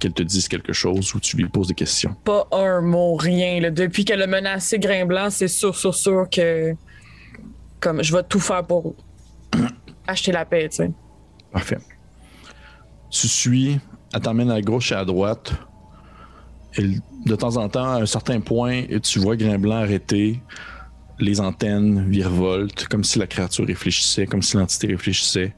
qu'elle 0.00 0.12
te 0.12 0.22
dise 0.22 0.48
quelque 0.48 0.72
chose 0.72 1.14
ou 1.14 1.20
tu 1.20 1.36
lui 1.36 1.48
poses 1.48 1.68
des 1.68 1.74
questions? 1.74 2.14
Pas 2.24 2.46
un 2.52 2.80
mot, 2.80 3.14
rien. 3.16 3.60
là. 3.60 3.70
Depuis 3.70 4.04
qu'elle 4.04 4.22
a 4.22 4.26
menacé 4.26 4.78
Grain 4.78 5.04
Blanc, 5.06 5.30
c'est 5.30 5.48
sûr, 5.48 5.74
sûr, 5.76 5.94
sûr 5.94 6.26
que. 6.30 6.74
Comme, 7.80 8.02
je 8.02 8.14
vais 8.14 8.22
tout 8.22 8.40
faire 8.40 8.64
pour 8.64 8.94
acheter 10.06 10.32
la 10.32 10.44
paix, 10.44 10.68
tu 10.68 10.76
sais. 10.76 10.90
Parfait. 11.52 11.78
Tu 13.10 13.28
suis, 13.28 13.78
elle 14.14 14.20
t'emmène 14.20 14.50
à 14.50 14.60
gauche 14.62 14.92
et 14.92 14.94
à 14.94 15.04
droite. 15.04 15.52
Et 16.78 16.96
de 17.26 17.36
temps 17.36 17.56
en 17.58 17.68
temps, 17.68 17.90
à 17.92 18.00
un 18.00 18.06
certain 18.06 18.40
point, 18.40 18.84
tu 19.02 19.18
vois 19.18 19.36
Grain 19.36 19.58
Blanc 19.58 19.76
arrêter. 19.76 20.40
Les 21.22 21.40
antennes 21.40 22.10
virevoltent, 22.10 22.88
comme 22.88 23.04
si 23.04 23.20
la 23.20 23.28
créature 23.28 23.64
réfléchissait, 23.64 24.26
comme 24.26 24.42
si 24.42 24.56
l'entité 24.56 24.88
réfléchissait. 24.88 25.54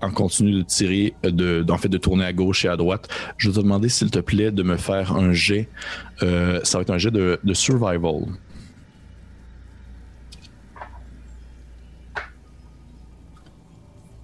En 0.00 0.10
continue 0.10 0.52
de 0.54 0.62
tirer, 0.62 1.14
euh, 1.24 1.30
de, 1.30 1.64
en 1.70 1.78
fait, 1.78 1.88
de 1.88 1.98
tourner 1.98 2.24
à 2.24 2.32
gauche 2.32 2.64
et 2.64 2.68
à 2.68 2.76
droite. 2.76 3.08
Je 3.36 3.48
vais 3.48 3.54
te 3.54 3.60
demander, 3.60 3.88
s'il 3.88 4.10
te 4.10 4.18
plaît, 4.18 4.50
de 4.50 4.64
me 4.64 4.76
faire 4.76 5.12
un 5.12 5.32
jet. 5.32 5.68
Euh, 6.24 6.58
ça 6.64 6.78
va 6.78 6.82
être 6.82 6.90
un 6.90 6.98
jet 6.98 7.12
de, 7.12 7.38
de 7.44 7.54
survival. 7.54 8.24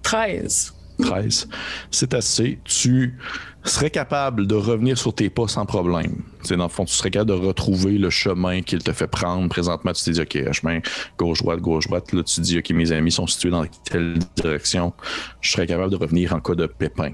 13. 0.03 0.73
13. 1.01 1.47
C'est 1.89 2.13
assez. 2.13 2.59
Tu 2.65 3.17
serais 3.63 3.91
capable 3.91 4.47
de 4.47 4.55
revenir 4.55 4.97
sur 4.97 5.15
tes 5.15 5.29
pas 5.29 5.47
sans 5.47 5.65
problème. 5.65 6.21
Dans 6.49 6.63
le 6.63 6.69
fond, 6.69 6.85
tu 6.85 6.93
serais 6.93 7.11
capable 7.11 7.31
de 7.31 7.45
retrouver 7.45 7.97
le 7.97 8.09
chemin 8.09 8.61
qu'il 8.61 8.83
te 8.83 8.91
fait 8.91 9.07
prendre. 9.07 9.49
Présentement, 9.49 9.93
tu 9.93 10.03
t'es 10.03 10.11
dit, 10.11 10.21
OK, 10.21 10.51
chemin 10.51 10.79
gauche-droite, 11.17 11.59
gauche-droite. 11.59 12.13
Là, 12.13 12.23
tu 12.23 12.35
te 12.35 12.41
dis, 12.41 12.59
OK, 12.59 12.69
mes 12.71 12.91
amis 12.91 13.11
sont 13.11 13.27
situés 13.27 13.49
dans 13.49 13.65
telle 13.83 14.19
direction. 14.35 14.93
Je 15.41 15.51
serais 15.51 15.67
capable 15.67 15.91
de 15.91 15.97
revenir 15.97 16.33
en 16.33 16.39
cas 16.39 16.55
de 16.55 16.65
pépin. 16.65 17.13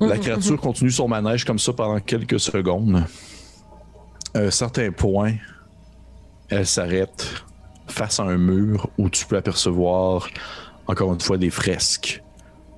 La 0.00 0.18
créature 0.18 0.60
continue 0.60 0.90
son 0.90 1.08
manège 1.08 1.44
comme 1.44 1.58
ça 1.58 1.72
pendant 1.72 2.00
quelques 2.00 2.40
secondes. 2.40 3.04
À 4.34 4.40
un 4.40 4.50
certain 4.50 4.90
point, 4.90 5.34
elle 6.48 6.66
s'arrête 6.66 7.44
face 7.86 8.18
à 8.18 8.24
un 8.24 8.38
mur 8.38 8.88
où 8.98 9.08
tu 9.08 9.26
peux 9.26 9.36
apercevoir 9.36 10.28
encore 10.86 11.12
une 11.12 11.20
fois 11.20 11.38
des 11.38 11.50
fresques 11.50 12.22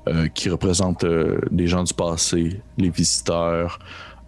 euh, 0.07 0.29
qui 0.29 0.51
représentent 0.51 1.05
euh, 1.05 1.41
des 1.51 1.67
gens 1.67 1.83
du 1.83 1.95
passé, 1.95 2.61
les 2.77 2.91
visiteurs. 2.91 3.79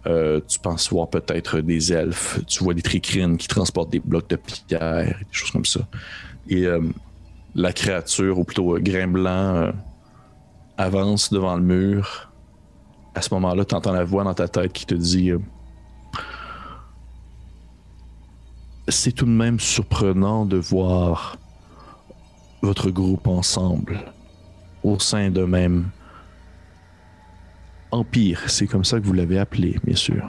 Euh, 0.07 0.39
tu 0.47 0.59
penses 0.59 0.89
voir 0.89 1.09
peut-être 1.09 1.59
des 1.59 1.91
elfes. 1.91 2.39
Tu 2.47 2.63
vois 2.63 2.73
des 2.73 2.81
tricrines 2.81 3.37
qui 3.37 3.47
transportent 3.47 3.89
des 3.89 3.99
blocs 3.99 4.29
de 4.29 4.37
pierre, 4.37 5.17
des 5.19 5.25
choses 5.31 5.51
comme 5.51 5.65
ça. 5.65 5.81
Et 6.47 6.65
euh, 6.65 6.81
la 7.55 7.73
créature, 7.73 8.39
ou 8.39 8.43
plutôt 8.43 8.75
euh, 8.75 8.79
Grain 8.79 9.07
Blanc, 9.07 9.71
avance 10.77 11.31
devant 11.31 11.55
le 11.57 11.63
mur. 11.63 12.31
À 13.15 13.21
ce 13.21 13.33
moment-là, 13.33 13.65
tu 13.65 13.75
entends 13.75 13.91
la 13.91 14.05
voix 14.05 14.23
dans 14.23 14.33
ta 14.33 14.47
tête 14.47 14.71
qui 14.71 14.85
te 14.85 14.95
dit 14.95 15.31
C'est 18.87 19.11
tout 19.11 19.25
de 19.25 19.31
même 19.31 19.59
surprenant 19.59 20.45
de 20.45 20.57
voir 20.57 21.37
votre 22.61 22.89
groupe 22.91 23.27
ensemble 23.27 23.99
au 24.83 24.99
sein 24.99 25.29
d'un 25.29 25.47
même 25.47 25.89
empire. 27.91 28.41
C'est 28.47 28.67
comme 28.67 28.83
ça 28.83 28.99
que 28.99 29.05
vous 29.05 29.13
l'avez 29.13 29.39
appelé, 29.39 29.77
bien 29.83 29.95
sûr. 29.95 30.23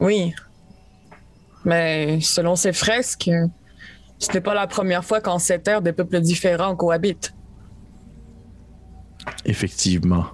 Oui. 0.00 0.34
Mais 1.64 2.20
selon 2.20 2.56
ces 2.56 2.72
fresques, 2.72 3.30
ce 4.18 4.32
n'est 4.32 4.40
pas 4.40 4.54
la 4.54 4.66
première 4.66 5.04
fois 5.04 5.20
qu'en 5.20 5.38
cette 5.38 5.68
ère, 5.68 5.82
des 5.82 5.92
peuples 5.92 6.20
différents 6.20 6.74
cohabitent. 6.74 7.34
Effectivement. 9.44 10.26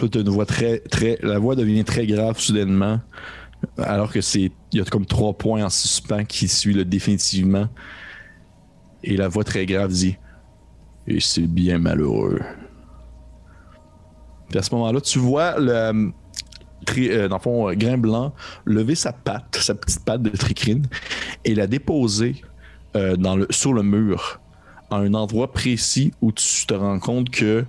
Là, 0.00 0.08
une 0.14 0.28
voix 0.28 0.46
très, 0.46 0.78
très. 0.80 1.18
La 1.22 1.38
voix 1.38 1.56
devient 1.56 1.84
très 1.84 2.06
grave 2.06 2.38
soudainement. 2.38 3.00
Alors 3.78 4.12
que 4.12 4.20
c'est. 4.20 4.52
Il 4.72 4.78
y 4.78 4.80
a 4.80 4.84
comme 4.84 5.06
trois 5.06 5.32
points 5.36 5.64
en 5.64 5.70
suspens 5.70 6.24
qui 6.24 6.46
suivent 6.46 6.76
le 6.76 6.84
définitivement. 6.84 7.68
Et 9.02 9.16
la 9.16 9.28
voix 9.28 9.44
très 9.44 9.66
grave 9.66 9.92
dit 9.92 10.16
Et 11.06 11.20
c'est 11.20 11.46
bien 11.46 11.78
malheureux. 11.78 12.40
Puis 14.50 14.58
à 14.58 14.62
ce 14.62 14.74
moment-là, 14.74 15.00
tu 15.00 15.18
vois 15.18 15.58
le. 15.58 15.70
euh, 15.72 16.10
euh, 16.98 17.28
dans 17.28 17.36
le 17.36 17.42
fond, 17.42 17.68
euh, 17.68 17.74
Grain 17.74 17.98
Blanc 17.98 18.32
lever 18.64 18.94
sa 18.94 19.12
patte, 19.12 19.56
sa 19.60 19.74
petite 19.74 20.04
patte 20.04 20.22
de 20.22 20.30
tricrine, 20.30 20.86
et 21.44 21.54
la 21.54 21.66
déposer 21.66 22.36
euh, 22.96 23.16
dans 23.16 23.36
le, 23.36 23.46
sur 23.50 23.74
le 23.74 23.82
mur, 23.82 24.40
à 24.90 24.96
un 24.96 25.12
endroit 25.14 25.52
précis 25.52 26.12
où 26.22 26.32
tu 26.32 26.66
te 26.66 26.72
rends 26.74 26.98
compte 26.98 27.28
que 27.30 27.64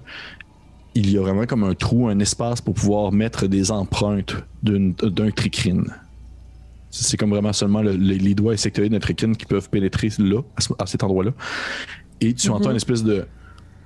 il 0.95 1.11
y 1.11 1.17
a 1.17 1.21
vraiment 1.21 1.45
comme 1.45 1.63
un 1.63 1.75
trou, 1.75 2.07
un 2.07 2.19
espace 2.19 2.61
pour 2.61 2.73
pouvoir 2.73 3.11
mettre 3.11 3.47
des 3.47 3.71
empreintes 3.71 4.35
d'un 4.63 5.31
tricrine. 5.31 5.85
C'est 6.91 7.15
comme 7.17 7.29
vraiment 7.29 7.53
seulement 7.53 7.81
le- 7.83 7.91
les, 7.91 8.17
les 8.17 8.33
doigts 8.33 8.53
insectoïdes 8.53 8.91
d'un 8.93 8.99
tricrine 8.99 9.35
qui 9.37 9.45
peuvent 9.45 9.69
pénétrer 9.69 10.09
là, 10.17 10.41
à, 10.57 10.61
ce- 10.61 10.73
à 10.79 10.85
cet 10.87 11.03
endroit-là. 11.03 11.31
Et 12.21 12.33
tu 12.33 12.49
entends 12.49 12.71
une 12.71 12.75
espèce 12.77 13.03
de. 13.03 13.27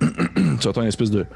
tu 0.60 0.66
entends 0.68 0.80
une 0.82 0.88
espèce 0.88 1.10
de. 1.10 1.26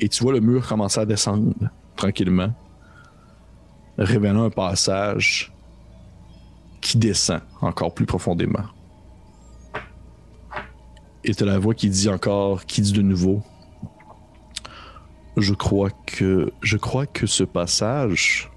Et 0.00 0.08
tu 0.08 0.22
vois 0.22 0.32
le 0.32 0.40
mur 0.40 0.66
commencer 0.66 1.00
à 1.00 1.06
descendre 1.06 1.52
tranquillement, 1.96 2.52
révélant 3.98 4.44
un 4.44 4.50
passage 4.50 5.52
qui 6.80 6.98
descend 6.98 7.40
encore 7.60 7.94
plus 7.94 8.06
profondément. 8.06 8.64
Et 11.24 11.34
t'as 11.34 11.46
la 11.46 11.58
voix 11.58 11.74
qui 11.74 11.88
dit 11.88 12.08
encore, 12.10 12.66
qui 12.66 12.82
dit 12.82 12.92
de 12.92 13.00
nouveau 13.00 13.42
Je 15.38 15.54
crois 15.54 15.90
que 16.06 16.52
je 16.60 16.76
crois 16.76 17.06
que 17.06 17.26
ce 17.26 17.44
passage 17.44 18.50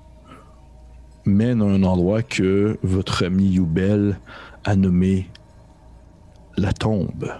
mène 1.25 1.61
à 1.61 1.65
un 1.65 1.83
endroit 1.83 2.23
que 2.23 2.77
votre 2.83 3.25
ami 3.25 3.51
Youbel 3.51 4.19
a 4.65 4.75
nommé 4.75 5.29
la 6.57 6.73
tombe. 6.73 7.31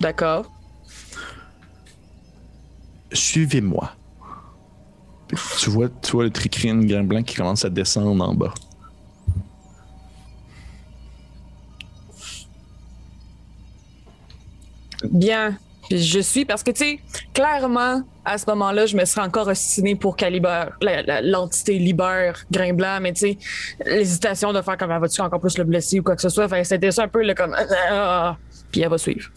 D'accord. 0.00 0.50
Suivez-moi. 3.12 3.92
Tu 5.60 5.70
vois, 5.70 5.88
tu 5.88 6.12
vois 6.12 6.24
le 6.24 6.30
tricrine 6.30 6.86
grain 6.86 7.04
blanc 7.04 7.22
qui 7.22 7.36
commence 7.36 7.64
à 7.64 7.70
descendre 7.70 8.24
en 8.24 8.34
bas. 8.34 8.54
Bien. 15.04 15.58
Puis 15.88 16.02
je 16.02 16.20
suis 16.20 16.44
parce 16.44 16.62
que, 16.62 16.70
tu 16.70 16.84
sais, 16.84 17.00
clairement, 17.32 18.02
à 18.24 18.36
ce 18.36 18.44
moment-là, 18.48 18.84
je 18.84 18.96
me 18.96 19.04
serais 19.06 19.22
encore 19.22 19.48
ostinée 19.48 19.94
pour 19.94 20.16
qu'elle 20.16 20.40
l'entité 21.22 21.78
libère 21.78 22.44
Grain 22.50 22.74
Blanc, 22.74 22.98
mais 23.00 23.14
tu 23.14 23.20
sais, 23.20 23.38
l'hésitation 23.86 24.52
de 24.52 24.60
faire 24.60 24.76
comme 24.76 24.90
elle 24.90 25.00
va-tu 25.00 25.20
encore 25.22 25.40
plus 25.40 25.56
le 25.56 25.64
blesser 25.64 26.00
ou 26.00 26.02
quoi 26.02 26.14
que 26.14 26.22
ce 26.22 26.28
soit, 26.28 26.48
c'était 26.64 26.90
ça 26.90 27.04
un 27.04 27.08
peu 27.08 27.24
le 27.24 27.34
comme. 27.34 27.54
ah, 27.58 27.64
ah, 27.70 27.90
ah. 27.90 28.36
puis 28.70 28.82
elle 28.82 28.90
va 28.90 28.98
suivre. 28.98 29.30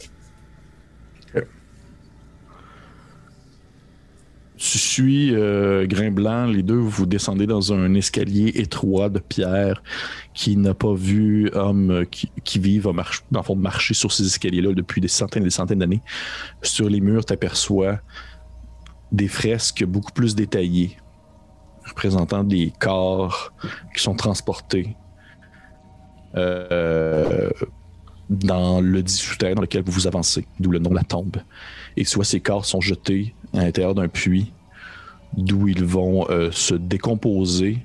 Tu 4.61 4.77
suis 4.77 5.33
euh, 5.33 5.87
les 5.87 6.61
deux, 6.61 6.75
vous 6.75 7.07
descendez 7.07 7.47
dans 7.47 7.73
un 7.73 7.95
escalier 7.95 8.51
étroit 8.53 9.09
de 9.09 9.17
pierre 9.17 9.81
qui 10.35 10.55
n'a 10.55 10.75
pas 10.75 10.93
vu 10.93 11.49
homme 11.53 11.89
euh, 11.89 12.05
qui, 12.05 12.31
qui 12.43 12.59
marche- 12.93 13.23
dans 13.31 13.39
le 13.39 13.43
fond, 13.43 13.55
marcher 13.55 13.95
sur 13.95 14.11
ces 14.11 14.23
escaliers-là 14.23 14.73
depuis 14.73 15.01
des 15.01 15.07
centaines 15.07 15.41
et 15.41 15.45
des 15.45 15.49
centaines 15.49 15.79
d'années. 15.79 16.03
Sur 16.61 16.91
les 16.91 17.01
murs, 17.01 17.25
tu 17.25 17.33
aperçois 17.33 18.01
des 19.11 19.27
fresques 19.27 19.83
beaucoup 19.83 20.11
plus 20.11 20.35
détaillées, 20.35 20.95
représentant 21.89 22.43
des 22.43 22.71
corps 22.79 23.53
qui 23.95 24.03
sont 24.03 24.13
transportés 24.13 24.95
euh, 26.35 27.49
dans 28.29 28.79
le 28.79 29.01
dit 29.01 29.11
souterrain 29.11 29.55
dans 29.55 29.61
lequel 29.63 29.81
vous 29.83 29.91
vous 29.91 30.05
avancez, 30.07 30.45
d'où 30.59 30.69
le 30.69 30.77
nom 30.77 30.93
La 30.93 31.03
Tombe. 31.03 31.37
Et 31.97 32.05
soit 32.05 32.25
ces 32.25 32.39
corps 32.39 32.65
sont 32.65 32.81
jetés 32.81 33.35
à 33.53 33.63
l'intérieur 33.63 33.95
d'un 33.95 34.07
puits 34.07 34.51
d'où 35.37 35.67
ils 35.67 35.83
vont 35.83 36.29
euh, 36.29 36.51
se 36.51 36.75
décomposer 36.75 37.79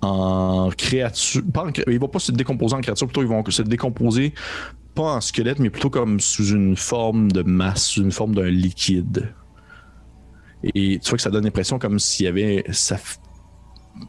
en 0.00 0.70
créature. 0.76 1.42
Ils 1.88 1.98
vont 1.98 2.08
pas 2.08 2.18
se 2.20 2.32
décomposer 2.32 2.74
en 2.74 2.80
créature, 2.80 3.06
plutôt 3.06 3.22
ils 3.22 3.28
vont 3.28 3.44
se 3.48 3.62
décomposer 3.62 4.34
pas 4.94 5.14
en 5.14 5.20
squelette, 5.20 5.60
mais 5.60 5.70
plutôt 5.70 5.90
comme 5.90 6.18
sous 6.18 6.48
une 6.48 6.76
forme 6.76 7.30
de 7.30 7.42
masse, 7.42 7.86
sous 7.86 8.02
une 8.02 8.12
forme 8.12 8.34
d'un 8.34 8.50
liquide. 8.50 9.32
Et 10.74 10.98
tu 10.98 11.08
vois 11.08 11.16
que 11.16 11.22
ça 11.22 11.30
donne 11.30 11.44
l'impression 11.44 11.78
comme 11.78 12.00
s'il 12.00 12.26
y 12.26 12.28
avait. 12.28 12.64
Ça, 12.72 12.96
f- 12.96 13.18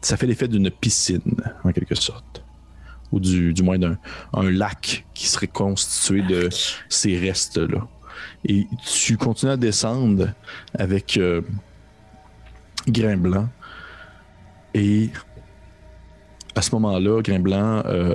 ça 0.02 0.16
fait 0.16 0.26
l'effet 0.26 0.48
d'une 0.48 0.68
piscine, 0.70 1.20
en 1.62 1.70
quelque 1.70 1.94
sorte. 1.94 2.44
Ou 3.12 3.20
du, 3.20 3.52
du 3.52 3.62
moins 3.62 3.78
d'un 3.78 3.98
un 4.32 4.50
lac 4.50 5.06
qui 5.14 5.28
serait 5.28 5.46
constitué 5.48 6.22
de 6.22 6.48
ces 6.88 7.18
restes-là. 7.18 7.86
Et 8.44 8.66
tu 8.84 9.16
continues 9.16 9.52
à 9.52 9.56
descendre 9.56 10.28
avec 10.74 11.16
euh, 11.16 11.42
Grain 12.88 13.16
Blanc. 13.16 13.48
Et 14.74 15.10
à 16.54 16.62
ce 16.62 16.74
moment-là, 16.76 17.20
Grain 17.22 17.40
Blanc, 17.40 17.82
euh, 17.86 18.14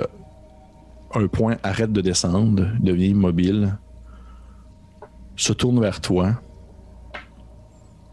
un 1.14 1.26
point 1.28 1.56
arrête 1.62 1.92
de 1.92 2.00
descendre, 2.00 2.66
devient 2.80 3.08
immobile, 3.08 3.76
se 5.36 5.52
tourne 5.52 5.80
vers 5.80 6.00
toi 6.00 6.40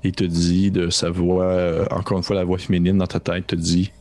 et 0.04 0.12
te 0.12 0.24
dit 0.24 0.72
de 0.72 0.90
sa 0.90 1.10
voix, 1.10 1.46
euh, 1.46 1.86
encore 1.92 2.18
une 2.18 2.24
fois 2.24 2.36
la 2.36 2.44
voix 2.44 2.58
féminine 2.58 2.98
dans 2.98 3.08
ta 3.08 3.20
tête, 3.20 3.48
te 3.48 3.56
dit 3.56 3.92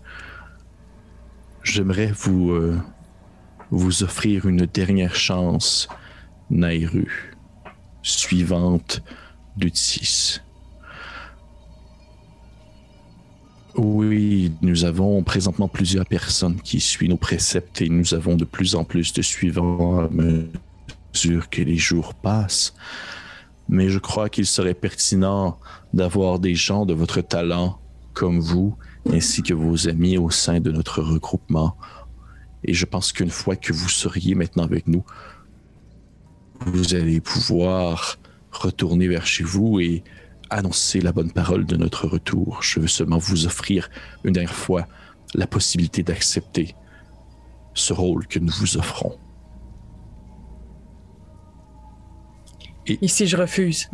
J'aimerais 1.62 2.10
vous, 2.12 2.50
euh, 2.50 2.76
vous 3.70 4.02
offrir 4.02 4.46
une 4.46 4.66
dernière 4.66 5.14
chance, 5.14 5.88
Nairu, 6.50 7.31
suivante 8.02 9.02
d'Utis. 9.56 10.40
Oui, 13.76 14.52
nous 14.60 14.84
avons 14.84 15.22
présentement 15.22 15.68
plusieurs 15.68 16.04
personnes 16.04 16.60
qui 16.60 16.78
suivent 16.78 17.08
nos 17.08 17.16
préceptes 17.16 17.80
et 17.80 17.88
nous 17.88 18.12
avons 18.12 18.36
de 18.36 18.44
plus 18.44 18.74
en 18.74 18.84
plus 18.84 19.14
de 19.14 19.22
suivants 19.22 20.00
à 20.00 20.08
mesure 20.10 21.48
que 21.48 21.62
les 21.62 21.78
jours 21.78 22.12
passent. 22.14 22.74
Mais 23.68 23.88
je 23.88 23.98
crois 23.98 24.28
qu'il 24.28 24.44
serait 24.44 24.74
pertinent 24.74 25.58
d'avoir 25.94 26.38
des 26.38 26.54
gens 26.54 26.84
de 26.84 26.92
votre 26.92 27.22
talent 27.22 27.78
comme 28.12 28.40
vous, 28.40 28.76
ainsi 29.10 29.42
que 29.42 29.54
vos 29.54 29.88
amis 29.88 30.18
au 30.18 30.28
sein 30.28 30.60
de 30.60 30.70
notre 30.70 31.00
regroupement. 31.00 31.76
Et 32.64 32.74
je 32.74 32.84
pense 32.84 33.12
qu'une 33.12 33.30
fois 33.30 33.56
que 33.56 33.72
vous 33.72 33.88
seriez 33.88 34.34
maintenant 34.34 34.64
avec 34.64 34.86
nous, 34.86 35.04
vous 36.66 36.94
allez 36.94 37.20
pouvoir 37.20 38.18
retourner 38.50 39.08
vers 39.08 39.26
chez 39.26 39.44
vous 39.44 39.80
et 39.80 40.04
annoncer 40.50 41.00
la 41.00 41.12
bonne 41.12 41.32
parole 41.32 41.64
de 41.64 41.76
notre 41.76 42.06
retour. 42.06 42.62
Je 42.62 42.80
veux 42.80 42.86
seulement 42.86 43.18
vous 43.18 43.46
offrir 43.46 43.88
une 44.24 44.32
dernière 44.32 44.54
fois 44.54 44.86
la 45.34 45.46
possibilité 45.46 46.02
d'accepter 46.02 46.74
ce 47.74 47.92
rôle 47.92 48.26
que 48.26 48.38
nous 48.38 48.52
vous 48.52 48.76
offrons. 48.76 49.16
Ici, 52.86 53.26
je 53.26 53.36
refuse? 53.36 53.88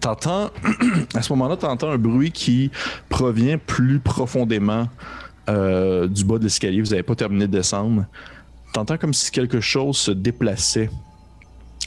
T'entends, 0.00 0.50
à 1.14 1.22
ce 1.22 1.32
moment-là, 1.32 1.56
t'entends 1.56 1.90
un 1.90 1.98
bruit 1.98 2.32
qui 2.32 2.70
provient 3.08 3.58
plus 3.58 4.00
profondément 4.00 4.88
euh, 5.48 6.08
du 6.08 6.24
bas 6.24 6.38
de 6.38 6.44
l'escalier. 6.44 6.80
Vous 6.80 6.90
n'avez 6.90 7.02
pas 7.02 7.14
terminé 7.14 7.46
de 7.46 7.52
descendre. 7.52 8.06
T'entends 8.72 8.98
comme 8.98 9.14
si 9.14 9.30
quelque 9.30 9.60
chose 9.60 9.96
se 9.96 10.10
déplaçait 10.10 10.90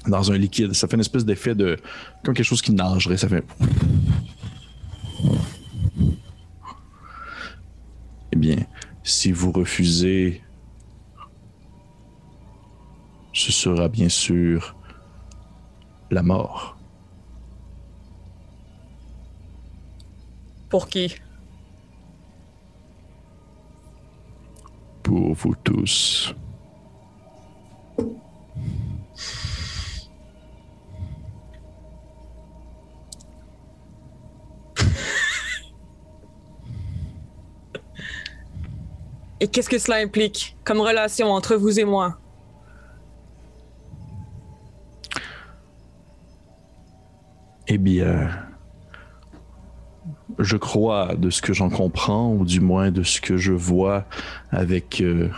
dans 0.08 0.32
un 0.32 0.38
liquide. 0.38 0.74
Ça 0.74 0.88
fait 0.88 0.95
une 0.95 1.01
espèce 1.01 1.26
d'effet 1.26 1.55
de. 1.55 1.78
comme 2.24 2.34
quelque 2.34 2.45
chose 2.45 2.62
qui 2.62 2.72
nagerait. 2.72 3.18
Ça 3.18 3.28
fait. 3.28 3.43
Eh 8.32 8.36
bien, 8.36 8.58
si 9.03 9.32
vous 9.32 9.51
refusez, 9.51 10.43
ce 13.34 13.51
sera 13.51 13.88
bien 13.88 14.10
sûr 14.10 14.76
la 16.12 16.24
mort. 16.24 16.78
Pour 20.70 20.88
qui? 20.88 21.16
Pour 25.08 25.34
vous 25.36 25.55
tous. 25.64 26.36
Et 39.39 39.47
qu'est-ce 39.47 39.70
que 39.70 39.78
cela 39.78 39.95
implique 40.03 40.58
comme 40.66 40.82
relation 40.82 41.28
entre 41.32 41.55
vous 41.55 41.80
et 41.80 41.86
moi? 41.86 42.18
Eh 47.70 47.78
bien, 47.78 48.30
je 50.40 50.58
crois, 50.58 51.16
de 51.16 51.30
ce 51.30 51.42
que 51.42 51.54
j'en 51.54 51.70
comprends, 51.70 52.32
ou 52.34 52.46
du 52.46 52.60
moins 52.60 52.92
de 52.92 53.04
ce 53.04 53.22
que 53.22 53.38
je 53.38 53.54
vois 53.54 54.06
avec 54.52 55.02
euh, 55.02 55.30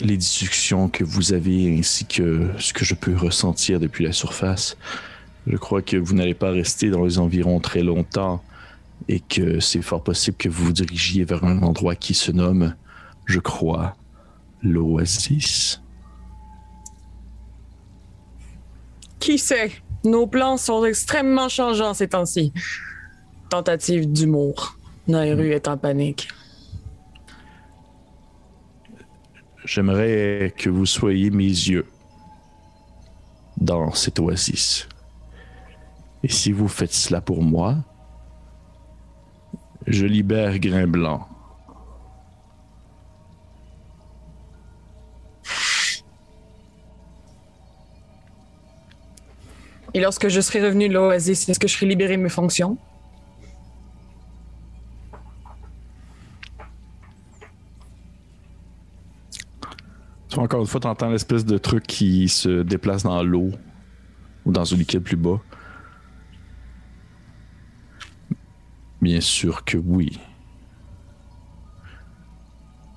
les 0.00 0.16
discussions 0.16 0.88
que 0.88 1.04
vous 1.04 1.32
avez, 1.32 1.78
ainsi 1.78 2.06
que 2.06 2.48
ce 2.58 2.72
que 2.72 2.84
je 2.84 2.94
peux 2.94 3.14
ressentir 3.14 3.80
depuis 3.80 4.04
la 4.04 4.12
surface, 4.12 4.76
je 5.46 5.56
crois 5.56 5.82
que 5.82 5.96
vous 5.96 6.14
n'allez 6.14 6.34
pas 6.34 6.50
rester 6.50 6.90
dans 6.90 7.04
les 7.04 7.18
environs 7.18 7.60
très 7.60 7.82
longtemps 7.82 8.42
et 9.08 9.20
que 9.20 9.60
c'est 9.60 9.82
fort 9.82 10.02
possible 10.02 10.36
que 10.36 10.48
vous 10.48 10.66
vous 10.66 10.72
dirigiez 10.72 11.24
vers 11.24 11.44
un 11.44 11.62
endroit 11.62 11.96
qui 11.96 12.14
se 12.14 12.30
nomme, 12.30 12.74
je 13.26 13.40
crois, 13.40 13.96
l'Oasis. 14.62 15.82
Qui 19.18 19.38
sait? 19.38 19.72
Nos 20.04 20.26
plans 20.26 20.56
sont 20.56 20.84
extrêmement 20.84 21.48
changeants 21.48 21.94
ces 21.94 22.08
temps-ci 22.08 22.52
tentative 23.52 24.10
d'humour. 24.10 24.78
Nairu 25.08 25.50
hmm. 25.50 25.52
est 25.52 25.68
en 25.68 25.76
panique. 25.76 26.28
J'aimerais 29.66 30.54
que 30.56 30.70
vous 30.70 30.86
soyez 30.86 31.30
mes 31.30 31.44
yeux 31.44 31.86
dans 33.58 33.92
cette 33.92 34.18
oasis. 34.20 34.88
Et 36.22 36.28
si 36.28 36.50
vous 36.50 36.66
faites 36.66 36.94
cela 36.94 37.20
pour 37.20 37.42
moi, 37.42 37.76
je 39.86 40.06
libère 40.06 40.58
Grain 40.58 40.86
Blanc. 40.86 41.28
Et 49.92 50.00
lorsque 50.00 50.28
je 50.28 50.40
serai 50.40 50.64
revenu 50.64 50.88
de 50.88 50.94
l'oasis, 50.94 51.50
est-ce 51.50 51.60
que 51.60 51.68
je 51.68 51.74
serai 51.74 51.84
libéré 51.84 52.16
de 52.16 52.22
mes 52.22 52.30
fonctions? 52.30 52.78
Encore 60.36 60.60
une 60.60 60.66
fois, 60.66 60.80
tu 60.80 60.86
entends 60.86 61.10
l'espèce 61.10 61.44
de 61.44 61.58
truc 61.58 61.86
qui 61.86 62.28
se 62.28 62.62
déplace 62.62 63.02
dans 63.02 63.22
l'eau 63.22 63.50
ou 64.44 64.52
dans 64.52 64.72
un 64.72 64.76
liquide 64.76 65.02
plus 65.02 65.16
bas. 65.16 65.40
Bien 69.00 69.20
sûr 69.20 69.64
que 69.64 69.76
oui. 69.76 70.18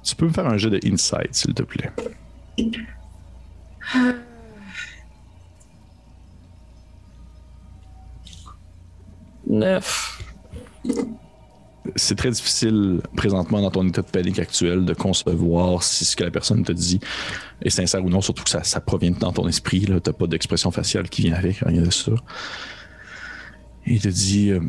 Tu 0.04 0.16
peux 0.16 0.28
me 0.28 0.32
faire 0.32 0.48
un 0.48 0.58
jeu 0.58 0.70
de 0.70 0.80
insight, 0.86 1.34
s'il 1.34 1.54
te 1.54 1.64
plaît? 1.64 1.92
Neuf. 9.48 10.22
C'est 11.96 12.16
très 12.16 12.32
difficile 12.32 13.02
présentement 13.16 13.62
dans 13.62 13.72
ton 13.72 13.88
état 13.88 14.02
de 14.02 14.08
panique 14.08 14.40
actuel 14.40 14.86
de 14.86 14.94
concevoir 14.94 15.84
si 15.84 16.06
ce 16.06 16.16
que 16.16 16.24
la 16.24 16.32
personne 16.32 16.64
te 16.64 16.72
dit 16.72 17.00
est 17.62 17.70
sincère 17.70 18.04
ou 18.04 18.10
non, 18.10 18.22
surtout 18.22 18.44
que 18.44 18.50
ça, 18.50 18.64
ça 18.64 18.82
provient 18.82 19.12
dans 19.12 19.32
ton 19.32 19.48
esprit. 19.48 19.82
Tu 19.82 19.92
n'as 19.92 20.00
pas 20.00 20.28
d'expression 20.28 20.72
faciale 20.72 21.10
qui 21.10 21.24
vient 21.24 21.36
avec, 21.36 21.58
rien 21.58 21.82
de 21.82 21.92
ça. 21.92 22.14
Il 23.86 24.02
te 24.02 24.08
dit 24.08 24.52
euh, 24.52 24.60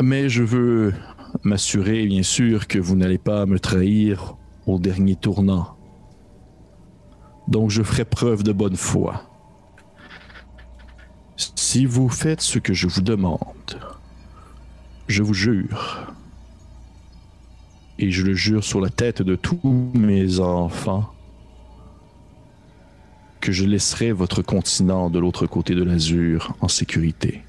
Mais 0.00 0.28
je 0.28 0.42
veux 0.42 0.94
m'assurer, 1.42 2.06
bien 2.06 2.22
sûr, 2.22 2.66
que 2.68 2.78
vous 2.78 2.96
n'allez 2.96 3.18
pas 3.18 3.46
me 3.46 3.58
trahir 3.58 4.36
au 4.66 4.78
dernier 4.78 5.16
tournant. 5.16 5.76
Donc 7.48 7.70
je 7.70 7.82
ferai 7.82 8.04
preuve 8.04 8.42
de 8.42 8.52
bonne 8.52 8.76
foi. 8.76 9.24
Si 11.36 11.86
vous 11.86 12.08
faites 12.08 12.42
ce 12.42 12.58
que 12.58 12.74
je 12.74 12.86
vous 12.86 13.00
demande, 13.00 13.40
je 15.08 15.22
vous 15.22 15.34
jure, 15.34 16.12
et 18.00 18.10
je 18.10 18.24
le 18.24 18.34
jure 18.34 18.64
sur 18.64 18.80
la 18.80 18.88
tête 18.88 19.20
de 19.20 19.36
tous 19.36 19.60
mes 19.94 20.40
enfants, 20.40 21.12
que 23.42 23.52
je 23.52 23.66
laisserai 23.66 24.10
votre 24.12 24.40
continent 24.40 25.10
de 25.10 25.18
l'autre 25.18 25.46
côté 25.46 25.74
de 25.74 25.82
l'azur 25.82 26.56
en 26.62 26.68
sécurité. 26.68 27.42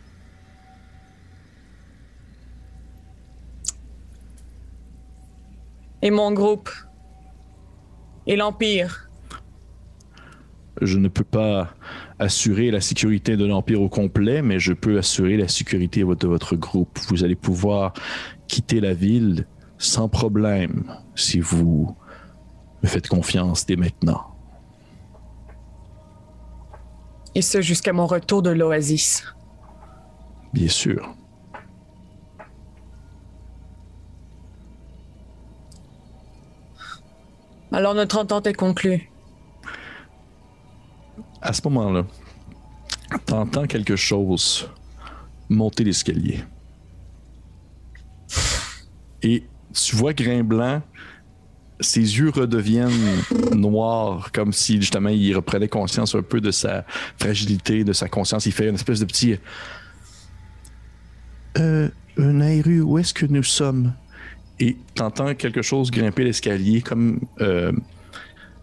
Et 6.02 6.12
mon 6.12 6.34
groupe? 6.34 6.70
Et 8.28 8.36
l'Empire? 8.36 9.10
Je 10.82 10.97
ne 10.97 11.08
peux 11.08 11.24
pas 11.24 11.74
assurer 12.20 12.72
la 12.72 12.82
sécurité 12.82 13.38
de 13.38 13.45
l'Empire 13.45 13.82
au 13.82 13.89
complet, 13.89 14.41
mais 14.41 14.60
je 14.60 14.74
peux 14.74 14.97
assurer 14.97 15.38
la 15.38 15.47
sécurité 15.47 16.02
de 16.02 16.28
votre 16.28 16.58
groupe. 16.58 16.99
Vous 17.08 17.24
allez 17.24 17.36
pouvoir 17.36 17.93
quitter 18.47 18.82
la 18.82 18.93
ville 18.93 19.45
sans 19.82 20.07
problème 20.07 20.95
si 21.15 21.39
vous 21.39 21.95
me 22.84 22.88
faites 22.88 23.07
confiance 23.07 23.65
dès 23.65 23.75
maintenant. 23.75 24.36
Et 27.34 27.41
ce 27.41 27.61
jusqu'à 27.61 27.91
mon 27.91 28.05
retour 28.05 28.43
de 28.43 28.51
l'Oasis. 28.51 29.23
Bien 30.53 30.67
sûr. 30.67 31.15
Alors 37.71 37.95
notre 37.95 38.19
entente 38.19 38.45
est 38.45 38.53
conclue. 38.53 39.09
À 41.41 41.53
ce 41.53 41.61
moment-là, 41.63 42.05
t'entends 43.25 43.65
quelque 43.65 43.95
chose 43.95 44.69
monter 45.49 45.84
l'escalier. 45.84 46.43
Et 49.23 49.43
tu 49.74 49.95
vois 49.95 50.13
Grain 50.13 50.43
Blanc, 50.43 50.82
ses 51.80 51.99
yeux 51.99 52.30
redeviennent 52.30 52.91
noirs, 53.55 54.32
comme 54.32 54.53
si 54.53 54.80
justement 54.80 55.09
il 55.09 55.36
reprenait 55.36 55.67
conscience 55.67 56.15
un 56.15 56.22
peu 56.22 56.39
de 56.39 56.51
sa 56.51 56.86
fragilité, 57.19 57.84
de 57.84 57.93
sa 57.93 58.07
conscience. 58.07 58.45
Il 58.45 58.51
fait 58.51 58.69
une 58.69 58.76
espèce 58.76 58.99
de 58.99 59.05
petit. 59.05 59.38
Euh, 61.57 61.89
Nairu, 62.17 62.82
où 62.82 62.97
est-ce 62.97 63.13
que 63.13 63.26
nous 63.26 63.43
sommes? 63.43 63.93
Et 64.59 64.78
t'entends 64.93 65.34
quelque 65.34 65.61
chose 65.61 65.89
grimper 65.89 66.24
l'escalier 66.24 66.82
comme 66.82 67.19
euh, 67.41 67.72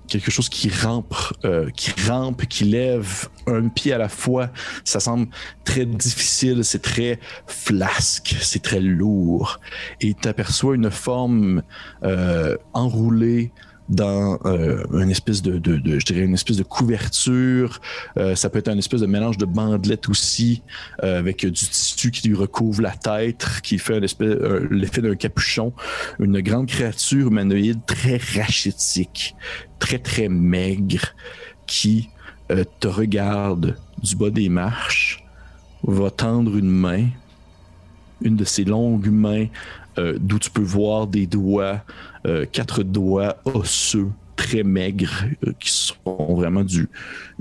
quelque 0.09 0.31
chose 0.31 0.49
qui 0.49 0.69
rampe, 0.69 1.15
euh, 1.45 1.71
qui 1.71 1.93
rampe, 2.09 2.47
qui 2.47 2.65
lève 2.65 3.29
un 3.47 3.69
pied 3.69 3.93
à 3.93 3.99
la 3.99 4.09
fois. 4.09 4.51
Ça 4.85 5.01
semble 5.01 5.29
très 5.65 5.87
difficile, 5.87 6.65
c'est 6.65 6.83
très 6.83 7.21
flasque, 7.47 8.37
c'est 8.41 8.63
très 8.63 8.81
lourd. 8.81 9.61
Et 10.01 10.15
tu 10.15 10.29
aperçois 10.29 10.75
une 10.75 10.91
forme 10.91 11.63
euh, 12.03 12.57
enroulée 12.73 13.53
dans 13.89 14.39
euh, 14.45 14.85
une 14.93 15.11
espèce 15.11 15.41
de, 15.43 15.59
de, 15.59 15.77
de- 15.77 15.99
je 15.99 16.05
dirais 16.05 16.21
une 16.21 16.35
espèce 16.35 16.57
de 16.59 16.63
couverture. 16.63 17.81
Euh, 18.19 18.35
ça 18.35 18.51
peut 18.51 18.59
être 18.59 18.69
un 18.69 18.79
espèce 18.79 19.01
de 19.01 19.07
mélange 19.07 19.39
de 19.39 19.47
bandelette 19.47 20.09
aussi, 20.09 20.63
euh, 21.03 21.19
avec 21.19 21.45
du 21.47 21.53
tissu 21.53 22.11
qui 22.11 22.29
lui 22.29 22.37
recouvre 22.37 22.83
la 22.83 22.91
tête, 22.93 23.47
qui 23.63 23.79
fait 23.79 24.01
euh, 24.21 24.69
l'effet 24.71 25.01
d'un 25.01 25.15
capuchon. 25.15 25.73
Une 26.21 26.41
grande 26.41 26.67
créature 26.67 27.29
humanoïde 27.29 27.81
très 27.87 28.19
rachitique, 28.37 29.35
très 29.79 29.99
très 29.99 30.29
maigre, 30.29 31.15
qui 31.67 32.11
euh, 32.51 32.65
te 32.81 32.89
regarde 32.89 33.77
du 34.03 34.17
bas 34.17 34.31
des 34.31 34.49
marches, 34.49 35.25
va 35.83 36.11
tendre 36.11 36.57
une 36.57 36.71
main, 36.71 37.07
une 38.21 38.37
de 38.37 38.45
ces 38.45 38.65
longues 38.65 39.11
mains 39.11 39.47
euh, 39.99 40.17
d'où 40.21 40.39
tu 40.39 40.51
peux 40.51 40.63
voir 40.63 41.07
des 41.07 41.27
doigts, 41.27 41.81
euh, 42.27 42.47
quatre 42.51 42.83
doigts 42.83 43.37
osseux, 43.45 44.09
très 44.37 44.63
maigres, 44.63 45.25
euh, 45.47 45.53
qui 45.59 45.71
sont 45.71 46.35
vraiment 46.35 46.65
du 46.65 46.89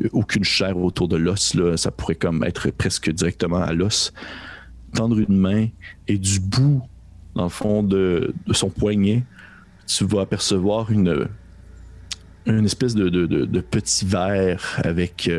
euh, 0.04 0.10
aucune 0.12 0.44
chair 0.44 0.78
autour 0.78 1.08
de 1.08 1.18
l'os. 1.18 1.56
Ça 1.76 1.92
pourrait 1.92 2.16
comme 2.16 2.44
être 2.44 2.70
presque 2.72 3.10
directement 3.12 3.62
à 3.62 3.74
l'os. 3.74 4.14
Tendre 4.94 5.20
une 5.20 5.38
main 5.38 5.68
et 6.08 6.18
du 6.18 6.40
bout, 6.40 6.82
dans 7.36 7.44
le 7.44 7.50
fond 7.50 7.84
de, 7.84 8.34
son 8.52 8.70
poignet, 8.70 9.24
tu 9.86 10.06
vas 10.06 10.22
apercevoir 10.22 10.92
une 10.92 11.28
une 12.46 12.64
espèce 12.64 12.96
de, 12.96 13.60
petit 13.60 14.06
verre 14.06 14.80
avec 14.86 15.30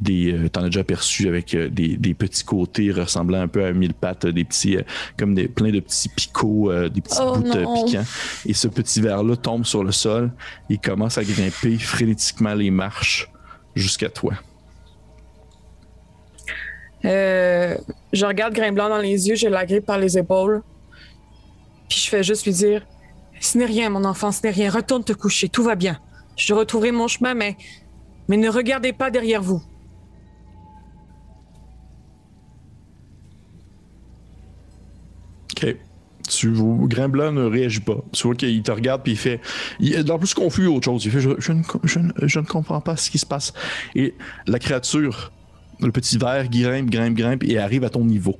des. 0.00 0.32
euh, 0.32 0.48
T'en 0.48 0.62
as 0.62 0.66
déjà 0.66 0.80
aperçu 0.80 1.28
avec 1.28 1.54
euh, 1.54 1.68
des, 1.68 1.96
des 1.96 2.14
petits 2.14 2.44
côtés 2.44 2.90
ressemblant 2.92 3.40
un 3.40 3.48
peu 3.48 3.64
à 3.64 3.72
mille 3.72 3.94
pattes, 3.94 4.26
des 4.26 4.44
petits. 4.44 4.76
euh, 4.76 4.82
comme 5.18 5.34
des, 5.34 5.48
plein 5.48 5.70
de 5.70 5.80
petits 5.80 6.08
picots, 6.08 6.70
euh, 6.70 6.88
des 6.88 7.00
petits 7.00 7.18
Oh 7.20 7.36
bouts 7.38 7.50
euh, 7.56 7.62
non. 7.62 7.84
piquants. 7.84 8.04
Et 8.46 8.54
ce 8.54 8.68
petit 8.68 9.00
verre-là 9.00 9.36
tombe 9.36 9.64
sur 9.64 9.82
le 9.84 9.92
sol 9.92 10.30
et 10.70 10.78
commence 10.78 11.18
à 11.18 11.24
grimper 11.24 11.78
frénétiquement 11.78 12.54
les 12.54 12.70
marches 12.70 13.30
jusqu'à 13.74 14.08
toi. 14.08 14.34
Euh, 17.04 17.76
je 18.12 18.26
regarde 18.26 18.54
Grain 18.54 18.72
Blanc 18.72 18.88
dans 18.88 18.98
les 18.98 19.28
yeux, 19.28 19.36
je 19.36 19.46
la 19.48 19.64
grippe 19.66 19.86
par 19.86 19.98
les 19.98 20.18
épaules. 20.18 20.62
Puis 21.88 22.00
je 22.00 22.08
fais 22.08 22.22
juste 22.24 22.44
lui 22.46 22.52
dire 22.52 22.84
Ce 23.40 23.56
n'est 23.58 23.66
rien, 23.66 23.90
mon 23.90 24.04
enfant, 24.04 24.32
ce 24.32 24.40
n'est 24.42 24.50
rien. 24.50 24.70
Retourne 24.70 25.04
te 25.04 25.12
coucher, 25.12 25.48
tout 25.48 25.62
va 25.62 25.76
bien. 25.76 25.98
Je 26.36 26.52
retrouverai 26.52 26.90
mon 26.92 27.06
chemin, 27.06 27.34
mais, 27.34 27.56
mais 28.28 28.36
ne 28.36 28.48
regardez 28.48 28.92
pas 28.92 29.10
derrière 29.10 29.40
vous. 29.42 29.62
OK. 35.56 35.76
Tu, 36.28 36.52
Grimblanc 36.88 37.30
ne 37.32 37.44
réagit 37.44 37.80
pas. 37.80 37.98
Tu 38.12 38.24
vois 38.26 38.34
qu'il 38.34 38.60
te 38.62 38.72
regarde 38.72 39.02
puis 39.04 39.12
il 39.12 39.18
fait. 39.18 39.40
Il 39.78 39.94
est 39.94 40.10
en 40.10 40.18
plus 40.18 40.34
confus 40.34 40.66
autre 40.66 40.84
chose. 40.86 41.04
Il 41.04 41.10
fait 41.12 41.20
je, 41.20 41.30
je 41.38 41.52
ne, 41.52 41.62
je 41.84 41.98
ne- 42.00 42.12
je 42.22 42.40
ne 42.40 42.44
comprends 42.46 42.80
pas 42.80 42.96
ce 42.96 43.10
qui 43.10 43.18
se 43.18 43.26
passe. 43.26 43.52
Et 43.94 44.14
la 44.48 44.58
créature, 44.58 45.30
le 45.80 45.92
petit 45.92 46.18
verre, 46.18 46.48
grimpe, 46.48 46.90
grimpe, 46.90 47.14
grimpe 47.14 47.44
et 47.44 47.58
arrive 47.58 47.84
à 47.84 47.90
ton 47.90 48.04
niveau. 48.04 48.36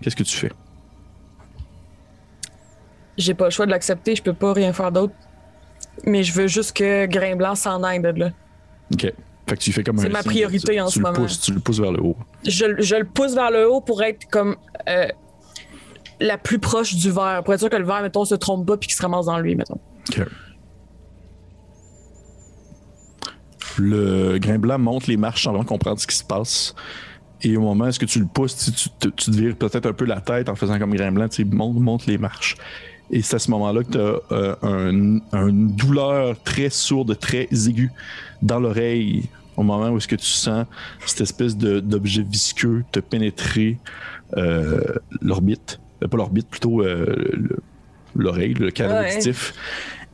Qu'est-ce 0.00 0.16
que 0.16 0.22
tu 0.22 0.34
fais? 0.36 0.50
J'ai 3.18 3.34
pas 3.34 3.44
le 3.46 3.50
choix 3.50 3.66
de 3.66 3.70
l'accepter, 3.70 4.14
je 4.14 4.22
peux 4.22 4.34
pas 4.34 4.52
rien 4.52 4.72
faire 4.72 4.92
d'autre. 4.92 5.14
Mais 6.04 6.22
je 6.22 6.32
veux 6.32 6.46
juste 6.46 6.76
que 6.76 7.06
Grain 7.06 7.36
Blanc 7.36 7.54
s'en 7.54 7.82
aille 7.82 8.00
de 8.00 8.08
là. 8.08 8.30
OK. 8.92 9.00
Fait 9.48 9.56
que 9.56 9.60
tu 9.62 9.72
fais 9.72 9.82
comme 9.84 9.98
C'est 9.98 10.08
ma 10.08 10.22
priorité 10.22 10.74
tu- 10.74 10.80
en 10.80 10.86
tu 10.88 10.94
ce 10.94 11.00
moment. 11.00 11.14
Pousses, 11.14 11.40
tu 11.40 11.52
le 11.52 11.60
pousses 11.60 11.80
vers 11.80 11.92
le 11.92 12.02
haut. 12.02 12.16
Je, 12.44 12.66
je 12.80 12.96
le 12.96 13.04
pousse 13.04 13.34
vers 13.34 13.50
le 13.50 13.70
haut 13.70 13.80
pour 13.80 14.02
être 14.02 14.26
comme 14.30 14.56
euh, 14.88 15.06
la 16.20 16.38
plus 16.38 16.58
proche 16.58 16.94
du 16.94 17.10
verre. 17.10 17.42
Pour 17.44 17.54
être 17.54 17.60
sûr 17.60 17.70
que 17.70 17.76
le 17.76 17.84
verre, 17.84 18.02
mettons, 18.02 18.24
se 18.24 18.34
trompe 18.34 18.66
pas 18.66 18.76
puis 18.76 18.88
qu'il 18.88 18.96
se 18.96 19.02
ramasse 19.02 19.26
dans 19.26 19.38
lui, 19.38 19.54
mettons. 19.56 19.78
OK. 20.10 20.20
Le 23.78 24.38
grain 24.38 24.78
monte 24.78 25.06
les 25.06 25.16
marches 25.16 25.44
sans 25.44 25.50
vraiment 25.50 25.64
comprendre 25.64 26.00
ce 26.00 26.06
qui 26.06 26.16
se 26.16 26.24
passe. 26.24 26.74
Et 27.42 27.56
au 27.56 27.60
moment 27.60 27.84
où 27.84 27.88
est-ce 27.88 27.98
que 27.98 28.06
tu 28.06 28.18
le 28.18 28.26
pousses, 28.26 28.72
tu, 28.72 29.10
te- 29.10 29.30
vires 29.30 29.56
peut-être 29.56 29.86
un 29.86 29.92
peu 29.92 30.06
la 30.06 30.20
tête 30.20 30.48
en 30.48 30.54
faisant 30.56 30.78
comme 30.78 30.94
grain 30.94 31.28
tu 31.28 31.44
monte, 31.44 31.76
monte 31.76 32.06
les 32.06 32.16
marches. 32.16 32.56
Et 33.10 33.20
c'est 33.22 33.36
à 33.36 33.38
ce 33.38 33.50
moment-là 33.50 33.84
que 33.84 33.92
tu 33.92 33.98
as 34.32 34.58
une 35.46 35.70
douleur 35.76 36.42
très 36.42 36.70
sourde, 36.70 37.18
très 37.18 37.48
aiguë 37.52 37.90
dans 38.40 38.58
l'oreille 38.58 39.28
au 39.56 39.62
moment 39.62 39.90
où 39.90 39.96
est-ce 39.98 40.08
que 40.08 40.16
tu 40.16 40.26
sens 40.26 40.66
cette 41.06 41.20
espèce 41.20 41.56
d'objet 41.56 42.22
visqueux 42.22 42.84
te 42.92 43.00
pénétrer 43.00 43.78
euh, 44.36 44.80
l'orbite, 45.20 45.78
Euh, 45.78 45.85
pas 46.00 46.16
l'orbite, 46.16 46.48
plutôt 46.48 46.82
euh, 46.82 47.06
le- 47.32 47.58
l'oreille, 48.14 48.54
le 48.54 48.70
canal 48.70 49.04
Ouais. 49.04 49.12
auditif, 49.14 49.52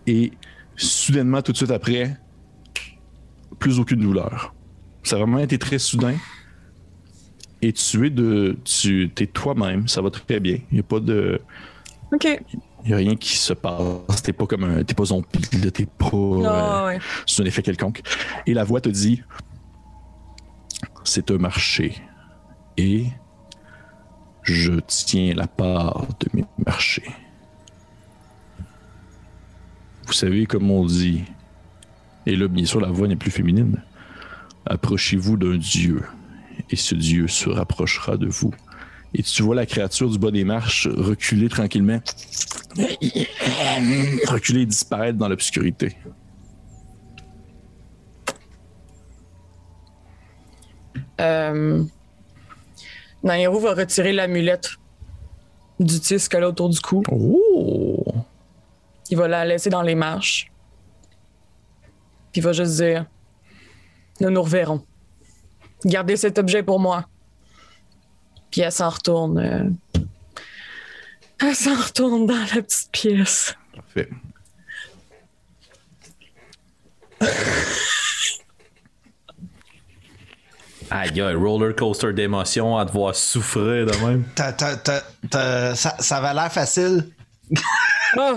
et 0.07 0.33
soudainement, 0.76 1.43
tout 1.43 1.53
de 1.53 1.57
suite 1.57 1.70
après, 1.70 2.16
plus 3.59 3.78
aucune 3.78 4.01
douleur. 4.01 4.55
Ça 5.03 5.16
a 5.16 5.18
vraiment 5.20 5.39
été 5.39 5.59
très 5.59 5.78
soudain. 5.78 6.14
Et 7.61 7.72
tu 7.72 8.07
es 8.07 8.11
de, 8.11 8.57
tu 8.64 9.11
es 9.20 9.26
toi-même, 9.26 9.87
ça 9.87 10.03
va 10.03 10.11
très 10.11 10.41
bien. 10.41 10.59
Il 10.70 10.74
n'y 10.74 10.80
a 10.80 10.83
pas 10.83 10.99
de, 10.99 11.41
OK. 12.12 12.26
il 12.85 12.91
y 12.91 12.93
a 12.93 12.97
rien 12.97 13.14
qui 13.14 13.37
se 13.37 13.53
passe. 13.53 14.22
T'es 14.22 14.33
pas 14.33 14.47
comme 14.47 14.64
un, 14.64 14.83
t'es 14.83 14.95
pas 14.95 15.05
zombie, 15.05 15.26
t'es 15.72 15.87
pas 15.87 16.11
euh, 16.12 16.87
ouais. 16.87 16.99
sous 17.24 17.41
un 17.41 17.45
effet 17.45 17.62
quelconque. 17.62 18.03
Et 18.47 18.55
la 18.55 18.64
voix 18.64 18.80
te 18.80 18.89
dit, 18.89 19.22
c'est 21.05 21.30
un 21.30 21.39
marché. 21.39 21.97
Et 22.76 23.07
je 24.43 24.72
tiens 24.86 25.34
la 25.34 25.47
part 25.47 26.07
de 26.20 26.28
mes 26.34 26.45
marchés. 26.64 27.11
Vous 30.07 30.12
savez, 30.12 30.47
comme 30.47 30.70
on 30.70 30.84
dit, 30.84 31.22
et 32.26 32.36
là, 32.36 32.49
bien 32.49 32.64
sûr, 32.64 32.80
la 32.80 32.90
voix 32.90 33.09
n'est 33.09 33.16
plus 33.16 33.30
féminine. 33.30 33.82
Approchez-vous 34.66 35.36
d'un 35.36 35.57
dieu, 35.57 36.03
et 36.70 36.76
ce 36.76 36.95
dieu 36.95 37.28
se 37.28 37.49
rapprochera 37.49 38.16
de 38.16 38.26
vous. 38.26 38.53
Et 39.14 39.22
tu 39.22 39.43
vois 39.43 39.55
la 39.55 39.66
créature 39.66 40.09
du 40.09 40.18
bas 40.18 40.30
des 40.30 40.45
marches 40.45 40.88
reculer 40.88 41.49
tranquillement, 41.49 42.01
reculer 44.26 44.62
et 44.62 44.66
disparaître 44.66 45.18
dans 45.18 45.28
l'obscurité. 45.28 45.97
Euh... 51.20 51.84
Nairo 53.22 53.58
va 53.60 53.74
retirer 53.74 54.12
l'amulette 54.12 54.70
du 55.78 56.00
tis 56.00 56.28
qu'elle 56.28 56.44
a 56.44 56.48
autour 56.48 56.68
du 56.68 56.80
cou. 56.80 57.02
Oh! 57.10 58.04
Il 59.10 59.16
va 59.16 59.28
la 59.28 59.44
laisser 59.44 59.70
dans 59.70 59.82
les 59.82 59.94
marches. 59.94 60.50
Puis 62.32 62.40
il 62.40 62.42
va 62.42 62.52
juste 62.52 62.76
dire 62.76 63.06
Nous 64.20 64.30
nous 64.30 64.42
reverrons. 64.42 64.84
Gardez 65.84 66.16
cet 66.16 66.38
objet 66.38 66.62
pour 66.62 66.80
moi. 66.80 67.06
Puis 68.50 68.60
elle 68.60 68.72
s'en 68.72 68.88
retourne. 68.90 69.38
euh, 69.38 70.00
Elle 71.40 71.54
s'en 71.56 71.74
retourne 71.74 72.26
dans 72.26 72.34
la 72.54 72.62
petite 72.62 72.90
pièce. 72.92 73.54
Parfait. 73.74 74.08
Aïe, 80.95 81.20
aïe, 81.22 81.34
roller 81.34 81.74
coaster 81.74 82.12
d'émotion 82.12 82.76
à 82.76 82.84
te 82.84 82.93
voir 82.93 83.14
souffrir 83.14 83.86
de 83.86 84.07
même. 84.07 84.24
T'as- 84.34 84.53
t'as- 84.53 84.76
t'as- 84.76 85.03
t'as- 85.30 85.74
ça, 85.74 85.97
ça 85.99 86.18
avait 86.18 86.34
l'air 86.34 86.53
facile. 86.53 87.07
Oh! 88.18 88.34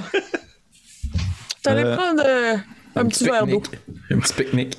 T'allais 1.63 1.83
Euh, 1.83 1.95
prendre 1.97 2.23
euh, 2.25 2.55
un, 2.95 3.05
petit 3.07 3.25
verre 3.25 3.45
d'eau. 3.45 3.61
Un 4.11 4.19
petit 4.19 4.33
pique-nique. 4.33 4.77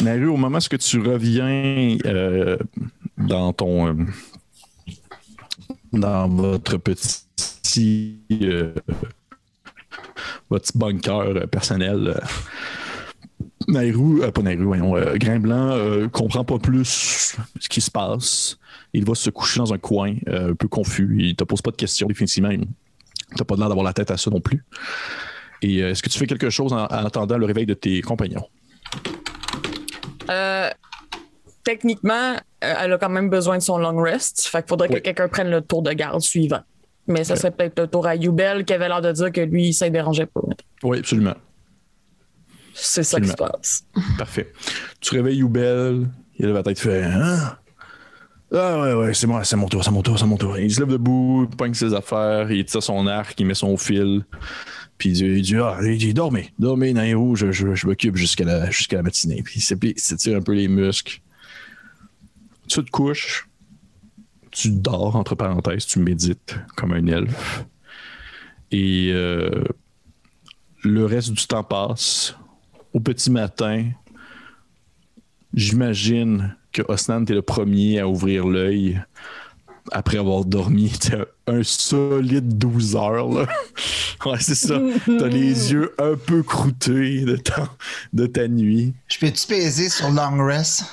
Naru, 0.00 0.26
au 0.26 0.36
moment 0.36 0.58
où 0.58 0.76
tu 0.76 1.00
reviens 1.00 1.98
euh, 2.04 2.56
dans 3.18 3.52
ton. 3.52 3.88
euh, 3.88 3.94
dans 5.92 6.28
votre 6.28 6.78
petit. 6.78 8.18
euh, 8.32 8.74
votre 10.50 10.64
petit 10.64 10.78
bunker 10.78 11.20
euh, 11.20 11.46
personnel. 11.46 12.20
Nairou, 13.68 14.22
euh, 14.22 14.30
pas 14.30 14.42
Nairou, 14.42 14.64
voyons, 14.64 14.96
euh, 14.96 15.14
Grain 15.16 15.38
Blanc 15.38 15.70
euh, 15.72 16.08
comprend 16.08 16.44
pas 16.44 16.58
plus 16.58 17.36
ce 17.60 17.68
qui 17.68 17.80
se 17.80 17.90
passe. 17.90 18.58
Il 18.92 19.04
va 19.04 19.14
se 19.14 19.30
coucher 19.30 19.58
dans 19.60 19.72
un 19.72 19.78
coin, 19.78 20.14
euh, 20.28 20.52
un 20.52 20.54
peu 20.54 20.68
confus. 20.68 21.16
Il 21.18 21.36
te 21.36 21.44
pose 21.44 21.62
pas 21.62 21.70
de 21.70 21.76
questions, 21.76 22.06
définitivement. 22.06 22.50
T'as 23.36 23.44
pas 23.44 23.56
l'air 23.56 23.68
d'avoir 23.68 23.84
la 23.84 23.92
tête 23.92 24.10
à 24.10 24.16
ça 24.16 24.30
non 24.30 24.40
plus. 24.40 24.64
Et 25.62 25.82
euh, 25.82 25.90
est-ce 25.90 26.02
que 26.02 26.08
tu 26.10 26.18
fais 26.18 26.26
quelque 26.26 26.50
chose 26.50 26.72
en, 26.72 26.84
en 26.84 26.88
attendant 27.06 27.38
le 27.38 27.46
réveil 27.46 27.66
de 27.66 27.74
tes 27.74 28.00
compagnons? 28.02 28.46
Euh, 30.30 30.70
techniquement, 31.64 32.36
elle 32.60 32.92
a 32.92 32.98
quand 32.98 33.08
même 33.08 33.30
besoin 33.30 33.58
de 33.58 33.62
son 33.62 33.78
long 33.78 33.96
rest. 34.00 34.46
Fait 34.46 34.58
qu'il 34.62 34.68
faudrait 34.68 34.88
Oui. 34.88 34.96
que 34.96 35.00
quelqu'un 35.00 35.28
prenne 35.28 35.50
le 35.50 35.60
tour 35.60 35.82
de 35.82 35.92
garde 35.92 36.20
suivant. 36.20 36.60
Mais 37.06 37.24
ça 37.24 37.36
serait 37.36 37.50
peut-être 37.50 37.78
le 37.78 37.86
tour 37.86 38.06
à 38.06 38.14
Youbel 38.16 38.64
qui 38.64 38.72
avait 38.72 38.88
l'air 38.88 39.02
de 39.02 39.12
dire 39.12 39.30
que 39.30 39.40
lui, 39.42 39.74
ça 39.74 39.86
ne 39.86 39.90
dérangeait 39.92 40.24
pas. 40.26 40.40
Oui, 40.82 40.98
absolument. 41.00 41.34
C'est 42.74 43.04
ça 43.04 43.20
qui 43.20 43.28
se 43.28 43.34
passe. 43.34 43.84
Parfait. 44.18 44.52
Tu 45.00 45.14
réveilles 45.14 45.38
Youbel, 45.38 46.08
il 46.38 46.46
lève 46.46 46.54
la 46.54 46.62
tête, 46.62 46.78
fait 46.78 47.04
Hein? 47.04 47.56
Ah 48.52 48.80
ouais, 48.80 48.94
ouais, 48.94 49.14
c'est 49.14 49.26
moi, 49.26 49.42
c'est 49.42 49.56
mon 49.56 49.68
tour, 49.68 49.82
c'est 49.82 49.90
mon 49.90 50.02
tour, 50.02 50.18
c'est 50.18 50.26
mon 50.26 50.36
tour. 50.36 50.58
Il 50.58 50.72
se 50.72 50.78
lève 50.78 50.88
debout, 50.88 51.48
il 51.50 51.56
pogne 51.56 51.74
ses 51.74 51.92
affaires, 51.92 52.50
il 52.52 52.64
tire 52.64 52.82
son 52.82 53.06
arc, 53.06 53.38
il 53.40 53.46
met 53.46 53.54
son 53.54 53.76
fil. 53.76 54.24
Puis 54.96 55.10
il 55.10 55.12
dit, 55.14 55.24
il 55.24 55.42
dit, 55.42 55.56
ah, 55.56 55.78
il 55.82 55.98
dit 55.98 56.14
dormez, 56.14 56.52
dormez, 56.58 56.92
Nairo, 56.92 57.34
je, 57.34 57.50
je, 57.50 57.74
je 57.74 57.86
m'occupe 57.86 58.16
jusqu'à 58.16 58.44
la, 58.44 58.68
la 58.92 59.02
matinée. 59.02 59.42
Puis 59.42 59.60
il 59.60 59.94
s'étire 59.96 60.36
un 60.36 60.40
peu 60.40 60.52
les 60.52 60.68
muscles. 60.68 61.20
Tu 62.68 62.84
te 62.84 62.90
couches, 62.90 63.48
tu 64.52 64.70
dors, 64.70 65.16
entre 65.16 65.34
parenthèses, 65.34 65.86
tu 65.86 65.98
médites 65.98 66.56
comme 66.76 66.92
un 66.92 67.06
elfe. 67.06 67.64
Et 68.70 69.10
euh, 69.12 69.64
le 70.82 71.04
reste 71.04 71.32
du 71.32 71.46
temps 71.46 71.64
passe. 71.64 72.36
Au 72.94 73.00
petit 73.00 73.30
matin, 73.30 73.90
j'imagine 75.52 76.56
que 76.72 76.82
Osnan, 76.88 77.24
t'es 77.24 77.34
le 77.34 77.42
premier 77.42 77.98
à 77.98 78.08
ouvrir 78.08 78.46
l'œil 78.46 79.02
après 79.92 80.16
avoir 80.16 80.44
dormi 80.44 80.90
t'as 81.00 81.24
un 81.46 81.62
solide 81.62 82.56
12 82.56 82.96
heures. 82.96 83.28
Là. 83.28 83.46
Ouais, 84.24 84.38
c'est 84.40 84.54
ça. 84.54 84.80
T'as 85.04 85.26
les 85.26 85.72
yeux 85.72 85.92
un 85.98 86.14
peu 86.16 86.42
croûtés 86.42 87.26
de 87.26 87.36
ta, 87.36 87.68
de 88.14 88.24
ta 88.24 88.48
nuit. 88.48 88.94
Je 89.06 89.18
peux-tu 89.18 89.46
peser 89.46 89.90
sur 89.90 90.08
long 90.08 90.42
rest? 90.42 90.84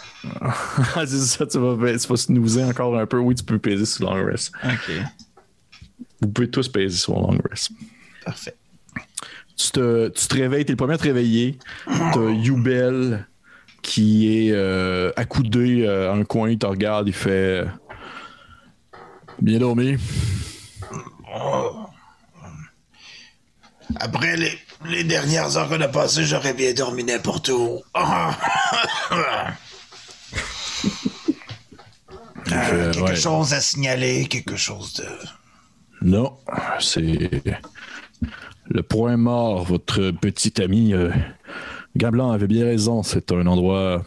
Ah, 0.42 1.06
c'est 1.06 1.20
ça, 1.20 1.46
tu 1.46 1.58
vas, 1.58 1.98
tu 1.98 2.08
vas 2.08 2.18
snoozer 2.18 2.64
encore 2.64 2.98
un 2.98 3.06
peu. 3.06 3.20
Oui, 3.20 3.36
tu 3.36 3.46
peux 3.46 3.58
peser 3.58 3.86
sur 3.86 4.14
long 4.14 4.26
rest. 4.26 4.52
OK. 4.66 4.92
Vous 6.20 6.28
pouvez 6.28 6.50
tous 6.50 6.68
peser 6.68 6.98
sur 6.98 7.14
long 7.14 7.38
rest. 7.50 7.72
Parfait. 8.26 8.56
Tu 9.66 9.72
te, 9.72 10.08
tu 10.10 10.28
te 10.28 10.36
réveilles, 10.36 10.66
t'es 10.66 10.74
le 10.74 10.78
premier 10.78 10.94
à 10.94 10.98
te 10.98 11.04
réveiller. 11.04 11.58
T'as 11.86 12.30
Youbel 12.30 13.28
qui 13.82 14.48
est 14.48 14.52
euh, 14.52 15.12
accoudé 15.16 15.84
euh, 15.84 16.12
à 16.12 16.16
un 16.16 16.24
coin, 16.24 16.50
il 16.50 16.58
te 16.58 16.66
regarde, 16.66 17.08
il 17.08 17.14
fait 17.14 17.66
Bien 19.42 19.58
dormi. 19.58 19.98
Après 24.00 24.38
les, 24.38 24.58
les 24.86 25.04
dernières 25.04 25.58
heures 25.58 25.68
qu'on 25.68 25.82
a 25.82 25.88
passées, 25.88 26.24
j'aurais 26.26 26.54
bien 26.54 26.74
dormi 26.74 27.04
n'importe 27.04 27.50
où. 27.50 27.82
Euh, 32.52 32.92
quelque 32.92 33.06
ouais. 33.06 33.16
chose 33.16 33.54
à 33.54 33.62
signaler, 33.62 34.26
quelque 34.26 34.58
chose 34.58 34.94
de. 34.96 35.06
Non, 36.02 36.38
c'est 36.80 37.30
le 38.70 38.84
point 38.84 39.18
mort. 39.18 39.64
Votre 39.64 40.12
petit 40.12 40.62
ami 40.62 40.94
euh, 40.94 41.10
avait 42.04 42.48
bien 42.48 42.66
raison. 42.66 43.04
C'est 43.04 43.32
un 43.32 43.46
endroit, 43.48 44.06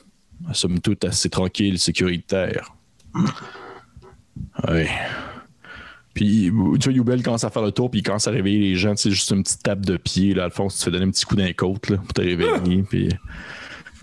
somme 0.53 0.81
toute, 0.81 1.05
assez 1.05 1.31
tranquille, 1.31 1.79
sécuritaire. 1.79 2.75
Oui. 4.69 4.87
Puis, 6.15 6.51
tu 6.81 6.85
vois, 6.85 6.93
Youbel 6.93 7.23
commence 7.23 7.43
à 7.43 7.51
faire 7.51 7.63
le 7.63 7.73
tour, 7.73 7.91
puis 7.91 8.01
il 8.01 8.03
commence 8.05 8.29
à 8.29 8.31
réveiller 8.31 8.61
les 8.61 8.77
gens. 8.77 8.95
C'est 8.95 9.11
juste 9.11 9.31
une 9.33 9.43
petite 9.43 9.63
tape 9.65 9.85
de 9.85 9.97
pied. 9.97 10.33
Là, 10.33 10.45
Alphonse, 10.45 10.75
tu 10.75 10.79
te 10.79 10.85
fais 10.85 10.91
donner 10.93 11.07
un 11.07 11.11
petit 11.11 11.25
coup 11.25 11.35
d'un 11.35 11.53
côte 11.53 11.91
là, 11.91 11.97
pour 11.97 12.13
te 12.13 12.21
réveiller. 12.21 12.85
Puis, 12.89 13.09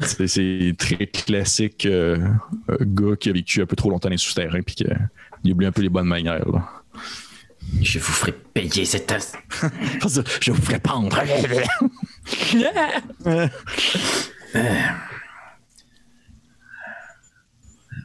c'est, 0.01 0.75
très 0.77 1.07
classique 1.07 1.85
euh, 1.85 2.17
gars 2.81 3.15
qui 3.15 3.29
a 3.29 3.33
vécu 3.33 3.61
un 3.61 3.65
peu 3.65 3.75
trop 3.75 3.89
longtemps 3.89 4.09
dans 4.09 4.13
les 4.13 4.17
souterrains, 4.17 4.61
puis 4.61 4.75
qui 4.75 4.85
oublie 5.51 5.65
un 5.65 5.71
peu 5.71 5.81
les 5.81 5.89
bonnes 5.89 6.07
manières. 6.07 6.45
Je 7.81 7.99
vous 7.99 8.11
ferai 8.11 8.31
payer 8.31 8.85
cette... 8.85 9.11
as- 9.11 9.33
Je 10.41 10.51
vous 10.51 10.61
ferai 10.61 10.79
pendre. 10.79 11.17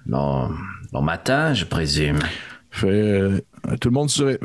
Bon, 0.07 0.51
bon 0.93 1.03
matin, 1.03 1.55
je 1.55 1.65
présume. 1.65 2.19
Fait, 2.71 2.87
euh, 2.89 3.41
tout 3.81 3.89
le 3.89 3.95
monde 3.95 4.11
serait. 4.11 4.39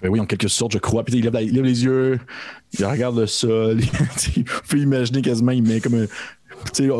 Fait, 0.00 0.08
oui, 0.08 0.20
en 0.20 0.26
quelque 0.26 0.48
sorte, 0.48 0.72
je 0.72 0.78
crois. 0.78 1.04
Puis 1.04 1.16
il 1.16 1.24
lève, 1.24 1.32
la- 1.32 1.42
il 1.42 1.54
lève 1.54 1.64
les 1.64 1.84
yeux, 1.84 2.18
il 2.78 2.84
regarde 2.84 3.18
le 3.18 3.26
sol. 3.26 3.80
il 4.36 4.44
peut 4.44 4.78
imaginer 4.78 5.22
quasiment, 5.22 5.52
il 5.52 5.62
met 5.62 5.80
comme 5.80 5.94
un. 6.02 6.06
Tu 6.72 6.84
sais, 6.84 6.90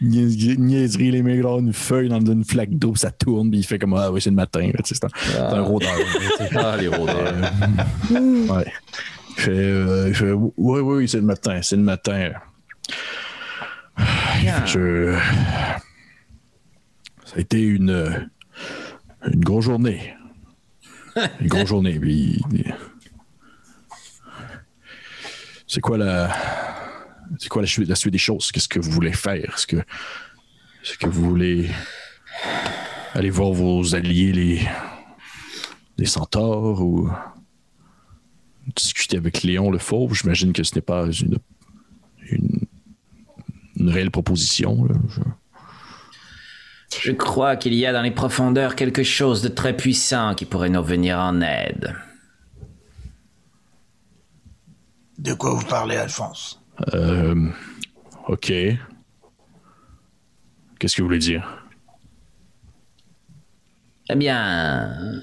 il 0.00 0.60
niaiserie, 0.60 1.10
les 1.10 1.42
dans 1.42 1.58
une 1.58 1.72
feuille, 1.72 2.08
dans 2.08 2.20
une 2.20 2.44
flaque 2.44 2.70
d'eau, 2.70 2.94
ça 2.94 3.10
tourne, 3.10 3.50
puis 3.50 3.60
il 3.60 3.62
fait 3.64 3.78
comme 3.78 3.94
Ah 3.94 4.10
oui, 4.12 4.20
c'est 4.20 4.30
le 4.30 4.36
matin. 4.36 4.70
C'est 4.84 5.04
un, 5.04 5.08
un 5.38 5.60
rôdeur. 5.60 5.90
Ah, 6.54 6.76
les 6.76 6.88
rôdeurs. 6.88 7.34
Ouais. 8.10 8.72
Il 9.36 9.42
fait, 9.42 9.50
euh, 9.50 10.12
fait, 10.12 10.32
oui, 10.32 10.80
oui, 10.80 11.08
c'est 11.08 11.18
le 11.18 11.24
matin, 11.24 11.60
c'est 11.62 11.76
le 11.76 11.82
matin. 11.82 12.30
Je... 14.66 15.16
Ça 17.24 17.36
a 17.36 17.40
été 17.40 17.60
une, 17.60 18.28
une 19.32 19.40
grosse 19.44 19.66
journée. 19.66 20.14
Une 21.40 21.48
grosse 21.48 21.68
journée. 21.68 21.98
Puis... 22.00 22.40
C'est 25.68 25.80
quoi 25.82 25.98
la. 25.98 26.30
C'est 27.38 27.48
quoi 27.48 27.62
la 27.62 27.68
suite, 27.68 27.88
la 27.88 27.94
suite 27.94 28.12
des 28.12 28.18
choses? 28.18 28.50
Qu'est-ce 28.52 28.68
que 28.68 28.78
vous 28.80 28.90
voulez 28.90 29.12
faire? 29.12 29.52
Est-ce 29.54 29.66
que. 29.66 29.76
Est-ce 29.76 30.96
que 30.98 31.06
vous 31.08 31.28
voulez 31.28 31.70
aller 33.14 33.30
voir 33.30 33.52
vos 33.52 33.94
alliés, 33.94 34.32
les. 34.32 34.68
les 35.98 36.06
centaures 36.06 36.80
ou 36.80 37.10
discuter 38.74 39.16
avec 39.16 39.42
Léon 39.42 39.70
le 39.70 39.78
Fauve? 39.78 40.14
J'imagine 40.14 40.52
que 40.52 40.62
ce 40.62 40.74
n'est 40.74 40.80
pas 40.82 41.06
une. 41.10 41.38
une, 42.30 42.60
une 43.76 43.90
réelle 43.90 44.10
proposition. 44.10 44.84
là. 44.84 44.94
Je- 45.08 45.20
Je 47.08 47.12
crois 47.12 47.56
qu'il 47.56 47.74
y 47.74 47.84
a 47.86 47.92
dans 47.92 48.02
les 48.02 48.10
profondeurs 48.10 48.74
quelque 48.74 49.02
chose 49.02 49.42
de 49.42 49.48
très 49.48 49.76
puissant 49.76 50.34
qui 50.34 50.46
pourrait 50.46 50.70
nous 50.70 50.82
venir 50.82 51.18
en 51.18 51.40
aide. 51.42 51.94
De 55.18 55.34
quoi 55.34 55.52
vous 55.54 55.66
parlez, 55.66 55.96
Alphonse? 55.96 56.57
Euh, 56.94 57.48
ok. 58.28 58.52
Qu'est-ce 60.78 60.96
que 60.96 61.02
vous 61.02 61.08
voulez 61.08 61.18
dire? 61.18 61.66
Eh 64.10 64.16
bien, 64.16 65.20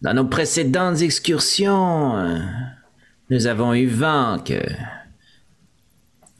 dans 0.00 0.14
nos 0.14 0.26
précédentes 0.26 1.02
excursions, 1.02 2.40
nous 3.28 3.46
avons 3.46 3.74
eu 3.74 3.86
vent 3.86 4.38
que 4.38 4.62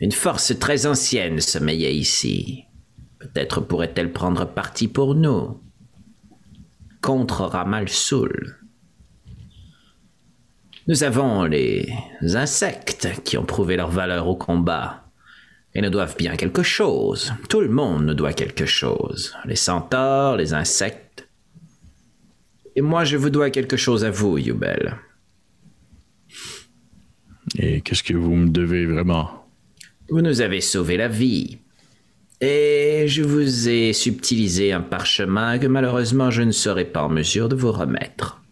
une 0.00 0.12
force 0.12 0.58
très 0.58 0.86
ancienne 0.86 1.40
sommeillait 1.40 1.94
ici. 1.94 2.64
Peut-être 3.18 3.60
pourrait-elle 3.60 4.12
prendre 4.12 4.44
parti 4.46 4.88
pour 4.88 5.14
nous 5.14 5.60
contre 7.00 7.42
Ramal 7.42 7.88
Soul. 7.88 8.56
Nous 10.88 11.02
avons 11.02 11.42
les 11.44 11.92
insectes 12.22 13.08
qui 13.24 13.36
ont 13.36 13.44
prouvé 13.44 13.76
leur 13.76 13.90
valeur 13.90 14.28
au 14.28 14.36
combat. 14.36 15.02
Ils 15.74 15.82
nous 15.82 15.90
doivent 15.90 16.16
bien 16.16 16.36
quelque 16.36 16.62
chose. 16.62 17.34
Tout 17.48 17.60
le 17.60 17.68
monde 17.68 18.06
nous 18.06 18.14
doit 18.14 18.32
quelque 18.32 18.66
chose. 18.66 19.34
Les 19.46 19.56
centaures, 19.56 20.36
les 20.36 20.54
insectes. 20.54 21.28
Et 22.76 22.82
moi, 22.82 23.02
je 23.04 23.16
vous 23.16 23.30
dois 23.30 23.50
quelque 23.50 23.76
chose 23.76 24.04
à 24.04 24.10
vous, 24.10 24.38
Yubel. 24.38 24.96
Et 27.58 27.80
qu'est-ce 27.80 28.04
que 28.04 28.14
vous 28.14 28.36
me 28.36 28.48
devez 28.48 28.86
vraiment? 28.86 29.44
Vous 30.08 30.20
nous 30.20 30.40
avez 30.40 30.60
sauvé 30.60 30.96
la 30.96 31.08
vie. 31.08 31.58
Et 32.40 33.06
je 33.08 33.22
vous 33.22 33.68
ai 33.68 33.92
subtilisé 33.92 34.72
un 34.72 34.82
parchemin 34.82 35.58
que 35.58 35.66
malheureusement 35.66 36.30
je 36.30 36.42
ne 36.42 36.52
serai 36.52 36.84
pas 36.84 37.02
en 37.02 37.08
mesure 37.08 37.48
de 37.48 37.56
vous 37.56 37.72
remettre. 37.72 38.42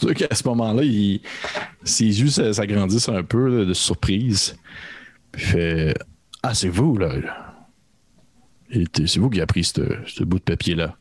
C'est 0.00 0.06
sûr 0.06 0.14
qu'à 0.14 0.34
ce 0.34 0.46
moment-là, 0.48 0.82
il- 0.82 1.20
ses 1.84 2.04
yeux 2.04 2.28
s'a- 2.28 2.52
s'agrandissent 2.52 3.08
un 3.08 3.22
peu 3.22 3.58
là, 3.58 3.64
de 3.64 3.74
surprise. 3.74 4.56
Puis 5.32 5.42
il 5.42 5.48
fait 5.48 5.94
Ah, 6.42 6.54
c'est 6.54 6.68
vous, 6.68 6.96
là. 6.96 7.12
C'est 8.72 9.16
vous 9.18 9.28
qui 9.30 9.38
avez 9.38 9.46
pris 9.46 9.64
ce 9.64 9.80
ce 10.06 10.22
bout 10.24 10.38
de 10.38 10.44
papier-là. 10.44 10.94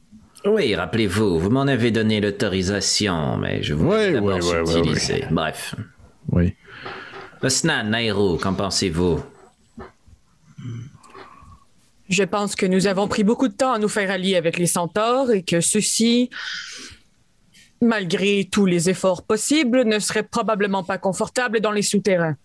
Oui, 0.45 0.73
rappelez-vous, 0.75 1.39
vous 1.39 1.49
m'en 1.49 1.61
avez 1.67 1.91
donné 1.91 2.21
l'autorisation, 2.21 3.37
mais 3.37 3.61
je 3.63 3.73
vous 3.73 3.91
l'ai 3.91 4.13
d'abord 4.13 4.41
subtilisé. 4.41 5.25
Bref. 5.31 5.75
Oui. 6.31 6.55
Osnan, 7.41 7.89
Nairo, 7.89 8.37
qu'en 8.37 8.53
pensez-vous? 8.53 9.21
Je 12.09 12.23
pense 12.23 12.55
que 12.55 12.65
nous 12.65 12.87
avons 12.87 13.07
pris 13.07 13.23
beaucoup 13.23 13.47
de 13.49 13.53
temps 13.53 13.73
à 13.73 13.79
nous 13.79 13.89
faire 13.89 14.09
allier 14.09 14.35
avec 14.37 14.57
les 14.57 14.65
centaures 14.67 15.31
et 15.31 15.43
que 15.43 15.59
ceux-ci, 15.59 16.29
malgré 17.81 18.47
tous 18.51 18.65
les 18.65 18.89
efforts 18.89 19.23
possibles, 19.23 19.83
ne 19.83 19.99
seraient 19.99 20.23
probablement 20.23 20.83
pas 20.83 20.97
confortables 20.97 21.59
dans 21.59 21.71
les 21.71 21.81
souterrains. 21.81 22.35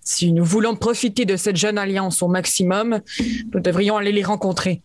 Si 0.00 0.32
nous 0.32 0.44
voulons 0.44 0.74
profiter 0.74 1.24
de 1.24 1.36
cette 1.36 1.56
jeune 1.56 1.78
alliance 1.78 2.22
au 2.22 2.28
maximum, 2.28 3.00
nous 3.52 3.60
devrions 3.60 3.96
aller 3.96 4.12
les 4.12 4.24
rencontrer. 4.24 4.82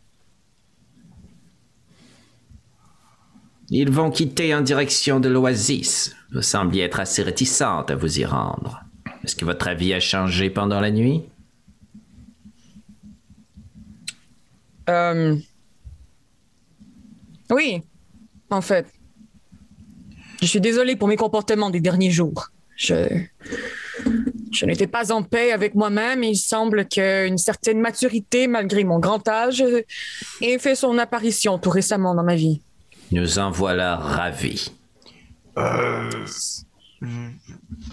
Ils 3.69 3.91
vont 3.91 4.11
quitter 4.11 4.53
en 4.55 4.61
direction 4.61 5.19
de 5.19 5.27
l'oasis. 5.27 6.15
Vous 6.31 6.41
sembliez 6.41 6.83
être 6.83 6.99
assez 6.99 7.23
réticente 7.23 7.91
à 7.91 7.95
vous 7.95 8.19
y 8.19 8.25
rendre. 8.25 8.83
Est-ce 9.23 9.35
que 9.35 9.43
votre 9.43 9.67
avis 9.67 9.93
a 9.93 9.99
changé 9.99 10.49
pendant 10.49 10.79
la 10.79 10.91
nuit? 10.91 11.23
Euh, 14.89 15.35
Oui, 17.49 17.81
en 18.49 18.61
fait. 18.61 18.87
Je 20.41 20.45
suis 20.45 20.61
désolé 20.61 20.95
pour 20.95 21.07
mes 21.07 21.15
comportements 21.15 21.69
des 21.69 21.79
derniers 21.79 22.11
jours. 22.11 22.49
Je, 22.75 23.07
je 24.51 24.65
n'étais 24.65 24.87
pas 24.87 25.11
en 25.11 25.23
paix 25.23 25.51
avec 25.51 25.73
moi-même 25.75 26.23
et 26.23 26.29
il 26.29 26.35
semble 26.37 26.87
qu'une 26.87 27.37
certaine 27.37 27.79
maturité, 27.79 28.47
malgré 28.47 28.83
mon 28.83 28.99
grand 28.99 29.27
âge, 29.27 29.63
ait 30.41 30.59
fait 30.59 30.75
son 30.75 30.97
apparition 30.97 31.57
tout 31.57 31.71
récemment 31.71 32.13
dans 32.13 32.23
ma 32.23 32.35
vie. 32.35 32.61
Nous 33.11 33.39
en 33.39 33.51
voilà 33.51 33.95
ravis. 33.95 34.71
Euh, 35.57 36.09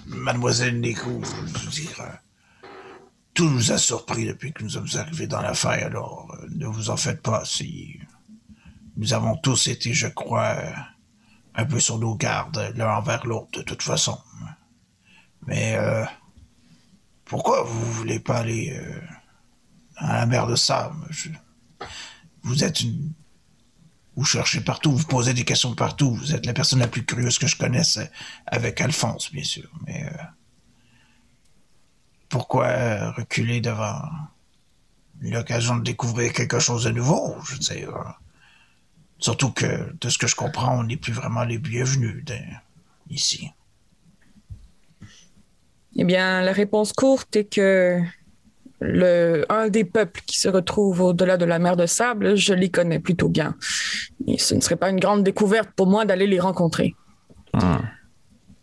Mademoiselle 0.07 0.81
Nico, 0.81 1.23
je 1.23 1.65
veux 1.65 1.71
dire, 1.71 2.19
tout 3.33 3.49
nous 3.49 3.73
a 3.73 3.79
surpris 3.79 4.27
depuis 4.27 4.53
que 4.53 4.63
nous 4.63 4.71
sommes 4.71 4.89
arrivés 4.95 5.27
dans 5.27 5.41
l'affaire, 5.41 5.87
alors 5.87 6.29
euh, 6.35 6.47
ne 6.55 6.67
vous 6.67 6.91
en 6.91 6.97
faites 6.97 7.23
pas 7.23 7.43
si 7.45 7.99
nous 8.97 9.13
avons 9.13 9.37
tous 9.37 9.69
été, 9.69 9.93
je 9.93 10.07
crois, 10.09 10.57
euh, 10.59 10.71
un 11.55 11.65
peu 11.65 11.81
sur 11.81 11.99
nos 11.99 12.15
gardes 12.15 12.73
l'un 12.77 12.97
envers 12.97 13.27
l'autre 13.27 13.59
de 13.59 13.63
toute 13.63 13.83
façon. 13.83 14.19
Mais 15.47 15.75
euh, 15.77 16.05
pourquoi 17.25 17.63
vous 17.63 17.93
voulez 17.93 18.21
pas 18.21 18.39
aller 18.39 18.77
euh, 18.77 19.01
à 19.97 20.19
la 20.19 20.27
mer 20.27 20.47
de 20.47 20.57
Sable 20.57 20.97
Vous 22.43 22.65
êtes 22.65 22.81
une 22.81 23.13
vous 24.17 24.25
cherchez 24.25 24.61
partout, 24.61 24.93
vous 24.93 25.07
posez 25.07 25.35
des 25.35 25.45
questions 25.45 25.75
partout. 25.75 26.15
Vous 26.15 26.35
êtes 26.35 26.47
la 26.47 26.53
personne 26.53 26.79
la 26.79 26.87
plus 26.87 27.05
curieuse 27.05 27.39
que 27.39 27.49
je 27.49 27.57
connaisse, 27.57 27.99
avec 28.47 28.81
Alphonse, 28.81 29.33
bien 29.33 29.43
sûr. 29.43 29.69
Mais 29.87 30.05
euh, 30.05 30.23
pourquoi 32.29 33.11
reculer 33.11 33.61
devant 33.61 34.03
l'occasion 35.21 35.77
de 35.77 35.83
découvrir 35.83 36.33
quelque 36.33 36.61
chose 36.61 36.85
de 36.85 36.91
nouveau? 36.91 37.35
Je 37.45 37.55
veux 37.55 37.59
dire, 37.59 38.21
surtout 39.25 39.53
que, 39.53 39.91
de 39.99 40.09
ce 40.11 40.19
que 40.19 40.27
je 40.27 40.37
comprends, 40.37 40.79
on 40.79 40.85
n'est 40.85 40.99
plus 40.99 41.15
vraiment 41.15 41.45
les 41.45 41.57
bienvenus 41.57 42.23
de- 42.27 42.35
ici. 43.09 43.49
Eh 45.97 46.05
bien, 46.05 46.43
la 46.43 46.53
réponse 46.53 46.93
courte 46.93 47.35
est 47.35 47.47
que 47.47 48.03
le, 48.81 49.47
un 49.49 49.69
des 49.71 49.85
peuples 49.85 50.21
qui 50.27 50.39
se 50.39 50.49
retrouve 50.49 51.01
au-delà 51.01 51.39
de 51.39 51.47
la 51.47 51.59
mer 51.59 51.75
de 51.75 51.87
sable, 51.87 52.37
je 52.37 52.53
les 52.53 52.69
connais 52.69 53.01
plutôt 53.01 53.31
bien. 53.31 53.57
Et 54.27 54.37
ce 54.37 54.55
ne 54.55 54.61
serait 54.61 54.77
pas 54.77 54.91
une 54.91 55.01
grande 55.01 55.25
découverte 55.25 55.71
pour 55.75 55.87
moi 55.87 56.05
d'aller 56.05 56.27
les 56.27 56.41
rencontrer. 56.41 56.95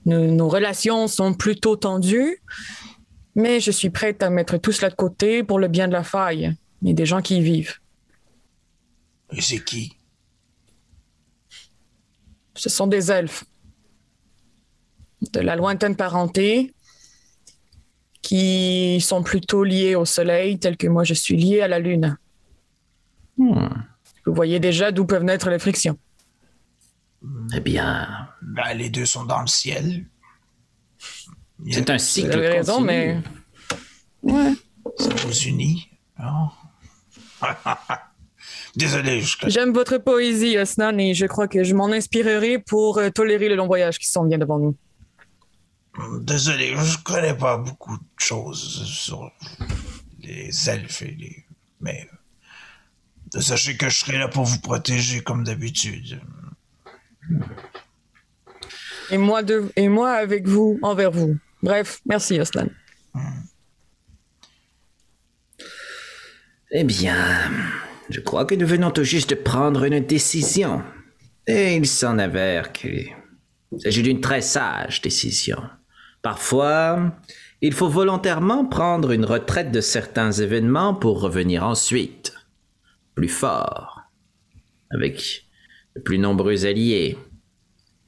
Nos, 0.06 0.28
nos 0.28 0.48
relations 0.48 1.08
sont 1.08 1.34
plutôt 1.34 1.76
tendues, 1.76 2.38
mais 3.34 3.60
je 3.60 3.72
suis 3.72 3.90
prête 3.90 4.22
à 4.22 4.30
mettre 4.30 4.58
tout 4.58 4.74
cela 4.74 4.92
de 4.92 4.96
côté 4.96 5.44
pour 5.44 5.58
le 5.58 5.70
bien 5.70 5.88
de 5.88 5.94
la 5.94 6.04
faille 6.04 6.56
et 6.86 6.94
des 6.94 7.08
gens 7.08 7.24
qui 7.24 7.38
y 7.38 7.42
vivent. 7.42 7.80
Et 9.32 9.42
c'est 9.42 9.64
qui? 9.64 9.94
Ce 12.62 12.70
sont 12.70 12.86
des 12.86 13.12
elfes 13.12 13.44
de 15.34 15.40
la 15.40 15.56
lointaine 15.56 15.96
parenté 15.96 16.76
qui 18.22 19.02
sont 19.02 19.24
plutôt 19.24 19.64
liés 19.64 19.96
au 19.96 20.06
soleil, 20.06 20.60
tel 20.60 20.78
que 20.78 20.86
moi 20.86 21.04
je 21.04 21.16
suis 21.16 21.36
lié 21.36 21.62
à 21.62 21.68
la 21.68 21.80
lune. 21.80 22.20
Vous 23.40 24.36
voyez 24.36 24.60
déjà 24.60 24.92
d'où 24.92 25.08
peuvent 25.08 25.24
naître 25.24 25.50
les 25.50 25.58
frictions. 25.58 25.98
Eh 27.56 27.60
bien, 27.62 28.30
Ben, 28.44 28.76
les 28.76 28.92
deux 28.92 29.08
sont 29.08 29.26
dans 29.26 29.42
le 29.42 29.48
ciel. 29.48 30.06
C'est 31.68 31.90
un 31.90 31.94
Vous 31.94 32.00
cycle 32.00 32.32
avez 32.34 32.50
raison, 32.50 32.80
mais 32.80 33.24
ouais. 34.22 34.54
Ça 35.00 35.10
vous 35.26 35.48
unit. 35.48 35.90
Désolé, 38.76 39.22
je 39.22 39.38
j'aime 39.48 39.74
votre 39.74 39.98
poésie, 39.98 40.58
Osnan, 40.58 40.98
et 40.98 41.14
je 41.14 41.26
crois 41.26 41.48
que 41.48 41.64
je 41.64 41.76
m'en 41.76 41.88
inspirerai 41.92 42.60
pour 42.60 42.98
euh, 43.00 43.10
tolérer 43.10 43.50
le 43.50 43.56
long 43.56 43.68
voyage 43.68 44.00
qui 44.00 44.06
s'en 44.10 44.26
vient 44.26 44.38
devant 44.38 44.60
nous. 44.60 44.78
Désolé, 46.22 46.74
je 46.78 46.98
connais 47.04 47.34
pas 47.36 47.58
beaucoup 47.58 47.98
de 47.98 48.04
choses 48.18 48.86
sur 48.86 49.30
les 50.22 50.70
elfes 50.70 51.02
et 51.02 51.16
les. 51.20 51.46
Mais. 51.82 52.08
euh, 53.36 53.42
Sachez 53.42 53.76
que 53.78 53.90
je 53.90 53.98
serai 53.98 54.18
là 54.18 54.28
pour 54.30 54.44
vous 54.46 54.60
protéger 54.60 55.22
comme 55.22 55.44
d'habitude. 55.44 56.22
Et 59.10 59.18
moi, 59.18 59.44
de, 59.44 59.72
et 59.76 59.88
moi 59.90 60.12
avec 60.12 60.48
vous, 60.48 60.80
envers 60.82 61.12
vous. 61.12 61.38
Bref, 61.62 62.00
merci, 62.06 62.40
Osnan. 62.40 62.70
Eh 66.72 66.84
bien, 66.86 67.52
je 68.12 68.20
crois 68.20 68.46
que 68.46 68.56
nous 68.56 68.68
venons 68.68 68.92
tout 68.92 69.04
juste 69.04 69.30
de 69.30 69.36
prendre 69.36 69.84
une 69.84 70.00
décision. 70.00 70.84
Et 71.48 71.76
il 71.76 71.88
s'en 71.88 72.18
avère 72.18 72.72
qu'il 72.72 73.16
s'agit 73.78 74.04
d'une 74.04 74.22
très 74.22 74.42
sage 74.42 75.02
décision. 75.02 75.62
Parfois, 76.22 77.14
il 77.62 77.74
faut 77.74 77.90
volontairement 77.90 78.66
prendre 78.66 79.12
une 79.12 79.26
retraite 79.26 79.72
de 79.72 79.82
certains 79.82 80.32
événements 80.32 80.94
pour 80.94 81.22
revenir 81.22 81.64
ensuite, 81.64 82.34
plus 83.16 83.30
fort, 83.30 84.02
avec 84.92 85.46
de 85.96 86.02
plus 86.02 86.20
nombreux 86.20 86.66
alliés. 86.66 87.18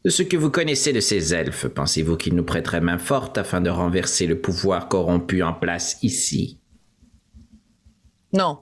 De 0.05 0.09
ce 0.09 0.21
que 0.21 0.37
vous 0.37 0.49
connaissez 0.51 0.91
de 0.91 0.99
ces 0.99 1.33
elfes, 1.33 1.67
pensez-vous 1.67 2.17
qu'ils 2.17 2.35
nous 2.35 2.43
prêteraient 2.43 2.81
main 2.81 2.97
forte 2.97 3.37
afin 3.37 3.61
de 3.61 3.69
renverser 3.69 4.27
le 4.27 4.39
pouvoir 4.39 4.89
corrompu 4.89 5.41
en 5.43 5.53
place 5.53 5.97
ici? 6.01 6.59
Non. 8.33 8.59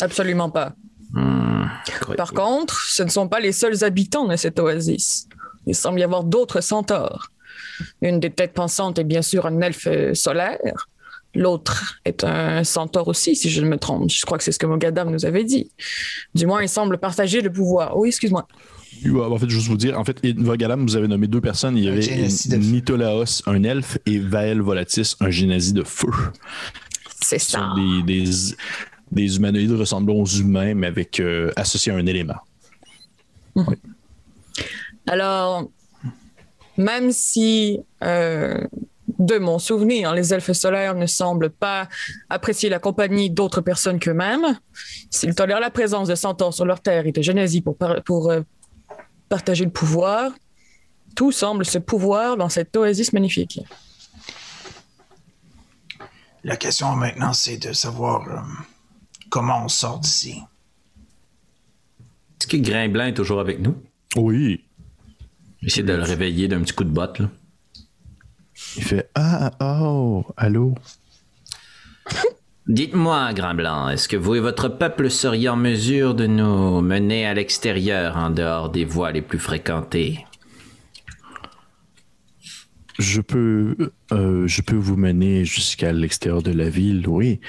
Absolument 0.00 0.50
pas. 0.50 0.74
Hmm, 1.12 1.66
Par 2.16 2.32
contre, 2.32 2.80
ce 2.88 3.02
ne 3.02 3.08
sont 3.08 3.28
pas 3.28 3.40
les 3.40 3.52
seuls 3.52 3.84
habitants 3.84 4.26
de 4.26 4.36
cette 4.36 4.58
oasis. 4.58 5.28
Il 5.66 5.74
semble 5.74 6.00
y 6.00 6.02
avoir 6.02 6.24
d'autres 6.24 6.60
centaures. 6.60 7.30
Une 8.02 8.20
des 8.20 8.30
têtes 8.30 8.52
pensantes 8.54 8.98
est 8.98 9.04
bien 9.04 9.22
sûr 9.22 9.46
un 9.46 9.60
elfe 9.60 9.88
solaire. 10.14 10.88
L'autre 11.34 11.98
est 12.04 12.24
un 12.24 12.64
centaure 12.64 13.08
aussi, 13.08 13.36
si 13.36 13.50
je 13.50 13.60
ne 13.60 13.68
me 13.68 13.76
trompe. 13.76 14.08
Je 14.10 14.24
crois 14.24 14.38
que 14.38 14.44
c'est 14.44 14.52
ce 14.52 14.58
que 14.58 14.66
Mogadam 14.66 15.10
nous 15.10 15.26
avait 15.26 15.44
dit. 15.44 15.70
Du 16.34 16.46
moins, 16.46 16.62
il 16.62 16.68
semble 16.68 16.96
partager 16.98 17.40
le 17.42 17.52
pouvoir. 17.52 17.96
Oui, 17.98 18.08
excuse-moi. 18.08 18.46
Ouais, 19.04 19.20
En 19.24 19.38
fait, 19.38 19.50
juste 19.50 19.68
vous 19.68 19.76
dire, 19.76 19.98
en 20.00 20.04
fait, 20.04 20.24
Vagalam, 20.24 20.86
vous 20.86 20.96
avez 20.96 21.08
nommé 21.08 21.26
deux 21.26 21.42
personnes. 21.42 21.76
Il 21.76 21.84
y 21.84 21.88
avait. 21.88 22.00
Nitolaos, 22.56 23.42
un 23.46 23.62
elfe, 23.64 23.98
et 24.06 24.18
Vael 24.18 24.62
Volatis, 24.62 25.16
un 25.20 25.28
génésie 25.30 25.74
de 25.74 25.82
feu. 25.82 26.08
C'est 27.22 27.38
Ce 27.38 27.52
ça. 27.52 27.74
des, 27.76 28.02
des, 28.24 28.30
des 29.10 29.36
humanoïdes 29.36 29.72
ressemblant 29.72 30.14
aux 30.14 30.26
humains, 30.26 30.74
mais 30.74 30.88
avec 30.88 31.20
euh, 31.20 31.52
associés 31.56 31.92
à 31.92 31.96
un 31.96 32.06
élément. 32.06 32.40
Alors, 35.06 35.68
même 36.76 37.12
si, 37.12 37.80
euh, 38.02 38.66
de 39.18 39.38
mon 39.38 39.58
souvenir, 39.58 40.12
les 40.12 40.34
elfes 40.34 40.52
solaires 40.52 40.94
ne 40.94 41.06
semblent 41.06 41.50
pas 41.50 41.88
apprécier 42.28 42.68
la 42.68 42.78
compagnie 42.80 43.30
d'autres 43.30 43.60
personnes 43.60 43.98
qu'eux-mêmes, 43.98 44.58
s'ils 45.10 45.34
tolèrent 45.34 45.60
la 45.60 45.70
présence 45.70 46.08
de 46.08 46.14
centaures 46.14 46.52
sur 46.52 46.64
leur 46.66 46.80
terre 46.80 47.06
et 47.06 47.12
de 47.12 47.22
Génésie 47.22 47.62
pour, 47.62 47.76
par- 47.76 48.02
pour 48.02 48.30
euh, 48.30 48.40
partager 49.28 49.64
le 49.64 49.70
pouvoir, 49.70 50.32
tout 51.14 51.32
semble 51.32 51.64
se 51.64 51.78
pouvoir 51.78 52.36
dans 52.36 52.48
cette 52.50 52.76
oasis 52.76 53.12
magnifique. 53.12 53.60
La 56.44 56.56
question 56.56 56.94
maintenant, 56.94 57.32
c'est 57.32 57.56
de 57.56 57.72
savoir 57.72 58.28
euh, 58.28 58.40
comment 59.30 59.64
on 59.64 59.68
sort 59.68 60.00
d'ici? 60.00 60.42
Est-ce 62.40 62.46
que 62.46 62.56
Grimblin 62.56 63.08
est 63.08 63.14
toujours 63.14 63.40
avec 63.40 63.60
nous? 63.60 63.76
Oui. 64.16 64.64
J'essaie 65.62 65.82
de 65.82 65.94
le 65.94 66.02
réveiller 66.02 66.48
d'un 66.48 66.60
petit 66.60 66.74
coup 66.74 66.84
de 66.84 66.90
botte. 66.90 67.18
Là. 67.18 67.30
Il 68.76 68.84
fait 68.84 69.10
Ah, 69.14 69.52
oh, 69.60 70.24
allô? 70.36 70.74
Dites-moi, 72.66 73.32
Grimblanc, 73.32 73.90
est-ce 73.90 74.08
que 74.08 74.16
vous 74.16 74.34
et 74.34 74.40
votre 74.40 74.68
peuple 74.68 75.08
seriez 75.08 75.48
en 75.48 75.56
mesure 75.56 76.14
de 76.14 76.26
nous 76.26 76.80
mener 76.80 77.24
à 77.24 77.32
l'extérieur 77.32 78.16
en 78.16 78.30
dehors 78.30 78.70
des 78.70 78.84
voies 78.84 79.12
les 79.12 79.22
plus 79.22 79.38
fréquentées? 79.38 80.25
Je 82.98 83.20
peux, 83.20 83.76
euh, 84.12 84.46
je 84.46 84.62
peux 84.62 84.76
vous 84.76 84.96
mener 84.96 85.44
jusqu'à 85.44 85.92
l'extérieur 85.92 86.42
de 86.42 86.52
la 86.52 86.68
ville, 86.70 87.06
oui. 87.06 87.40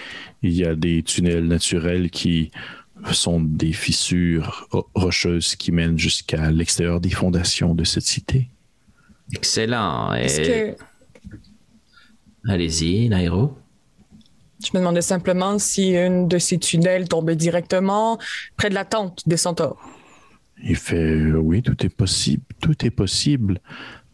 Il 0.43 0.52
y 0.52 0.66
a 0.66 0.76
des 0.76 1.04
tunnels 1.04 1.48
naturels 1.48 2.10
qui 2.10 2.52
sont 3.14 3.39
des 3.39 3.72
fissures 3.74 4.68
ro- 4.72 4.88
rocheuses 4.93 5.56
qui 5.56 5.72
mènent 5.72 5.98
jusqu'à 5.98 6.52
l'extérieur 6.52 7.00
des 7.00 7.12
fondations 7.12 7.74
de 7.76 7.84
cette 7.86 8.04
cité. 8.04 8.50
Excellent. 9.34 10.14
Et... 10.16 10.28
que 10.28 10.76
Allez-y, 12.50 13.10
Nairo. 13.10 13.58
je 14.64 14.70
me 14.74 14.80
demandais 14.80 15.02
simplement 15.02 15.60
si 15.60 15.91
une 15.95 16.28
de 16.28 16.38
ces 16.38 16.58
tunnels 16.58 17.08
tombait 17.08 17.36
directement 17.36 18.18
près 18.56 18.70
de 18.70 18.74
la 18.76 18.86
tente 18.86 19.28
des 19.28 19.38
centaures. 19.38 19.82
Il 20.64 20.76
fait 20.76 21.22
oui, 21.34 21.62
tout 21.62 21.76
est 21.86 21.89
possible, 21.89 22.43
tout 22.62 22.86
est 22.86 22.89
possible. 22.89 23.60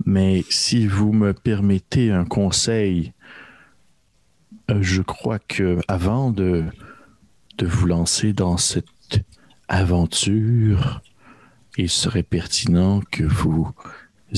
Mais 0.05 0.43
si 0.49 0.87
vous 0.87 1.13
me 1.13 1.33
permettez 1.33 2.11
un 2.11 2.25
conseil, 2.25 3.13
euh, 4.69 4.79
je 4.81 5.01
crois 5.01 5.39
que 5.39 5.79
avant 5.87 6.31
de, 6.31 6.63
de 7.57 7.65
vous 7.65 7.87
lancer 7.87 8.33
dans 8.33 8.57
cette 8.57 8.87
aventure, 9.67 11.01
il 11.77 11.89
serait 11.89 12.23
pertinent 12.23 13.01
que 13.11 13.23
vous 13.23 13.73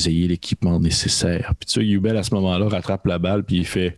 ayez 0.06 0.28
l'équipement 0.28 0.80
nécessaire. 0.80 1.54
Puis 1.60 1.68
tu 1.68 1.80
sais, 1.80 1.86
Yubel 1.86 2.18
à 2.18 2.24
ce 2.24 2.34
moment-là 2.36 2.68
rattrape 2.68 3.06
la 3.06 3.20
balle 3.20 3.44
puis 3.44 3.58
il 3.58 3.66
fait 3.66 3.98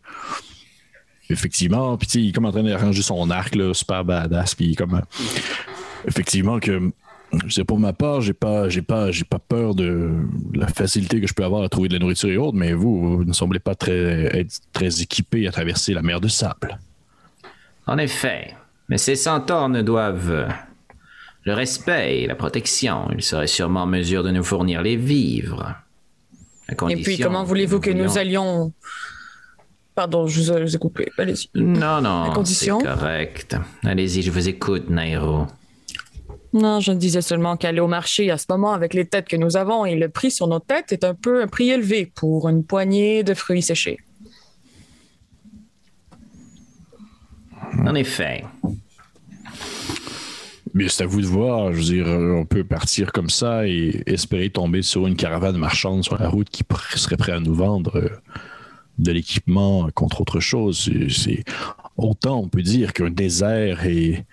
effectivement, 1.29 1.97
puis 1.97 2.07
tu 2.07 2.13
sais, 2.13 2.21
il 2.21 2.29
est 2.29 2.31
comme 2.31 2.45
en 2.45 2.51
train 2.51 2.63
d'arranger 2.63 3.01
son 3.01 3.29
arc 3.29 3.55
là, 3.55 3.73
super 3.73 4.05
badass, 4.05 4.55
puis 4.55 4.65
il 4.65 4.71
est 4.71 4.75
comme 4.75 4.95
euh, 4.95 5.01
effectivement 6.07 6.59
que 6.59 6.91
je 7.45 7.53
sais 7.53 7.63
pour 7.63 7.79
ma 7.79 7.93
part, 7.93 8.21
j'ai 8.21 8.33
pas, 8.33 8.69
j'ai 8.69 8.81
pas, 8.81 9.11
j'ai 9.11 9.23
pas 9.23 9.39
peur 9.39 9.75
de 9.75 10.11
la 10.53 10.67
facilité 10.67 11.19
que 11.19 11.27
je 11.27 11.33
peux 11.33 11.43
avoir 11.43 11.63
à 11.63 11.69
trouver 11.69 11.89
de 11.89 11.93
la 11.93 11.99
nourriture 11.99 12.29
et 12.29 12.37
autres, 12.37 12.57
mais 12.57 12.73
vous, 12.73 13.17
vous 13.17 13.23
ne 13.23 13.33
semblez 13.33 13.59
pas 13.59 13.75
très, 13.75 14.37
être 14.37 14.59
très 14.73 15.01
équipé 15.01 15.47
à 15.47 15.51
traverser 15.51 15.93
la 15.93 16.01
mer 16.01 16.21
de 16.21 16.27
sable. 16.27 16.79
En 17.85 17.97
effet, 17.97 18.53
mais 18.89 18.97
ces 18.97 19.15
centaures 19.15 19.69
ne 19.69 19.81
doivent 19.81 20.47
le 21.43 21.53
respect 21.53 22.19
et 22.19 22.27
la 22.27 22.35
protection. 22.35 23.09
Ils 23.15 23.23
seraient 23.23 23.47
sûrement 23.47 23.83
en 23.83 23.87
mesure 23.87 24.23
de 24.23 24.31
nous 24.31 24.43
fournir 24.43 24.81
les 24.81 24.97
vivres. 24.97 25.75
À 26.67 26.89
Et 26.89 26.97
puis, 26.97 27.17
comment 27.17 27.43
voulez-vous 27.43 27.79
que 27.79 27.89
nous 27.89 28.17
allions... 28.17 28.73
Pardon, 29.95 30.27
je 30.27 30.41
vous 30.41 30.75
ai, 30.75 30.77
coupé. 30.77 31.11
Allez-y. 31.17 31.49
Non, 31.55 32.01
non, 32.01 32.25
c'est 32.25 32.33
condition 32.33 32.79
correct. 32.79 33.55
Allez-y, 33.83 34.21
je 34.21 34.29
vous 34.29 34.47
écoute, 34.47 34.89
Nairo. 34.89 35.47
Non, 36.57 36.79
je 36.79 36.91
disais 36.91 37.21
seulement 37.21 37.55
qu'aller 37.55 37.79
au 37.81 37.87
marché 37.87 38.31
à 38.31 38.37
ce 38.39 38.45
moment 38.49 38.73
avec 38.73 38.95
les 38.95 39.05
têtes 39.05 39.27
que 39.27 39.35
nous 39.35 39.57
avons 39.57 39.85
et 39.85 39.95
le 39.95 40.09
prix 40.09 40.31
sur 40.31 40.47
nos 40.47 40.57
têtes 40.59 40.91
est 40.91 41.03
un 41.03 41.13
peu 41.13 41.43
un 41.43 41.47
prix 41.47 41.69
élevé 41.69 42.11
pour 42.15 42.49
une 42.49 42.63
poignée 42.63 43.21
de 43.23 43.35
fruits 43.35 43.61
séchés. 43.61 43.99
En 47.85 47.93
effet. 47.93 48.43
Mais 50.73 50.89
c'est 50.89 51.03
à 51.03 51.05
vous 51.05 51.21
de 51.21 51.27
voir. 51.27 51.73
Je 51.73 51.77
veux 51.77 51.83
dire, 51.83 52.07
on 52.07 52.45
peut 52.45 52.63
partir 52.63 53.11
comme 53.11 53.29
ça 53.29 53.67
et 53.67 54.01
espérer 54.07 54.49
tomber 54.49 54.81
sur 54.81 55.05
une 55.05 55.15
caravane 55.15 55.57
marchande 55.57 56.03
sur 56.03 56.17
la 56.17 56.27
route 56.27 56.49
qui 56.49 56.63
serait 56.95 57.17
prêt 57.17 57.33
à 57.33 57.39
nous 57.39 57.53
vendre 57.53 57.97
euh, 57.97 58.09
de 58.97 59.11
l'équipement 59.11 59.89
contre 59.93 60.21
autre 60.21 60.39
chose. 60.39 60.89
C'est- 61.09 61.43
autant 61.97 62.39
on 62.39 62.47
peut 62.47 62.63
dire 62.63 62.93
qu'un 62.93 63.11
désert 63.11 63.85
est 63.85 64.25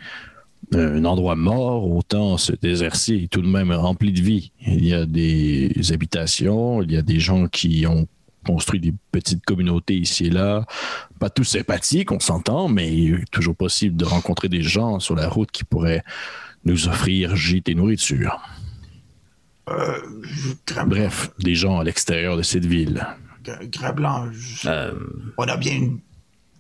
un 0.73 1.05
endroit 1.05 1.37
mort, 1.37 1.91
autant 1.91 2.37
ce 2.39 2.53
désert-ci 2.53 3.25
est 3.25 3.29
tout 3.29 3.43
de 3.43 3.49
même 3.49 3.73
rempli 3.73 4.13
de 4.13 4.21
vie. 4.21 4.53
Il 4.67 4.85
y 4.85 4.95
a 4.95 5.07
des 5.07 5.73
habitations, 5.93 6.83
il 6.83 6.93
y 6.93 6.97
a 6.97 7.03
des 7.03 7.21
gens 7.21 7.47
qui 7.49 7.87
ont 7.87 8.07
construit 8.47 8.79
des 8.81 8.93
petites 9.13 9.45
communautés 9.45 9.97
ici 9.97 10.27
et 10.27 10.31
là. 10.31 10.67
Pas 11.19 11.31
tous 11.31 11.45
sympathiques, 11.45 12.13
on 12.13 12.21
s'entend, 12.21 12.69
mais 12.69 12.95
il 12.95 13.15
est 13.15 13.31
toujours 13.31 13.57
possible 13.57 13.97
de 13.97 14.05
rencontrer 14.05 14.49
des 14.49 14.63
gens 14.63 15.01
sur 15.01 15.15
la 15.15 15.29
route 15.29 15.51
qui 15.51 15.65
pourraient 15.65 16.05
nous 16.65 16.89
offrir 16.89 17.37
gîte 17.37 17.69
et 17.69 17.75
nourriture. 17.75 18.41
Euh, 19.71 19.99
Gra- 20.67 20.87
Bref, 20.87 21.31
des 21.41 21.55
gens 21.55 21.79
à 21.79 21.85
l'extérieur 21.85 22.37
de 22.37 22.43
cette 22.43 22.67
ville. 22.67 23.07
Gra- 23.45 23.67
Grablan, 23.71 24.31
je- 24.33 24.69
Euh, 24.69 24.93
on 25.39 25.45
a 25.45 25.57
bien 25.57 25.75
une... 25.77 26.01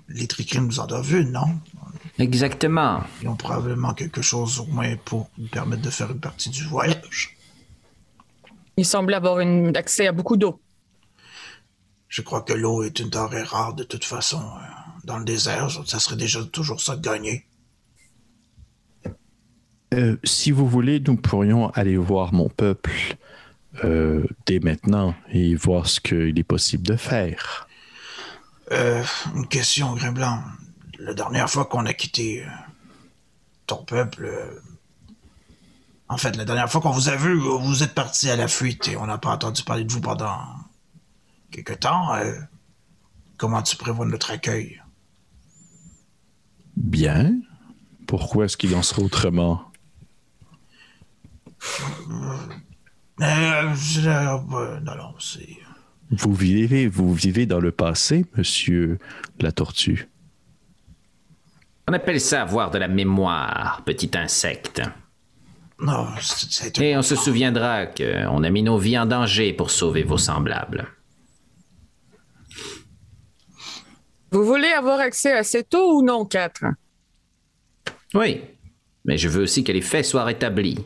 Les 0.09 0.26
tricrines 0.26 0.66
nous 0.66 0.80
en 0.80 0.86
doivent 0.86 1.14
une, 1.14 1.32
non? 1.32 1.46
Exactement. 2.18 3.02
Ils 3.22 3.28
ont 3.28 3.36
probablement 3.36 3.94
quelque 3.94 4.22
chose 4.22 4.60
au 4.60 4.66
moins 4.66 4.96
pour 5.04 5.30
nous 5.38 5.48
permettre 5.48 5.82
de 5.82 5.90
faire 5.90 6.10
une 6.10 6.20
partie 6.20 6.50
du 6.50 6.64
voyage. 6.64 7.36
Il 8.76 8.84
semble 8.84 9.14
avoir 9.14 9.40
une, 9.40 9.76
accès 9.76 10.06
à 10.06 10.12
beaucoup 10.12 10.36
d'eau. 10.36 10.60
Je 12.08 12.22
crois 12.22 12.42
que 12.42 12.52
l'eau 12.52 12.82
est 12.82 12.98
une 13.00 13.08
denrée 13.08 13.42
rare 13.42 13.74
de 13.74 13.84
toute 13.84 14.04
façon. 14.04 14.40
euh, 14.40 14.66
Dans 15.04 15.18
le 15.18 15.24
désert, 15.24 15.70
ça 15.86 15.98
serait 15.98 16.16
déjà 16.16 16.44
toujours 16.44 16.80
ça 16.80 16.96
de 16.96 17.02
gagner. 17.02 17.44
Euh, 19.94 20.16
si 20.24 20.50
vous 20.50 20.66
voulez, 20.68 21.00
nous 21.06 21.16
pourrions 21.16 21.70
aller 21.70 21.96
voir 21.96 22.32
mon 22.32 22.48
peuple 22.48 23.16
euh, 23.84 24.24
dès 24.46 24.58
maintenant 24.58 25.14
et 25.32 25.54
voir 25.54 25.86
ce 25.86 26.00
qu'il 26.00 26.36
est 26.38 26.44
possible 26.44 26.84
de 26.84 26.96
faire. 26.96 27.68
Euh, 28.72 29.02
une 29.36 29.46
question, 29.46 29.94
Grimblanc. 29.94 30.40
La 31.05 31.12
dernière 31.14 31.50
fois 31.50 31.66
qu'on 31.66 31.84
a 31.86 31.92
quitté 31.92 32.44
euh, 32.44 32.48
ton 33.66 33.84
peuple... 33.84 34.24
euh, 34.24 34.61
En 36.09 36.16
fait, 36.16 36.34
la 36.36 36.44
dernière 36.44 36.70
fois 36.70 36.80
qu'on 36.80 36.90
vous 36.92 37.09
a 37.11 37.16
vu, 37.16 37.34
vous 37.38 37.82
êtes 37.82 37.94
parti 37.94 38.30
à 38.30 38.36
la 38.36 38.48
fuite 38.48 38.88
et 38.88 38.96
on 38.96 39.07
n'a 39.07 39.18
pas 39.18 39.32
entendu 39.34 39.62
parler 39.64 39.84
de 39.84 39.92
vous 39.92 40.00
pendant 40.00 40.38
quelque 41.50 41.74
temps. 41.74 42.14
euh, 42.14 42.32
comment 43.36 43.62
tu 43.62 43.76
prévois 43.76 44.07
notre 44.07 44.30
accueil? 44.30 44.82
Bien. 46.76 47.34
Pourquoi 48.07 48.46
est-ce 48.46 48.57
qu'il 48.57 48.74
en 48.74 48.82
serait 48.82 49.02
autrement? 49.02 49.70
Euh, 52.11 52.36
euh, 53.20 54.80
non, 54.80 54.96
non, 54.96 55.14
c'est. 55.18 55.57
Vous 56.11 56.34
vivez, 56.34 56.86
vous 56.86 57.12
vivez 57.14 57.46
dans 57.46 57.61
le 57.61 57.72
passé, 57.72 58.24
monsieur 58.36 58.98
la 59.40 59.52
tortue. 59.52 60.09
On 61.89 61.93
appelle 61.93 62.20
ça 62.20 62.43
avoir 62.43 62.70
de 62.70 62.78
la 62.78 62.89
mémoire, 62.89 63.82
petit 63.85 64.11
insecte. 64.14 64.82
Non, 65.80 66.07
c'est 66.20 66.78
Et 66.80 66.97
on 66.97 67.03
se 67.03 67.16
souviendra 67.16 67.87
qu'on 67.87 68.43
a 68.43 68.51
mis 68.51 68.62
nos 68.62 68.78
vies 68.78 68.99
en 68.99 69.07
danger 69.07 69.53
pour 69.53 69.70
sauver 69.70 70.03
vos 70.03 70.18
semblables. 70.18 70.87
Vous 74.30 74.45
voulez 74.45 74.68
avoir 74.68 75.01
accès 75.01 75.32
à 75.32 75.45
cette 75.45 75.74
eau 75.74 75.99
ou 75.99 76.03
non, 76.03 76.24
4? 76.24 76.64
Oui, 78.14 78.43
mais 79.05 79.18
je 79.18 79.28
veux 79.28 79.43
aussi 79.43 79.62
que 79.62 79.72
les 79.72 79.82
faits 79.82 80.07
soient 80.07 80.24
rétablis. 80.24 80.78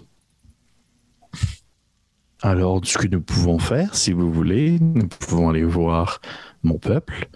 Alors, 2.43 2.81
ce 2.85 2.99
que 2.99 3.09
nous 3.09 3.21
pouvons 3.21 3.59
faire, 3.59 3.95
si 3.95 4.13
vous 4.13 4.33
voulez, 4.33 4.79
nous 4.81 5.09
pouvons 5.09 5.51
aller 5.51 5.65
voir 5.65 6.21
mon 6.63 6.79
peuple. 6.79 7.29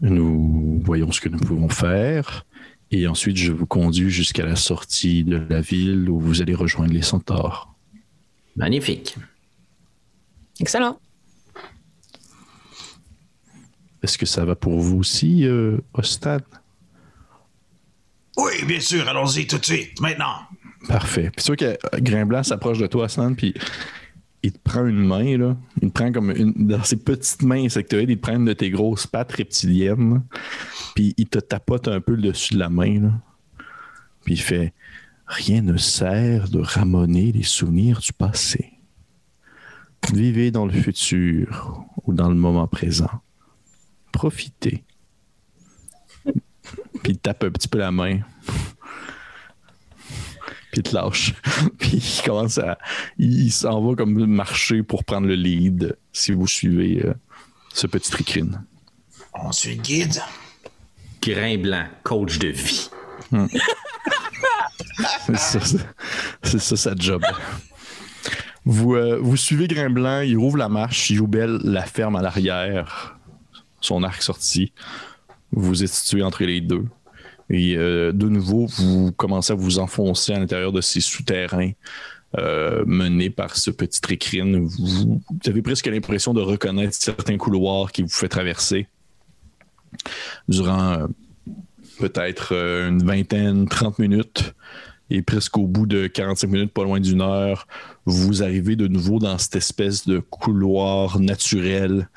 Nous 0.00 0.80
voyons 0.84 1.12
ce 1.12 1.20
que 1.20 1.28
nous 1.28 1.38
pouvons 1.38 1.68
faire. 1.68 2.44
Et 2.90 3.06
ensuite, 3.06 3.36
je 3.36 3.52
vous 3.52 3.66
conduis 3.66 4.10
jusqu'à 4.10 4.46
la 4.46 4.56
sortie 4.56 5.24
de 5.24 5.36
la 5.36 5.60
ville 5.60 6.08
où 6.08 6.20
vous 6.20 6.40
allez 6.40 6.54
rejoindre 6.54 6.92
les 6.92 7.02
centaures. 7.02 7.74
Magnifique. 8.54 9.16
Excellent. 10.60 10.98
Est-ce 14.02 14.16
que 14.18 14.26
ça 14.26 14.44
va 14.44 14.54
pour 14.54 14.78
vous 14.78 14.98
aussi, 14.98 15.46
euh, 15.46 15.78
Ostad? 15.94 16.42
Oui, 18.36 18.64
bien 18.66 18.80
sûr, 18.80 19.08
allons-y 19.08 19.46
tout 19.46 19.58
de 19.58 19.64
suite, 19.64 20.00
maintenant. 20.00 20.42
Parfait. 20.86 21.30
Puis 21.34 21.44
tu 21.44 21.46
vois 21.48 21.56
que 21.56 22.00
Grimblanc 22.00 22.44
s'approche 22.44 22.78
de 22.78 22.86
toi, 22.86 23.08
Stan, 23.08 23.34
puis 23.34 23.54
il 24.46 24.52
te 24.52 24.58
prend 24.58 24.86
une 24.86 25.04
main, 25.04 25.36
là. 25.36 25.56
Il 25.82 25.88
te 25.88 25.94
prend 25.94 26.12
comme 26.12 26.30
une. 26.30 26.52
Dans 26.66 26.82
ses 26.84 26.96
petites 26.96 27.42
mains 27.42 27.64
insectoïdes, 27.64 28.10
il 28.10 28.16
te 28.16 28.22
prend 28.22 28.36
une 28.36 28.44
de 28.44 28.52
tes 28.52 28.70
grosses 28.70 29.06
pattes 29.06 29.32
reptiliennes, 29.32 30.22
puis 30.94 31.14
il 31.16 31.26
te 31.26 31.38
tapote 31.38 31.88
un 31.88 32.00
peu 32.00 32.14
le 32.14 32.22
dessus 32.22 32.54
de 32.54 32.58
la 32.58 32.68
main, 32.68 33.00
là. 33.00 33.12
Puis 34.24 34.34
il 34.34 34.40
fait 34.40 34.72
Rien 35.26 35.60
ne 35.60 35.76
sert 35.76 36.48
de 36.48 36.60
ramener 36.60 37.32
les 37.32 37.42
souvenirs 37.42 37.98
du 37.98 38.12
passé. 38.12 38.72
Vivez 40.12 40.52
dans 40.52 40.66
le 40.66 40.72
futur 40.72 41.84
ou 42.04 42.14
dans 42.14 42.28
le 42.28 42.36
moment 42.36 42.68
présent. 42.68 43.10
Profitez. 44.12 44.84
Puis 47.02 47.12
il 47.12 47.18
tape 47.18 47.42
un 47.42 47.50
petit 47.50 47.66
peu 47.66 47.78
la 47.78 47.90
main 47.90 48.20
puis 50.76 50.82
il 50.84 50.90
te 50.90 50.94
lâche. 50.94 51.34
puis 51.78 51.96
il 51.96 52.22
commence 52.24 52.58
à. 52.58 52.78
Il 53.18 53.50
s'en 53.50 53.80
va 53.86 53.94
comme 53.94 54.26
marcher 54.26 54.82
pour 54.82 55.04
prendre 55.04 55.26
le 55.26 55.34
lead 55.34 55.96
si 56.12 56.32
vous 56.32 56.46
suivez 56.46 57.02
euh, 57.04 57.14
ce 57.72 57.86
petit 57.86 58.10
tricrine. 58.10 58.62
On 59.34 59.52
suit 59.52 59.76
le 59.76 59.82
guide. 59.82 60.20
Grain 61.22 61.58
blanc, 61.58 61.86
coach 62.02 62.38
de 62.38 62.48
vie. 62.48 62.90
C'est 65.26 65.36
ça, 65.36 65.60
c'est- 65.60 65.86
c'est 66.42 66.58
ça 66.58 66.76
sa 66.76 66.94
job. 66.96 67.22
Vous, 68.64 68.94
euh, 68.94 69.18
vous 69.20 69.36
suivez 69.36 69.68
Grimblanc, 69.68 70.20
il 70.22 70.36
rouvre 70.38 70.56
la 70.56 70.68
marche, 70.68 71.10
Youbel 71.10 71.58
la 71.64 71.82
ferme 71.84 72.16
à 72.16 72.22
l'arrière, 72.22 73.18
son 73.80 74.02
arc 74.02 74.22
sorti. 74.22 74.72
Vous 75.52 75.82
êtes 75.84 75.90
situé 75.92 76.22
entre 76.22 76.44
les 76.44 76.60
deux. 76.60 76.84
Et 77.50 77.76
euh, 77.76 78.12
de 78.12 78.28
nouveau, 78.28 78.66
vous 78.66 79.12
commencez 79.12 79.52
à 79.52 79.56
vous 79.56 79.78
enfoncer 79.78 80.32
à 80.32 80.38
l'intérieur 80.38 80.72
de 80.72 80.80
ces 80.80 81.00
souterrains 81.00 81.72
euh, 82.38 82.84
menés 82.86 83.30
par 83.30 83.56
ce 83.56 83.70
petit 83.70 84.00
tricrine. 84.00 84.58
Vous, 84.58 85.20
avez 85.46 85.62
presque 85.62 85.86
l'impression 85.86 86.34
de 86.34 86.40
reconnaître 86.40 86.94
certains 86.94 87.36
couloirs 87.36 87.92
qui 87.92 88.02
vous 88.02 88.08
fait 88.08 88.28
traverser 88.28 88.88
durant 90.48 90.92
euh, 90.92 91.06
peut-être 91.98 92.52
une 92.52 93.04
vingtaine, 93.04 93.68
30 93.68 93.98
minutes. 93.98 94.54
Et 95.08 95.22
presque 95.22 95.56
au 95.56 95.68
bout 95.68 95.86
de 95.86 96.08
45 96.08 96.48
minutes, 96.48 96.72
pas 96.72 96.82
loin 96.82 96.98
d'une 96.98 97.20
heure, 97.20 97.68
vous 98.06 98.42
arrivez 98.42 98.74
de 98.74 98.88
nouveau 98.88 99.20
dans 99.20 99.38
cette 99.38 99.54
espèce 99.54 100.04
de 100.04 100.18
couloir 100.18 101.20
naturel 101.20 102.08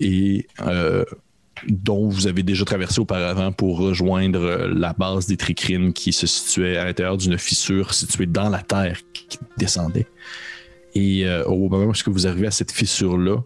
et 0.00 0.48
dont 1.68 2.08
vous 2.08 2.26
avez 2.26 2.42
déjà 2.42 2.64
traversé 2.64 3.00
auparavant 3.00 3.52
pour 3.52 3.78
rejoindre 3.78 4.40
euh, 4.40 4.72
la 4.74 4.92
base 4.92 5.26
des 5.26 5.36
tricrines 5.36 5.92
qui 5.92 6.12
se 6.12 6.26
situait 6.26 6.76
à 6.76 6.84
l'intérieur 6.84 7.16
d'une 7.16 7.38
fissure 7.38 7.94
située 7.94 8.26
dans 8.26 8.48
la 8.48 8.60
terre 8.60 8.98
qui 9.12 9.38
descendait. 9.56 10.06
Et 10.94 11.26
euh, 11.26 11.44
au 11.44 11.68
moment 11.68 11.86
où 11.86 12.12
vous 12.12 12.26
arrivez 12.26 12.46
à 12.46 12.50
cette 12.50 12.72
fissure-là, 12.72 13.38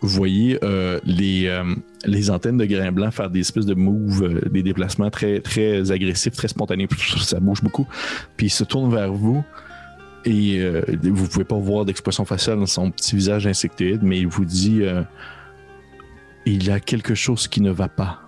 vous 0.00 0.08
voyez 0.08 0.58
euh, 0.62 1.00
les, 1.04 1.52
les 2.04 2.30
antennes 2.30 2.56
de 2.56 2.64
grain 2.66 2.92
blanc 2.92 3.10
faire 3.10 3.30
des 3.30 3.40
espèces 3.40 3.66
de 3.66 3.74
moves, 3.74 4.48
des 4.48 4.62
déplacements 4.62 5.10
très, 5.10 5.40
très 5.40 5.90
agressifs, 5.90 6.34
très 6.34 6.46
spontanés. 6.46 6.86
Ça 7.18 7.40
bouge 7.40 7.62
beaucoup. 7.62 7.86
Puis 8.36 8.46
il 8.46 8.50
se 8.50 8.62
tourne 8.62 8.94
vers 8.94 9.12
vous 9.12 9.42
et 10.24 10.62
vous 11.02 11.26
pouvez 11.26 11.44
pas 11.44 11.58
voir 11.58 11.84
d'expression 11.84 12.24
faciale 12.24 12.60
dans 12.60 12.66
son 12.66 12.92
petit 12.92 13.16
visage 13.16 13.48
insectoïde, 13.48 14.02
mais 14.04 14.20
il 14.20 14.28
vous 14.28 14.44
dit 14.44 14.82
il 16.52 16.66
y 16.66 16.70
a 16.70 16.80
quelque 16.80 17.14
chose 17.14 17.46
qui 17.46 17.60
ne 17.60 17.70
va 17.70 17.88
pas. 17.88 18.20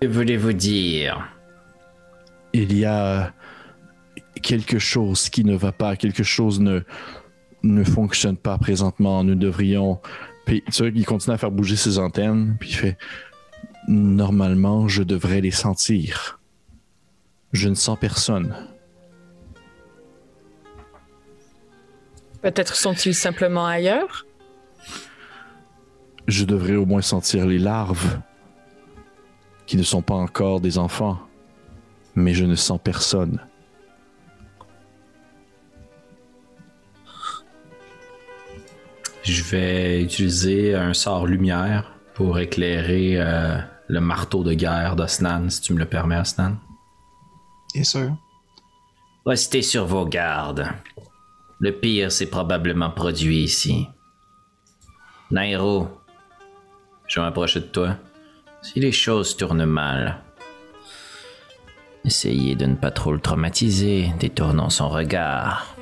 Que 0.00 0.06
voulez-vous 0.08 0.52
dire? 0.52 1.28
Il 2.52 2.76
y 2.76 2.84
a 2.84 3.32
quelque 4.42 4.78
chose 4.78 5.28
qui 5.28 5.44
ne 5.44 5.54
va 5.54 5.72
pas, 5.72 5.94
quelque 5.96 6.24
chose 6.24 6.58
ne, 6.58 6.80
ne 7.62 7.84
fonctionne 7.84 8.36
pas 8.36 8.58
présentement. 8.58 9.22
Nous 9.22 9.36
devrions. 9.36 10.00
Puis 10.46 10.64
tu 10.72 10.82
vois 10.82 10.90
qu'il 10.90 11.06
continue 11.06 11.34
à 11.34 11.38
faire 11.38 11.52
bouger 11.52 11.76
ses 11.76 11.98
antennes, 11.98 12.56
puis 12.58 12.70
il 12.70 12.74
fait 12.74 12.98
Normalement, 13.88 14.88
je 14.88 15.02
devrais 15.02 15.40
les 15.40 15.50
sentir. 15.50 16.40
Je 17.52 17.68
ne 17.68 17.74
sens 17.74 17.98
personne. 17.98 18.54
Peut-être 22.42 22.76
sont-ils 22.76 23.14
simplement 23.14 23.66
ailleurs? 23.66 24.26
Je 26.30 26.44
devrais 26.44 26.76
au 26.76 26.86
moins 26.86 27.02
sentir 27.02 27.44
les 27.44 27.58
larves, 27.58 28.20
qui 29.66 29.76
ne 29.76 29.82
sont 29.82 30.00
pas 30.00 30.14
encore 30.14 30.60
des 30.60 30.78
enfants, 30.78 31.18
mais 32.14 32.34
je 32.34 32.44
ne 32.44 32.54
sens 32.54 32.78
personne. 32.82 33.40
Je 39.24 39.42
vais 39.42 40.02
utiliser 40.02 40.76
un 40.76 40.94
sort 40.94 41.26
lumière 41.26 41.98
pour 42.14 42.38
éclairer 42.38 43.14
euh, 43.16 43.58
le 43.88 44.00
marteau 44.00 44.44
de 44.44 44.54
guerre 44.54 44.94
d'Osnan, 44.94 45.50
si 45.50 45.60
tu 45.60 45.74
me 45.74 45.80
le 45.80 45.86
permets, 45.86 46.20
Osnan. 46.20 46.58
Bien 47.74 47.82
sûr. 47.82 48.16
Restez 49.26 49.62
sur 49.62 49.84
vos 49.84 50.06
gardes. 50.06 50.68
Le 51.58 51.72
pire 51.72 52.12
s'est 52.12 52.30
probablement 52.30 52.90
produit 52.90 53.42
ici. 53.42 53.88
Nairo, 55.32 55.88
je 57.10 57.18
vais 57.18 57.26
m'approcher 57.26 57.58
de 57.60 57.64
toi. 57.66 57.96
Si 58.62 58.78
les 58.78 58.92
choses 58.92 59.36
tournent 59.36 59.64
mal, 59.64 60.18
essayez 62.04 62.54
de 62.54 62.66
ne 62.66 62.76
pas 62.76 62.92
trop 62.92 63.12
le 63.12 63.18
traumatiser, 63.20 64.12
détournant 64.20 64.70
son 64.70 64.88
regard. 64.88 65.74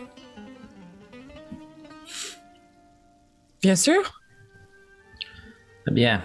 Bien 3.62 3.76
sûr. 3.76 4.20
Très 5.84 5.94
bien. 5.94 6.22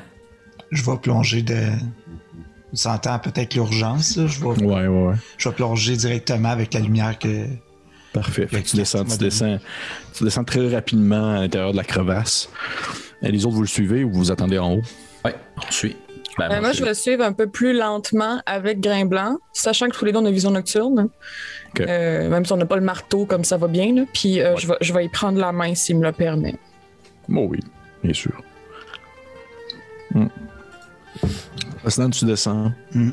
Je 0.71 0.83
vais 0.89 0.97
plonger 0.97 1.41
de. 1.41 1.69
On 2.71 2.75
s'entend 2.75 3.19
peut-être 3.19 3.53
l'urgence, 3.55 4.15
là. 4.15 4.25
Je 4.27 4.39
vais, 4.39 4.45
Ouais, 4.47 4.63
ouais, 4.63 4.87
ouais. 4.87 5.15
je 5.37 5.49
vais 5.49 5.55
plonger 5.55 5.97
directement 5.97 6.49
avec 6.49 6.73
la 6.73 6.79
lumière 6.79 7.19
que. 7.19 7.45
Parfait. 8.13 8.47
Fait 8.47 8.61
que 8.61 8.67
tu 8.69 8.77
descends, 8.77 9.03
tu 9.03 9.17
descends, 9.17 9.57
tu 10.15 10.23
descends 10.23 10.43
très 10.43 10.73
rapidement 10.73 11.31
à 11.31 11.39
l'intérieur 11.41 11.71
de 11.71 11.77
la 11.77 11.83
crevasse. 11.83 12.47
Et 13.23 13.31
les 13.31 13.45
autres, 13.45 13.55
vous 13.55 13.61
le 13.61 13.67
suivez 13.67 14.03
ou 14.03 14.11
vous 14.11 14.19
vous 14.19 14.31
attendez 14.31 14.57
en 14.57 14.73
haut? 14.75 14.81
Ouais, 15.25 15.35
on 15.57 15.71
suit. 15.71 15.95
Ben, 16.37 16.51
Euh, 16.51 16.61
moi, 16.61 16.71
je 16.73 16.83
vais 16.83 16.93
suivre 16.95 17.23
un 17.23 17.31
peu 17.33 17.47
plus 17.47 17.73
lentement 17.73 18.41
avec 18.45 18.79
Grain 18.81 19.05
Blanc, 19.05 19.37
sachant 19.53 19.87
que 19.87 19.95
tous 19.97 20.03
les 20.05 20.11
deux, 20.11 20.19
on 20.19 20.25
a 20.25 20.31
vision 20.31 20.51
nocturne. 20.51 21.09
Euh, 21.79 22.29
même 22.29 22.43
si 22.45 22.51
on 22.53 22.57
n'a 22.57 22.65
pas 22.65 22.75
le 22.75 22.81
marteau, 22.81 23.25
comme 23.25 23.43
ça 23.43 23.57
va 23.57 23.67
bien. 23.67 23.93
là. 23.93 24.03
Puis 24.13 24.41
euh, 24.41 24.51
Ouais. 24.53 24.59
je, 24.59 24.67
vais, 24.67 24.75
je 24.81 24.93
vais 24.93 25.05
y 25.05 25.09
prendre 25.09 25.39
la 25.39 25.51
main 25.51 25.73
s'il 25.75 25.97
me 25.99 26.03
le 26.03 26.11
permet. 26.11 26.55
Oh 27.29 27.47
oui, 27.49 27.59
bien 28.03 28.13
sûr. 28.13 28.33
Hmm. 30.13 30.27
Sinon, 31.87 32.09
tu 32.09 32.25
descends. 32.25 32.71
Hmm. 32.93 33.11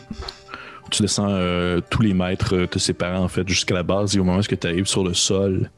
Tu 0.90 1.02
descends 1.02 1.28
euh, 1.28 1.80
tous 1.88 2.02
les 2.02 2.14
mètres 2.14 2.56
euh, 2.56 2.66
te 2.66 2.78
séparant 2.80 3.22
en 3.22 3.28
fait 3.28 3.46
jusqu'à 3.48 3.74
la 3.74 3.82
base 3.84 4.16
et 4.16 4.18
au 4.18 4.24
moment 4.24 4.38
où 4.38 4.42
tu 4.42 4.56
arrives 4.66 4.86
sur 4.86 5.04
le 5.04 5.14
sol, 5.14 5.70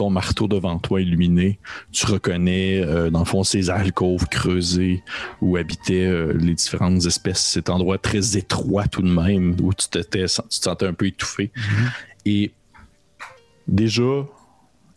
ton 0.00 0.08
marteau 0.08 0.48
devant 0.48 0.78
toi 0.78 1.02
illuminé, 1.02 1.58
tu 1.92 2.06
reconnais 2.06 2.80
euh, 2.80 3.10
dans 3.10 3.18
le 3.18 3.24
fond 3.26 3.44
ces 3.44 3.68
alcôves 3.68 4.26
creusées 4.30 5.02
où 5.42 5.58
habitaient 5.58 6.06
euh, 6.06 6.32
les 6.32 6.54
différentes 6.54 7.04
espèces. 7.04 7.40
Cet 7.42 7.68
endroit 7.68 7.98
très 7.98 8.38
étroit 8.38 8.86
tout 8.88 9.02
de 9.02 9.10
même 9.10 9.56
où 9.60 9.74
tu, 9.74 9.88
t'étais- 9.88 10.24
tu 10.24 10.40
te 10.58 10.64
sentais 10.64 10.86
un 10.86 10.94
peu 10.94 11.06
étouffé. 11.06 11.50
Et 12.24 12.52
déjà, 13.68 14.24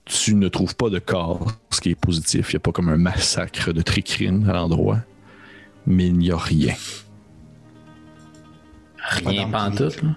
tu 0.05 0.35
ne 0.35 0.47
trouves 0.47 0.75
pas 0.77 0.89
de 0.89 0.99
corps, 0.99 1.51
ce 1.69 1.81
qui 1.81 1.89
est 1.89 1.95
positif. 1.95 2.51
Il 2.51 2.55
n'y 2.55 2.57
a 2.57 2.59
pas 2.61 2.71
comme 2.71 2.87
un 2.87 2.95
massacre 2.97 3.73
de 3.73 3.81
tricrines 3.81 4.49
à 4.49 4.53
l'endroit, 4.53 4.99
mais 5.85 6.07
il 6.07 6.17
n'y 6.17 6.31
a 6.31 6.37
rien. 6.37 6.75
Rien 9.25 9.49
pantoute. 9.49 10.01
là. 10.01 10.15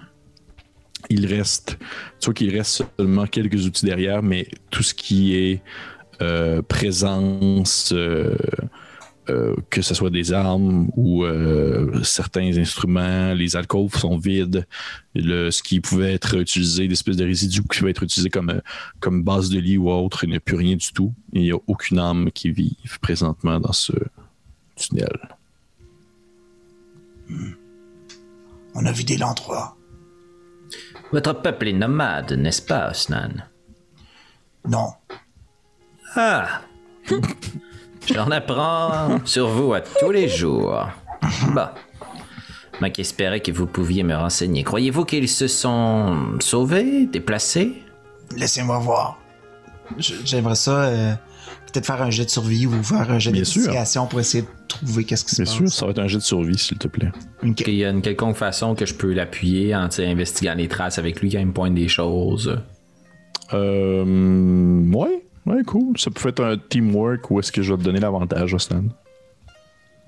Il 1.09 1.25
reste, 1.25 1.77
tu 2.19 2.25
vois 2.25 2.33
qu'il 2.33 2.55
reste 2.55 2.83
seulement 2.97 3.25
quelques 3.27 3.65
outils 3.65 3.85
derrière, 3.85 4.23
mais 4.23 4.47
tout 4.69 4.83
ce 4.83 4.93
qui 4.93 5.35
est 5.35 5.61
euh, 6.21 6.61
présence, 6.63 7.91
euh, 7.93 8.35
euh, 9.29 9.55
que 9.69 9.81
ce 9.81 9.93
soit 9.93 10.09
des 10.09 10.33
armes 10.33 10.89
ou 10.95 11.25
certains 12.03 12.57
instruments, 12.57 13.33
les 13.33 13.55
alcôves 13.55 13.95
sont 13.95 14.17
vides. 14.17 14.65
Le, 15.13 15.51
ce 15.51 15.61
qui 15.61 15.79
pouvait 15.79 16.13
être 16.13 16.35
utilisé, 16.39 16.87
des 16.87 16.93
espèces 16.93 17.17
de 17.17 17.25
résidus 17.25 17.61
qui 17.61 17.79
pouvaient 17.79 17.91
être 17.91 18.03
utilisés 18.03 18.29
comme, 18.29 18.61
comme 18.99 19.23
base 19.23 19.49
de 19.49 19.59
lit 19.59 19.77
ou 19.77 19.91
autre, 19.91 20.23
il 20.23 20.31
n'y 20.31 20.37
a 20.37 20.39
plus 20.39 20.55
rien 20.55 20.75
du 20.75 20.91
tout. 20.93 21.13
Il 21.33 21.41
n'y 21.41 21.51
a 21.51 21.57
aucune 21.67 21.99
âme 21.99 22.31
qui 22.31 22.51
vit 22.51 22.77
présentement 23.01 23.59
dans 23.59 23.73
ce 23.73 23.93
tunnel. 24.75 25.35
On 28.73 28.85
a 28.85 28.91
vidé 28.91 29.17
l'endroit. 29.17 29.76
Votre 31.11 31.33
peuple 31.41 31.69
est 31.69 31.73
nomade, 31.73 32.33
n'est-ce 32.33 32.61
pas, 32.61 32.89
Osnan? 32.89 33.45
Non. 34.67 34.89
Ah 36.15 36.61
J'en 38.13 38.31
apprends 38.31 39.19
sur 39.25 39.47
vous 39.47 39.73
à 39.73 39.81
tous 39.81 40.11
les 40.11 40.27
jours. 40.27 40.87
Bon. 41.53 41.67
Moi 42.79 42.89
qui 42.89 43.01
espérais 43.01 43.39
que 43.39 43.51
vous 43.51 43.65
pouviez 43.65 44.03
me 44.03 44.15
renseigner. 44.15 44.63
Croyez-vous 44.63 45.05
qu'ils 45.05 45.29
se 45.29 45.47
sont 45.47 46.37
sauvés, 46.39 47.05
déplacés? 47.05 47.81
Laissez-moi 48.35 48.79
voir. 48.79 49.17
J'aimerais 49.97 50.55
ça 50.55 50.83
euh, 50.83 51.13
peut-être 51.79 51.85
faire 51.85 52.01
un 52.01 52.09
jet 52.09 52.25
de 52.25 52.29
survie 52.29 52.65
ou 52.67 52.81
faire 52.83 53.09
un 53.11 53.19
jet 53.19 53.31
Bien 53.31 53.41
d'investigation 53.41 54.07
pour 54.07 54.19
essayer 54.19 54.43
de 54.43 54.47
trouver 54.67 55.03
qu'est-ce 55.03 55.23
qui 55.25 55.31
se 55.35 55.43
Bien 55.43 55.45
passe. 55.51 55.55
sûr, 55.55 55.69
ça 55.71 55.85
va 55.85 55.91
être 55.91 55.99
un 55.99 56.07
jet 56.07 56.17
de 56.17 56.23
survie, 56.23 56.57
s'il 56.57 56.77
te 56.77 56.87
plaît. 56.87 57.11
Ok. 57.43 57.55
Qu'il 57.55 57.75
y 57.75 57.85
a 57.85 57.89
une 57.89 58.01
quelconque 58.01 58.35
façon 58.35 58.73
que 58.75 58.85
je 58.85 58.93
peux 58.93 59.13
l'appuyer 59.13 59.75
en 59.75 59.87
investiguant 59.97 60.55
les 60.55 60.67
traces 60.67 60.97
avec 60.97 61.21
lui 61.21 61.31
quand 61.31 61.39
il 61.39 61.47
me 61.47 61.53
pointe 61.53 61.73
des 61.75 61.87
choses. 61.87 62.59
Euh, 63.53 64.91
ouais, 64.91 65.23
ouais, 65.45 65.63
cool. 65.65 65.97
Ça 65.97 66.09
peut 66.11 66.29
être 66.29 66.43
un 66.43 66.57
teamwork 66.57 67.29
ou 67.31 67.39
est-ce 67.39 67.51
que 67.51 67.61
je 67.61 67.73
vais 67.73 67.79
te 67.79 67.83
donner 67.83 67.99
l'avantage, 67.99 68.53
Ostan? 68.53 68.83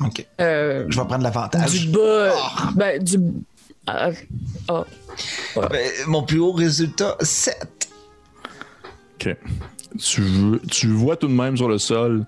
Ok. 0.04 0.26
Euh, 0.42 0.86
Je 0.90 1.00
vais 1.00 1.06
prendre 1.08 1.24
l'avantage. 1.24 1.72
du 1.72 1.88
bas. 1.90 2.32
Ben, 2.76 3.04
du. 3.04 3.18
ah, 3.88 4.10
ah. 4.68 4.86
Ben, 5.70 5.90
mon 6.08 6.24
plus 6.24 6.40
haut 6.40 6.52
résultat, 6.54 7.16
7. 7.22 7.90
Ok. 9.16 9.36
Tu, 9.98 10.22
veux- 10.22 10.62
tu 10.70 10.88
vois 10.88 11.16
tout 11.16 11.28
de 11.28 11.34
même 11.34 11.58
sur 11.58 11.68
le 11.68 11.78
sol 11.78 12.26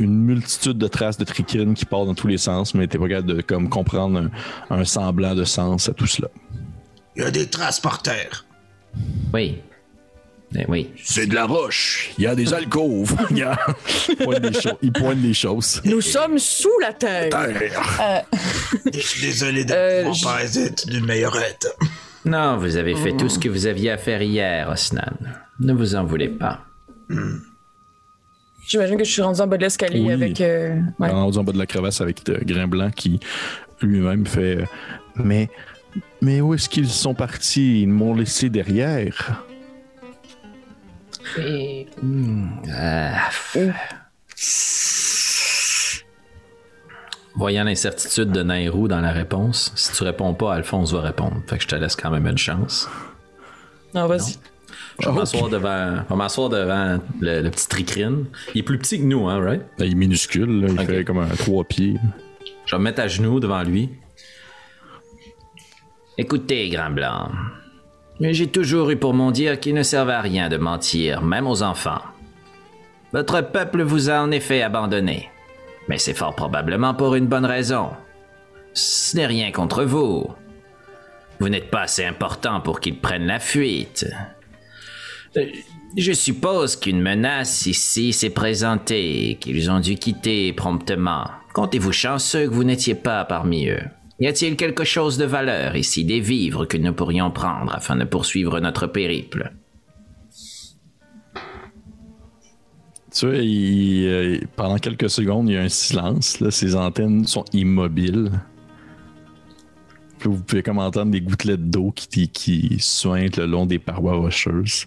une 0.00 0.14
multitude 0.24 0.78
de 0.78 0.86
traces 0.86 1.18
de 1.18 1.24
trichine 1.24 1.74
qui 1.74 1.84
partent 1.84 2.06
dans 2.06 2.14
tous 2.14 2.28
les 2.28 2.38
sens, 2.38 2.72
mais 2.74 2.86
t'es 2.86 2.98
pas 2.98 3.08
capable 3.08 3.34
de 3.34 3.42
comme, 3.42 3.68
comprendre 3.68 4.18
un, 4.70 4.76
un 4.76 4.84
semblant 4.84 5.34
de 5.34 5.42
sens 5.44 5.88
à 5.88 5.92
tout 5.92 6.06
cela. 6.06 6.28
Il 7.16 7.22
y 7.22 7.26
a 7.26 7.30
des 7.32 7.48
traces 7.48 7.80
par 7.80 8.00
terre. 8.00 8.46
Oui. 9.34 9.58
Eh 10.56 10.64
oui. 10.68 10.90
C'est 11.02 11.26
de 11.26 11.34
la 11.34 11.44
roche. 11.46 12.12
Il 12.16 12.24
y 12.24 12.26
a 12.28 12.34
des 12.36 12.54
alcôves. 12.54 13.14
Il, 13.30 13.42
a... 13.42 13.58
il, 14.08 14.16
pointe 14.16 14.40
des 14.40 14.52
cho- 14.60 14.78
il 14.80 14.92
pointe 14.92 15.20
des 15.20 15.34
choses. 15.34 15.82
Nous 15.84 16.00
sommes 16.00 16.38
sous 16.38 16.70
la 16.80 16.92
terre. 16.94 17.28
Terre. 17.28 18.24
Je 18.94 18.98
suis 19.00 19.20
désolé 19.26 19.64
de 19.64 19.72
Euh, 19.74 20.12
je- 20.12 20.22
parasite 20.24 20.88
d'une 20.88 21.04
meilleurette. 21.04 21.66
Non, 22.24 22.56
vous 22.56 22.76
avez 22.76 22.94
fait 22.94 23.16
tout 23.16 23.28
ce 23.28 23.38
que 23.38 23.48
vous 23.48 23.66
aviez 23.66 23.90
à 23.90 23.98
faire 23.98 24.22
hier, 24.22 24.68
Osnan. 24.70 25.02
Ne 25.60 25.72
vous 25.74 25.96
en 25.96 26.04
voulez 26.04 26.28
pas. 26.28 26.60
J'imagine 28.66 28.96
que 28.98 29.04
je 29.04 29.10
suis 29.10 29.22
rendu 29.22 29.40
en 29.40 29.46
bas 29.46 29.56
de 29.56 29.62
l'escalier 29.62 30.00
Oui. 30.00 30.12
avec. 30.12 30.40
euh, 30.40 30.78
ouais. 30.98 31.10
En 31.10 31.26
haut 31.26 31.38
en 31.38 31.44
bas 31.44 31.52
de 31.52 31.58
la 31.58 31.66
crevasse 31.66 32.00
avec 32.00 32.26
le 32.28 32.38
grain 32.44 32.66
blanc 32.68 32.90
qui 32.90 33.18
lui-même 33.80 34.26
fait. 34.26 34.58
euh, 34.58 34.64
Mais, 35.16 35.48
mais 36.20 36.40
où 36.40 36.52
est-ce 36.54 36.68
qu'ils 36.68 36.88
sont 36.88 37.14
partis? 37.14 37.82
Ils 37.82 37.88
m'ont 37.88 38.14
laissé 38.14 38.50
derrière. 38.50 39.44
Et- 41.38 41.86
Ah, 42.74 43.30
Voyant 47.34 47.64
l'incertitude 47.64 48.32
de 48.32 48.42
Nairou 48.42 48.88
dans 48.88 49.00
la 49.00 49.12
réponse, 49.12 49.72
si 49.76 49.92
tu 49.92 50.02
réponds 50.02 50.34
pas, 50.34 50.54
Alphonse 50.54 50.92
va 50.92 51.00
répondre. 51.02 51.36
Fait 51.46 51.56
que 51.56 51.62
je 51.62 51.68
te 51.68 51.76
laisse 51.76 51.94
quand 51.94 52.10
même 52.10 52.26
une 52.26 52.38
chance. 52.38 52.88
Non, 53.94 54.06
vas-y. 54.08 54.36
Je 55.00 55.08
vais 55.08 55.14
m'asseoir 55.14 55.48
devant, 55.48 55.96
je 56.04 56.08
vais 56.08 56.16
m'asseoir 56.16 56.48
devant 56.48 56.98
le, 57.20 57.42
le 57.42 57.50
petit 57.50 57.68
tricrine. 57.68 58.26
Il 58.54 58.60
est 58.60 58.62
plus 58.62 58.78
petit 58.78 58.98
que 58.98 59.04
nous, 59.04 59.28
hein, 59.28 59.40
right? 59.40 59.62
Ben, 59.78 59.84
Il 59.86 59.92
est 59.92 59.94
minuscule, 59.94 60.60
là. 60.60 60.68
il 60.70 60.86
fait 60.86 61.04
comme 61.04 61.18
un 61.18 61.28
trois 61.28 61.64
pieds. 61.64 61.94
Je 62.66 62.74
vais 62.74 62.78
me 62.78 62.84
mettre 62.84 63.00
à 63.02 63.08
genoux 63.08 63.38
devant 63.40 63.62
lui. 63.62 63.90
Écoutez, 66.16 66.68
Grain 66.68 66.90
Blanc. 66.90 67.28
J'ai 68.20 68.48
toujours 68.48 68.90
eu 68.90 68.96
pour 68.96 69.14
mon 69.14 69.30
dire 69.30 69.60
qu'il 69.60 69.74
ne 69.74 69.84
servait 69.84 70.14
à 70.14 70.20
rien 70.20 70.48
de 70.48 70.56
mentir, 70.56 71.22
même 71.22 71.46
aux 71.46 71.62
enfants. 71.62 72.02
Votre 73.12 73.40
peuple 73.40 73.82
vous 73.82 74.10
a 74.10 74.20
en 74.20 74.32
effet 74.32 74.62
abandonné. 74.62 75.30
Mais 75.88 75.98
c'est 75.98 76.14
fort 76.14 76.34
probablement 76.34 76.92
pour 76.94 77.14
une 77.14 77.26
bonne 77.28 77.46
raison. 77.46 77.90
Ce 78.74 79.16
n'est 79.16 79.26
rien 79.26 79.52
contre 79.52 79.84
vous. 79.84 80.26
Vous 81.38 81.48
n'êtes 81.48 81.70
pas 81.70 81.82
assez 81.82 82.04
important 82.04 82.60
pour 82.60 82.80
qu'ils 82.80 82.98
prennent 83.00 83.26
la 83.26 83.38
fuite. 83.38 84.04
Euh, 85.38 85.46
Je 85.96 86.12
suppose 86.12 86.76
qu'une 86.76 87.00
menace 87.00 87.66
ici 87.66 88.12
s'est 88.12 88.30
présentée 88.30 89.30
et 89.30 89.34
qu'ils 89.36 89.70
ont 89.70 89.80
dû 89.80 89.94
quitter 89.94 90.52
promptement. 90.52 91.24
Comptez-vous 91.54 91.92
chanceux 91.92 92.46
que 92.46 92.54
vous 92.54 92.64
n'étiez 92.64 92.94
pas 92.94 93.24
parmi 93.24 93.68
eux? 93.68 93.80
Y 94.20 94.26
a-t-il 94.26 94.56
quelque 94.56 94.84
chose 94.84 95.16
de 95.16 95.24
valeur 95.24 95.76
ici, 95.76 96.04
des 96.04 96.20
vivres 96.20 96.66
que 96.66 96.76
nous 96.76 96.92
pourrions 96.92 97.30
prendre 97.30 97.74
afin 97.74 97.96
de 97.96 98.04
poursuivre 98.04 98.60
notre 98.60 98.86
périple? 98.86 99.52
Tu 103.14 103.26
vois, 103.26 103.36
euh, 103.36 104.38
pendant 104.56 104.76
quelques 104.76 105.08
secondes, 105.08 105.48
il 105.48 105.54
y 105.54 105.56
a 105.56 105.62
un 105.62 105.68
silence. 105.68 106.40
Là, 106.40 106.50
antennes 106.78 107.26
sont 107.26 107.44
immobiles. 107.52 108.30
Vous 110.20 110.42
pouvez 110.42 110.62
comme 110.62 110.78
entendre 110.78 111.12
des 111.12 111.20
gouttelettes 111.20 111.70
d'eau 111.70 111.92
qui, 111.94 112.28
qui 112.28 112.76
suintent 112.80 113.38
le 113.38 113.46
long 113.46 113.66
des 113.66 113.78
parois 113.78 114.16
rocheuses. 114.16 114.86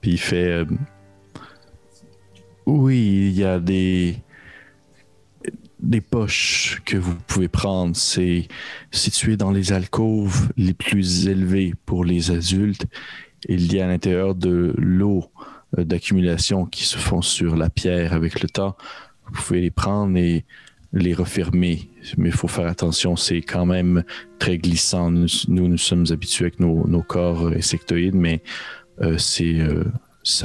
Puis 0.00 0.12
il 0.12 0.20
fait 0.20 0.48
euh, 0.48 0.64
Oui, 2.66 3.30
il 3.30 3.38
y 3.38 3.44
a 3.44 3.58
des 3.58 4.16
des 5.82 6.00
poches 6.00 6.82
que 6.84 6.96
vous 6.96 7.16
pouvez 7.26 7.48
prendre. 7.48 7.96
C'est 7.96 8.48
situé 8.90 9.36
dans 9.36 9.50
les 9.50 9.72
alcôves 9.72 10.50
les 10.56 10.74
plus 10.74 11.26
élevées 11.26 11.74
pour 11.86 12.04
les 12.04 12.30
adultes. 12.30 12.86
Il 13.48 13.72
y 13.72 13.80
a 13.80 13.86
à 13.86 13.88
l'intérieur 13.88 14.34
de 14.34 14.74
l'eau 14.76 15.24
euh, 15.78 15.84
d'accumulation 15.84 16.66
qui 16.66 16.84
se 16.84 16.98
font 16.98 17.22
sur 17.22 17.56
la 17.56 17.70
pierre 17.70 18.12
avec 18.12 18.42
le 18.42 18.48
temps. 18.48 18.76
Vous 19.26 19.42
pouvez 19.42 19.60
les 19.60 19.70
prendre 19.70 20.16
et 20.16 20.44
les 20.92 21.14
refermer. 21.14 21.88
Mais 22.16 22.30
il 22.30 22.34
faut 22.34 22.48
faire 22.48 22.66
attention, 22.66 23.16
c'est 23.16 23.42
quand 23.42 23.64
même 23.64 24.02
très 24.38 24.58
glissant. 24.58 25.10
Nous, 25.10 25.28
nous, 25.48 25.78
sommes 25.78 26.06
habitués 26.10 26.46
avec 26.46 26.60
nos, 26.60 26.86
nos 26.86 27.02
corps 27.02 27.48
insectoïdes, 27.48 28.16
mais 28.16 28.42
c'est, 29.18 29.60
euh, 29.60 29.84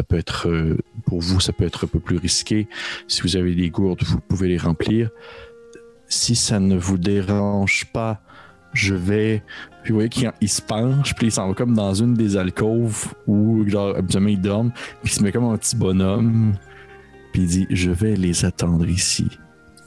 peut 0.07 0.17
être, 0.17 0.47
euh, 0.47 0.77
pour 1.05 1.21
vous, 1.21 1.39
ça 1.39 1.53
peut 1.53 1.65
être 1.65 1.85
un 1.85 1.87
peu 1.87 1.99
plus 1.99 2.17
risqué. 2.17 2.67
Si 3.07 3.21
vous 3.21 3.35
avez 3.35 3.55
des 3.55 3.69
gourdes, 3.69 4.03
vous 4.03 4.19
pouvez 4.19 4.47
les 4.47 4.57
remplir. 4.57 5.09
Si 6.07 6.35
ça 6.35 6.59
ne 6.59 6.77
vous 6.77 6.97
dérange 6.97 7.85
pas, 7.91 8.21
je 8.73 8.93
vais. 8.93 9.43
Puis 9.83 9.91
vous 9.91 9.97
voyez 9.97 10.09
qu'il 10.09 10.31
il 10.41 10.49
se 10.49 10.61
penche, 10.61 11.15
puis 11.15 11.27
il 11.27 11.31
s'en 11.31 11.47
va 11.47 11.53
comme 11.53 11.73
dans 11.73 11.93
une 11.93 12.13
des 12.13 12.37
alcôves 12.37 13.13
où, 13.27 13.67
genre, 13.67 13.95
habituellement, 13.95 14.29
il 14.29 14.41
dorme, 14.41 14.71
puis 15.01 15.11
il 15.11 15.15
se 15.15 15.23
met 15.23 15.31
comme 15.31 15.45
un 15.45 15.57
petit 15.57 15.75
bonhomme, 15.75 16.55
puis 17.33 17.43
il 17.43 17.47
dit 17.47 17.67
Je 17.69 17.91
vais 17.91 18.15
les 18.15 18.45
attendre 18.45 18.87
ici. 18.87 19.27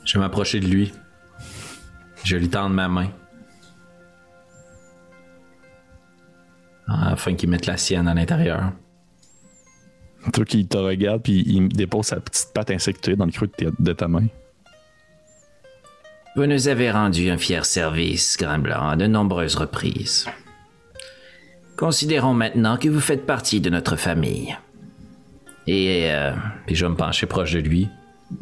Je 0.05 0.15
vais 0.15 0.21
m'approcher 0.21 0.61
de 0.61 0.67
lui. 0.67 0.93
Je 2.25 2.37
lui 2.37 2.49
tendre 2.49 2.75
ma 2.75 2.89
main. 2.89 3.11
Afin 6.89 7.35
qu'il 7.35 7.51
mette 7.51 7.67
la 7.67 7.77
sienne 7.77 8.09
à 8.09 8.15
l'intérieur. 8.15 8.73
Toi 10.33 10.45
qui 10.45 10.67
te 10.67 10.77
regarde, 10.79 11.23
puis 11.23 11.43
il 11.47 11.69
dépose 11.69 12.07
sa 12.07 12.21
petite 12.21 12.49
patte 12.55 12.71
insectoïde 12.71 13.19
dans 13.19 13.27
le 13.27 13.31
creux 13.33 13.47
de, 13.59 13.67
ta- 13.71 13.77
de 13.79 13.93
ta 13.93 14.09
main. 14.09 14.27
Vous 16.37 16.47
nous 16.47 16.69
avez 16.69 16.91
rendu 16.91 17.31
un 17.31 17.39
fier 17.39 17.65
service, 17.65 18.37
Grain 18.39 18.59
Blanc, 18.59 18.89
à 18.91 18.97
de 18.97 19.07
nombreuses 19.07 19.57
reprises. 19.57 20.27
Considérons 21.77 22.35
maintenant 22.35 22.77
que 22.77 22.89
vous 22.89 23.01
faites 23.01 23.27
partie 23.27 23.61
de 23.61 23.71
notre 23.71 23.97
famille. 23.97 24.57
Et 25.67 26.11
euh, 26.11 26.33
Puis 26.67 26.75
je 26.75 26.85
vais 26.85 26.91
me 26.91 26.97
pencher 26.97 27.27
proche 27.27 27.53
de 27.53 27.59
lui. 27.61 27.89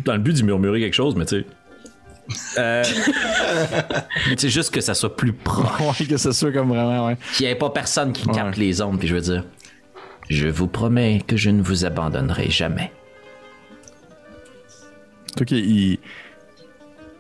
Dans 0.05 0.15
le 0.15 0.19
but 0.21 0.33
d'y 0.35 0.43
murmurer 0.45 0.81
quelque 0.81 0.95
chose, 0.95 1.15
mais 1.17 1.27
tu 1.27 1.41
sais. 1.41 1.47
Euh, 2.59 2.83
c'est 4.37 4.49
juste 4.49 4.73
que 4.75 4.81
ça 4.81 4.95
soit 4.95 5.15
plus 5.17 5.33
proche. 5.33 6.01
Ouais, 6.01 6.07
que 6.07 6.17
ce 6.17 6.33
soit 6.33 6.53
comme 6.53 6.69
vraiment, 6.71 7.07
ouais. 7.07 7.17
qu'il 7.35 7.47
n'y 7.47 7.53
ait 7.53 7.57
pas 7.57 7.71
personne 7.71 8.13
qui 8.13 8.27
capte 8.27 8.57
Ouais. 8.57 8.65
les 8.65 8.83
ondes, 8.83 8.99
puis 8.99 9.07
je 9.09 9.15
veux 9.15 9.21
dire, 9.21 9.45
je 10.29 10.49
vous 10.49 10.67
promets 10.67 11.23
que 11.27 11.37
je 11.37 11.51
ne 11.51 11.63
vous 11.63 11.85
abandonnerai 11.85 12.51
jamais. 12.51 12.93
Qu'il- 15.47 15.59
il- 15.71 15.99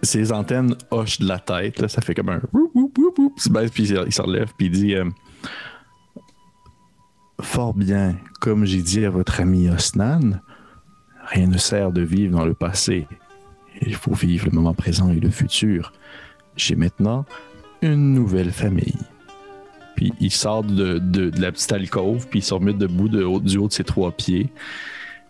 ses 0.03 0.33
antennes 0.33 0.75
hochent 0.91 1.19
de 1.21 1.29
la 1.29 1.39
tête, 1.39 1.81
là, 1.81 1.89
ça 1.89 2.01
fait 2.01 2.15
comme 2.15 2.29
un 2.31 2.41
il 2.55 3.43
se 3.43 3.49
baisse, 3.49 3.71
puis 3.71 3.85
il 3.89 4.03
il 4.07 4.13
se 4.13 4.23
relève, 4.23 4.49
puis 4.57 4.67
il 4.67 4.73
dit 4.73 4.95
euh, 4.95 5.05
Fort 7.41 7.75
bien, 7.75 8.17
comme 8.41 8.65
j'ai 8.65 8.81
dit 8.83 9.05
à 9.05 9.11
votre 9.11 9.41
ami 9.41 9.69
Osnan, 9.69 10.41
rien 11.29 11.47
ne 11.47 11.59
sert 11.59 11.93
de 11.93 12.01
vivre 12.03 12.39
dans 12.39 12.47
le 12.47 12.55
passé. 12.55 13.07
Il 13.83 13.95
faut 13.95 14.15
vivre 14.15 14.47
le 14.47 14.53
moment 14.53 14.75
présent 14.75 15.11
et 15.11 15.21
le 15.21 15.31
futur. 15.31 15.93
J'ai 16.57 16.77
maintenant 16.77 17.25
une 17.83 18.15
nouvelle 18.15 18.53
famille. 18.53 18.95
Puis 19.97 20.13
il 20.21 20.31
sort 20.31 20.63
de, 20.65 20.99
de- 20.99 21.31
de 21.31 21.41
la 21.41 21.53
petite 21.53 21.73
alcôve, 21.73 22.27
puis 22.29 22.41
il 22.41 22.43
se 22.43 22.55
remet 22.55 22.73
debout 22.75 23.09
de 23.09 23.23
haut- 23.25 23.41
du 23.41 23.57
haut 23.59 23.69
de 23.69 23.73
ses 23.73 23.85
trois 23.85 24.13
pieds. 24.13 24.49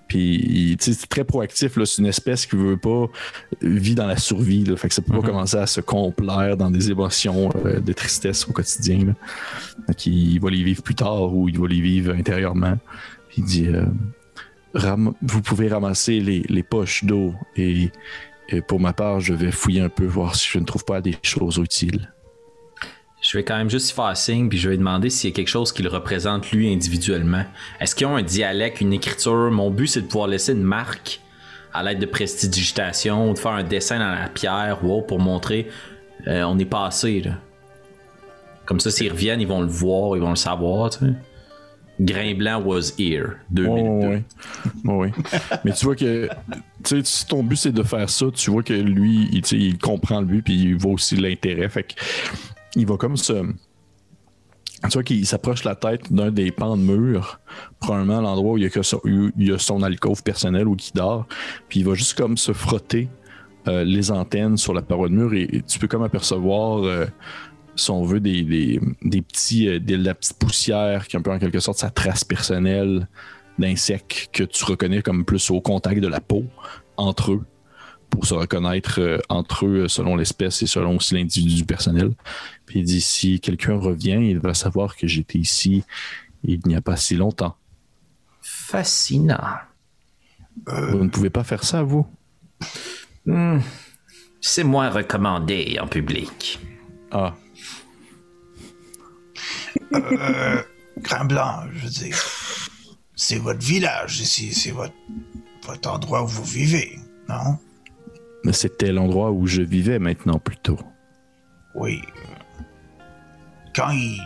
Puis, 0.09 0.77
c'est 0.79 1.09
très 1.09 1.25
proactif. 1.25 1.77
là. 1.77 1.85
C'est 1.85 2.01
une 2.01 2.07
espèce 2.07 2.47
qui 2.47 2.55
veut 2.55 2.77
pas 2.77 3.07
vit 3.61 3.97
dans 3.97 4.07
la 4.07 4.17
survie. 4.17 4.63
Là. 4.65 4.77
Fait 4.77 4.87
que 4.87 4.95
ça 4.95 5.03
peut 5.03 5.13
pas 5.21 5.27
commencer 5.27 5.57
à 5.57 5.67
se 5.67 5.81
complaire 5.81 6.57
dans 6.57 6.71
des 6.71 6.93
émotions 6.93 7.51
euh, 7.65 7.81
de 7.81 7.93
tristesse 7.93 8.47
au 8.49 8.53
quotidien. 8.53 9.05
Là. 9.07 9.13
Fait 9.89 10.07
il 10.07 10.39
va 10.39 10.51
les 10.51 10.63
vivre 10.63 10.81
plus 10.85 10.95
tard 10.95 11.35
ou 11.35 11.49
il 11.49 11.59
va 11.59 11.67
les 11.67 11.81
vivre 11.81 12.15
intérieurement. 12.15 12.79
Puis 13.31 13.39
il 13.43 13.45
dit 13.47 13.67
euh, 13.67 13.85
Ram- 14.75 15.15
Vous 15.23 15.43
pouvez 15.43 15.67
ramasser 15.69 16.21
les, 16.21 16.45
les 16.49 16.63
poches 16.63 17.03
d'eau 17.03 17.35
et, 17.57 17.91
et 18.49 18.61
pour 18.61 18.81
ma 18.81 18.93
part, 18.93 19.21
je 19.21 19.35
vais 19.35 19.51
fouiller 19.51 19.81
un 19.81 19.89
peu, 19.89 20.05
voir 20.05 20.35
si 20.35 20.49
je 20.49 20.59
ne 20.59 20.65
trouve 20.65 20.85
pas 20.85 21.01
des 21.01 21.17
choses 21.23 21.57
utiles. 21.57 22.13
Je 23.21 23.37
vais 23.37 23.45
quand 23.45 23.57
même 23.57 23.71
juste 23.71 23.91
y 23.91 23.95
faire 23.95 24.17
signe, 24.17 24.49
puis 24.49 24.59
je 24.59 24.69
vais 24.69 24.77
demander 24.77 25.11
s'il 25.11 25.31
y 25.31 25.33
a 25.33 25.37
quelque 25.37 25.49
chose 25.49 25.73
qui 25.73 25.83
le 25.83 25.89
représente 25.89 26.51
lui 26.53 26.73
individuellement. 26.73 27.45
Est-ce 27.81 27.95
qu'ils 27.95 28.07
ont 28.07 28.17
un 28.17 28.23
dialecte, 28.23 28.81
une 28.81 28.93
écriture? 28.93 29.51
Mon 29.51 29.71
but, 29.71 29.89
c'est 29.89 30.03
de 30.03 30.07
pouvoir 30.07 30.29
laisser 30.29 30.53
une 30.53 30.63
marque 30.63 31.21
à 31.73 31.83
l'aide 31.83 31.99
de 31.99 32.07
prestidigitation 32.07 33.31
ou 33.31 33.35
de 33.35 33.39
faire 33.39 33.53
un 33.53 33.65
dessin 33.65 33.99
dans 33.99 34.15
la 34.15 34.29
pierre 34.29 34.79
ou 34.85 34.93
autre 34.93 35.07
pour 35.07 35.19
montrer 35.19 35.69
euh, 36.27 36.43
on 36.45 36.59
est 36.59 36.65
passé. 36.65 37.21
Là. 37.21 37.33
Comme 38.65 38.81
ça, 38.81 38.91
s'ils 38.91 39.11
reviennent, 39.11 39.41
ils 39.41 39.47
vont 39.47 39.61
le 39.61 39.69
voir, 39.69 40.17
ils 40.17 40.23
vont 40.23 40.31
le 40.31 40.37
savoir. 40.37 40.91
Tu 40.91 40.99
sais. 40.99 41.13
Grain 42.01 42.35
blanc 42.35 42.63
was 42.65 42.93
here. 42.99 43.39
2002. 43.51 44.07
Ouais, 44.07 44.23
ouais, 44.85 44.95
ouais. 44.95 45.13
Mais 45.65 45.73
tu 45.73 45.87
vois 45.87 45.97
que 45.97 46.29
si 46.85 47.27
ton 47.27 47.43
but 47.43 47.57
c'est 47.57 47.73
de 47.73 47.83
faire 47.83 48.09
ça, 48.11 48.27
tu 48.35 48.51
vois 48.51 48.63
que 48.63 48.75
lui, 48.75 49.29
il, 49.33 49.45
il 49.59 49.79
comprend 49.79 50.21
le 50.21 50.27
but 50.27 50.43
puis 50.43 50.55
il 50.55 50.77
voit 50.77 50.93
aussi 50.93 51.17
l'intérêt. 51.17 51.69
Fait 51.69 51.85
que 51.85 51.95
il 52.77 52.87
va 52.87 52.97
comme 52.97 53.17
se. 53.17 53.33
Tu 54.83 54.93
vois 54.93 55.03
qu'il 55.03 55.27
s'approche 55.27 55.65
la 55.65 55.75
tête 55.75 56.13
d'un 56.13 56.31
des 56.31 56.53
pans 56.53 56.77
de 56.77 56.83
mur, 56.83 57.41
probablement 57.81 58.21
l'endroit 58.21 58.53
où 58.53 58.59
il 58.59 58.65
y 58.65 58.67
a, 58.67 58.71
que 58.71 58.83
son, 58.83 59.01
où 59.05 59.31
il 59.39 59.49
y 59.49 59.53
a 59.53 59.59
son 59.59 59.83
alcôve 59.83 60.23
personnel 60.23 60.69
ou 60.69 60.77
qui 60.77 60.93
dort, 60.93 61.27
puis 61.69 61.81
il 61.81 61.87
va 61.87 61.95
juste 61.95 62.15
comme 62.15 62.37
se 62.37 62.53
frotter 62.53 63.09
euh, 63.69 63.85
les 63.85 64.11
antennes 64.11 64.59
sur 64.59 64.75
la 64.75 64.83
paroi 64.83 65.09
de 65.09 65.15
mur 65.15 65.33
et, 65.35 65.49
et 65.51 65.63
tu 65.63 65.79
peux 65.79 65.89
comme 65.89 66.03
apercevoir, 66.05 66.85
euh, 66.85 67.07
si 67.77 67.91
on 67.91 68.05
veut, 68.05 68.21
des, 68.21 68.43
des, 68.43 68.81
des 69.03 69.23
petits, 69.23 69.69
euh, 69.69 69.79
de 69.79 69.97
la 69.97 70.15
petite 70.15 70.39
poussière 70.39 71.07
qui 71.07 71.17
est 71.17 71.19
un 71.19 71.23
peu 71.23 71.31
en 71.31 71.39
quelque 71.39 71.61
sorte 71.61 71.79
sa 71.79 71.91
trace 71.91 72.25
personnelle 72.25 73.09
d'insectes 73.59 74.29
que 74.33 74.45
tu 74.45 74.65
reconnais 74.65 75.03
comme 75.03 75.25
plus 75.25 75.51
au 75.51 75.61
contact 75.61 76.01
de 76.01 76.09
la 76.09 76.21
peau 76.21 76.45
entre 76.97 77.33
eux 77.33 77.45
pour 78.11 78.27
se 78.27 78.35
reconnaître 78.35 79.01
euh, 79.01 79.19
entre 79.29 79.67
eux 79.67 79.89
selon 79.89 80.17
l'espèce 80.17 80.63
et 80.63 80.67
selon 80.67 80.97
aussi 80.97 81.15
l'individu 81.15 81.65
personnel. 81.65 82.13
Puis 82.67 82.81
il 82.81 82.85
dit 82.85 83.01
si 83.01 83.41
quelqu'un 83.41 83.77
revient, 83.77 84.21
il 84.23 84.39
va 84.39 84.55
savoir 84.55 84.97
que 84.97 85.07
j'étais 85.07 85.39
ici 85.39 85.85
il 86.45 86.61
n'y 86.67 86.77
a 86.77 86.81
pas 86.81 86.97
si 86.97 87.17
longtemps. 87.17 87.57
Fascinant. 88.41 89.59
Vous 90.67 91.05
ne 91.05 91.09
pouvez 91.09 91.31
pas 91.31 91.45
faire 91.45 91.65
ça, 91.65 91.83
vous? 91.83 92.07
Hmm. 93.27 93.59
C'est 94.41 94.65
moins 94.65 94.91
recommandé 94.91 95.79
en 95.81 95.89
public. 95.89 96.61
Ah, 97.11 97.35
Grain 100.99 101.25
blanc, 101.25 101.63
je 101.75 101.85
veux 101.85 101.91
dire. 101.91 102.17
C'est 103.15 103.39
votre 103.39 103.65
village 103.65 104.21
ici, 104.21 104.53
c'est 104.53 104.73
votre, 104.73 104.95
votre 105.67 105.91
endroit 105.91 106.23
où 106.23 106.27
vous 106.27 106.45
vivez, 106.45 106.99
non? 107.29 107.59
mais 108.47 108.53
c'était 108.53 108.93
l'endroit 108.93 109.33
où 109.33 109.49
je 109.49 109.61
vivais 109.61 109.99
maintenant 109.99 110.39
plutôt. 110.39 110.79
Oui. 111.75 112.01
Quand 113.75 113.91
il. 113.91 114.23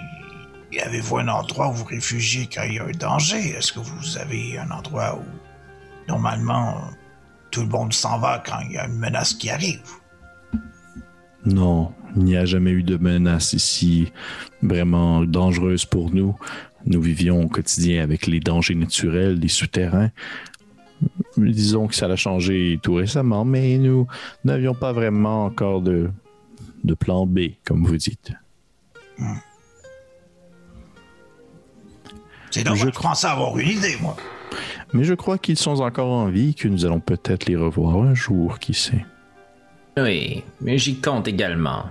y 0.73 0.79
Avez-vous 0.79 1.17
un 1.17 1.29
endroit 1.29 1.69
où 1.71 1.73
vous 1.73 1.87
réfugiez 1.87 2.47
quand 2.47 2.65
il 2.65 2.75
y 2.75 2.79
a 2.79 2.85
un 2.85 2.91
danger? 2.91 3.39
Est-ce 3.57 3.73
que 3.73 3.81
vous 3.81 4.19
avez 4.19 4.59
un 4.59 4.71
endroit 4.71 5.19
où, 5.19 5.25
normalement, 6.07 6.83
tout 7.51 7.63
le 7.63 7.69
monde 7.69 7.95
s'en 7.95 8.19
va 8.19 8.43
quand 8.45 8.61
il 8.67 8.73
y 8.73 8.77
a 8.77 8.87
une 8.87 8.99
menace 8.99 9.33
qui 9.33 9.49
arrive? 9.49 9.81
Non, 11.47 11.95
il 12.16 12.24
n'y 12.24 12.37
a 12.37 12.45
jamais 12.45 12.70
eu 12.70 12.82
de 12.82 12.97
menace 12.97 13.53
ici 13.53 14.12
vraiment 14.62 15.23
dangereuse 15.23 15.85
pour 15.85 16.12
nous. 16.12 16.37
Nous 16.87 17.01
vivions 17.01 17.43
au 17.43 17.49
quotidien 17.49 18.03
avec 18.03 18.27
les 18.27 18.41
dangers 18.41 18.74
naturels 18.74 19.39
des 19.39 19.49
souterrains. 19.49 20.11
Disons 21.37 21.87
que 21.87 21.95
ça 21.95 22.07
a 22.07 22.16
changé 22.16 22.78
tout 22.82 22.95
récemment, 22.95 23.45
mais 23.45 23.78
nous 23.78 24.07
n'avions 24.45 24.74
pas 24.74 24.93
vraiment 24.93 25.47
encore 25.47 25.81
de, 25.81 26.11
de 26.85 26.95
plan 26.95 27.27
B, 27.27 27.53
comme 27.65 27.85
vous 27.85 27.97
dites. 27.97 28.32
C'est 32.51 32.65
dommage, 32.65 32.81
Je 32.81 32.91
pensais 32.91 33.27
avoir 33.27 33.57
une 33.59 33.69
idée, 33.69 33.97
moi. 34.01 34.16
Mais 34.93 35.05
je 35.05 35.15
crois 35.15 35.39
qu'ils 35.39 35.57
sont 35.57 35.81
encore 35.81 36.11
en 36.11 36.27
vie, 36.27 36.55
que 36.55 36.66
nous 36.66 36.85
allons 36.85 37.01
peut-être 37.01 37.47
les 37.47 37.57
revoir 37.57 38.03
un 38.03 38.15
jour, 38.15 38.59
qui 38.59 38.74
sait. 38.74 39.07
Oui, 39.97 40.43
mais 40.61 40.78
j'y 40.78 41.01
compte 41.01 41.28
également. 41.28 41.85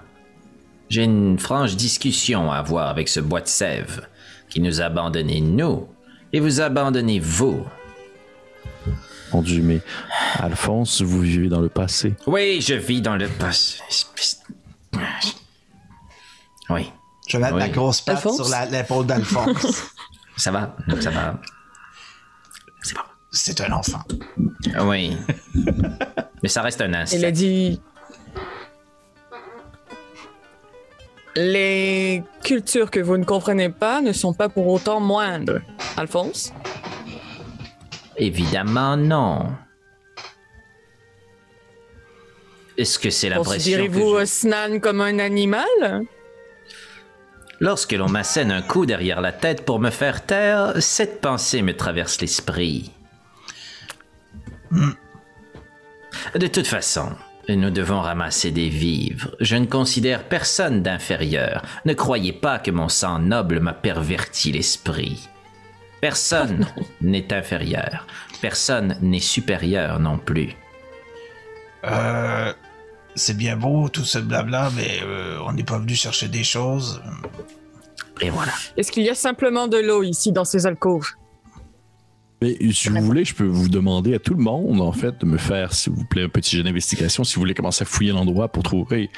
J'ai 0.89 1.03
une 1.03 1.37
franche 1.37 1.75
discussion 1.75 2.51
à 2.51 2.57
avoir 2.57 2.87
avec 2.89 3.07
ce 3.09 3.19
bois 3.19 3.41
de 3.41 3.47
sève 3.47 4.07
qui 4.49 4.59
nous 4.59 4.81
a 4.81 4.85
abandonnés 4.85 5.41
nous 5.41 5.87
et 6.33 6.39
vous 6.39 6.61
abandonnez 6.61 7.19
vous. 7.19 7.63
Mon 9.31 9.43
Dieu, 9.43 9.61
mais 9.61 9.81
Alphonse, 10.39 11.01
vous 11.03 11.21
vivez 11.21 11.47
dans 11.49 11.61
le 11.61 11.69
passé. 11.69 12.15
Oui, 12.25 12.61
je 12.61 12.73
vis 12.73 13.01
dans 13.01 13.15
le 13.15 13.27
passé. 13.27 13.79
Oui, 16.71 16.91
Je 17.27 17.37
vais 17.37 17.43
mettre 17.43 17.55
Oui. 17.55 17.61
ma 17.61 17.69
grosse 17.69 18.01
patte 18.01 18.15
Alphonse? 18.17 18.35
sur 18.37 18.49
la- 18.49 18.65
l'épaule 18.65 19.05
d'Alphonse. 19.05 19.91
ça 20.37 20.51
va, 20.51 20.75
ça 20.99 21.11
va. 21.11 21.39
C'est 22.81 22.95
bon. 22.95 23.01
C'est 23.31 23.61
un 23.61 23.71
enfant. 23.73 24.01
Oui. 24.81 25.15
Mais 26.41 26.49
ça 26.49 26.63
reste 26.63 26.81
un 26.81 27.05
Il 27.13 27.23
a 27.25 27.31
dit. 27.31 27.79
Les 31.35 32.23
cultures 32.43 32.89
que 32.91 32.99
vous 32.99 33.17
ne 33.17 33.23
comprenez 33.23 33.69
pas 33.69 34.01
ne 34.01 34.11
sont 34.13 34.33
pas 34.33 34.49
pour 34.49 34.67
autant 34.67 34.99
moindres. 34.99 35.61
Alphonse? 35.97 36.51
Évidemment, 38.17 38.97
non. 38.97 39.47
Est-ce 42.77 42.97
que 42.99 43.09
c'est 43.09 43.29
l'impression 43.29 43.53
Considérez-vous 43.53 44.17
je- 44.17 44.21
Osnan 44.23 44.79
comme 44.79 45.01
un 45.01 45.19
animal? 45.19 46.01
Lorsque 47.61 47.91
l'on 47.91 48.07
m'assène 48.07 48.51
un 48.51 48.61
coup 48.61 48.85
derrière 48.85 49.19
la 49.21 49.33
tête 49.33 49.65
pour 49.65 49.79
me 49.79 49.89
faire 49.89 50.25
taire, 50.25 50.73
cette 50.81 51.19
pensée 51.19 51.61
me 51.61 51.75
traverse 51.75 52.21
l'esprit. 52.21 52.91
De 56.35 56.47
toute 56.47 56.67
façon, 56.67 57.09
nous 57.53 57.69
devons 57.69 58.01
ramasser 58.01 58.51
des 58.51 58.69
vivres. 58.69 59.35
Je 59.39 59.55
ne 59.55 59.65
considère 59.65 60.23
personne 60.23 60.81
d'inférieur. 60.81 61.63
Ne 61.85 61.93
croyez 61.93 62.33
pas 62.33 62.59
que 62.59 62.71
mon 62.71 62.89
sang 62.89 63.19
noble 63.19 63.59
m'a 63.59 63.73
perverti 63.73 64.51
l'esprit. 64.51 65.27
Personne 66.01 66.67
n'est 67.01 67.33
inférieur. 67.33 68.07
Personne 68.41 68.97
n'est 69.01 69.19
supérieur 69.19 69.99
non 69.99 70.17
plus. 70.17 70.55
Euh, 71.85 72.53
c'est 73.15 73.37
bien 73.37 73.55
beau 73.55 73.89
tout 73.89 74.05
ce 74.05 74.19
blabla, 74.19 74.69
mais 74.75 74.99
euh, 75.03 75.39
on 75.45 75.53
n'est 75.53 75.63
pas 75.63 75.79
venu 75.79 75.95
chercher 75.95 76.27
des 76.27 76.43
choses. 76.43 77.01
Et 78.21 78.29
voilà. 78.29 78.51
Est-ce 78.77 78.91
qu'il 78.91 79.03
y 79.03 79.09
a 79.09 79.15
simplement 79.15 79.67
de 79.67 79.77
l'eau 79.77 80.03
ici 80.03 80.31
dans 80.31 80.45
ces 80.45 80.65
alcôves? 80.67 81.11
Mais 82.41 82.57
si 82.71 82.87
vous 82.89 83.01
voulez, 83.01 83.25
je 83.25 83.35
peux 83.35 83.43
vous 83.45 83.67
demander 83.69 84.13
à 84.13 84.19
tout 84.19 84.33
le 84.33 84.41
monde, 84.41 84.79
en 84.81 84.91
fait, 84.93 85.19
de 85.19 85.25
me 85.25 85.37
faire, 85.37 85.73
s'il 85.73 85.91
vous 85.93 86.05
plaît, 86.05 86.23
un 86.23 86.29
petit 86.29 86.55
jeu 86.55 86.63
d'investigation 86.63 87.23
si 87.25 87.35
vous 87.35 87.41
voulez 87.41 87.53
commencer 87.53 87.81
à 87.81 87.85
fouiller 87.85 88.11
l'endroit 88.13 88.47
pour 88.47 88.63
trouver 88.63 89.09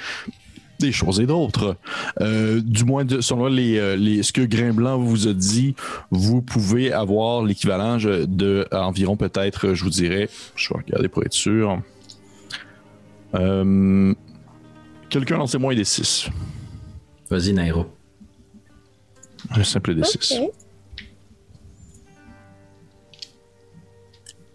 des 0.80 0.92
choses 0.92 1.20
et 1.20 1.28
d'autres. 1.28 1.78
Euh, 2.22 2.60
du 2.66 2.84
moins, 2.84 3.06
de- 3.06 3.22
selon 3.22 3.46
les, 3.46 3.78
euh, 3.78 3.96
les- 3.96 4.24
ce 4.24 4.34
que 4.34 4.42
Grimblanc 4.42 4.98
vous 4.98 5.28
a 5.28 5.34
dit, 5.34 5.76
vous 6.10 6.42
pouvez 6.42 6.92
avoir 6.92 7.44
l'équivalent 7.44 7.98
de 8.00 8.66
environ 8.72 9.16
peut-être, 9.16 9.76
je 9.76 9.84
vous 9.84 9.92
dirais, 9.92 10.28
je 10.56 10.74
vais 10.74 10.80
regarder 10.80 11.08
pour 11.08 11.24
être 11.24 11.34
sûr. 11.34 11.80
Euh, 13.36 14.14
Quelqu'un 15.10 15.38
lancez 15.38 15.58
moins 15.58 15.76
des 15.76 15.84
6. 15.84 16.30
Vas-y, 17.30 17.52
Nairo. 17.54 17.86
Un 19.52 19.64
simple 19.64 19.94
des 19.94 20.04
6. 20.06 20.40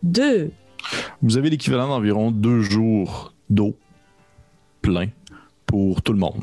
Deux. 0.02 0.50
Vous 1.22 1.36
avez 1.36 1.50
l'équivalent 1.50 1.88
d'environ 1.88 2.30
deux 2.30 2.60
jours 2.60 3.32
d'eau 3.50 3.76
plein 4.82 5.08
pour 5.66 6.02
tout 6.02 6.12
le 6.12 6.18
monde. 6.18 6.42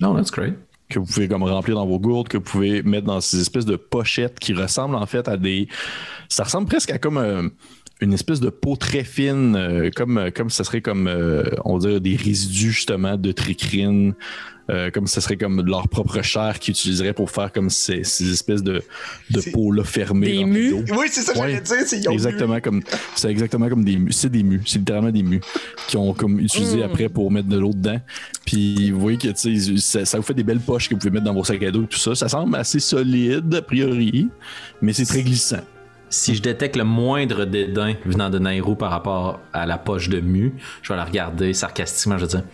No, 0.00 0.14
that's 0.16 0.30
great. 0.30 0.54
que 0.88 0.98
vous 0.98 1.04
pouvez 1.04 1.28
comme 1.28 1.42
remplir 1.42 1.74
dans 1.74 1.86
vos 1.86 1.98
gourdes, 1.98 2.28
que 2.28 2.38
vous 2.38 2.44
pouvez 2.44 2.82
mettre 2.82 3.06
dans 3.06 3.20
ces 3.20 3.40
espèces 3.40 3.66
de 3.66 3.76
pochettes 3.76 4.38
qui 4.38 4.54
ressemblent 4.54 4.96
en 4.96 5.06
fait 5.06 5.28
à 5.28 5.36
des. 5.36 5.68
Ça 6.28 6.44
ressemble 6.44 6.66
presque 6.66 6.90
à 6.90 6.98
comme 6.98 7.18
euh, 7.18 7.48
une 8.00 8.12
espèce 8.12 8.40
de 8.40 8.48
peau 8.50 8.76
très 8.76 9.02
fine, 9.04 9.56
euh, 9.56 9.90
comme, 9.94 10.18
euh, 10.18 10.30
comme 10.30 10.50
ça 10.50 10.62
serait 10.64 10.80
comme, 10.80 11.08
euh, 11.08 11.42
on 11.64 11.78
va 11.78 11.88
dire, 11.90 12.00
des 12.00 12.14
résidus 12.16 12.70
justement 12.72 13.16
de 13.16 13.32
tricrine, 13.32 14.14
euh, 14.70 14.90
comme 14.90 15.06
ça 15.06 15.20
serait 15.20 15.36
comme 15.38 15.64
leur 15.66 15.88
propre 15.88 16.22
chair 16.22 16.58
qu'ils 16.60 16.72
utiliseraient 16.72 17.14
pour 17.14 17.30
faire 17.30 17.50
comme 17.50 17.70
ces, 17.70 18.04
ces 18.04 18.30
espèces 18.30 18.62
de, 18.62 18.82
de 19.30 19.40
peaux-là 19.50 19.82
fermées. 19.82 20.44
Des 20.44 20.70
d'eau. 20.70 20.84
Oui, 20.96 21.06
c'est 21.10 21.22
ça 21.22 21.32
que 21.32 21.38
Ouais. 21.40 21.60
j'allais 21.66 21.84
dire. 22.00 22.10
Exactement 22.12 22.60
comme 22.60 22.82
c'est 23.16 23.30
exactement 23.30 23.68
comme 23.70 23.82
des 23.82 23.96
mus. 23.96 24.12
C'est 24.12 24.28
des 24.30 24.42
mus. 24.42 24.60
C'est 24.66 24.78
littéralement 24.78 25.10
des 25.10 25.22
mus 25.22 25.40
qui 25.88 25.96
ont 25.96 26.12
comme 26.12 26.38
utilisé 26.38 26.76
Mm. 26.78 26.82
après 26.82 27.08
pour 27.08 27.30
mettre 27.32 27.48
de 27.48 27.58
l'eau 27.58 27.72
dedans. 27.72 27.98
Puis 28.46 28.90
vous 28.90 29.00
voyez 29.00 29.16
que 29.18 29.28
tu 29.28 29.58
sais, 29.58 29.76
ça, 29.78 30.04
ça 30.04 30.18
vous 30.18 30.22
fait 30.22 30.34
des 30.34 30.44
belles 30.44 30.60
poches 30.60 30.88
que 30.88 30.94
vous 30.94 30.98
pouvez 31.00 31.10
mettre 31.12 31.24
dans 31.24 31.34
vos 31.34 31.44
sacs 31.44 31.62
à 31.62 31.70
dos 31.70 31.84
et 31.84 31.86
tout 31.86 31.98
ça. 31.98 32.14
Ça 32.14 32.28
semble 32.28 32.54
assez 32.54 32.78
solide 32.78 33.52
a 33.54 33.62
priori, 33.62 34.28
mais 34.82 34.92
c'est 34.92 35.06
très 35.06 35.22
glissant. 35.22 35.62
Si 36.10 36.34
je 36.34 36.42
détecte 36.42 36.76
le 36.76 36.84
moindre 36.84 37.44
dédain 37.44 37.94
venant 38.04 38.30
de 38.30 38.38
Nairo 38.38 38.74
par 38.74 38.90
rapport 38.90 39.40
à 39.52 39.66
la 39.66 39.76
poche 39.76 40.08
de 40.08 40.20
Mu, 40.20 40.54
je 40.82 40.92
vais 40.92 40.96
la 40.96 41.04
regarder 41.04 41.52
sarcastiquement. 41.52 42.16
Je 42.16 42.24
vais 42.24 42.28
dire 42.28 42.44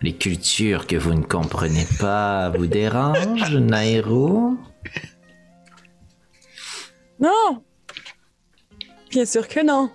Les 0.00 0.14
cultures 0.14 0.86
que 0.86 0.96
vous 0.96 1.12
ne 1.14 1.22
comprenez 1.22 1.86
pas 1.98 2.50
vous 2.50 2.66
dérangent, 2.66 3.56
Nairo 3.56 4.56
Non! 7.20 7.62
Bien 9.10 9.24
sûr 9.24 9.48
que 9.48 9.64
non. 9.64 9.90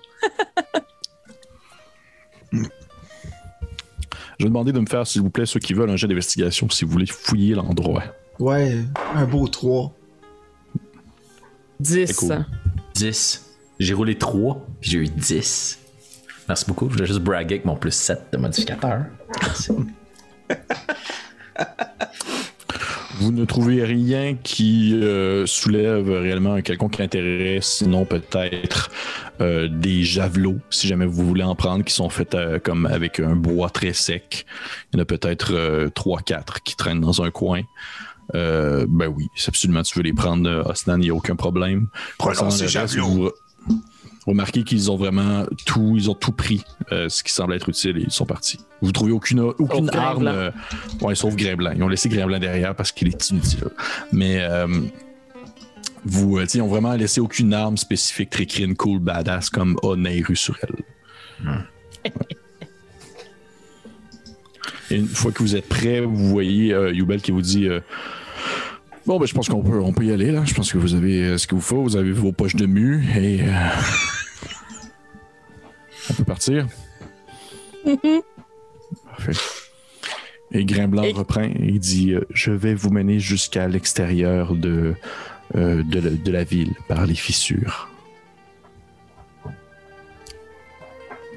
Je 2.52 4.44
vais 4.44 4.48
demander 4.48 4.72
de 4.72 4.80
me 4.80 4.86
faire, 4.86 5.06
s'il 5.06 5.20
vous 5.20 5.28
plaît, 5.30 5.44
ceux 5.44 5.60
qui 5.60 5.74
veulent 5.74 5.90
un 5.90 5.96
jet 5.96 6.08
d'investigation 6.08 6.68
si 6.70 6.86
vous 6.86 6.90
voulez 6.90 7.06
fouiller 7.06 7.54
l'endroit. 7.54 8.02
Ouais, 8.38 8.78
un 9.14 9.26
beau 9.26 9.46
3. 9.46 9.92
Dix. 11.78 12.12
cool. 12.14 12.46
10. 13.00 13.46
J'ai 13.78 13.94
roulé 13.94 14.14
3, 14.16 14.66
puis 14.80 14.90
j'ai 14.90 14.98
eu 14.98 15.08
10. 15.08 15.78
Merci 16.48 16.64
beaucoup. 16.68 16.88
Je 16.90 16.94
voulais 16.94 17.06
juste 17.06 17.20
braguer 17.20 17.54
avec 17.54 17.64
mon 17.64 17.76
plus 17.76 17.92
7 17.92 18.24
de 18.32 18.36
modificateur. 18.36 19.06
Merci. 19.40 19.72
Vous 23.20 23.32
ne 23.32 23.44
trouvez 23.46 23.84
rien 23.84 24.34
qui 24.34 24.94
euh, 24.94 25.46
soulève 25.46 26.10
réellement 26.10 26.54
un 26.54 26.62
quelconque 26.62 27.00
intérêt, 27.00 27.60
sinon 27.62 28.04
peut-être 28.04 28.90
euh, 29.40 29.68
des 29.68 30.02
javelots, 30.02 30.58
si 30.68 30.86
jamais 30.86 31.06
vous 31.06 31.26
voulez 31.26 31.42
en 31.42 31.54
prendre, 31.54 31.82
qui 31.84 31.94
sont 31.94 32.10
faits 32.10 32.34
euh, 32.34 32.58
comme 32.58 32.84
avec 32.84 33.18
un 33.18 33.36
bois 33.36 33.70
très 33.70 33.94
sec. 33.94 34.44
Il 34.92 34.96
y 34.96 35.00
en 35.00 35.02
a 35.02 35.06
peut-être 35.06 35.54
euh, 35.54 35.88
3-4 35.88 36.60
qui 36.62 36.76
traînent 36.76 37.00
dans 37.00 37.22
un 37.22 37.30
coin. 37.30 37.62
Euh, 38.34 38.86
ben 38.88 39.08
oui, 39.08 39.28
si 39.34 39.48
absolument 39.48 39.82
tu 39.82 39.96
veux 39.98 40.04
les 40.04 40.12
prendre, 40.12 40.48
euh, 40.48 40.62
Osnan, 40.64 40.96
il 40.98 41.04
n'y 41.04 41.10
a 41.10 41.14
aucun 41.14 41.36
problème. 41.36 41.88
Vous 43.00 43.26
re- 43.26 43.32
remarquez 44.26 44.62
qu'ils 44.62 44.90
ont 44.90 44.96
vraiment 44.96 45.46
tout, 45.66 45.94
ils 45.96 46.10
ont 46.10 46.14
tout 46.14 46.32
pris, 46.32 46.62
euh, 46.92 47.08
ce 47.08 47.22
qui 47.22 47.32
semble 47.32 47.54
être 47.54 47.68
utile, 47.68 47.98
et 47.98 48.02
ils 48.02 48.10
sont 48.12 48.26
partis. 48.26 48.60
Vous 48.82 48.92
trouvez 48.92 49.12
aucune, 49.12 49.40
aucune 49.40 49.86
Sauf 49.86 49.96
arme, 49.96 50.28
euh, 50.28 50.50
ouais, 51.00 51.14
sauf 51.14 51.34
Grimblanc. 51.34 51.72
Ils 51.76 51.82
ont 51.82 51.88
laissé 51.88 52.08
Grimblanc 52.08 52.38
derrière 52.38 52.74
parce 52.76 52.92
qu'il 52.92 53.08
est 53.08 53.30
inutile. 53.30 53.64
Mais 54.12 54.38
euh, 54.40 54.66
vous, 56.04 56.38
euh, 56.38 56.46
ils 56.54 56.62
ont 56.62 56.68
vraiment 56.68 56.94
laissé 56.94 57.20
aucune 57.20 57.52
arme 57.52 57.76
spécifique, 57.76 58.30
tricrine, 58.30 58.76
cool, 58.76 59.00
badass 59.00 59.50
comme 59.50 59.76
a 59.82 59.96
Nehru 59.96 60.36
sur 60.36 60.56
elle. 60.62 61.54
Et 64.90 64.96
une 64.96 65.06
fois 65.06 65.30
que 65.30 65.42
vous 65.42 65.54
êtes 65.54 65.68
prêt, 65.68 66.00
vous 66.00 66.28
voyez 66.28 66.74
euh, 66.74 66.92
Youbel 66.92 67.22
qui 67.22 67.30
vous 67.30 67.42
dit 67.42 67.68
euh, 67.68 67.80
Bon, 69.06 69.18
ben, 69.18 69.26
je 69.26 69.34
pense 69.34 69.48
qu'on 69.48 69.62
peut, 69.62 69.80
on 69.80 69.92
peut 69.92 70.04
y 70.04 70.12
aller, 70.12 70.30
là. 70.30 70.44
Je 70.44 70.54
pense 70.54 70.72
que 70.72 70.78
vous 70.78 70.94
avez 70.94 71.22
euh, 71.24 71.38
ce 71.38 71.46
qu'il 71.46 71.56
vous 71.56 71.62
faut. 71.62 71.82
Vous 71.82 71.96
avez 71.96 72.12
vos 72.12 72.32
poches 72.32 72.56
de 72.56 72.66
mu 72.66 73.04
et. 73.16 73.40
euh, 73.42 73.48
on 76.10 76.14
peut 76.14 76.24
partir. 76.24 76.66
Parfait. 79.06 79.32
Et 80.52 80.64
Grimblanc 80.64 81.04
Et- 81.04 81.12
reprend 81.12 81.42
et 81.44 81.54
il 81.60 81.78
dit 81.80 82.12
euh, 82.12 82.20
Je 82.30 82.50
vais 82.50 82.74
vous 82.74 82.90
mener 82.90 83.18
jusqu'à 83.20 83.68
l'extérieur 83.68 84.54
de, 84.54 84.94
euh, 85.56 85.82
de, 85.84 86.00
la, 86.00 86.10
de 86.10 86.30
la 86.32 86.44
ville 86.44 86.74
par 86.88 87.06
les 87.06 87.14
fissures. 87.14 87.88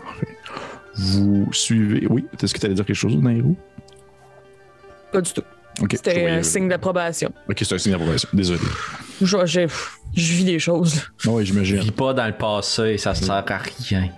Parfait. 0.03 0.38
Vous 0.95 1.47
suivez. 1.53 2.07
Oui, 2.09 2.25
est-ce 2.41 2.53
que 2.53 2.59
tu 2.59 2.65
allais 2.65 2.75
dire 2.75 2.85
quelque 2.85 2.95
chose, 2.95 3.15
Nairou? 3.15 3.55
Pas 5.11 5.21
du 5.21 5.31
tout. 5.31 5.43
Je 5.80 5.95
C'était 5.98 6.14
voyais- 6.22 6.30
un 6.38 6.44
signe 6.44 6.68
d'approbation. 6.70 7.32
Ok, 7.50 7.58
c'est 7.64 7.74
un 7.74 7.78
signe 7.78 7.91
d'approbation. 7.94 8.30
Désolé. 8.34 8.60
Je, 9.22 9.38
je 10.16 10.34
vis 10.34 10.45
des 10.45 10.60
choses. 10.60 11.02
Non, 11.26 11.36
oui, 11.36 11.45
j'imagine. 11.45 11.78
Vis 11.80 11.91
pas 11.91 12.14
dans 12.14 12.28
le 12.28 12.34
passé, 12.38 12.98
ça 12.98 13.16
sert 13.16 13.32
à 13.32 13.41
rien. 13.90 14.10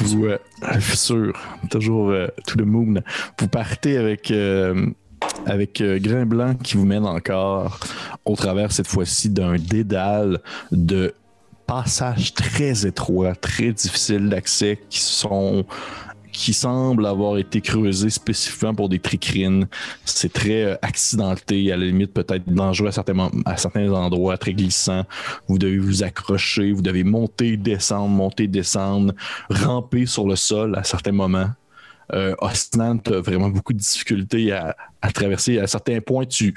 Vous, 0.00 0.26
euh, 0.26 0.38
la 0.60 0.80
fissure, 0.80 1.32
toujours 1.70 2.10
euh, 2.10 2.26
to 2.46 2.56
the 2.56 2.62
moon. 2.66 2.94
Vous 3.38 3.48
partez 3.48 3.96
avec, 3.96 4.30
euh, 4.32 4.86
avec 5.46 5.80
euh, 5.80 5.98
Grain 6.00 6.26
Blanc 6.26 6.54
qui 6.54 6.76
vous 6.76 6.84
mène 6.84 7.06
encore 7.06 7.78
au 8.24 8.34
travers 8.34 8.72
cette 8.72 8.88
fois-ci 8.88 9.30
d'un 9.30 9.54
dédale 9.56 10.40
de 10.72 11.14
passages 11.66 12.34
très 12.34 12.86
étroits, 12.86 13.36
très 13.36 13.72
difficiles 13.72 14.28
d'accès 14.28 14.80
qui 14.90 14.98
sont 15.00 15.64
qui 16.32 16.52
semblent 16.52 17.06
avoir 17.06 17.36
été 17.36 17.60
creusés 17.60 18.10
spécifiquement 18.10 18.74
pour 18.74 18.88
des 18.88 18.98
tricrines. 18.98 19.68
C'est 20.04 20.32
très 20.32 20.64
euh, 20.64 20.76
accidenté, 20.82 21.70
à 21.70 21.76
la 21.76 21.86
limite 21.86 22.12
peut-être 22.12 22.48
dangereux 22.52 22.88
à 22.88 22.92
certains, 22.92 23.30
à 23.44 23.56
certains 23.56 23.92
endroits, 23.92 24.36
très 24.38 24.54
glissant. 24.54 25.04
Vous 25.48 25.58
devez 25.58 25.78
vous 25.78 26.02
accrocher, 26.02 26.72
vous 26.72 26.82
devez 26.82 27.04
monter, 27.04 27.56
descendre, 27.56 28.08
monter, 28.08 28.48
descendre, 28.48 29.14
ramper 29.50 30.06
sur 30.06 30.26
le 30.26 30.36
sol 30.36 30.74
à 30.76 30.84
certains 30.84 31.12
moments. 31.12 31.50
Euh, 32.12 32.34
Osnan, 32.40 32.98
tu 32.98 33.14
as 33.14 33.20
vraiment 33.20 33.48
beaucoup 33.48 33.72
de 33.72 33.78
difficultés 33.78 34.52
à, 34.52 34.74
traverser. 35.14 35.58
À 35.58 35.66
certains 35.66 36.00
points, 36.00 36.26
tu 36.26 36.54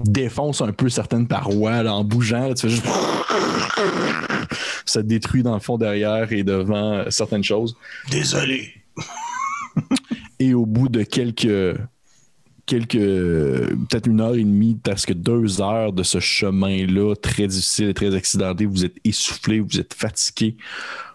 défonces 0.00 0.62
un 0.62 0.72
peu 0.72 0.88
certaines 0.88 1.28
parois 1.28 1.84
en 1.90 2.04
bougeant. 2.04 2.48
là, 2.48 2.54
tu 2.54 2.62
fais 2.62 2.68
juste... 2.70 2.86
Ça 4.86 5.02
te 5.02 5.06
détruit 5.06 5.44
dans 5.44 5.54
le 5.54 5.60
fond 5.60 5.78
derrière 5.78 6.32
et 6.32 6.42
devant 6.42 6.94
euh, 6.94 7.04
certaines 7.10 7.44
choses. 7.44 7.76
Désolé. 8.10 8.79
Et 10.38 10.54
au 10.54 10.64
bout 10.64 10.88
de 10.88 11.02
quelques, 11.02 11.78
quelques 12.66 12.92
peut-être 12.98 14.06
une 14.06 14.20
heure 14.20 14.34
et 14.34 14.44
demie, 14.44 14.74
presque 14.82 15.12
deux 15.12 15.60
heures 15.60 15.92
de 15.92 16.02
ce 16.02 16.18
chemin-là, 16.18 17.14
très 17.16 17.46
difficile 17.46 17.88
et 17.90 17.94
très 17.94 18.14
accidenté, 18.14 18.64
vous 18.64 18.84
êtes 18.84 18.96
essoufflé, 19.04 19.60
vous 19.60 19.78
êtes 19.78 19.92
fatigué, 19.94 20.56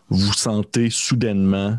vous 0.10 0.34
sentez 0.34 0.90
soudainement 0.90 1.78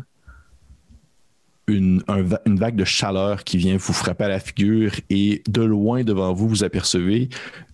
une, 1.67 2.01
une 2.45 2.57
vague 2.57 2.75
de 2.75 2.85
chaleur 2.85 3.43
qui 3.43 3.57
vient 3.57 3.77
vous 3.77 3.93
frapper 3.93 4.23
à 4.23 4.29
la 4.29 4.39
figure 4.39 4.93
et 5.09 5.43
de 5.47 5.61
loin 5.61 6.03
devant 6.03 6.33
vous, 6.33 6.47
vous 6.47 6.63
apercevez 6.63 7.29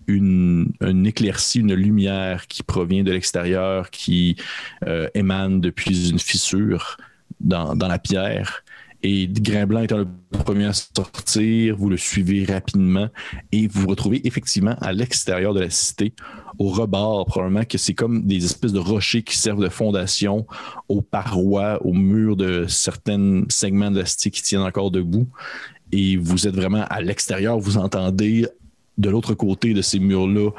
une, 0.06 0.72
une 0.80 1.06
éclaircie, 1.06 1.60
une 1.60 1.74
lumière 1.74 2.46
qui 2.48 2.62
provient 2.62 3.04
de 3.04 3.12
l'extérieur, 3.12 3.90
qui 3.90 4.36
euh, 4.86 5.08
émane 5.14 5.60
depuis 5.60 6.10
une 6.10 6.18
fissure 6.18 6.96
dans, 7.40 7.74
la 7.74 7.98
pierre. 7.98 8.64
Et 9.02 9.28
Grimblanc 9.28 9.82
étant 9.82 9.98
le 9.98 10.06
premier 10.30 10.64
à 10.64 10.72
sortir, 10.72 11.76
vous 11.76 11.90
le 11.90 11.98
suivez 11.98 12.46
rapidement 12.46 13.08
et 13.52 13.66
vous 13.66 13.82
vous 13.82 13.88
retrouvez 13.88 14.26
effectivement 14.26 14.76
à 14.80 14.94
l'extérieur 14.94 15.52
de 15.52 15.60
la 15.60 15.68
cité, 15.68 16.14
au 16.58 16.68
rebord, 16.68 17.26
probablement 17.26 17.64
que 17.64 17.76
c'est 17.76 17.92
comme 17.92 18.26
des 18.26 18.42
espèces 18.46 18.72
de 18.72 18.78
rochers 18.78 19.22
qui 19.22 19.36
servent 19.36 19.62
de 19.62 19.68
fondation 19.68 20.46
aux 20.88 21.02
parois, 21.02 21.84
aux 21.84 21.92
murs 21.92 22.36
de 22.36 22.64
certains 22.66 23.42
segments 23.50 23.90
de 23.90 24.00
la 24.00 24.06
cité 24.06 24.30
qui 24.30 24.42
tiennent 24.42 24.62
encore 24.62 24.90
debout. 24.90 25.28
Et 25.92 26.16
vous 26.16 26.46
êtes 26.46 26.56
vraiment 26.56 26.86
à 26.88 27.02
l'extérieur, 27.02 27.58
vous 27.58 27.76
entendez 27.76 28.46
de 28.96 29.10
l'autre 29.10 29.34
côté 29.34 29.74
de 29.74 29.82
ces 29.82 29.98
murs-là, 29.98 30.50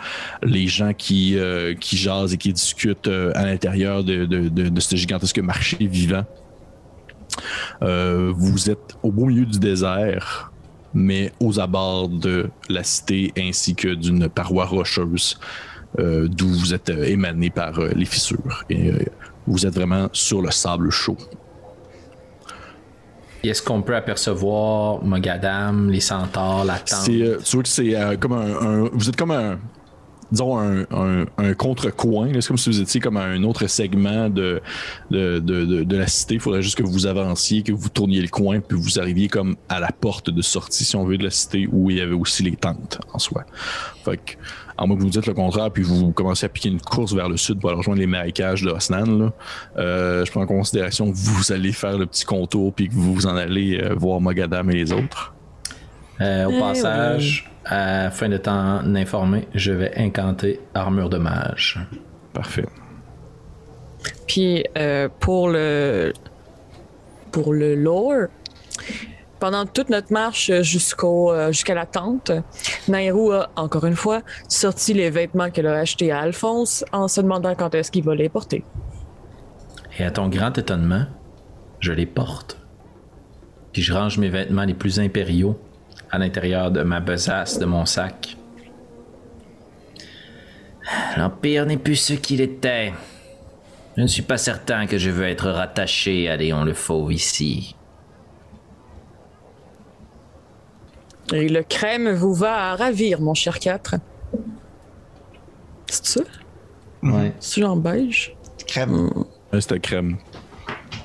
les 0.44 0.68
gens 0.68 0.94
qui, 0.94 1.38
euh, 1.38 1.74
qui 1.74 1.98
jasent 1.98 2.34
et 2.34 2.38
qui 2.38 2.54
discutent 2.54 3.08
euh, 3.08 3.32
à 3.34 3.46
l'intérieur 3.46 4.04
de 4.04 4.80
ce 4.80 4.96
gigantesque 4.96 5.40
marché 5.40 5.78
vivant. 5.80 6.26
Euh, 7.82 8.32
vous 8.36 8.70
êtes 8.70 8.96
au 9.04 9.12
beau 9.12 9.26
milieu 9.26 9.46
du 9.46 9.60
désert, 9.60 10.52
mais 10.94 11.32
aux 11.40 11.60
abords 11.60 12.10
de 12.10 12.50
la 12.70 12.84
cité 12.84 13.34
ainsi 13.38 13.76
que 13.76 13.94
d'une 13.94 14.30
paroi 14.30 14.66
rocheuse 14.66 15.38
euh, 16.00 16.28
d'où 16.30 16.48
vous 16.48 16.74
êtes 16.74 16.90
euh, 16.90 17.04
émané 17.06 17.50
par 17.50 17.80
les 17.80 18.06
fissures. 18.06 18.64
Et 18.70 18.92
vous 19.48 19.66
êtes 19.66 19.76
vraiment 19.76 20.10
sur 20.14 20.42
le 20.42 20.52
sable 20.52 20.90
chaud. 20.92 21.18
Est-ce 23.44 23.62
qu'on 23.62 23.82
peut 23.84 23.96
apercevoir 23.96 25.04
Mogadam, 25.04 25.90
les 25.92 26.00
centaures, 26.00 26.66
la 26.66 26.80
tente? 26.80 27.00
C'est, 27.04 27.38
tu 27.44 27.56
vois 27.58 27.64
que 27.64 27.70
c'est 27.70 27.96
euh, 27.96 28.18
comme 28.18 28.34
un, 28.34 28.56
un- 28.86 28.90
Vous 28.92 29.08
êtes 29.08 29.16
comme 29.16 29.32
un. 29.32 29.60
Disons 30.36 30.60
un, 30.60 30.82
un, 30.92 31.26
un 31.38 31.54
contre-coin. 31.54 32.30
C'est 32.34 32.48
comme 32.48 32.58
si 32.58 32.70
vous 32.70 32.82
étiez 32.82 33.00
comme 33.00 33.16
à 33.18 33.24
un 33.24 33.42
autre 33.44 33.68
segment 33.68 34.30
de, 34.30 34.62
de, 35.10 35.40
de, 35.40 35.64
de- 35.66 35.84
de 35.84 35.98
la 35.98 36.08
cité. 36.08 36.34
Il 36.36 36.40
faudrait 36.42 36.62
juste 36.62 36.78
que 36.78 36.84
vous 36.84 37.06
avanciez, 37.08 37.64
que 37.64 37.72
vous 37.72 37.88
tourniez 37.90 38.22
le 38.22 38.28
coin, 38.28 38.60
puis 38.60 38.78
vous 38.78 39.00
arriviez 39.00 39.30
comme 39.30 39.56
à 39.70 39.80
la 39.80 39.92
porte 39.92 40.30
de 40.30 40.42
sortie, 40.42 40.84
si 40.84 40.96
on 40.98 41.06
veut, 41.06 41.18
de 41.18 41.24
la 41.24 41.30
cité 41.32 41.68
où 41.72 41.90
il 41.90 41.98
y 41.98 42.02
avait 42.02 42.14
aussi 42.14 42.44
les 42.44 42.56
tentes 42.58 43.00
en 43.14 43.20
soi. 43.20 43.46
Fait 44.04 44.18
que, 44.18 44.34
à 44.78 44.86
moins 44.86 44.98
que 44.98 45.02
vous 45.04 45.10
dites 45.10 45.26
le 45.26 45.34
contraire, 45.34 45.72
puis 45.72 45.84
vous 45.84 46.12
commencez 46.12 46.46
à 46.46 46.50
piquer 46.50 46.68
une 46.68 46.82
course 46.82 47.14
vers 47.14 47.30
le 47.30 47.38
sud 47.38 47.60
pour 47.62 47.70
aller 47.70 47.78
rejoindre 47.78 48.00
les 48.02 48.08
marécages 48.08 48.62
de 48.62 48.70
Osnan, 48.72 49.06
là, 49.06 49.34
euh, 49.78 50.26
je 50.26 50.32
prends 50.32 50.42
en 50.42 50.46
considération 50.48 51.10
que 51.10 51.16
vous 51.16 51.52
allez 51.54 51.72
faire 51.72 51.98
le 51.98 52.06
petit 52.08 52.26
contour, 52.26 52.74
puis 52.74 52.90
que 52.90 52.94
vous 52.94 53.14
vous 53.14 53.26
en 53.26 53.38
allez 53.38 53.80
euh, 53.80 53.94
voir 53.96 54.20
Mogadam 54.20 54.70
et 54.70 54.76
les 54.76 54.92
autres. 54.92 55.34
Euh, 56.20 56.46
au 56.46 56.52
Eh 56.52 56.60
passage, 56.60 57.50
afin 57.66 58.30
de 58.30 58.38
t'en 58.38 58.96
informer, 58.96 59.48
je 59.54 59.72
vais 59.72 59.92
incanter 59.98 60.60
armure 60.74 61.10
de 61.10 61.18
mage. 61.18 61.80
Parfait. 62.34 62.66
Puis 64.28 64.66
euh, 64.78 65.10
pour 65.20 65.50
le 65.50 66.14
pour 67.32 67.54
le 67.54 67.76
lore, 67.76 68.28
pendant 69.40 69.66
toute 69.66 69.90
notre 69.90 70.14
marche 70.14 70.52
jusqu'au 70.62 71.32
euh, 71.32 71.52
jusqu'à 71.52 71.74
la 71.74 71.86
tente, 71.86 72.32
Nairou 72.88 73.32
a 73.32 73.50
encore 73.56 73.86
une 73.86 73.96
fois 73.96 74.22
sorti 74.48 74.94
les 74.94 75.10
vêtements 75.10 75.50
qu'elle 75.50 75.68
a 75.68 75.80
achetés 75.80 76.12
à 76.12 76.20
Alphonse 76.20 76.86
en 76.92 77.08
se 77.08 77.22
demandant 77.22 77.56
quand 77.56 77.74
est-ce 77.76 77.92
qu'il 77.92 78.04
va 78.04 78.16
les 78.16 78.30
porter. 78.30 78.64
Et 79.98 80.04
à 80.04 80.12
ton 80.12 80.28
grand 80.28 80.58
étonnement, 80.58 81.06
je 81.80 81.94
les 81.94 82.06
porte. 82.06 82.60
Puis 83.72 83.82
je 83.82 83.94
range 83.94 84.18
mes 84.18 84.30
vêtements 84.30 84.64
les 84.64 84.74
plus 84.74 85.00
impériaux 85.00 85.60
à 86.16 86.18
l'intérieur 86.18 86.72
de 86.72 86.82
ma 86.82 87.00
besace 87.00 87.60
de 87.60 87.66
mon 87.66 87.86
sac. 87.86 88.38
L'Empire 91.18 91.66
n'est 91.66 91.78
plus 91.78 91.96
ce 91.96 92.14
qu'il 92.14 92.42
était. 92.42 92.94
Je 93.98 94.02
ne 94.02 94.08
suis 94.08 94.22
pas 94.22 94.38
certain 94.38 94.88
que 94.88 94.98
je 94.98 95.10
veux 95.10 95.26
être 95.26 95.50
rattaché 95.50 96.30
à 96.30 96.36
Léon 96.38 96.64
le 96.64 96.74
Fauve 96.74 97.14
ici. 97.14 97.76
Et 101.34 101.50
le 101.50 101.64
crème 101.64 102.12
vous 102.14 102.34
va 102.34 102.72
à 102.72 102.76
ravir, 102.76 103.20
mon 103.20 103.34
cher 103.34 103.60
4. 103.60 103.96
C'est 105.88 106.06
ça? 106.06 106.22
Ouais. 107.02 107.34
C'est 107.40 107.62
genre 107.62 107.78
beige? 107.78 108.36
Crème. 108.68 109.10
Ouais, 109.52 109.62
C'était 109.62 109.80
crème. 109.80 110.18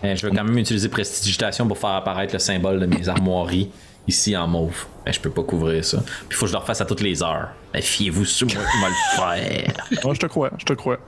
Eh, 0.03 0.17
je 0.17 0.27
vais 0.27 0.35
quand 0.35 0.45
même 0.45 0.57
utiliser 0.59 0.89
prestidigitation 0.89 1.67
pour 1.69 1.79
faire 1.79 1.91
apparaître 1.91 2.33
le 2.33 2.39
symbole 2.39 2.81
de 2.81 2.87
mes 2.87 3.09
armoiries 3.09 3.71
ici 4.11 4.37
en 4.37 4.47
mauve. 4.47 4.87
Mais 5.07 5.13
je 5.13 5.21
peux 5.21 5.31
pas 5.31 5.43
couvrir 5.43 5.85
ça. 5.85 5.99
Puis 5.99 6.29
il 6.31 6.35
faut 6.35 6.45
que 6.45 6.49
je 6.49 6.53
le 6.53 6.59
refasse 6.59 6.81
à 6.81 6.85
toutes 6.85 7.01
les 7.01 7.23
heures. 7.23 7.49
Mais 7.73 7.81
fiez-vous 7.81 8.25
sur 8.25 8.47
moi, 8.49 8.63
on 8.77 8.83
va 8.83 8.89
le 8.89 8.95
faire. 9.17 9.75
Ouais, 10.05 10.15
je 10.15 10.21
te 10.21 10.27
crois, 10.27 10.51
je 10.59 10.65
te 10.65 10.73
crois. 10.75 10.99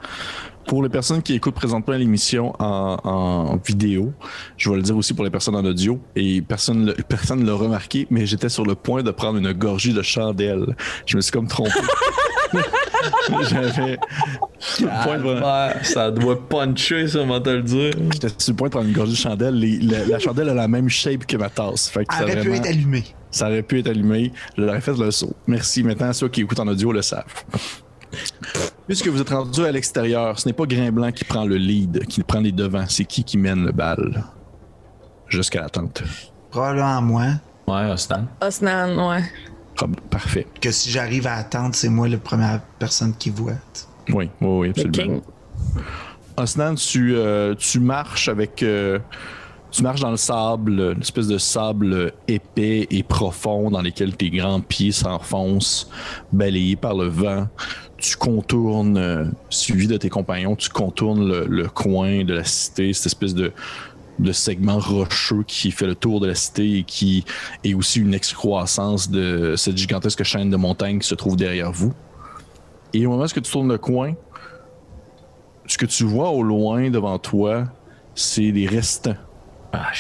Pour 0.66 0.82
les 0.82 0.88
personnes 0.88 1.22
qui 1.22 1.34
écoutent 1.34 1.54
présentement 1.56 1.94
l'émission 1.94 2.52
en, 2.60 2.96
en 3.02 3.56
vidéo, 3.56 4.12
je 4.56 4.70
vais 4.70 4.76
le 4.76 4.82
dire 4.82 4.96
aussi 4.96 5.12
pour 5.12 5.24
les 5.24 5.30
personnes 5.30 5.56
en 5.56 5.64
audio, 5.64 5.98
et 6.14 6.40
personne 6.40 6.84
ne 6.84 6.92
personne 6.92 7.44
l'a 7.44 7.54
remarqué, 7.54 8.06
mais 8.10 8.26
j'étais 8.26 8.48
sur 8.48 8.64
le 8.64 8.76
point 8.76 9.02
de 9.02 9.10
prendre 9.10 9.38
une 9.38 9.52
gorgée 9.52 9.92
de 9.92 10.02
chandelle. 10.02 10.76
Je 11.04 11.16
me 11.16 11.20
suis 11.20 11.32
comme 11.32 11.48
trompé. 11.48 11.70
J'avais 13.50 13.96
de 13.98 15.84
ça 15.84 16.10
doit 16.10 16.48
puncher, 16.48 17.08
ça, 17.08 17.20
on 17.20 17.40
te 17.40 17.50
le 17.50 17.62
dire. 17.62 17.92
J'étais 18.12 18.28
sur 18.38 18.52
le 18.52 18.56
point 18.56 18.68
de 18.68 18.72
prendre 18.72 18.86
une 18.88 18.94
gorgée 18.94 19.12
de 19.12 19.16
chandelle. 19.16 19.54
Les- 19.58 19.78
la, 19.78 20.04
la 20.06 20.18
chandelle 20.18 20.48
a 20.50 20.54
la 20.54 20.68
même 20.68 20.88
shape 20.88 21.26
que 21.26 21.36
ma 21.36 21.48
tasse. 21.50 21.88
Fait 21.88 22.04
que 22.04 22.14
ça, 22.14 22.22
aurait 22.22 22.40
pu 22.40 22.54
être 22.54 22.66
allumé. 22.66 23.04
ça 23.30 23.46
aurait 23.48 23.62
pu 23.62 23.80
être 23.80 23.88
allumé. 23.88 24.32
Je 24.56 24.62
l'aurais 24.62 24.80
fait 24.80 24.96
le 24.96 25.10
saut. 25.10 25.34
Merci. 25.46 25.82
Maintenant, 25.82 26.12
ceux 26.12 26.28
qui 26.28 26.42
écoutent 26.42 26.60
en 26.60 26.68
audio 26.68 26.92
le 26.92 27.02
savent. 27.02 27.24
Puisque 28.86 29.08
vous 29.08 29.20
êtes 29.20 29.30
rendu 29.30 29.64
à 29.64 29.72
l'extérieur, 29.72 30.38
ce 30.38 30.46
n'est 30.48 30.52
pas 30.52 30.66
Grain 30.66 30.90
Blanc 30.92 31.10
qui 31.12 31.24
prend 31.24 31.44
le 31.44 31.56
lead, 31.56 32.06
qui 32.06 32.22
prend 32.22 32.40
les 32.40 32.52
devants. 32.52 32.84
C'est 32.88 33.04
qui 33.04 33.24
qui 33.24 33.38
mène 33.38 33.64
le 33.64 33.72
bal? 33.72 34.22
Jusqu'à 35.28 35.62
la 35.62 35.68
tente. 35.70 36.02
Probablement 36.50 37.00
moi. 37.00 37.24
Ouais, 37.66 37.90
Ostan. 37.90 38.26
Osnan, 38.42 39.08
ouais. 39.08 39.22
Parfait. 40.11 40.47
Que 40.61 40.70
si 40.70 40.90
j'arrive 40.90 41.27
à 41.27 41.35
attendre, 41.35 41.74
c'est 41.74 41.89
moi 41.89 42.09
la 42.09 42.19
première 42.19 42.61
personne 42.78 43.15
qui 43.19 43.31
voit. 43.31 43.53
Oui, 44.11 44.28
oui, 44.40 44.49
oui, 44.49 44.69
absolument. 44.70 45.20
king. 45.20 45.20
Osnan, 46.36 46.74
tu, 46.77 47.15
euh, 47.16 47.55
tu 47.55 47.81
marches 47.81 48.28
avec. 48.28 48.62
euh, 48.62 48.99
tu 49.70 49.82
marches 49.82 50.01
dans 50.01 50.11
le 50.11 50.19
sable, 50.19 50.93
une 50.94 51.01
espèce 51.01 51.28
de 51.28 51.39
sable 51.39 52.12
épais 52.28 52.86
et 52.90 53.03
profond 53.03 53.70
dans 53.70 53.81
lequel 53.81 54.15
tes 54.15 54.28
grands 54.28 54.61
pieds 54.61 54.93
s'enfoncent, 54.93 55.89
balayés 56.31 56.77
par 56.77 56.94
le 56.94 57.07
vent. 57.07 57.49
Tu 57.97 58.16
contournes, 58.16 58.99
euh, 58.99 59.24
suivi 59.49 59.86
de 59.86 59.97
tes 59.97 60.11
compagnons, 60.11 60.57
tu 60.57 60.69
contournes 60.69 61.27
le, 61.27 61.47
le 61.47 61.69
coin 61.69 62.24
de 62.24 62.35
la 62.35 62.44
cité, 62.44 62.93
cette 62.93 63.07
espèce 63.07 63.35
de, 63.35 63.53
de 64.23 64.32
segment 64.32 64.78
rocheux 64.78 65.43
qui 65.47 65.70
fait 65.70 65.86
le 65.86 65.94
tour 65.94 66.20
de 66.20 66.27
la 66.28 66.35
cité 66.35 66.78
et 66.78 66.82
qui 66.85 67.24
est 67.65 67.74
aussi 67.74 68.01
une 68.01 68.15
excroissance 68.15 69.11
de 69.11 69.55
cette 69.57 69.77
gigantesque 69.77 70.23
chaîne 70.23 70.51
de 70.51 70.57
montagnes 70.57 70.99
qui 71.01 71.09
se 71.09 71.15
trouve 71.15 71.36
derrière 71.36 71.73
vous. 71.73 71.93
Et 72.94 73.07
au 73.07 73.11
moment 73.11 73.24
où 73.24 73.28
tu 73.28 73.43
tournes 73.43 73.69
le 73.69 73.78
coin, 73.78 74.15
ce 75.66 75.77
que 75.78 75.86
tu 75.86 76.05
vois 76.05 76.31
au 76.31 76.43
loin 76.43 76.90
devant 76.90 77.19
toi, 77.19 77.65
c'est 78.15 78.51
les 78.51 78.66
restants 78.66 79.16
Ah, 79.73 79.90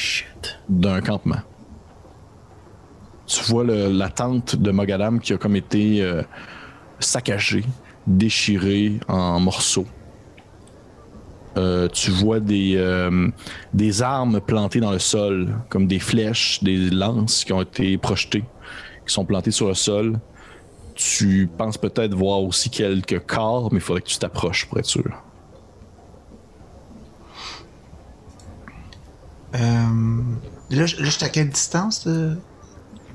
d'un 0.68 1.00
campement. 1.00 1.40
Tu 3.26 3.42
vois 3.44 3.64
le- 3.64 3.88
la 3.90 4.08
tente 4.10 4.56
de 4.56 4.70
Mogadam 4.70 5.18
qui 5.20 5.32
a 5.32 5.38
comme 5.38 5.56
été 5.56 6.02
euh, 6.02 6.22
saccagée, 6.98 7.64
déchirée 8.06 9.00
en 9.08 9.40
morceaux. 9.40 9.86
Euh, 11.58 11.86
tu 11.88 12.10
vois 12.10 12.40
des, 12.40 12.74
euh, 12.76 13.28
des 13.74 14.00
armes 14.02 14.40
plantées 14.40 14.80
dans 14.80 14.92
le 14.92 14.98
sol, 14.98 15.54
comme 15.68 15.86
des 15.86 15.98
flèches, 15.98 16.62
des 16.62 16.88
lances 16.90 17.44
qui 17.44 17.52
ont 17.52 17.60
été 17.60 17.98
projetées, 17.98 18.44
qui 19.06 19.12
sont 19.12 19.24
plantées 19.26 19.50
sur 19.50 19.68
le 19.68 19.74
sol. 19.74 20.18
Tu 20.94 21.48
penses 21.58 21.76
peut-être 21.78 22.14
voir 22.14 22.42
aussi 22.42 22.70
quelques 22.70 23.18
corps, 23.26 23.68
mais 23.72 23.78
il 23.78 23.82
faudrait 23.82 24.00
que 24.02 24.08
tu 24.08 24.18
t'approches 24.18 24.66
pour 24.66 24.78
être 24.78 24.86
sûr. 24.86 25.04
Euh, 29.54 29.58
là, 30.70 30.86
je- 30.86 30.96
là, 30.96 31.04
je 31.04 31.10
suis 31.10 31.24
à 31.24 31.28
quelle 31.28 31.50
distance? 31.50 32.06
de- 32.06 32.36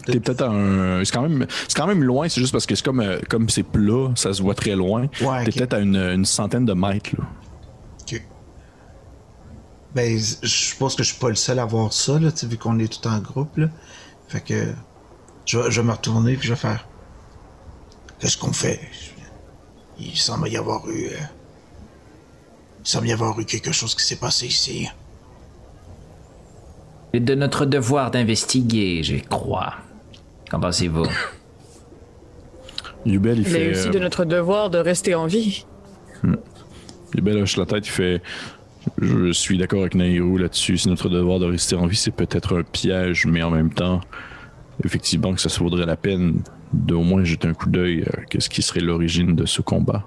T'es 0.05 0.19
peut-être 0.19 0.43
un. 0.43 1.03
C'est 1.03 1.11
quand 1.11 1.23
même, 1.23 1.45
c'est 1.68 1.76
quand 1.77 1.88
même 1.88 2.03
loin. 2.03 2.30
C'est 2.30 2.39
juste 2.39 2.53
parce 2.53 2.65
que 2.65 2.76
c'est 2.76 2.84
comme, 2.85 3.03
comme 3.30 3.49
c'est 3.49 3.64
plat, 3.64 4.09
ça 4.15 4.31
se 4.34 4.41
voit 4.41 4.55
très 4.55 4.76
loin. 4.76 5.07
Ouais, 5.22 5.43
T'es 5.43 5.51
peut-être 5.51 5.73
à 5.73 5.80
une, 5.80 5.97
une 5.97 6.23
centaine 6.26 6.65
de 6.65 6.73
mètres. 6.73 7.09
Là. 7.18 7.26
Ben, 9.98 10.15
je 10.15 10.48
suppose 10.48 10.95
que 10.95 11.02
je 11.02 11.10
suis 11.10 11.19
pas 11.19 11.30
le 11.30 11.36
seul 11.36 11.57
à 11.57 11.65
voir 11.65 11.91
ça, 11.91 12.19
là, 12.19 12.32
tu 12.32 12.38
sais, 12.38 12.45
vu 12.48 12.56
qu'on 12.60 12.78
est 12.78 12.88
tout 13.02 13.07
en 13.07 13.18
groupe, 13.18 13.57
là. 13.57 13.68
Fait 14.28 14.41
que 14.41 14.72
je 15.45 15.57
vais, 15.57 15.72
je 15.72 15.82
vais 15.82 15.88
me 15.88 15.91
retourner 15.91 16.36
puis 16.36 16.48
je 16.48 16.53
vais 16.53 16.60
faire. 16.60 16.88
Qu'est-ce 18.19 18.38
qu'on 18.38 18.53
fait? 18.53 18.80
Il 19.99 20.15
semble 20.15 20.49
y 20.49 20.57
avoir 20.57 20.88
eu. 20.88 21.07
euh, 21.07 21.18
Il 22.82 22.88
semble 22.88 23.07
y 23.07 23.11
avoir 23.11 23.40
eu 23.40 23.45
quelque 23.45 23.72
chose 23.72 23.95
qui 23.95 24.03
s'est 24.03 24.18
passé 24.18 24.45
ici. 24.45 24.88
C'est 27.11 27.19
de 27.22 27.34
notre 27.34 27.65
devoir 27.65 28.11
d'investiguer, 28.11 29.02
je 29.02 29.15
crois. 29.28 29.74
Qu'en 30.52 30.60
pensez-vous? 30.60 31.07
Yubel, 33.06 33.40
il 33.40 33.48
est 33.48 33.49
fait. 33.49 33.72
aussi 33.72 33.88
euh, 33.88 33.91
de 33.91 33.99
notre 33.99 34.26
devoir 34.26 34.69
de 34.69 34.78
rester 34.78 35.15
en 35.15 35.26
vie. 35.26 35.65
Yubel 37.15 37.41
hoche 37.41 37.57
la 37.57 37.65
tête, 37.65 37.88
il 37.88 37.91
fait. 37.91 38.22
Je 38.99 39.31
suis 39.31 39.57
d'accord 39.57 39.81
avec 39.81 39.95
Nairou 39.95 40.38
là-dessus. 40.38 40.77
C'est 40.77 40.89
notre 40.89 41.09
devoir 41.09 41.39
de 41.39 41.45
rester 41.45 41.76
en 41.76 41.88
vie. 41.88 41.95
C'est 41.95 42.11
peut-être 42.11 42.57
un 42.59 42.64
piège, 42.64 43.26
mais 43.26 43.43
en 43.43 43.51
même 43.51 43.72
temps, 43.73 44.01
effectivement, 44.84 45.34
que 45.34 45.41
ça 45.41 45.49
se 45.49 45.59
vaudrait 45.59 45.85
la 45.85 45.97
peine 45.97 46.41
d'au 46.73 47.01
moins 47.01 47.23
jeter 47.23 47.47
un 47.47 47.53
coup 47.53 47.69
d'œil 47.69 48.03
à 48.14 48.22
qu'est-ce 48.26 48.49
qui 48.49 48.61
serait 48.61 48.81
l'origine 48.81 49.35
de 49.35 49.45
ce 49.45 49.61
combat. 49.61 50.05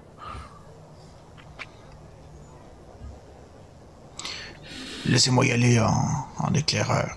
Laissez-moi 5.07 5.47
y 5.47 5.53
aller 5.53 5.81
en, 5.81 6.53
éclaireur. 6.55 7.17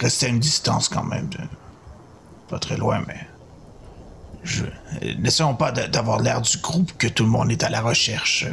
Restez 0.00 0.26
à 0.26 0.28
une 0.28 0.38
distance 0.38 0.88
quand 0.88 1.04
même. 1.04 1.28
de- 1.28 1.38
Pas 2.48 2.58
très 2.58 2.76
loin, 2.76 3.02
mais. 3.06 3.26
Je... 4.44 4.64
N'essayons 5.18 5.54
pas 5.56 5.72
d'avoir 5.72 6.20
l'air 6.20 6.40
du 6.40 6.58
groupe 6.58 6.92
que 6.96 7.08
tout 7.08 7.24
le 7.24 7.30
monde 7.30 7.50
est 7.50 7.64
à 7.64 7.68
la 7.68 7.80
recherche. 7.80 8.46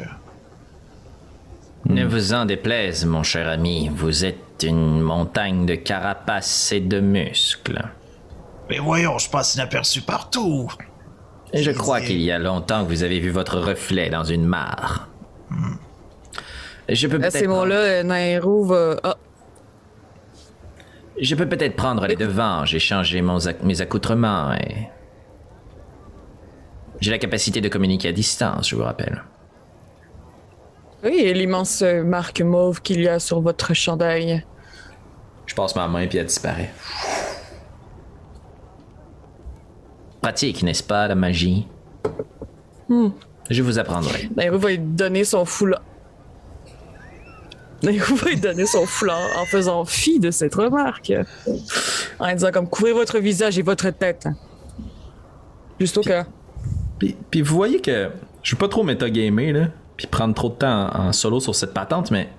Ne 1.85 2.05
vous 2.05 2.33
en 2.33 2.45
déplaise, 2.45 3.05
mon 3.05 3.23
cher 3.23 3.47
ami, 3.47 3.89
vous 3.93 4.23
êtes 4.25 4.63
une 4.63 5.01
montagne 5.01 5.65
de 5.65 5.75
carapace 5.75 6.71
et 6.71 6.79
de 6.79 6.99
muscles. 6.99 7.83
Mais 8.69 8.79
voyons, 8.79 9.17
je 9.17 9.29
passe 9.29 9.55
inaperçu 9.55 10.01
partout. 10.01 10.69
Et 11.51 11.61
je 11.61 11.71
crois 11.71 11.99
qu'il 12.01 12.21
y 12.21 12.31
a 12.31 12.39
longtemps 12.39 12.83
que 12.83 12.89
vous 12.89 13.03
avez 13.03 13.19
vu 13.19 13.29
votre 13.29 13.59
reflet 13.59 14.09
dans 14.09 14.23
une 14.23 14.45
mare. 14.45 15.09
Je 16.89 17.07
peux 17.07 17.17
À 17.17 17.19
peut-être 17.19 17.33
ces 17.33 17.47
mots-là, 17.47 18.03
Nairo 18.03 18.63
va. 18.65 18.95
Ah, 19.03 19.15
je 21.19 21.35
peux 21.35 21.47
peut-être 21.47 21.75
prendre 21.75 22.07
les 22.07 22.15
devants. 22.15 22.65
J'ai 22.65 22.79
changé 22.79 23.21
mon 23.21 23.37
ac- 23.37 23.61
mes 23.63 23.81
accoutrements 23.81 24.53
et 24.53 24.87
j'ai 27.01 27.11
la 27.11 27.19
capacité 27.19 27.61
de 27.61 27.69
communiquer 27.69 28.07
à 28.09 28.11
distance. 28.13 28.69
Je 28.69 28.75
vous 28.75 28.83
rappelle. 28.83 29.23
Oui, 31.03 31.19
et 31.19 31.33
l'immense 31.33 31.81
euh, 31.81 32.03
marque 32.03 32.41
mauve 32.41 32.81
qu'il 32.81 33.01
y 33.01 33.07
a 33.07 33.19
sur 33.19 33.41
votre 33.41 33.73
chandail. 33.73 34.45
Je 35.45 35.55
passe 35.55 35.75
ma 35.75 35.87
main 35.87 36.07
puis 36.07 36.17
elle 36.17 36.25
disparaît. 36.25 36.71
Pratique, 40.21 40.63
n'est-ce 40.63 40.83
pas, 40.83 41.07
la 41.07 41.15
magie? 41.15 41.67
Je 43.49 43.61
vous 43.61 43.77
apprendrai. 43.79 44.29
Nairo 44.35 44.57
va 44.57 44.69
lui 44.69 44.79
donner 44.79 45.25
son 45.25 45.43
foulard. 45.43 45.81
Nairo 47.81 48.15
va 48.15 48.29
lui 48.29 48.39
donner 48.39 48.65
son 48.65 48.85
foulard 48.85 49.27
en 49.37 49.45
faisant 49.45 49.83
fi 49.83 50.19
de 50.19 50.31
cette 50.31 50.55
remarque. 50.55 51.11
En 52.19 52.31
disant 52.31 52.51
comme 52.51 52.69
couvrez 52.69 52.93
votre 52.93 53.19
visage 53.19 53.59
et 53.59 53.61
votre 53.61 53.89
tête. 53.89 54.27
Juste 55.79 55.97
au 55.97 56.01
cas. 56.01 56.25
Puis, 56.99 57.17
puis 57.29 57.41
vous 57.41 57.55
voyez 57.55 57.81
que 57.81 58.09
je 58.41 58.47
suis 58.47 58.55
pas 58.55 58.69
trop 58.69 58.83
métagamer, 58.83 59.51
là, 59.51 59.67
puis 59.97 60.07
prendre 60.07 60.33
trop 60.33 60.49
de 60.49 60.55
temps 60.55 60.89
en, 60.93 61.07
en 61.07 61.13
solo 61.13 61.39
sur 61.39 61.55
cette 61.55 61.73
patente, 61.73 62.11
mais 62.11 62.29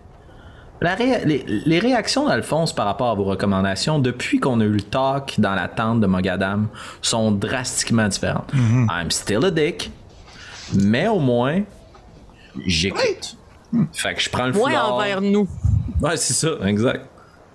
la 0.81 0.95
ré- 0.97 1.25
les, 1.25 1.45
les 1.47 1.79
réactions 1.79 2.27
d'Alphonse 2.29 2.75
par 2.75 2.87
rapport 2.87 3.11
à 3.11 3.15
vos 3.15 3.25
recommandations 3.25 3.99
depuis 3.99 4.39
qu'on 4.41 4.61
a 4.61 4.65
eu 4.65 4.69
le 4.73 4.81
talk 4.83 5.35
dans 5.39 5.55
la 5.55 5.69
tente 5.69 6.01
de 6.01 6.07
Mogadam 6.07 6.69
sont 7.01 7.31
drastiquement 7.31 8.09
différentes. 8.09 8.51
I'm 8.55 9.11
still 9.11 9.45
a 9.47 9.51
dick, 9.51 9.91
mais 10.75 11.09
au 11.09 11.21
moins, 11.21 11.63
j'écoute. 12.67 13.37
Fait 13.93 14.15
que 14.15 14.21
je 14.21 14.31
prends 14.31 14.47
le 14.47 14.53
Moins 14.53 14.71
foulard. 14.71 14.95
envers 14.95 15.21
nous. 15.21 15.49
Ouais, 16.01 16.17
c'est 16.17 16.35
ça, 16.35 16.51
exact. 16.67 17.07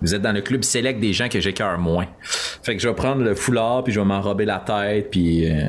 Vous 0.02 0.14
êtes 0.14 0.22
dans 0.22 0.32
le 0.32 0.40
club 0.40 0.64
select 0.64 0.98
des 1.00 1.12
gens 1.12 1.28
que 1.28 1.40
j'écœure 1.40 1.78
moins. 1.78 2.06
Fait 2.22 2.74
que 2.74 2.82
je 2.82 2.88
vais 2.88 2.94
prendre 2.94 3.22
le 3.22 3.34
foulard, 3.34 3.84
puis 3.84 3.92
je 3.92 4.00
vais 4.00 4.06
m'enrober 4.06 4.44
la 4.46 4.58
tête, 4.58 5.10
puis 5.10 5.50
euh, 5.50 5.68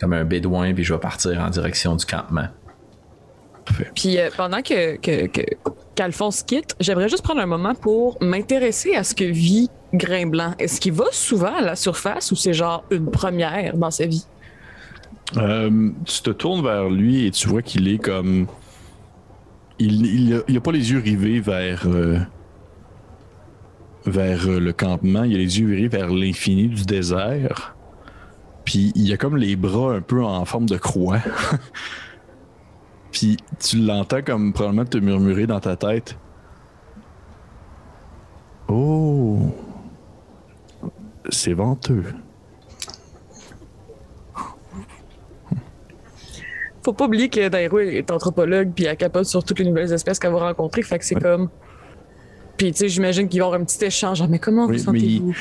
comme 0.00 0.12
un 0.12 0.24
bédouin, 0.24 0.72
puis 0.72 0.84
je 0.84 0.92
vais 0.94 1.00
partir 1.00 1.40
en 1.40 1.50
direction 1.50 1.94
du 1.96 2.06
campement. 2.06 2.46
Puis 3.94 4.18
euh, 4.18 4.28
pendant 4.36 4.60
que, 4.62 4.96
que, 4.96 5.26
que- 5.26 5.54
qu'Alphonse 5.94 6.42
quitte, 6.42 6.74
j'aimerais 6.80 7.08
juste 7.08 7.22
prendre 7.22 7.40
un 7.40 7.46
moment 7.46 7.74
pour 7.74 8.16
m'intéresser 8.20 8.94
à 8.94 9.04
ce 9.04 9.14
que 9.14 9.24
vit 9.24 9.68
Grain 9.94 10.26
Blanc. 10.26 10.54
Est-ce 10.58 10.80
qu'il 10.80 10.92
va 10.92 11.04
souvent 11.12 11.54
à 11.56 11.60
la 11.62 11.76
surface 11.76 12.32
ou 12.32 12.36
c'est 12.36 12.54
genre 12.54 12.84
une 12.90 13.10
première 13.10 13.76
dans 13.76 13.90
sa 13.90 14.06
vie? 14.06 14.26
Euh, 15.36 15.90
tu 16.04 16.22
te 16.22 16.30
tournes 16.30 16.62
vers 16.62 16.88
lui 16.90 17.26
et 17.26 17.30
tu 17.30 17.48
vois 17.48 17.62
qu'il 17.62 17.88
est 17.88 17.98
comme. 17.98 18.46
Il, 19.78 20.04
il, 20.06 20.34
a, 20.34 20.38
il 20.48 20.56
a 20.56 20.60
pas 20.60 20.72
les 20.72 20.90
yeux 20.92 20.98
rivés 21.00 21.40
vers. 21.40 21.82
euh, 21.86 22.18
vers 24.06 24.48
le 24.48 24.72
campement. 24.72 25.22
Il 25.24 25.34
a 25.34 25.38
les 25.38 25.60
yeux 25.60 25.68
rivés 25.74 25.88
vers 25.88 26.08
l'infini 26.08 26.68
du 26.68 26.84
désert. 26.84 27.76
Puis 28.64 28.92
il 28.94 29.12
a 29.12 29.16
comme 29.16 29.36
les 29.36 29.56
bras 29.56 29.94
un 29.94 30.00
peu 30.00 30.22
en 30.24 30.44
forme 30.44 30.66
de 30.66 30.76
croix. 30.76 31.18
Puis 33.12 33.36
tu 33.60 33.76
l'entends 33.78 34.22
comme 34.22 34.52
probablement 34.52 34.86
te 34.86 34.98
murmurer 34.98 35.46
dans 35.46 35.60
ta 35.60 35.76
tête. 35.76 36.16
Oh. 38.68 39.38
C'est 41.28 41.52
venteux. 41.52 42.04
Faut 46.84 46.92
pas 46.92 47.04
oublier 47.04 47.28
que 47.28 47.48
Nairo 47.48 47.78
est 47.78 48.10
anthropologue 48.10 48.72
puis 48.74 48.86
elle 48.86 48.96
capote 48.96 49.26
sur 49.26 49.44
toutes 49.44 49.60
les 49.60 49.66
nouvelles 49.66 49.92
espèces 49.92 50.18
qu'elle 50.18 50.32
va 50.32 50.48
rencontrer. 50.48 50.82
Fait 50.82 50.98
que 50.98 51.04
c'est 51.04 51.14
comme. 51.14 51.48
Puis 52.62 52.70
tu 52.72 52.78
sais, 52.78 52.88
j'imagine 52.88 53.28
qu'il 53.28 53.40
va 53.40 53.46
y 53.46 53.48
avoir 53.48 53.60
un 53.60 53.64
petit 53.64 53.84
échange. 53.84 54.18
Genre, 54.18 54.28
mais 54.28 54.38
comment 54.38 54.66
vous 54.66 54.72
sentez-vous? 54.78 55.34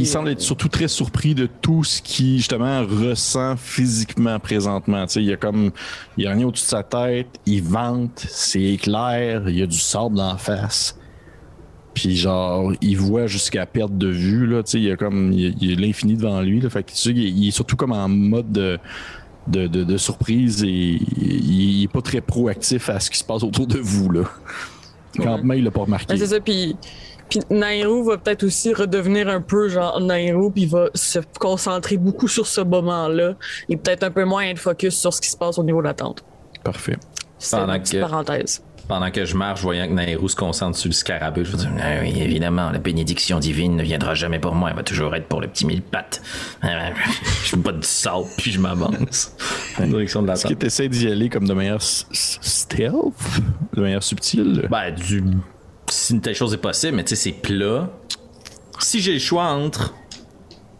il- 0.00 0.06
semble 0.06 0.28
être 0.28 0.40
surtout 0.42 0.68
très 0.68 0.86
surpris 0.88 1.34
de 1.34 1.46
tout 1.46 1.82
ce 1.82 2.02
qu'il 2.02 2.36
justement 2.36 2.82
ressent 2.84 3.56
physiquement 3.56 4.38
présentement. 4.38 5.06
Tu 5.06 5.12
sais, 5.14 5.20
il 5.22 5.26
y 5.28 5.32
a 5.32 5.36
comme 5.38 5.70
il 6.18 6.24
y 6.24 6.26
a 6.26 6.32
rien 6.32 6.46
au-dessus 6.46 6.64
de 6.66 6.68
sa 6.68 6.82
tête, 6.82 7.28
il 7.46 7.62
vente, 7.62 8.26
c'est 8.28 8.60
éclair, 8.62 9.48
il 9.48 9.58
y 9.58 9.62
a 9.62 9.66
du 9.66 9.78
sable 9.78 10.16
dans 10.16 10.28
la 10.32 10.36
face. 10.36 10.98
Puis 11.94 12.16
genre, 12.16 12.72
il 12.82 12.98
voit 12.98 13.26
jusqu'à 13.26 13.64
perte 13.64 13.96
de 13.96 14.08
vue 14.08 14.46
là, 14.46 14.62
tu 14.62 14.72
sais, 14.72 14.78
il 14.78 14.84
y 14.84 14.90
a 14.90 14.96
comme 14.96 15.32
il 15.32 15.64
y 15.64 15.72
a- 15.72 15.76
l'infini 15.76 16.16
devant 16.16 16.40
lui 16.42 16.60
là, 16.60 16.68
fait 16.68 16.82
que 16.82 16.92
tu 16.92 17.08
il 17.10 17.18
est- 17.26 17.30
il 17.30 17.48
est 17.48 17.50
surtout 17.50 17.76
comme 17.76 17.92
en 17.92 18.08
mode 18.08 18.52
de 18.52 18.78
de, 19.46 19.66
de- 19.66 19.84
de 19.84 19.96
surprise 19.96 20.62
et 20.62 20.68
il, 20.68 21.00
il 21.22 21.84
est 21.84 21.88
pas 21.90 22.02
très 22.02 22.20
proactif 22.20 22.90
à 22.90 23.00
ce 23.00 23.10
qui 23.10 23.16
se 23.18 23.24
passe 23.24 23.42
autour 23.42 23.66
de 23.66 23.78
vous 23.78 24.10
là. 24.10 24.24
Il 25.56 25.64
l'a 25.64 25.70
pas 25.70 25.80
remarqué. 25.80 26.12
Ouais, 26.12 26.18
c'est 26.18 26.26
ça, 26.26 26.40
puis, 26.40 26.76
puis 27.28 27.40
Nairo 27.50 28.04
va 28.04 28.18
peut-être 28.18 28.44
aussi 28.44 28.72
redevenir 28.72 29.28
un 29.28 29.40
peu 29.40 29.68
genre 29.68 30.00
Nairo, 30.00 30.50
puis 30.50 30.62
il 30.62 30.68
va 30.70 30.86
se 30.94 31.18
concentrer 31.38 31.96
beaucoup 31.96 32.28
sur 32.28 32.46
ce 32.46 32.60
moment-là 32.60 33.34
et 33.68 33.76
peut-être 33.76 34.02
un 34.04 34.10
peu 34.10 34.24
moins 34.24 34.44
être 34.44 34.58
focus 34.58 34.98
sur 34.98 35.12
ce 35.12 35.20
qui 35.20 35.30
se 35.30 35.36
passe 35.36 35.58
au 35.58 35.62
niveau 35.64 35.80
de 35.80 35.86
la 35.86 35.94
tente. 35.94 36.24
Parfait. 36.64 36.96
C'est 37.38 37.64
ma 37.66 37.78
petite 37.78 37.94
que- 37.94 38.00
parenthèse. 38.00 38.62
Pendant 38.88 39.10
que 39.10 39.26
je 39.26 39.36
marche, 39.36 39.60
voyant 39.60 39.86
que 39.86 39.92
Nairou 39.92 40.28
se 40.30 40.36
concentre 40.36 40.78
sur 40.78 40.88
le 40.88 40.94
scarabée, 40.94 41.44
je 41.44 41.50
vais 41.52 41.58
dire 41.58 41.70
Ah 41.78 42.00
oui, 42.00 42.14
évidemment, 42.22 42.70
la 42.70 42.78
bénédiction 42.78 43.38
divine 43.38 43.76
ne 43.76 43.82
viendra 43.82 44.14
jamais 44.14 44.38
pour 44.38 44.54
moi, 44.54 44.70
elle 44.70 44.76
va 44.76 44.82
toujours 44.82 45.14
être 45.14 45.26
pour 45.28 45.42
le 45.42 45.48
petit 45.48 45.66
mille 45.66 45.82
pattes. 45.82 46.22
Je 47.44 47.56
me 47.56 47.60
botte 47.62 47.80
du 47.80 47.86
sable, 47.86 48.24
puis 48.38 48.50
je 48.50 48.60
m'avance 48.60 49.36
direction 49.78 50.22
de 50.22 50.26
la 50.28 50.32
Est-ce 50.34 50.46
que 50.48 50.54
tu 50.54 50.66
essaies 50.66 50.88
d'y 50.88 51.06
aller 51.06 51.28
comme 51.28 51.46
de 51.46 51.52
manière 51.52 51.82
stealth? 51.82 53.12
De 53.74 53.82
manière 53.82 54.02
subtile? 54.02 54.66
Ben, 54.70 54.94
du. 54.94 55.22
Si 55.90 56.14
une 56.14 56.20
telle 56.20 56.34
chose 56.34 56.52
est 56.54 56.58
possible, 56.58 56.96
mais 56.96 57.04
tu 57.04 57.10
sais, 57.14 57.30
c'est 57.30 57.32
plat. 57.32 57.90
Si 58.78 59.00
j'ai 59.00 59.12
le 59.14 59.18
choix 59.18 59.44
entre 59.44 59.94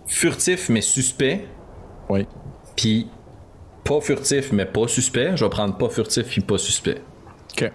furtif 0.07 0.69
mais 0.71 0.81
suspect, 0.81 1.47
Oui. 2.09 2.27
puis 2.77 3.07
pas 3.85 4.01
furtif 4.01 4.53
mais 4.53 4.65
pas 4.67 4.89
suspect, 4.89 5.33
je 5.37 5.45
vais 5.45 5.51
prendre 5.51 5.77
pas 5.77 5.89
furtif 5.89 6.27
puis 6.27 6.41
pas 6.41 6.59
suspect. 6.59 7.03
OK. 7.53 7.71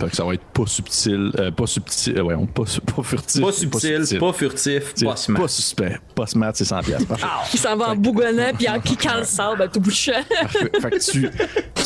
Fait 0.00 0.08
que 0.10 0.16
ça 0.16 0.24
va 0.24 0.34
être 0.34 0.44
pas 0.44 0.66
subtil. 0.66 1.30
euh, 1.38 1.50
pas 1.50 1.66
subtil. 1.66 2.18
euh, 2.18 2.22
voyons, 2.22 2.46
pas, 2.46 2.62
pas 2.96 3.02
furtif. 3.02 3.40
Pas 3.42 3.52
subtil, 3.52 4.18
pas, 4.18 4.32
furtif, 4.32 4.86
subtil. 4.86 5.06
pas 5.06 5.16
smart. 5.16 5.40
Pas 5.42 5.48
suspect. 5.48 6.00
Pas 6.14 6.26
smart, 6.26 6.52
c'est 6.54 6.64
100 6.64 6.80
piastres. 6.82 7.06
Parfait. 7.08 7.26
Il 7.52 7.58
s'en 7.58 7.76
va 7.76 7.90
en 7.90 7.96
bougonnant 7.96 8.52
puis 8.56 8.68
en 8.68 8.80
piquant 8.80 9.18
le 9.18 9.24
sable 9.24 9.62
à 9.62 9.68
tout 9.68 9.80
bout 9.80 9.90
de 9.90 9.94
champ. 9.94 10.12
Parfait. 10.40 10.70
Fait 10.80 10.90
que 10.90 11.10
tu, 11.10 11.30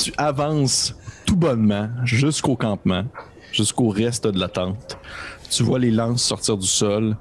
tu 0.03 0.12
avances 0.16 0.95
tout 1.27 1.36
bonnement 1.36 1.89
jusqu'au 2.05 2.57
campement, 2.57 3.05
jusqu'au 3.53 3.89
reste 3.89 4.27
de 4.27 4.39
la 4.39 4.49
tente. 4.49 4.99
Tu 5.51 5.62
vois 5.62 5.78
les 5.78 5.91
lances 5.91 6.23
sortir 6.23 6.57
du 6.57 6.66
sol. 6.66 7.16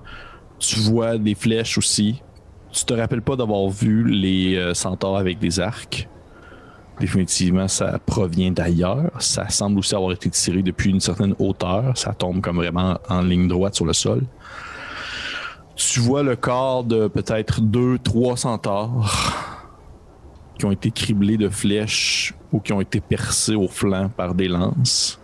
Tu 0.59 0.79
vois 0.79 1.17
des 1.17 1.35
flèches 1.35 1.77
aussi. 1.77 2.21
Tu 2.71 2.85
te 2.85 2.93
rappelles 2.93 3.21
pas 3.21 3.35
d'avoir 3.35 3.69
vu 3.69 4.07
les 4.09 4.55
euh, 4.55 4.73
centaures 4.73 5.17
avec 5.17 5.37
des 5.39 5.59
arcs. 5.59 6.07
Définitivement, 7.03 7.67
ça 7.67 7.99
provient 7.99 8.51
d'ailleurs. 8.51 9.11
Ça 9.19 9.49
semble 9.49 9.77
aussi 9.77 9.93
avoir 9.93 10.13
été 10.13 10.29
tiré 10.29 10.63
depuis 10.63 10.89
une 10.89 11.01
certaine 11.01 11.35
hauteur. 11.37 11.97
Ça 11.97 12.13
tombe 12.13 12.39
comme 12.39 12.55
vraiment 12.55 12.97
en 13.09 13.21
ligne 13.21 13.49
droite 13.49 13.75
sur 13.75 13.85
le 13.85 13.91
sol. 13.91 14.21
Tu 15.75 15.99
vois 15.99 16.23
le 16.23 16.37
corps 16.37 16.85
de 16.85 17.09
peut-être 17.09 17.59
deux, 17.59 17.99
trois 17.99 18.37
centaures 18.37 19.11
qui 20.57 20.63
ont 20.63 20.71
été 20.71 20.91
criblés 20.91 21.35
de 21.35 21.49
flèches 21.49 22.33
ou 22.53 22.61
qui 22.61 22.71
ont 22.71 22.79
été 22.79 23.01
percés 23.01 23.55
au 23.55 23.67
flanc 23.67 24.07
par 24.07 24.33
des 24.33 24.47
lances. 24.47 25.19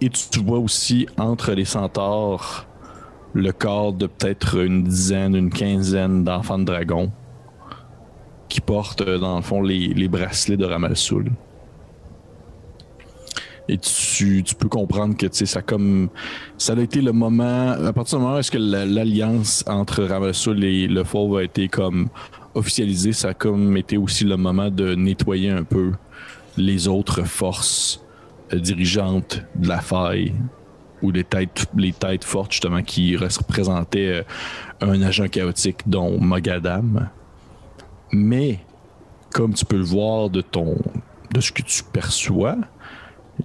Et 0.00 0.10
tu 0.10 0.38
vois 0.44 0.60
aussi 0.60 1.08
entre 1.16 1.54
les 1.54 1.64
centaures 1.64 2.66
le 3.32 3.50
corps 3.50 3.94
de 3.94 4.06
peut-être 4.06 4.58
une 4.60 4.84
dizaine, 4.84 5.34
une 5.34 5.50
quinzaine 5.50 6.22
d'enfants 6.22 6.60
de 6.60 6.66
dragons 6.66 7.10
qui 8.48 8.60
portent 8.60 9.02
euh, 9.02 9.18
dans 9.18 9.36
le 9.36 9.42
fond 9.42 9.62
les, 9.62 10.08
bracelets 10.08 10.56
de 10.56 10.64
Ramalsoul. 10.64 11.30
Et 13.70 13.76
tu, 13.76 14.42
peux 14.58 14.68
comprendre 14.68 15.14
que 15.14 15.26
ça 15.30 15.60
comme 15.60 16.08
ça 16.56 16.72
a 16.72 16.80
été 16.80 17.02
le 17.02 17.12
moment 17.12 17.72
à 17.72 17.92
partir 17.92 18.18
du 18.18 18.24
moment 18.24 18.36
où 18.36 18.38
est-ce 18.38 18.50
que 18.50 18.56
la- 18.56 18.86
l'alliance 18.86 19.62
entre 19.66 20.04
Ramalsoul 20.04 20.64
et 20.64 20.86
le 20.86 21.04
Fauve 21.04 21.36
a 21.36 21.44
été 21.44 21.68
comme 21.68 22.08
officialisée, 22.54 23.12
ça 23.12 23.28
a 23.28 23.34
comme 23.34 23.76
été 23.76 23.98
aussi 23.98 24.24
le 24.24 24.36
moment 24.36 24.70
de 24.70 24.94
nettoyer 24.94 25.50
un 25.50 25.64
peu 25.64 25.92
les 26.56 26.88
autres 26.88 27.24
forces 27.24 28.02
euh, 28.52 28.58
dirigeantes 28.58 29.42
de 29.54 29.68
la 29.68 29.80
faille 29.80 30.34
ou 31.02 31.10
les 31.10 31.24
têtes, 31.24 31.66
les 31.76 31.92
têtes 31.92 32.24
fortes 32.24 32.52
justement 32.52 32.82
qui 32.82 33.16
représentaient 33.16 34.24
euh, 34.82 34.92
un 34.92 35.00
agent 35.02 35.28
chaotique 35.28 35.80
dont 35.86 36.18
Mogadam. 36.20 37.08
Mais 38.12 38.60
comme 39.32 39.54
tu 39.54 39.64
peux 39.64 39.76
le 39.76 39.84
voir 39.84 40.30
de 40.30 40.40
ton 40.40 40.76
de 41.32 41.40
ce 41.40 41.52
que 41.52 41.62
tu 41.62 41.82
perçois, 41.84 42.56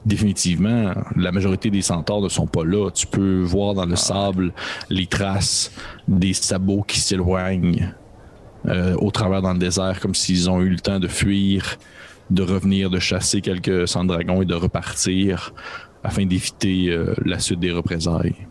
définitivement, 0.06 0.94
la 1.16 1.32
majorité 1.32 1.70
des 1.70 1.82
centaures 1.82 2.22
ne 2.22 2.30
sont 2.30 2.48
pas 2.48 2.64
là. 2.64 2.90
Tu 2.92 3.08
peux 3.08 3.42
voir 3.42 3.74
dans 3.74 3.86
le 3.86 3.96
sable 3.96 4.54
les 4.90 5.06
traces 5.06 5.72
des 6.08 6.34
sabots 6.34 6.84
qui 6.84 7.00
s'éloignent 7.00 7.94
euh, 8.68 8.96
au 8.98 9.12
travers 9.12 9.42
dans 9.42 9.54
le 9.54 9.60
désert, 9.60 10.00
comme 10.00 10.16
s'ils 10.16 10.50
ont 10.50 10.62
eu 10.62 10.70
le 10.70 10.80
temps 10.80 11.00
de 11.00 11.08
fuir, 11.08 11.78
de 12.30 12.42
revenir, 12.42 12.90
de 12.90 13.00
chasser 13.00 13.42
quelques 13.42 13.88
sang 13.88 14.06
dragons 14.06 14.42
et 14.42 14.46
de 14.46 14.56
repartir 14.56 15.54
afin 16.04 16.26
d'éviter 16.26 16.90
euh, 16.90 17.14
la 17.26 17.40
suite 17.40 17.60
des 17.60 17.72
représailles. 17.72 18.48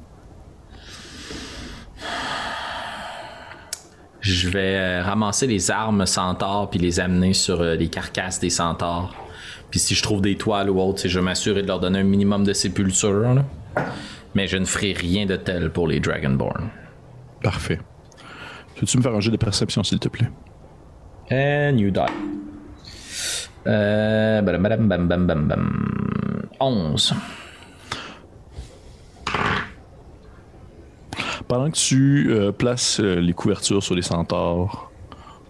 Je 4.22 4.48
vais 4.48 4.76
euh, 4.76 5.02
ramasser 5.02 5.48
les 5.48 5.70
armes 5.72 6.06
centaures 6.06 6.70
puis 6.70 6.78
les 6.78 7.00
amener 7.00 7.32
sur 7.34 7.60
euh, 7.60 7.74
les 7.74 7.88
carcasses 7.88 8.38
des 8.38 8.50
centaures. 8.50 9.14
Puis 9.68 9.80
si 9.80 9.96
je 9.96 10.02
trouve 10.02 10.22
des 10.22 10.36
toiles 10.36 10.70
ou 10.70 10.80
autre, 10.80 11.08
je 11.08 11.18
vais 11.18 11.24
m'assurer 11.24 11.62
de 11.62 11.66
leur 11.66 11.80
donner 11.80 11.98
un 11.98 12.04
minimum 12.04 12.44
de 12.44 12.52
sépulture. 12.52 13.34
là. 13.34 13.44
Mais 14.36 14.46
je 14.46 14.56
ne 14.58 14.64
ferai 14.64 14.92
rien 14.92 15.26
de 15.26 15.34
tel 15.34 15.70
pour 15.70 15.88
les 15.88 15.98
Dragonborn. 15.98 16.70
Parfait. 17.42 17.80
Peux-tu 18.76 18.96
me 18.98 19.02
faire 19.02 19.14
un 19.14 19.20
jeu 19.20 19.32
de 19.32 19.36
perception, 19.36 19.82
s'il 19.82 19.98
te 19.98 20.08
plaît? 20.08 20.30
And 21.30 21.78
you 21.78 21.90
die. 21.90 22.00
Euh, 23.66 24.40
bam, 24.42 24.62
bam, 24.62 24.88
bam, 24.88 25.08
bam, 25.08 25.26
bam, 25.26 25.48
bam. 25.48 26.48
11. 26.60 27.14
Pendant 31.52 31.70
que 31.70 31.76
tu 31.76 32.30
euh, 32.30 32.50
places 32.50 32.98
euh, 32.98 33.16
les 33.16 33.34
couvertures 33.34 33.82
sur 33.82 33.94
les 33.94 34.00
centaures, 34.00 34.90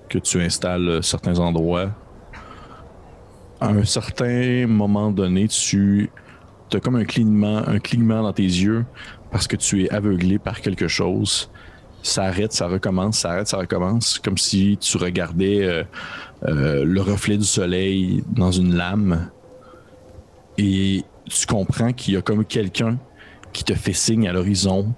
que 0.09 0.19
tu 0.19 0.41
installes 0.43 0.89
euh, 0.89 1.01
certains 1.01 1.39
endroits, 1.39 1.91
à 3.61 3.69
un 3.69 3.85
certain 3.85 4.67
moment 4.67 5.13
donné, 5.13 5.47
tu 5.47 6.11
as 6.73 6.81
comme 6.81 6.97
un 6.97 7.05
clignement, 7.05 7.59
un 7.69 7.79
clignement 7.79 8.21
dans 8.25 8.33
tes 8.33 8.43
yeux 8.43 8.85
parce 9.31 9.47
que 9.47 9.55
tu 9.55 9.85
es 9.85 9.91
aveuglé 9.91 10.41
par 10.41 10.61
quelque 10.61 10.89
chose. 10.89 11.49
Ça 12.03 12.25
arrête, 12.25 12.53
ça 12.53 12.67
recommence, 12.67 13.19
ça 13.19 13.31
arrête, 13.31 13.47
ça 13.47 13.59
recommence, 13.59 14.19
comme 14.19 14.39
si 14.39 14.77
tu 14.79 14.97
regardais 14.97 15.87
le 16.43 17.01
reflet 17.01 17.37
du 17.37 17.45
soleil 17.45 18.25
dans 18.27 18.51
une 18.51 18.75
lame. 18.75 19.31
Et 20.59 21.05
tu 21.27 21.47
comprends 21.47 21.93
qu'il 21.93 22.15
y 22.15 22.17
a 22.17 22.23
comme 22.23 22.45
quelqu'un 22.45 22.99
qui 23.53 23.63
te 23.63 23.75
fait 23.75 23.93
signe 23.93 24.27
à 24.27 24.33
l'horizon, 24.33 24.93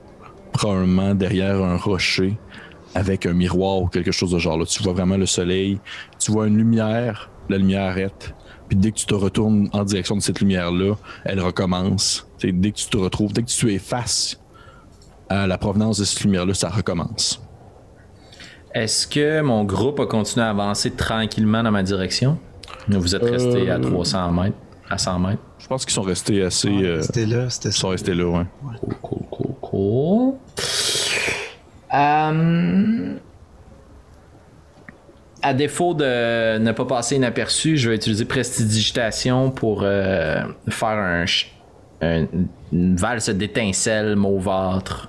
probablement 0.55 1.15
derrière 1.15 1.63
un 1.63 1.77
rocher, 1.77 2.39
avec 2.95 3.27
un 3.27 3.33
miroir 3.35 3.83
ou 3.83 3.89
quelque 3.89 4.13
chose 4.13 4.31
de 4.31 4.39
genre. 4.39 4.57
Là, 4.57 4.65
tu 4.65 4.83
vois 4.83 4.93
vraiment 4.95 5.17
le 5.19 5.27
soleil, 5.27 5.79
tu 6.19 6.33
vois 6.33 6.47
une 6.47 6.57
lumière, 6.57 7.29
la 7.51 7.59
lumière 7.59 7.83
arrête. 7.91 8.35
Puis 8.69 8.79
dès 8.79 8.93
que 8.93 8.97
tu 8.97 9.05
te 9.07 9.15
retournes 9.15 9.69
en 9.73 9.85
direction 9.85 10.17
de 10.17 10.23
cette 10.23 10.41
lumière-là, 10.41 10.95
elle 11.25 11.41
recommence. 11.41 12.27
Dès 12.43 12.71
que 12.71 12.77
tu 12.77 12.87
te 12.87 12.97
retrouves, 12.97 13.33
dès 13.33 13.43
que 13.43 13.49
tu 13.51 13.73
es 13.75 13.79
face 13.79 14.41
à 15.29 15.47
la 15.47 15.59
provenance 15.59 15.99
de 15.99 16.05
cette 16.05 16.23
lumière-là, 16.23 16.55
ça 16.55 16.71
recommence. 16.71 17.43
Est-ce 18.75 19.07
que 19.07 19.41
mon 19.43 19.65
groupe 19.65 20.01
a 20.01 20.07
continué 20.07 20.47
à 20.47 20.51
avancer 20.51 20.91
tranquillement 20.93 21.63
dans 21.63 21.71
ma 21.71 21.83
direction? 21.83 22.39
Ou 22.91 22.99
Vous 23.01 23.15
êtes 23.15 23.23
resté 23.23 23.71
à 23.71 23.75
Euh, 23.77 23.79
300 23.81 24.33
mètres, 24.33 24.57
à 24.91 24.99
100 24.99 25.19
mètres? 25.19 25.43
Je 25.65 25.69
pense 25.71 25.87
qu'ils 25.87 25.95
sont 25.95 26.03
restés 26.03 26.43
assez. 26.43 26.69
Ouais, 26.69 26.85
euh, 26.85 27.01
C'était 27.01 27.25
là, 27.25 27.49
c'était 27.49 27.71
ils 27.71 27.73
ça. 27.73 27.79
sont 27.79 27.89
restés 27.89 28.13
là, 28.13 28.27
ouais. 28.27 28.45
Cool, 28.83 28.97
cool, 29.01 29.23
cool, 29.31 29.55
cool. 29.63 30.35
Euh, 31.95 33.15
à 35.41 35.55
défaut 35.55 35.95
de 35.95 36.59
ne 36.59 36.73
pas 36.73 36.85
passer 36.85 37.17
inaperçu, 37.17 37.79
je 37.79 37.89
vais 37.89 37.97
utiliser 37.97 38.27
prestidigitation 38.27 39.51
pour 39.51 39.81
euh, 39.85 40.43
faire 40.69 41.25
un, 42.03 42.27
une 42.71 42.97
valse 42.97 43.31
d'étincelles 43.31 44.17
mauvâtres. 44.17 45.09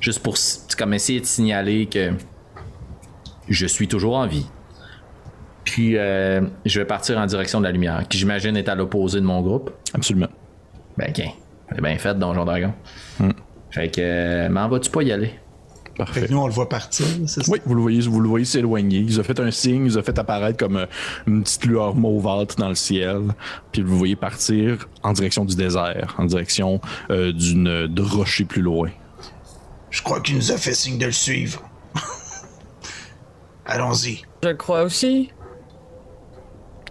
Juste 0.00 0.18
pour 0.18 0.34
comme 0.76 0.94
essayer 0.94 1.20
de 1.20 1.26
signaler 1.26 1.86
que 1.86 2.10
je 3.48 3.66
suis 3.66 3.86
toujours 3.86 4.16
en 4.16 4.26
vie. 4.26 4.46
Puis 5.64 5.96
euh, 5.96 6.40
je 6.66 6.80
vais 6.80 6.86
partir 6.86 7.18
en 7.18 7.26
direction 7.26 7.60
de 7.60 7.64
la 7.66 7.72
lumière, 7.72 8.06
qui 8.08 8.18
j'imagine 8.18 8.56
est 8.56 8.68
à 8.68 8.74
l'opposé 8.74 9.20
de 9.20 9.26
mon 9.26 9.40
groupe. 9.42 9.70
Absolument. 9.94 10.28
Ben, 10.96 11.10
ok. 11.10 11.24
C'est 11.74 11.80
bien 11.80 11.96
fait, 11.98 12.18
Donjon 12.18 12.44
Dragon. 12.44 12.72
Fait 13.70 13.88
que, 13.88 14.00
euh, 14.00 14.48
m'en 14.50 14.68
vas-tu 14.68 14.90
pas 14.90 15.02
y 15.02 15.12
aller? 15.12 15.28
Fait 15.28 15.98
Parfait. 15.98 16.26
que 16.26 16.32
nous, 16.32 16.38
on 16.38 16.46
le 16.46 16.52
voit 16.52 16.68
partir, 16.68 17.06
c'est 17.26 17.42
ça? 17.42 17.52
Oui, 17.52 17.60
vous 17.66 17.74
le 17.74 17.80
voyez, 17.82 18.00
vous 18.00 18.20
le 18.20 18.28
voyez 18.28 18.44
s'éloigner. 18.46 18.98
Ils 18.98 19.20
ont 19.20 19.22
fait 19.22 19.38
un 19.40 19.50
signe, 19.50 19.84
ils 19.86 19.98
ont 19.98 20.02
fait 20.02 20.18
apparaître 20.18 20.58
comme 20.58 20.76
euh, 20.76 20.86
une 21.26 21.42
petite 21.42 21.64
lueur 21.66 21.94
mauvâtre 21.94 22.56
dans 22.56 22.68
le 22.68 22.74
ciel. 22.74 23.20
Puis 23.72 23.82
vous 23.82 23.92
le 23.92 23.96
voyez 23.98 24.16
partir 24.16 24.88
en 25.02 25.12
direction 25.12 25.44
du 25.44 25.54
désert, 25.54 26.14
en 26.18 26.24
direction 26.24 26.80
euh, 27.10 27.32
d'une 27.32 27.86
de 27.86 28.02
rocher 28.02 28.44
plus 28.44 28.62
loin. 28.62 28.90
Je 29.90 30.02
crois 30.02 30.20
qu'il 30.20 30.36
nous 30.36 30.50
a 30.50 30.56
fait 30.56 30.72
signe 30.74 30.98
de 30.98 31.06
le 31.06 31.12
suivre. 31.12 31.62
Allons-y. 33.66 34.22
Je 34.42 34.48
le 34.48 34.54
crois 34.54 34.82
aussi. 34.82 35.30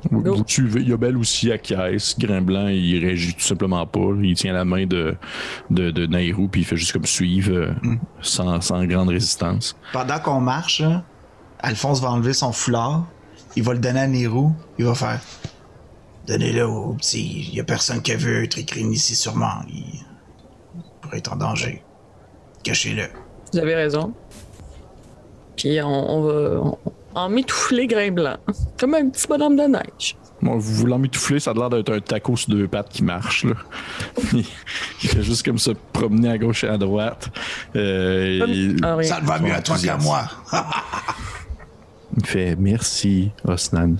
Vous 0.09 0.43
suivez, 0.47 0.81
Yobel 0.81 1.15
aussi 1.17 1.51
acquiesce. 1.51 2.17
Grimblanc, 2.17 2.67
il 2.69 3.05
réagit 3.05 3.33
tout 3.35 3.41
simplement 3.41 3.85
pas. 3.85 3.99
Il 4.23 4.33
tient 4.35 4.53
la 4.53 4.65
main 4.65 4.85
de, 4.85 5.15
de, 5.69 5.91
de 5.91 6.07
Nairou, 6.07 6.47
puis 6.47 6.61
il 6.61 6.63
fait 6.65 6.77
juste 6.77 6.93
comme 6.93 7.05
suivre, 7.05 7.51
euh, 7.53 7.73
sans, 8.21 8.61
sans 8.61 8.83
grande 8.85 9.09
résistance. 9.09 9.75
Pendant 9.93 10.19
qu'on 10.19 10.39
marche, 10.41 10.81
Alphonse 11.59 12.01
va 12.01 12.09
enlever 12.11 12.33
son 12.33 12.51
foulard. 12.51 13.05
Il 13.55 13.63
va 13.63 13.73
le 13.73 13.79
donner 13.79 13.99
à 13.99 14.07
Nérou. 14.07 14.53
Il 14.79 14.85
va 14.85 14.95
faire. 14.95 15.19
Donnez-le 16.27 16.65
au 16.65 16.93
petit. 16.93 17.47
Il 17.49 17.55
y 17.55 17.59
a 17.59 17.63
personne 17.63 18.01
qui 18.01 18.11
a 18.11 18.15
vu 18.15 18.47
Tricrine 18.49 18.91
ici, 18.91 19.15
sûrement. 19.15 19.61
Il 19.69 19.83
pourrait 21.01 21.17
être 21.19 21.33
en 21.33 21.35
danger. 21.35 21.83
Cachez-le. 22.63 23.03
Vous 23.53 23.59
avez 23.59 23.75
raison. 23.75 24.13
Puis 25.57 25.79
on, 25.81 25.87
on 25.87 26.21
va 26.23 26.61
on- 26.61 26.77
en 27.15 27.29
mitoufler 27.29 27.87
grain 27.87 28.11
blanc. 28.11 28.37
Comme 28.79 28.93
un 28.95 29.09
petit 29.09 29.27
bonhomme 29.27 29.55
de 29.55 29.63
neige. 29.63 30.15
Bon, 30.41 30.57
vous 30.57 30.73
vous 30.73 30.87
l'emmitouflez, 30.87 31.39
ça 31.39 31.51
a 31.51 31.53
l'air 31.53 31.69
d'être 31.69 31.93
un 31.93 31.99
taco 31.99 32.35
sur 32.35 32.49
deux 32.49 32.67
pattes 32.67 32.89
qui 32.89 33.03
marche. 33.03 33.43
Là. 33.45 33.53
il 34.33 34.39
il 35.03 35.09
fait 35.09 35.21
juste 35.21 35.45
comme 35.45 35.59
se 35.59 35.71
promener 35.93 36.29
à 36.31 36.37
gauche 36.39 36.63
et 36.63 36.67
à 36.67 36.77
droite. 36.79 37.29
Euh, 37.75 38.43
il, 38.47 38.77
Ah. 38.83 38.97
Ça 39.03 39.17
te 39.21 39.25
va 39.25 39.37
mieux 39.39 39.53
à 39.53 39.61
toi 39.61 39.75
qu'à 39.77 39.97
moi. 39.97 40.23
il 42.17 42.25
fait 42.25 42.55
merci, 42.57 43.31
Osnan. 43.45 43.95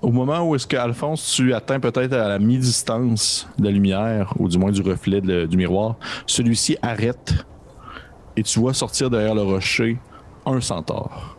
Au 0.00 0.12
moment 0.12 0.46
où 0.48 0.54
est-ce 0.54 0.66
qu'Alphonse, 0.66 1.32
tu 1.34 1.54
atteins 1.54 1.80
peut-être 1.80 2.12
à 2.12 2.28
la 2.28 2.38
mi-distance 2.38 3.48
de 3.58 3.64
la 3.64 3.70
lumière, 3.70 4.34
ou 4.38 4.48
du 4.48 4.58
moins 4.58 4.70
du 4.70 4.82
reflet 4.82 5.20
de- 5.22 5.46
du 5.46 5.56
miroir, 5.56 5.96
celui-ci 6.26 6.76
arrête 6.82 7.34
et 8.36 8.42
tu 8.42 8.60
vois 8.60 8.74
sortir 8.74 9.08
derrière 9.10 9.34
le 9.34 9.42
rocher 9.42 9.96
un 10.46 10.60
centaure. 10.60 11.33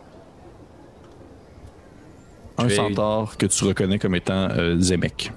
Un 2.58 2.66
vais- 2.66 2.74
centaure 2.76 3.36
que 3.36 3.46
tu 3.46 3.64
reconnais 3.64 3.98
comme 3.98 4.14
étant 4.14 4.48
euh, 4.50 4.78
Zemek. 4.80 5.32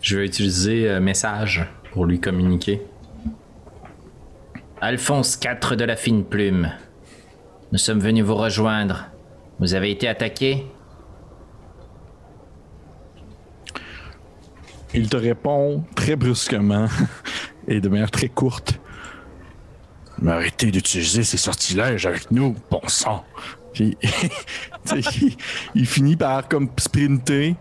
Je 0.00 0.18
vais 0.18 0.26
utiliser 0.26 0.88
euh, 0.88 1.00
message 1.00 1.66
pour 1.92 2.06
lui 2.06 2.20
communiquer. 2.20 2.82
Alphonse 4.80 5.38
IV 5.42 5.76
de 5.76 5.84
la 5.84 5.96
fine 5.96 6.24
plume. 6.24 6.70
Nous 7.72 7.78
sommes 7.78 7.98
venus 8.00 8.24
vous 8.24 8.34
rejoindre. 8.36 9.06
Vous 9.58 9.74
avez 9.74 9.90
été 9.90 10.06
attaqué? 10.06 10.64
Il 14.94 15.08
te 15.08 15.16
répond 15.16 15.84
très 15.94 16.16
brusquement 16.16 16.86
et 17.68 17.80
de 17.80 17.88
manière 17.88 18.10
très 18.10 18.28
courte. 18.28 18.78
Mais 20.22 20.32
arrêtez 20.32 20.70
d'utiliser 20.70 21.24
ces 21.24 21.36
sortilèges 21.36 22.06
avec 22.06 22.30
nous, 22.30 22.54
bon 22.70 22.80
sang. 22.86 23.24
Puis, 23.74 23.98
il, 25.22 25.36
il 25.74 25.86
finit 25.86 26.16
par 26.16 26.48
comme 26.48 26.68
sprinter, 26.78 27.56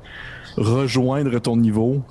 rejoindre 0.57 1.37
ton 1.39 1.57
niveau. 1.57 2.03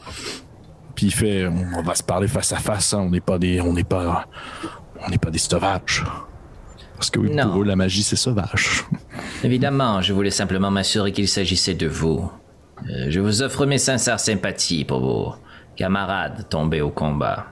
Puis 0.95 1.07
il 1.07 1.13
fait, 1.15 1.47
on 1.47 1.83
va 1.83 1.95
se 1.95 2.03
parler 2.03 2.29
face 2.29 2.53
à 2.53 2.57
face. 2.59 2.95
hein, 2.95 3.01
On 3.01 3.11
n'est 3.11 3.21
pas 3.21 3.39
des, 3.39 3.61
on 3.61 3.73
n'est 3.73 3.83
pas, 3.85 4.27
on 5.05 5.09
n'est 5.11 5.19
pas 5.19 5.31
des 5.31 5.39
sauvages. 5.39 6.05
Parce 6.97 7.11
que 7.11 7.19
oui, 7.19 7.35
Non. 7.35 7.51
pour 7.51 7.63
eux, 7.63 7.65
la 7.65 7.75
magie 7.77 8.03
c'est 8.05 8.15
sauvage. 8.17 8.85
Évidemment, 9.45 10.01
je 10.01 10.13
voulais 10.13 10.31
simplement 10.31 10.71
m'assurer 10.71 11.11
qu'il 11.13 11.27
s'agissait 11.29 11.75
de 11.75 11.89
vous. 11.89 12.31
Euh, 12.89 13.07
je 13.09 13.19
vous 13.21 13.43
offre 13.43 13.67
mes 13.67 13.79
sincères 13.79 14.21
sympathies 14.21 14.85
pour 14.85 15.01
vos 15.01 15.35
camarades 15.77 16.47
tombés 16.49 16.81
au 16.81 16.91
combat. 16.91 17.47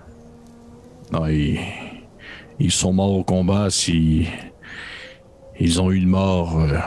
Non, 1.12 1.26
ils, 1.26 1.58
ils 2.60 2.70
sont 2.70 2.92
morts 2.92 3.12
au 3.16 3.24
combat 3.24 3.68
si 3.70 4.26
ils 5.58 5.80
ont 5.80 5.90
eu 5.90 5.96
une 5.96 6.08
mort 6.08 6.60
euh, 6.60 6.78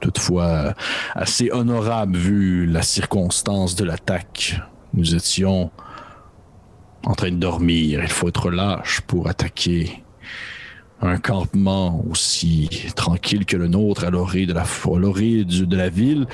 toutefois 0.00 0.74
assez 1.14 1.50
honorable 1.50 2.16
vu 2.16 2.66
la 2.66 2.82
circonstance 2.82 3.74
de 3.76 3.84
l'attaque. 3.84 4.60
Nous 4.94 5.14
étions 5.14 5.70
en 7.04 7.14
train 7.14 7.30
de 7.30 7.36
dormir. 7.36 8.00
Il 8.02 8.10
faut 8.10 8.28
être 8.28 8.50
lâche 8.50 9.00
pour 9.02 9.28
attaquer 9.28 10.02
un 11.02 11.16
campement 11.16 12.04
aussi 12.10 12.68
tranquille 12.94 13.46
que 13.46 13.56
le 13.56 13.68
nôtre 13.68 14.04
à 14.04 14.10
l'orée 14.10 14.46
de 14.46 14.52
la, 14.52 14.64
de 14.64 15.76
la 15.76 15.88
ville. 15.88 16.26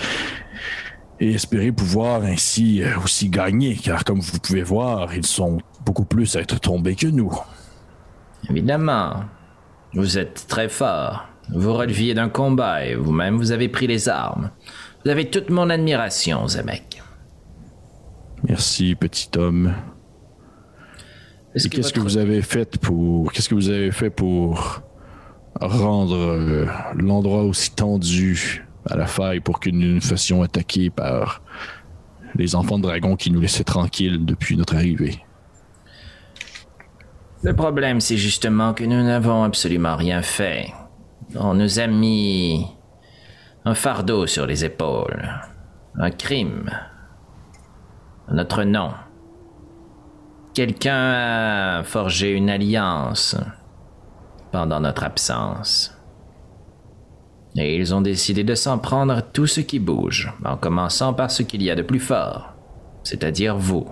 et 1.20 1.32
espérer 1.32 1.72
pouvoir 1.72 2.22
ainsi 2.22 2.82
euh, 2.82 2.98
aussi 3.02 3.30
gagner, 3.30 3.74
car 3.76 4.04
comme 4.04 4.20
vous 4.20 4.38
pouvez 4.38 4.62
voir, 4.62 5.14
ils 5.14 5.24
sont 5.24 5.58
beaucoup 5.84 6.04
plus 6.04 6.36
à 6.36 6.40
être 6.40 6.60
tombés 6.60 6.94
que 6.94 7.06
nous. 7.06 7.32
Évidemment. 8.50 9.24
Vous 9.94 10.18
êtes 10.18 10.46
très 10.46 10.68
fort. 10.68 11.26
Vous 11.48 11.72
releviez 11.72 12.14
d'un 12.14 12.28
combat 12.28 12.84
et 12.84 12.94
vous-même 12.94 13.36
vous 13.36 13.52
avez 13.52 13.68
pris 13.68 13.86
les 13.86 14.08
armes. 14.08 14.50
Vous 15.04 15.10
avez 15.10 15.30
toute 15.30 15.50
mon 15.50 15.70
admiration, 15.70 16.46
Zemek. 16.48 17.02
Merci, 18.48 18.94
petit 18.94 19.28
homme. 19.36 19.74
Qu'est-ce 21.54 21.92
que 21.92 22.00
vous 22.00 22.18
avez 22.18 22.42
fait 22.42 22.76
pour 22.78 23.32
qu'est-ce 23.32 23.48
que 23.48 23.54
vous 23.54 23.70
avez 23.70 23.90
fait 23.90 24.10
pour 24.10 24.82
rendre 25.58 26.16
euh, 26.16 26.66
l'endroit 26.96 27.44
aussi 27.44 27.70
tendu 27.70 28.66
à 28.84 28.96
la 28.96 29.06
faille 29.06 29.40
pour 29.40 29.58
que 29.58 29.70
nous 29.70 29.94
nous 29.94 30.00
fassions 30.00 30.42
attaquer 30.42 30.90
par 30.90 31.40
les 32.34 32.54
enfants 32.54 32.76
de 32.78 32.82
dragon 32.82 33.16
qui 33.16 33.30
nous 33.30 33.40
laissaient 33.40 33.64
tranquilles 33.64 34.24
depuis 34.24 34.56
notre 34.56 34.74
arrivée? 34.74 35.18
Le 37.42 37.54
problème, 37.54 38.00
c'est 38.00 38.16
justement 38.16 38.74
que 38.74 38.84
nous 38.84 39.02
n'avons 39.02 39.44
absolument 39.44 39.96
rien 39.96 40.20
fait. 40.20 40.72
On 41.38 41.54
nous 41.54 41.78
a 41.78 41.86
mis 41.86 42.66
un 43.64 43.74
fardeau 43.74 44.26
sur 44.26 44.46
les 44.46 44.64
épaules, 44.64 45.28
un 45.98 46.10
crime, 46.10 46.70
notre 48.30 48.64
nom. 48.64 48.92
Quelqu'un 50.54 51.12
a 51.78 51.82
forgé 51.82 52.30
une 52.32 52.48
alliance 52.48 53.36
pendant 54.52 54.80
notre 54.80 55.04
absence. 55.04 55.92
Et 57.56 57.76
ils 57.76 57.94
ont 57.94 58.00
décidé 58.02 58.44
de 58.44 58.54
s'en 58.54 58.78
prendre 58.78 59.20
tout 59.20 59.46
ce 59.46 59.60
qui 59.60 59.78
bouge, 59.78 60.32
en 60.44 60.56
commençant 60.56 61.14
par 61.14 61.30
ce 61.30 61.42
qu'il 61.42 61.62
y 61.62 61.70
a 61.70 61.74
de 61.74 61.82
plus 61.82 62.00
fort, 62.00 62.54
c'est-à-dire 63.02 63.56
vous. 63.56 63.86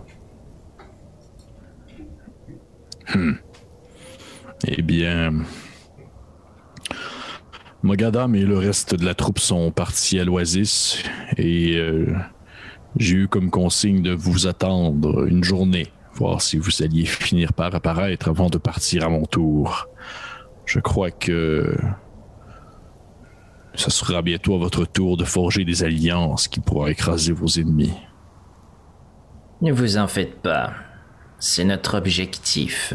Eh 4.67 4.83
bien, 4.83 5.33
Mogadam 7.85 8.35
et 8.35 8.47
le 8.47 8.57
reste 8.57 8.95
de 8.95 9.05
la 9.05 9.15
troupe 9.15 9.39
sont 9.39 9.71
partis 9.71 10.19
à 10.19 10.25
l'Oasis 10.25 11.03
et 11.37 11.77
euh, 11.77 12.17
j'ai 12.97 13.17
eu 13.17 13.29
comme 13.29 13.51
consigne 13.51 14.01
de 14.01 14.13
vous 14.13 14.47
attendre 14.47 15.27
une 15.27 15.45
journée, 15.45 15.89
voir 16.15 16.41
si 16.41 16.57
vous 16.57 16.83
alliez 16.83 17.05
finir 17.05 17.53
par 17.53 17.75
apparaître 17.75 18.31
avant 18.31 18.49
de 18.49 18.57
partir 18.57 19.05
à 19.05 19.11
mon 19.11 19.27
tour. 19.27 19.87
Je 20.65 20.81
crois 20.81 21.11
que 21.11 21.77
ce 23.75 23.91
sera 23.91 24.23
bientôt 24.23 24.55
à 24.55 24.59
votre 24.59 24.87
tour 24.87 25.19
de 25.19 25.27
forger 25.27 25.67
des 25.67 25.85
alliances 25.85 26.49
qui 26.49 26.61
pourront 26.61 26.87
écraser 26.87 27.33
vos 27.33 27.49
ennemis. 27.49 27.93
Ne 29.61 29.73
vous 29.73 29.99
en 29.99 30.09
faites 30.09 30.41
pas. 30.41 30.73
C'est 31.39 31.65
notre 31.65 31.99
objectif. 31.99 32.95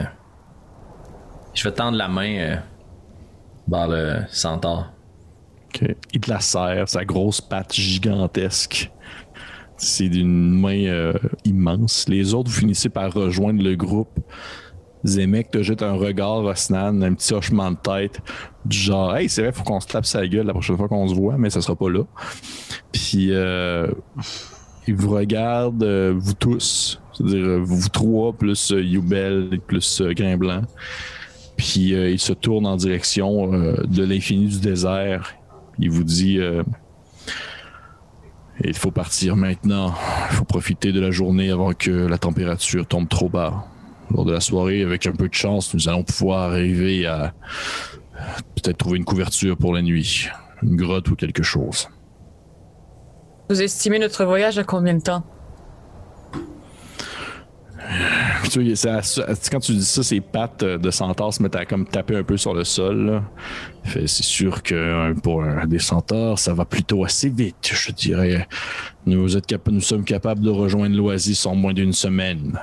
Je 1.53 1.63
vais 1.63 1.75
tendre 1.75 1.95
la 1.95 2.07
main 2.07 2.37
euh, 2.39 2.55
vers 3.69 3.87
le 3.87 4.21
centaure. 4.29 4.91
Il 6.13 6.19
te 6.19 6.29
la 6.29 6.39
serre, 6.39 6.89
sa 6.89 7.05
grosse 7.05 7.41
patte 7.41 7.73
gigantesque. 7.73 8.91
C'est 9.77 10.09
d'une 10.09 10.59
main 10.59 10.85
euh, 10.85 11.13
immense. 11.45 12.09
Les 12.09 12.33
autres, 12.33 12.49
vous 12.49 12.59
finissez 12.59 12.89
par 12.89 13.13
rejoindre 13.13 13.63
le 13.63 13.75
groupe. 13.75 14.19
Zemek 15.05 15.51
te 15.51 15.63
jette 15.63 15.81
un 15.81 15.93
regard, 15.93 16.41
Rosnan, 16.41 17.01
un 17.01 17.13
petit 17.13 17.33
hochement 17.33 17.71
de 17.71 17.77
tête, 17.77 18.19
du 18.65 18.77
genre 18.77 19.15
Hey, 19.15 19.29
c'est 19.29 19.43
vrai, 19.43 19.51
faut 19.53 19.63
qu'on 19.63 19.79
se 19.79 19.87
tape 19.87 20.05
sa 20.05 20.27
gueule 20.27 20.45
la 20.45 20.53
prochaine 20.53 20.75
fois 20.75 20.89
qu'on 20.89 21.07
se 21.07 21.13
voit, 21.13 21.37
mais 21.37 21.49
ça 21.49 21.61
sera 21.61 21.75
pas 21.75 21.89
là. 21.89 22.03
Puis 22.91 23.29
euh, 23.31 23.87
il 24.87 24.95
vous 24.95 25.11
regarde, 25.11 25.83
euh, 25.83 26.13
vous 26.17 26.33
tous, 26.33 26.99
c'est-à-dire 27.13 27.45
euh, 27.45 27.61
vous 27.63 27.87
trois, 27.87 28.33
plus 28.33 28.71
Youbel, 28.71 29.59
plus 29.65 30.01
Grain 30.01 30.35
Blanc. 30.35 30.63
Puis 31.59 31.93
euh, 31.93 32.09
il 32.09 32.19
se 32.19 32.31
tourne 32.31 32.65
en 32.65 32.77
direction 32.77 33.53
euh, 33.53 33.83
de 33.85 34.01
l'infini 34.05 34.47
du 34.47 34.61
désert. 34.61 35.35
Il 35.77 35.91
vous 35.91 36.05
dit 36.05 36.39
euh, 36.39 36.63
Il 38.63 38.77
faut 38.77 38.91
partir 38.91 39.35
maintenant. 39.35 39.93
Il 40.31 40.37
faut 40.37 40.45
profiter 40.45 40.93
de 40.93 41.01
la 41.01 41.11
journée 41.11 41.51
avant 41.51 41.73
que 41.73 41.91
la 41.91 42.17
température 42.17 42.87
tombe 42.87 43.09
trop 43.09 43.27
bas. 43.27 43.65
Lors 44.09 44.23
de 44.23 44.31
la 44.31 44.39
soirée, 44.39 44.83
avec 44.83 45.05
un 45.05 45.11
peu 45.11 45.27
de 45.27 45.33
chance, 45.33 45.73
nous 45.73 45.89
allons 45.89 46.03
pouvoir 46.03 46.49
arriver 46.49 47.05
à 47.05 47.33
peut-être 48.55 48.77
trouver 48.77 48.97
une 48.97 49.05
couverture 49.05 49.57
pour 49.57 49.73
la 49.73 49.81
nuit. 49.81 50.29
Une 50.63 50.77
grotte 50.77 51.09
ou 51.09 51.15
quelque 51.17 51.43
chose. 51.43 51.89
Vous 53.49 53.61
estimez 53.61 53.99
notre 53.99 54.23
voyage 54.23 54.57
à 54.57 54.63
combien 54.63 54.93
de 54.93 55.01
temps? 55.01 55.25
Tu 58.51 58.75
ça- 58.75 59.01
quand 59.51 59.59
tu 59.59 59.73
dis 59.73 59.83
ça, 59.83 60.03
ses 60.03 60.21
pattes 60.21 60.63
euh, 60.63 60.77
de 60.77 60.91
centaure 60.91 61.33
se 61.33 61.41
mettent 61.41 61.55
à 61.55 61.65
comme 61.65 61.85
taper 61.85 62.17
un 62.17 62.23
peu 62.23 62.37
sur 62.37 62.53
le 62.53 62.63
sol. 62.63 63.21
C'est 63.85 64.07
sûr 64.07 64.61
que 64.61 65.13
pour 65.21 65.43
des 65.65 65.79
centaures, 65.79 66.37
ça 66.37 66.53
va 66.53 66.65
plutôt 66.65 67.03
assez 67.03 67.29
vite, 67.29 67.71
je 67.73 67.91
dirais. 67.91 68.47
Nous 69.05 69.27
sommes 69.79 70.03
capables 70.03 70.41
de 70.41 70.49
rejoindre 70.49 70.95
l'Oasis 70.95 71.45
en 71.45 71.55
moins 71.55 71.73
d'une 71.73 71.93
semaine. 71.93 72.59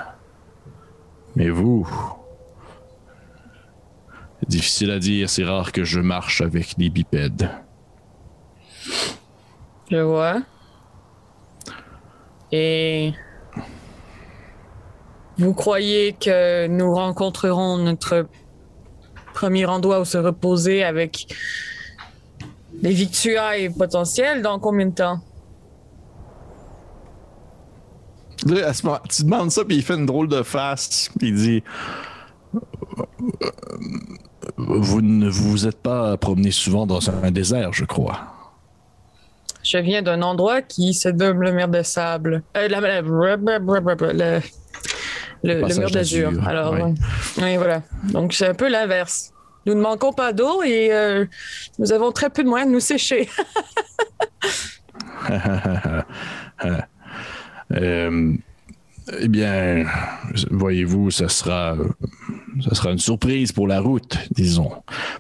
Mais 1.35 1.51
vous... 1.51 1.89
Difficile 4.47 4.91
à 4.91 4.99
dire, 4.99 5.29
c'est 5.29 5.45
rare 5.45 5.73
que 5.73 5.83
je 5.83 5.99
marche 5.99 6.41
avec 6.43 6.79
des 6.79 6.91
bipèdes. 6.91 7.51
Je 9.91 9.97
vois. 9.97 10.43
Et 12.53 13.13
vous 15.39 15.55
croyez 15.55 16.13
que 16.15 16.67
nous 16.67 16.95
rencontrerons 16.95 17.79
notre 17.79 18.27
premier 19.35 19.67
endroit 19.67 20.01
où 20.01 20.05
se 20.05 20.19
reposer 20.19 20.83
avec 20.83 21.27
les 22.83 22.93
victuailles 22.93 23.71
potentielles 23.71 24.43
dans 24.43 24.59
combien 24.59 24.87
de 24.87 24.95
temps? 24.95 25.21
Là, 28.47 28.69
à 28.69 28.73
ce 28.75 28.87
moment, 28.87 28.99
tu 29.09 29.25
demandes 29.25 29.51
ça, 29.51 29.65
puis 29.65 29.77
il 29.77 29.83
fait 29.83 29.95
une 29.95 30.07
drôle 30.07 30.29
de 30.29 30.43
face. 30.43 31.11
puis 31.19 31.29
Il 31.29 31.35
dit 31.35 31.63
Vous 34.57 35.01
ne 35.03 35.29
vous 35.29 35.67
êtes 35.67 35.81
pas 35.83 36.17
promené 36.17 36.51
souvent 36.51 36.87
dans 36.87 37.11
un 37.11 37.31
désert, 37.31 37.73
je 37.73 37.85
crois. 37.85 38.21
Je 39.63 39.79
viens 39.79 40.01
d'un 40.03 40.23
endroit 40.23 40.63
qui 40.63 40.95
se 40.95 41.09
nomme 41.09 41.43
le 41.43 41.51
mur 41.53 41.67
de 41.69 41.83
sable. 41.83 42.43
Euh, 42.57 42.69
la- 42.69 42.81
la- 42.81 43.01
le, 43.03 44.41
le, 45.47 45.79
mur 45.79 45.91
d'azur. 45.91 46.33
Alors. 46.47 46.75
Oui, 47.39 47.57
voilà. 47.57 47.83
Donc, 48.13 48.33
c'est 48.33 48.49
un 48.49 48.55
peu 48.55 48.69
l'inverse. 48.69 49.33
Nous 49.67 49.75
ne 49.75 49.81
manquons 49.81 50.13
pas 50.13 50.33
d'eau 50.33 50.63
et 50.63 50.91
euh, 50.93 51.25
nous 51.79 51.93
avons 51.93 52.13
très 52.13 52.31
peu 52.31 52.45
de 52.45 52.49
moyens 52.49 52.71
de 52.71 52.75
nous 52.75 52.81
sécher. 52.81 53.29
Euh, 57.73 58.33
eh 59.21 59.29
bien, 59.29 59.87
voyez-vous, 60.51 61.11
ça 61.11 61.29
sera, 61.29 61.77
ça 62.63 62.75
sera 62.75 62.93
une 62.93 62.99
surprise 62.99 63.51
pour 63.51 63.67
la 63.67 63.81
route, 63.81 64.19
disons. 64.31 64.71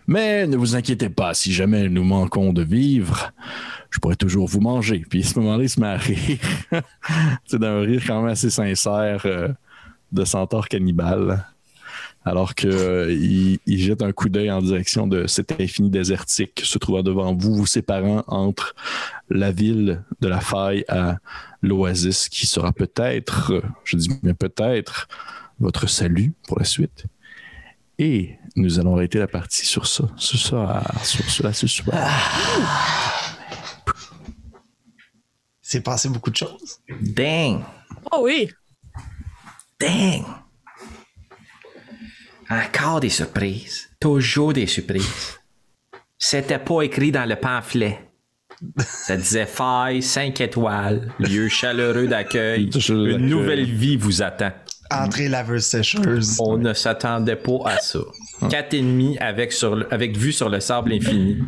Mais 0.07 0.47
ne 0.47 0.57
vous 0.57 0.77
inquiétez 0.77 1.09
pas, 1.09 1.35
si 1.35 1.53
jamais 1.53 1.89
nous 1.89 2.05
manquons 2.05 2.53
de 2.53 2.63
vivre, 2.63 3.33
je 3.91 3.99
pourrais 3.99 4.17
toujours 4.17 4.47
vous 4.47 4.61
manger. 4.61 5.05
Puis 5.09 5.25
à 5.25 5.27
ce 5.27 5.39
moment-là, 5.41 5.65
il 5.65 5.69
se 5.69 5.81
met 5.81 5.89
à 5.89 5.97
rire. 5.97 6.39
C'est 7.47 7.59
d'un 7.59 7.81
rire 7.81 8.03
quand 8.07 8.23
même 8.23 8.31
assez 8.31 8.51
sincère 8.51 9.23
euh, 9.27 9.49
de 10.13 10.25
centaure 10.25 10.69
cannibale. 10.69 11.45
Alors 12.25 12.57
que 12.57 12.67
euh, 12.67 13.13
il, 13.13 13.79
jette 13.79 14.03
un 14.03 14.11
coup 14.11 14.29
d'œil 14.29 14.51
en 14.51 14.61
direction 14.61 15.07
de 15.07 15.29
cet 15.29 15.61
infini 15.61 15.91
désertique 15.91 16.63
se 16.65 16.77
trouvant 16.77 17.05
devant 17.05 17.33
vous, 17.33 17.55
vous 17.55 17.67
séparant 17.67 18.25
entre 18.27 18.75
la 19.31 19.53
ville 19.53 20.03
de 20.21 20.27
la 20.27 20.41
faille 20.41 20.85
à 20.89 21.19
l'oasis, 21.63 22.29
qui 22.29 22.49
sera 22.49 22.73
peut-être, 22.73 23.63
je 23.85 23.97
dis 23.97 24.11
bien 24.25 24.35
peut-être, 24.35 25.07
votre 25.61 25.89
salut 25.89 26.33
pour 26.49 26.59
la 26.59 26.65
suite. 26.65 27.07
Et 27.99 28.37
nous 28.57 28.79
allons 28.81 28.97
arrêter 28.97 29.19
la 29.19 29.29
partie 29.29 29.65
sur 29.65 29.87
ça, 29.87 30.05
ce 30.17 30.37
soir, 30.37 30.83
sur 31.05 31.25
cela 31.31 31.53
ce 31.53 31.67
soir. 31.69 32.11
C'est 35.63 35.81
passé 35.81 36.09
beaucoup 36.09 36.31
de 36.31 36.37
choses. 36.37 36.81
Dang! 37.01 37.63
Oh 38.13 38.21
oui! 38.23 38.51
Dang! 39.81 40.25
Encore 42.49 43.01
des 43.01 43.11
surprises. 43.11 43.91
Toujours 44.01 44.53
des 44.53 44.67
surprises. 44.67 45.39
C'était 46.19 46.59
pas 46.59 46.83
écrit 46.83 47.13
dans 47.13 47.29
le 47.29 47.37
pamphlet. 47.37 48.01
Ça 48.79 49.17
disait 49.17 49.45
faille, 49.45 50.03
5 50.03 50.41
étoiles, 50.41 51.13
lieu 51.19 51.49
chaleureux 51.49 52.07
d'accueil. 52.07 52.71
Une 52.89 53.27
nouvelle 53.27 53.65
vie 53.65 53.97
vous 53.97 54.23
attend. 54.23 54.53
Entrée 54.91 55.29
laveuse 55.29 55.65
sécheuse. 55.65 56.37
On 56.41 56.57
ne 56.59 56.73
s'attendait 56.73 57.37
pas 57.37 57.59
à 57.65 57.79
ça. 57.79 57.99
Quatre 58.51 58.75
ennemis 58.75 59.17
avec, 59.19 59.53
sur 59.53 59.75
le- 59.77 59.93
avec 59.93 60.17
vue 60.17 60.33
sur 60.33 60.49
le 60.49 60.61
sable 60.61 60.93
infini. 60.93 61.39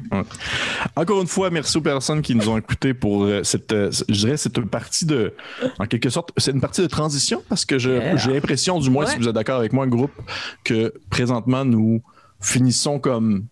Encore 0.97 1.21
une 1.21 1.27
fois, 1.29 1.51
merci 1.51 1.77
aux 1.77 1.81
personnes 1.83 2.23
qui 2.23 2.35
nous 2.35 2.49
ont 2.49 2.57
écoutés 2.59 2.95
pour 2.95 3.25
euh, 3.25 3.43
cette, 3.45 3.73
euh, 3.73 3.91
je 4.09 4.15
dirais, 4.27 4.37
cette 4.37 4.61
partie 4.67 5.07
de, 5.07 5.35
en 5.79 5.87
quelque 5.87 6.11
sorte, 6.11 6.31
c'est 6.37 6.51
une 6.51 6.61
partie 6.61 6.81
de 6.81 6.87
transition 6.87 7.43
parce 7.49 7.65
que 7.65 7.79
je- 7.79 7.91
Yeah. 7.91 8.17
j'ai 8.17 8.33
l'impression, 8.33 8.79
du 8.81 8.91
moins, 8.91 9.05
Ouais. 9.05 9.11
si 9.13 9.19
vous 9.19 9.29
êtes 9.29 9.35
d'accord 9.35 9.59
avec 9.59 9.73
moi, 9.73 9.87
groupe, 9.87 10.13
que 10.65 10.93
présentement, 11.11 11.65
nous 11.65 12.03
finissons 12.41 12.99
comme 12.99 13.47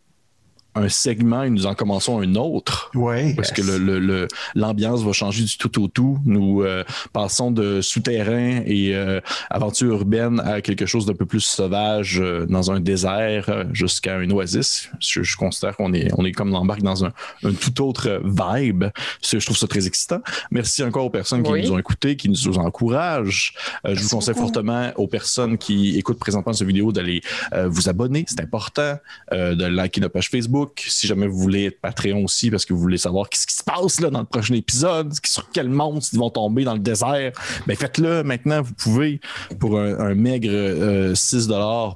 un 0.77 0.89
segment 0.89 1.43
et 1.43 1.51
nous 1.51 1.67
en 1.67 1.75
commençons 1.75 2.21
un 2.21 2.35
autre. 2.37 2.91
Oui. 2.95 3.35
Parce 3.35 3.51
que 3.53 3.63
le- 3.63 3.79
le- 3.79 3.99
le- 3.99 4.29
l'ambiance 4.55 5.03
va 5.03 5.13
changer 5.13 5.43
du 5.45 5.57
tout 5.59 5.83
au 5.83 5.89
tout. 5.89 6.19
Nous 6.25 6.63
euh, 6.63 6.85
passons 7.13 7.51
de 7.51 7.81
souterrain 7.81 8.63
et 8.67 8.95
euh, 8.95 9.21
aventure 9.51 9.93
urbaine 9.95 10.41
à 10.41 10.61
quelque 10.61 10.87
chose 10.87 11.07
d'un 11.07 11.15
peu 11.15 11.27
plus 11.27 11.41
sauvage 11.41 12.21
euh, 12.21 12.47
dans 12.47 12.71
un 12.71 12.81
désert 12.81 13.47
euh, 13.49 13.65
jusqu'à 13.73 14.19
une 14.21 14.33
oasis. 14.33 14.91
Je, 15.01 15.23
je 15.23 15.37
considère 15.37 15.77
qu'on 15.77 15.93
est, 15.93 16.09
on 16.19 16.25
est 16.25 16.33
comme 16.33 16.51
l'embarque 16.51 16.83
dans 16.83 17.05
un, 17.05 17.13
un 17.45 17.53
tout 17.53 17.83
autre 17.83 18.21
vibe. 18.25 18.85
Je 19.23 19.39
trouve 19.45 19.57
ça 19.57 19.67
très 19.67 19.87
excitant. 19.87 20.21
Merci 20.51 20.83
encore 20.85 21.05
aux 21.07 21.11
personnes 21.11 21.43
qui 21.43 21.51
Oui. 21.53 21.63
nous 21.65 21.73
ont 21.73 21.79
écoutés, 21.79 22.17
qui 22.17 22.29
nous 22.29 22.59
encouragent. 22.59 23.55
Euh, 23.87 23.95
je 23.95 24.03
vous 24.03 24.09
conseille 24.09 24.35
beaucoup. 24.35 24.47
fortement 24.47 24.93
aux 24.97 25.07
personnes 25.09 25.59
qui 25.59 25.99
écoutent 25.99 26.19
présentement 26.19 26.53
cette 26.53 26.67
vidéo 26.67 26.93
d'aller 26.93 27.23
euh, 27.55 27.69
vous 27.69 27.89
abonner. 27.89 28.25
C'est 28.29 28.41
important. 28.41 28.97
Euh, 29.33 29.55
de 29.55 29.65
liker 29.65 30.01
notre 30.01 30.13
page 30.13 30.29
Facebook. 30.29 30.66
Si 30.77 31.07
jamais 31.07 31.27
vous 31.27 31.39
voulez 31.39 31.67
être 31.67 31.81
Patreon 31.81 32.25
aussi, 32.25 32.51
parce 32.51 32.65
que 32.65 32.73
vous 32.73 32.81
voulez 32.81 32.99
savoir 32.99 33.29
qu'est-ce 33.29 33.47
qui 33.47 33.55
se 33.55 33.65
passe 33.65 34.01
là, 34.01 34.11
dans 34.11 34.21
le 34.21 34.27
prochain 34.27 34.55
épisode, 34.55 35.13
sur 35.25 35.51
quel 35.51 35.69
monstre 35.69 36.11
ils 36.15 36.19
vont 36.19 36.31
tomber 36.31 36.65
dans 36.65 36.75
le 36.75 36.81
désert, 36.81 37.33
ben 37.67 37.77
faites-le 37.77 38.23
maintenant. 38.23 38.63
Vous 38.63 38.75
pouvez 38.75 39.21
pour 39.59 39.79
un, 39.79 39.99
un 39.99 40.15
maigre 40.15 40.51
euh, 40.53 41.15
6 41.15 41.49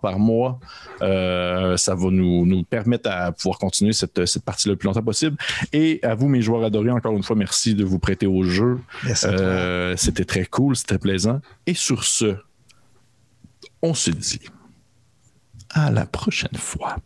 par 0.02 0.18
mois. 0.18 0.60
Euh, 1.02 1.76
ça 1.76 1.94
va 1.94 2.10
nous, 2.10 2.47
nous 2.47 2.62
permettre 2.62 3.10
à 3.10 3.32
pouvoir 3.32 3.59
continuer 3.59 3.92
cette, 3.92 4.26
cette 4.26 4.44
partie-là 4.44 4.72
le 4.72 4.76
plus 4.76 4.86
longtemps 4.86 5.02
possible. 5.02 5.36
Et 5.72 6.01
à 6.02 6.14
vous, 6.14 6.28
mes 6.28 6.42
joueurs 6.42 6.64
adorés, 6.64 6.90
encore 6.90 7.16
une 7.16 7.22
fois, 7.22 7.36
merci 7.36 7.74
de 7.74 7.84
vous 7.84 7.98
prêter 7.98 8.26
au 8.26 8.42
jeu. 8.42 8.78
Euh, 9.24 9.94
c'était 9.97 10.24
très 10.24 10.44
cool, 10.44 10.76
c'était 10.76 10.98
plaisant. 10.98 11.40
Et 11.66 11.74
sur 11.74 12.05
ce, 12.05 12.36
on 13.82 13.94
se 13.94 14.10
dit 14.10 14.40
à 15.70 15.90
la 15.90 16.06
prochaine 16.06 16.56
fois. 16.56 16.97